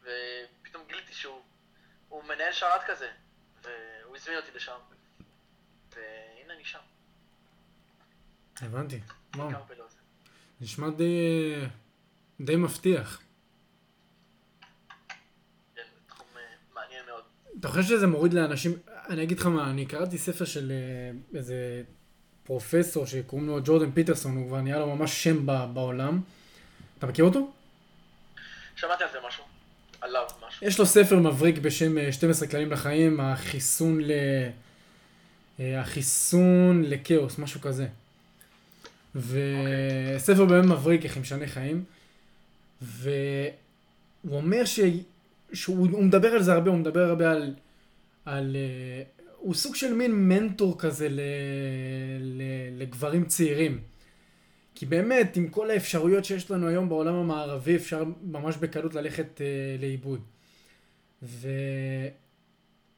ופתאום 0.00 0.86
גיליתי 0.86 1.14
שהוא 1.14 1.42
הוא 2.08 2.24
מנהל 2.24 2.52
שרת 2.52 2.84
כזה, 2.86 3.12
והוא 3.62 4.16
הזמין 4.16 4.36
אותי 4.36 4.50
לשם, 4.50 4.78
והנה 5.90 6.54
אני 6.54 6.64
שם, 6.64 6.82
הבנתי. 8.60 9.00
וואו. 9.36 9.50
נשמע 10.60 10.90
די... 10.90 11.54
די 12.40 12.56
מבטיח. 12.56 13.20
כן, 15.74 15.82
אה. 16.36 17.14
אתה 17.60 17.68
חושב 17.68 17.82
שזה 17.82 18.06
מוריד 18.06 18.34
לאנשים... 18.34 18.72
אני 19.08 19.22
אגיד 19.22 19.38
לך 19.38 19.46
מה, 19.46 19.70
אני 19.70 19.86
קראתי 19.86 20.18
ספר 20.18 20.44
של 20.44 20.72
אה, 20.72 21.38
איזה 21.38 21.82
פרופסור 22.44 23.06
שקוראים 23.06 23.48
לו 23.48 23.58
ג'ורדן 23.64 23.90
פיטרסון, 23.90 24.36
הוא 24.36 24.48
כבר 24.48 24.60
נהיה 24.60 24.78
לו 24.78 24.96
ממש 24.96 25.24
שם 25.24 25.46
ב- 25.46 25.74
בעולם. 25.74 26.20
אתה 26.98 27.06
מכיר 27.06 27.24
אותו? 27.24 27.52
שמעתי 28.76 29.04
על 29.04 29.10
זה 29.12 29.18
משהו, 29.26 29.44
עליו 30.00 30.26
משהו. 30.46 30.66
יש 30.66 30.78
לו 30.78 30.86
ספר 30.86 31.18
מבריק 31.18 31.58
בשם 31.58 31.98
אה, 31.98 32.12
12 32.12 32.48
כללים 32.48 32.72
לחיים, 32.72 33.20
החיסון 33.20 34.00
ל... 34.00 34.10
אה, 35.60 35.80
החיסון 35.80 36.82
לכאוס, 36.84 37.38
משהו 37.38 37.60
כזה. 37.60 37.86
וספר 39.14 40.44
באמת 40.44 40.64
מבריק, 40.64 41.04
איך 41.04 41.14
היא 41.14 41.20
משנה 41.20 41.46
חיים. 41.46 41.84
והוא 42.82 43.12
אומר 44.24 44.64
ש... 44.64 44.80
שהוא 45.52 45.88
הוא 45.90 46.04
מדבר 46.04 46.28
על 46.28 46.42
זה 46.42 46.52
הרבה, 46.52 46.70
הוא 46.70 46.78
מדבר 46.78 47.00
הרבה 47.00 47.30
על... 47.30 47.54
על 48.24 48.56
אה, 48.56 49.02
הוא 49.36 49.54
סוג 49.54 49.74
של 49.74 49.94
מין 49.94 50.28
מנטור 50.28 50.78
כזה 50.78 51.08
ל... 51.08 51.20
ל... 52.20 52.42
לגברים 52.78 53.24
צעירים. 53.24 53.80
כי 54.74 54.86
באמת, 54.86 55.36
עם 55.36 55.48
כל 55.48 55.70
האפשרויות 55.70 56.24
שיש 56.24 56.50
לנו 56.50 56.68
היום 56.68 56.88
בעולם 56.88 57.14
המערבי, 57.14 57.76
אפשר 57.76 58.04
ממש 58.22 58.56
בקלות 58.56 58.94
ללכת 58.94 59.40
אה, 59.40 59.76
לאיבוד. 59.80 60.20
ו... 61.22 61.48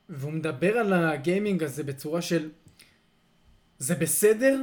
והוא 0.09 0.33
מדבר 0.33 0.79
על 0.79 0.93
הגיימינג 0.93 1.63
הזה 1.63 1.83
בצורה 1.83 2.23
של 2.23 2.51
זה 3.79 3.95
בסדר, 3.95 4.63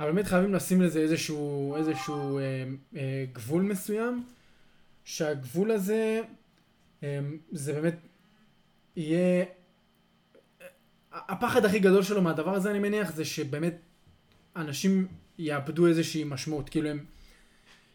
אבל 0.00 0.12
באמת 0.12 0.26
חייבים 0.26 0.54
לשים 0.54 0.82
לזה 0.82 1.00
איזשהו, 1.00 1.76
איזשהו 1.76 2.38
אה, 2.38 2.64
אה, 2.96 3.24
גבול 3.32 3.62
מסוים, 3.62 4.26
שהגבול 5.04 5.70
הזה 5.70 6.20
אה, 7.02 7.18
זה 7.52 7.72
באמת 7.72 7.94
יהיה... 8.96 9.44
הפחד 11.12 11.64
הכי 11.64 11.78
גדול 11.78 12.02
שלו 12.02 12.22
מהדבר 12.22 12.54
הזה 12.54 12.70
אני 12.70 12.78
מניח 12.78 13.10
זה 13.10 13.24
שבאמת 13.24 13.74
אנשים 14.56 15.08
יאבדו 15.38 15.86
איזושהי 15.86 16.24
משמעות, 16.24 16.68
כאילו 16.68 16.88
הם 16.88 17.04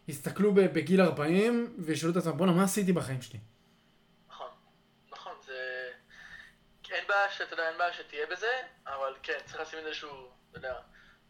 יסתכלו 0.08 0.54
בגיל 0.54 1.02
40 1.02 1.76
וישאלו 1.80 2.12
את 2.12 2.18
עצמם 2.18 2.38
בואנה 2.38 2.52
מה 2.52 2.64
עשיתי 2.64 2.94
בחיים 2.94 3.22
שלי? 3.22 3.40
נכון, 4.30 4.48
נכון. 5.12 5.34
אין 6.92 7.04
בעיה 7.08 7.32
שאתה 7.32 7.54
יודע, 7.54 7.70
אין 7.70 7.78
בעיה 7.78 7.94
שתהיה 7.94 8.26
בזה, 8.32 8.52
אבל 8.88 9.14
כן, 9.24 9.38
צריך 9.46 9.60
לשים 9.60 9.80
איזשהו, 9.80 10.10
אתה 10.52 10.58
יודע, 10.58 10.74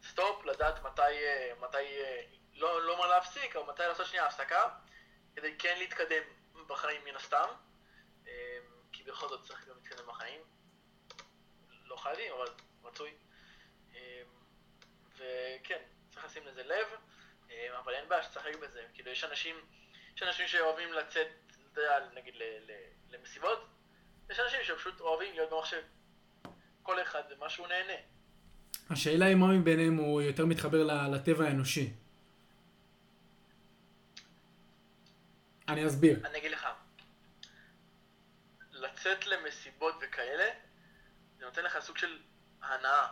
סטופ, 0.10 0.46
לדעת 0.46 0.84
מתי, 0.84 1.02
אה, 1.02 1.52
מתי, 1.60 1.78
אה, 1.78 2.22
לא, 2.54 2.82
לא 2.82 2.98
מה 2.98 3.08
להפסיק, 3.08 3.56
אבל 3.56 3.74
מתי 3.74 3.84
לעשות 3.84 4.08
שנייה 4.08 4.26
הפסקה, 4.26 4.70
כדי 5.36 5.56
כן 5.58 5.78
להתקדם 5.78 6.24
בחיים 6.68 7.04
מן 7.06 7.16
הסתם, 7.16 7.48
אה, 8.28 8.58
כי 8.92 9.04
בכל 9.04 9.28
זאת 9.28 9.44
צריך 9.44 9.68
גם 9.68 9.76
להתקדם 9.76 10.08
בחיים. 10.08 10.42
לא 11.86 11.96
חייבים, 11.96 12.34
אבל 12.34 12.48
רצוי. 12.84 13.14
וכן, 15.18 15.82
צריך 16.10 16.26
לשים 16.26 16.48
לזה 16.48 16.64
לב, 16.64 16.88
אבל 17.80 17.94
אין 17.94 18.10
בעיה 18.10 18.24
שתשחק 18.24 18.56
בזה. 18.56 18.86
כאילו, 18.94 19.12
יש 19.12 19.24
אנשים, 19.24 19.56
יש 20.16 20.24
אנשים 20.24 20.48
שאוהבים 20.48 20.94
לצאת, 20.94 21.28
אתה 21.72 21.82
יודע, 21.82 22.00
נגיד 22.14 22.36
למסיבות, 23.10 23.60
יש 24.30 24.40
אנשים 24.40 24.64
שפשוט 24.64 25.00
אוהבים 25.00 25.34
להיות 25.34 25.50
במחשב. 25.50 25.84
כל 26.84 27.02
אחד 27.02 27.24
ומה 27.30 27.50
שהוא 27.50 27.68
נהנה. 27.68 28.15
השאלה 28.90 29.26
היא 29.26 29.36
מה 29.36 29.48
מביניהם 29.48 29.96
הוא 29.96 30.22
יותר 30.22 30.46
מתחבר 30.46 30.84
לטבע 30.84 31.46
האנושי. 31.46 31.94
אני 35.68 35.88
אסביר. 35.88 36.28
אני 36.28 36.38
אגיד 36.38 36.52
לך, 36.52 36.68
לצאת 38.72 39.28
למסיבות 39.28 39.96
וכאלה, 40.02 40.50
זה 41.40 41.46
נותן 41.46 41.64
לך 41.64 41.80
סוג 41.80 41.98
של 41.98 42.20
הנאה. 42.62 43.08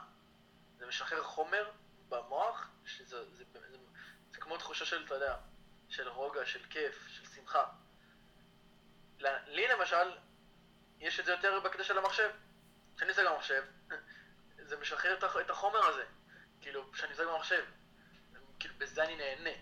זה 0.79 0.85
משחרר 0.87 1.23
חומר 1.23 1.71
במוח, 2.09 2.69
שזה 2.85 3.05
זה, 3.05 3.35
זה, 3.35 3.43
זה, 3.53 3.77
זה 4.31 4.37
כמו 4.37 4.57
תחושה 4.57 4.85
של, 4.85 5.03
אתה 5.05 5.13
יודע, 5.13 5.35
של 5.89 6.07
רוגע, 6.07 6.45
של 6.45 6.59
כיף, 6.69 7.07
של 7.07 7.25
שמחה. 7.35 7.63
לי 9.47 9.67
למשל, 9.67 10.11
יש 10.99 11.19
את 11.19 11.25
זה 11.25 11.31
יותר 11.31 11.59
בקטע 11.59 11.83
של 11.83 11.97
המחשב. 11.97 12.29
כשאני 12.95 13.09
עושה 13.09 13.31
במחשב, 13.31 13.63
זה 14.65 14.77
משחרר 14.81 15.17
את 15.41 15.49
החומר 15.49 15.85
הזה. 15.85 16.03
כאילו, 16.61 16.91
כשאני 16.91 17.11
עושה 17.11 17.25
במחשב. 17.25 17.63
כאילו, 18.59 18.75
בזה 18.77 19.03
אני 19.03 19.15
נהנה. 19.15 19.57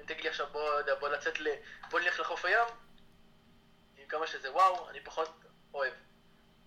אם 0.00 0.04
תגיד 0.04 0.22
לי 0.22 0.28
עכשיו, 0.28 0.46
בוא, 0.52 0.70
בוא 1.00 1.08
לצאת 1.08 1.40
ל... 1.40 1.48
בוא 1.90 2.00
נלך 2.00 2.20
לחוף 2.20 2.44
הים, 2.44 2.68
עם 3.96 4.08
כמה 4.08 4.26
שזה 4.26 4.52
וואו, 4.52 4.90
אני 4.90 5.00
פחות 5.00 5.44
אוהב. 5.74 5.92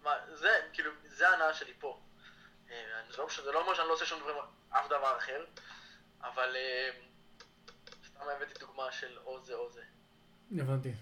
מה, 0.04 0.12
זה, 0.34 0.50
כאילו, 0.74 0.92
זה 1.06 1.30
ההנאה 1.30 1.54
שלי 1.54 1.74
פה. 1.80 2.00
אה, 2.70 2.76
לא, 3.18 3.28
זה 3.44 3.52
לא 3.52 3.62
אומר 3.62 3.74
שאני 3.74 3.88
לא 3.88 3.94
עושה 3.94 4.06
שום 4.06 4.20
דברים, 4.20 4.36
אף 4.70 4.86
דבר 4.86 5.18
אחר, 5.18 5.46
אבל 6.22 6.56
אה, 6.56 6.90
סתם 8.06 8.22
הבאתי 8.36 8.60
דוגמה 8.60 8.92
של 8.92 9.18
או 9.26 9.44
זה 9.44 9.54
או 9.54 9.70
זה. 9.72 9.82
הבנתי. 10.52 10.94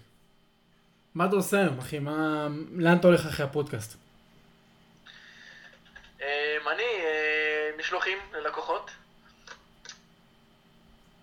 מה 1.14 1.26
אתה 1.26 1.36
עושה 1.36 1.58
היום, 1.60 1.78
אחי? 1.78 1.98
מה... 1.98 2.46
לאן 2.70 2.98
אתה 2.98 3.06
הולך 3.06 3.26
אחרי 3.26 3.46
הפודקאסט? 3.46 4.09
אה, 6.20 6.56
אני, 6.72 6.82
משלוחים 7.78 8.18
ללקוחות, 8.32 8.90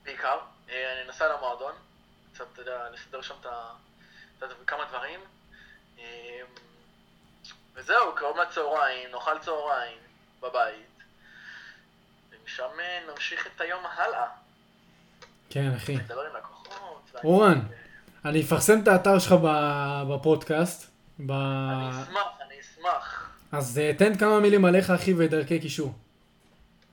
בעיקר. 0.04 0.38
אני 0.70 1.10
נסע 1.10 1.36
למועדון, 1.36 1.74
קצת, 2.34 2.46
אתה 2.54 2.62
יודע, 2.62 2.90
לסדר 2.90 3.22
שם 3.22 3.36
את 4.40 4.44
כמה 4.68 4.86
דברים. 4.86 5.20
וזהו, 7.76 8.16
קרוב 8.16 8.38
לצהריים, 8.38 9.12
נאכל 9.12 9.40
צהריים 9.40 9.98
בבית, 10.42 11.04
ומשם 12.32 12.70
נמשיך 13.12 13.48
את 13.48 13.62
היום 13.62 13.86
הלאה. 13.86 14.28
כן, 15.50 15.72
אחי. 15.76 15.98
אורן, 17.24 17.60
אני 18.26 18.42
אפרסם 18.42 18.84
את 18.84 18.88
האתר 18.88 19.20
שלך 19.20 19.36
בפודקאסט. 20.10 20.92
ב... 21.20 21.32
אני 21.32 22.04
אשמח, 22.04 22.28
אני 22.42 22.60
אשמח. 22.60 23.37
אז 23.52 23.82
uh, 23.84 23.98
תן 23.98 24.18
כמה 24.18 24.40
מילים 24.40 24.66
עליך, 24.66 24.90
אחי, 24.90 25.14
ודרכי 25.14 25.60
קישור. 25.60 25.94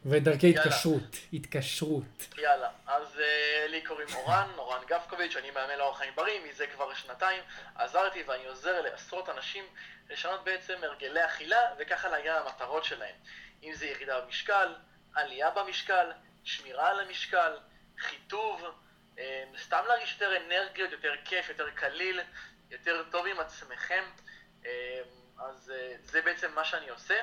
ודרכי 0.07 0.47
יאללה. 0.47 0.63
התקשרות. 0.63 1.17
התקשרות. 1.33 2.27
יאללה, 2.39 2.69
אז 2.87 3.17
uh, 3.17 3.71
לי 3.71 3.81
קוראים 3.83 4.09
אורן, 4.15 4.49
אורן 4.59 4.81
גפקוביץ', 4.89 5.37
אני 5.37 5.51
מאמן 5.51 5.79
לאורח 5.79 5.99
חיים 5.99 6.13
בריא 6.17 6.41
מזה 6.49 6.67
כבר 6.67 6.95
שנתיים. 6.95 7.43
עזרתי 7.75 8.23
ואני 8.27 8.47
עוזר 8.47 8.81
לעשרות 8.81 9.29
אנשים 9.29 9.65
לשנות 10.11 10.45
בעצם 10.45 10.75
הרגלי 10.83 11.25
אכילה 11.25 11.61
וככה 11.79 12.09
להגיע 12.09 12.41
למטרות 12.41 12.85
שלהם. 12.85 13.15
אם 13.63 13.75
זה 13.75 13.87
ירידה 13.87 14.21
במשקל, 14.21 14.75
עלייה 15.15 15.51
במשקל, 15.51 16.07
שמירה 16.45 16.91
על 16.91 17.01
המשקל, 17.01 17.53
חיטוב, 17.99 18.65
אה, 19.19 19.45
סתם 19.65 19.83
להרגיש 19.89 20.13
יותר 20.13 20.37
אנרגיות, 20.37 20.93
יותר 20.93 21.13
כיף, 21.25 21.49
יותר 21.49 21.71
קליל, 21.71 22.21
יותר 22.71 23.03
טוב 23.11 23.27
עם 23.27 23.41
עצמכם. 23.41 24.05
אה, 24.67 25.01
אז 25.39 25.73
אה, 25.75 25.97
זה 26.03 26.23
בעצם 26.23 26.55
מה 26.55 26.65
שאני 26.65 26.89
עושה. 26.89 27.21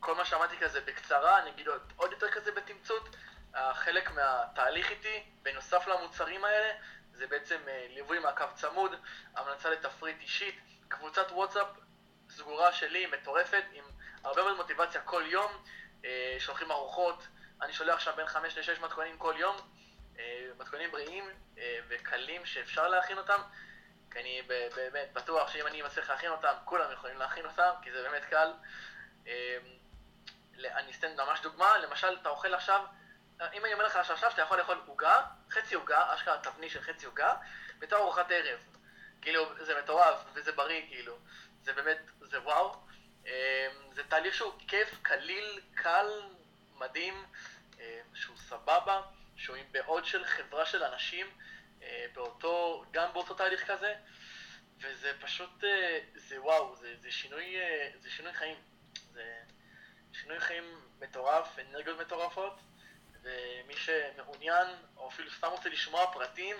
כל 0.00 0.14
מה 0.14 0.24
שאמרתי 0.24 0.56
כזה 0.56 0.80
בקצרה, 0.80 1.38
אני 1.38 1.50
אגיד 1.50 1.68
עוד 1.96 2.12
יותר 2.12 2.30
כזה 2.30 2.52
בתמצות. 2.52 3.16
חלק 3.72 4.10
מהתהליך 4.10 4.90
איתי, 4.90 5.22
בנוסף 5.42 5.86
למוצרים 5.86 6.44
האלה, 6.44 6.72
זה 7.16 7.26
בעצם 7.26 7.56
אה, 7.68 7.86
ליווי 7.90 8.18
מעקב 8.18 8.52
צמוד, 8.54 8.92
המלצה 9.36 9.70
לתפריט 9.70 10.16
אישית, 10.20 10.60
קבוצת 10.88 11.26
וואטסאפ 11.30 11.66
סגורה 12.30 12.72
שלי, 12.72 13.06
מטורפת, 13.06 13.64
עם 13.72 13.84
הרבה 14.24 14.42
מאוד 14.42 14.56
מוטיבציה 14.56 15.00
כל 15.00 15.22
יום, 15.26 15.52
אה, 16.04 16.36
שולחים 16.38 16.70
ארוחות, 16.70 17.26
אני 17.62 17.72
שולח 17.72 18.00
שם 18.00 18.10
בין 18.16 18.26
5 18.26 18.58
ל-6 18.58 18.80
מתכונים 18.80 19.18
כל 19.18 19.34
יום, 19.38 19.56
אה, 20.18 20.48
מתכונים 20.58 20.90
בריאים 20.90 21.24
וקלים 21.88 22.46
שאפשר 22.46 22.88
להכין 22.88 23.18
אותם, 23.18 23.40
כי 24.16 24.20
אני 24.22 24.42
באמת 24.74 25.12
בטוח 25.12 25.52
שאם 25.52 25.66
אני 25.66 25.82
מצליח 25.82 26.10
להכין 26.10 26.30
אותם, 26.30 26.52
כולם 26.64 26.92
יכולים 26.92 27.18
להכין 27.18 27.46
אותם, 27.46 27.70
כי 27.82 27.92
זה 27.92 28.02
באמת 28.02 28.24
קל. 28.24 28.52
אני 30.64 30.92
אתן 30.98 31.16
ממש 31.16 31.40
דוגמה, 31.40 31.78
למשל, 31.78 32.16
אתה 32.22 32.28
אוכל 32.28 32.54
עכשיו 32.54 32.84
אם 33.52 33.64
אני 33.64 33.72
אומר 33.72 33.86
לך 33.86 33.98
שעכשיו 34.04 34.30
שאתה 34.30 34.42
יכול 34.42 34.58
לאכול 34.58 34.80
עוגה, 34.86 35.22
חצי 35.50 35.74
עוגה, 35.74 36.14
אשכרה 36.14 36.38
תבנית 36.38 36.70
של 36.70 36.80
חצי 36.80 37.06
עוגה, 37.06 37.34
בתור 37.78 37.98
ארוחת 37.98 38.30
ערב. 38.30 38.58
כאילו, 39.22 39.64
זה 39.64 39.78
מטורף, 39.82 40.18
וזה 40.34 40.52
בריא, 40.52 40.86
כאילו. 40.86 41.18
זה 41.62 41.72
באמת, 41.72 41.98
זה 42.20 42.40
וואו. 42.40 42.76
אמ, 43.26 43.30
זה 43.92 44.04
תהליך 44.04 44.34
שהוא 44.34 44.52
כיף, 44.68 44.88
קליל, 45.02 45.60
קל, 45.74 46.22
מדהים, 46.74 47.26
אמ, 47.78 48.14
שהוא 48.14 48.36
סבבה, 48.36 49.00
שהוא 49.36 49.56
עם 49.56 49.66
בעוד 49.72 50.04
של 50.04 50.24
חברה 50.24 50.66
של 50.66 50.84
אנשים, 50.84 51.26
באותו, 52.14 52.84
גם 52.90 53.12
באותו 53.12 53.34
תהליך 53.34 53.70
כזה, 53.70 53.94
וזה 54.80 55.12
פשוט, 55.20 55.64
אה, 55.64 55.98
זה 56.14 56.42
וואו, 56.42 56.76
זה, 56.76 56.94
זה 57.00 57.10
שינוי, 57.12 57.56
אה, 57.60 57.90
זה 57.98 58.10
שינוי 58.10 58.32
חיים. 58.32 58.56
זה 59.12 59.40
שינוי 60.12 60.40
חיים 60.40 60.80
מטורף, 61.00 61.58
אנרגיות 61.58 62.00
מטורפות. 62.00 62.60
ומי 63.26 63.74
שמעוניין, 63.76 64.66
או 64.96 65.08
אפילו 65.08 65.30
סתם 65.30 65.46
רוצה 65.46 65.68
לשמוע 65.68 66.12
פרטים, 66.12 66.56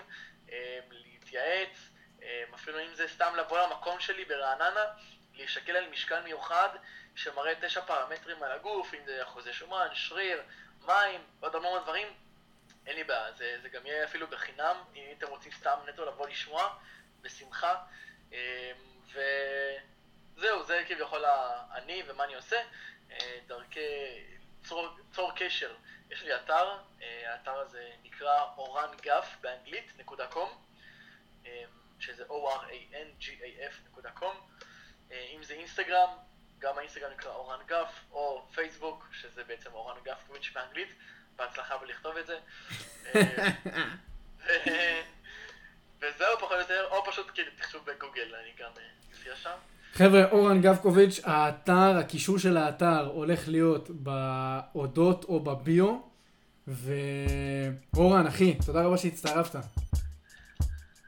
אה, 0.51 0.79
להתייעץ, 0.89 1.89
אה, 2.23 2.43
אפילו 2.55 2.79
אם 2.79 2.93
זה 2.93 3.07
סתם 3.07 3.33
לבוא 3.35 3.59
למקום 3.59 3.99
שלי 3.99 4.25
ברעננה, 4.25 4.85
להישקל 5.33 5.75
על 5.75 5.89
משקל 5.89 6.21
מיוחד 6.21 6.69
שמראה 7.15 7.53
תשע 7.61 7.81
פרמטרים 7.81 8.43
על 8.43 8.51
הגוף, 8.51 8.93
אם 8.93 9.05
זה 9.05 9.23
אחוזי 9.23 9.53
שומן, 9.53 9.87
שריר, 9.93 10.41
מים, 10.85 11.21
ועוד 11.39 11.55
הרבה 11.55 11.69
מאוד 11.69 11.83
דברים, 11.83 12.07
אין 12.87 12.95
לי 12.95 13.03
בעיה, 13.03 13.31
זה, 13.31 13.57
זה 13.61 13.69
גם 13.69 13.85
יהיה 13.85 14.03
אפילו 14.03 14.27
בחינם, 14.27 14.75
אם 14.95 15.13
אתם 15.17 15.27
רוצים 15.27 15.51
סתם 15.51 15.79
נטו 15.89 16.05
לבוא 16.05 16.27
לשמוע, 16.27 16.77
בשמחה. 17.21 17.75
אה, 18.33 18.71
וזהו, 20.35 20.63
זה 20.63 20.83
כביכול 20.87 21.25
אני 21.75 22.03
ומה 22.07 22.23
אני 22.23 22.35
עושה. 22.35 22.57
דרכי, 23.47 23.79
צור, 24.63 24.97
צור 25.11 25.31
קשר 25.35 25.75
יש 26.09 26.23
לי 26.23 26.35
אתר, 26.35 26.77
אה, 27.01 27.33
האתר 27.33 27.55
הזה 27.59 27.89
נקרא 28.03 28.45
גף 29.01 29.35
באנגלית, 29.41 29.91
נקודה 29.97 30.27
קום, 30.27 30.49
אה, 31.45 31.63
שזה 31.99 32.23
o-r-a-n-g-a-f.com. 32.29 33.45
אה, 35.11 35.27
אם 35.35 35.43
זה 35.43 35.53
אינסטגרם, 35.53 36.09
גם 36.59 36.77
האינסטגרם 36.77 37.11
נקרא 37.11 37.31
אורן 37.31 37.59
גף, 37.65 38.03
או 38.11 38.47
פייסבוק, 38.53 39.07
שזה 39.11 39.43
בעצם 39.43 39.73
אורן 39.73 40.03
גף 40.03 40.23
קוויץ' 40.27 40.51
באנגלית, 40.53 40.89
בהצלחה 41.37 41.75
בלכתוב 41.77 42.13
את 42.17 42.27
זה. 42.27 42.37
וזהו 46.01 46.37
פחות 46.39 46.51
או 46.51 46.59
יותר, 46.59 46.87
או 46.91 47.03
פשוט 47.11 47.31
כאילו 47.33 47.51
תחשוב 47.57 47.81
בגוגל, 47.85 48.35
אני 48.41 48.51
גם 48.59 48.69
אופיע 49.13 49.35
שם. 49.35 49.49
חבר'ה, 49.93 50.25
אורן 50.31 50.61
גבקוביץ', 50.61 51.19
האתר, 51.23 51.97
הקישור 51.99 52.39
של 52.39 52.57
האתר 52.57 53.05
הולך 53.05 53.47
להיות 53.47 53.89
באודות 53.89 55.23
או 55.23 55.39
בביו. 55.39 55.99
ואורן, 56.67 58.27
אחי, 58.27 58.57
תודה 58.65 58.83
רבה 58.83 58.97
שהצטרפת. 58.97 59.59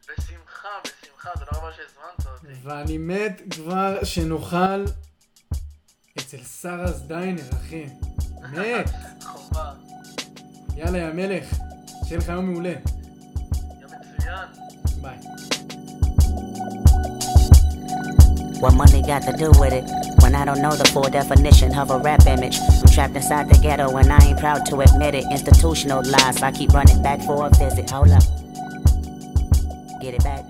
בשמחה, 0.08 0.70
בשמחה, 0.84 1.30
תודה 1.34 1.52
רבה 1.52 1.72
שהזמנת 1.72 2.28
אותי. 2.28 2.54
ואני 2.64 2.98
מת 2.98 3.42
כבר 3.50 4.04
שנאכל 4.04 4.84
אצל 6.20 6.44
שרס 6.44 7.00
דיינר, 7.00 7.50
אחי. 7.54 7.86
מת. 8.54 8.90
חובה. 9.24 9.89
יאללה, 10.79 10.99
יא 10.99 11.13
מלך, 11.15 11.59
שיהיה 12.05 12.19
לך 12.19 12.29
יום 12.29 12.51
מעולה. 12.51 12.73
יום 13.81 13.91
מצוין. 14.19 14.49
ביי. 15.03 15.17
What 18.61 18.75
money 18.75 19.03
got 19.03 19.23
to 19.29 19.33
do 19.37 19.51
with 19.61 19.75
it? 19.75 19.85
When 20.23 20.35
I 20.35 20.47
don't 20.47 20.63
know 20.63 20.75
the 20.75 20.89
full 20.95 21.11
definition 21.21 21.75
of 21.77 21.91
a 21.91 21.99
rap 21.99 22.27
image. 22.27 22.57
I'm 22.81 22.89
trapped 22.95 23.15
inside 23.15 23.47
the 23.51 23.59
ghetto 23.59 23.95
and 23.99 24.11
I 24.11 24.19
ain't 24.25 24.39
proud 24.39 24.65
to 24.71 24.81
admit 24.81 25.15
it. 25.15 25.25
Institutional 25.31 26.01
lies, 26.15 26.43
I 26.43 26.51
keep 26.51 26.71
running 26.73 27.03
back 27.03 27.21
for 27.27 27.47
a 27.47 27.51
visit. 27.51 27.91
Hold 27.91 28.13
up. 28.19 28.25
Get 30.01 30.15
it 30.15 30.25
back. 30.25 30.45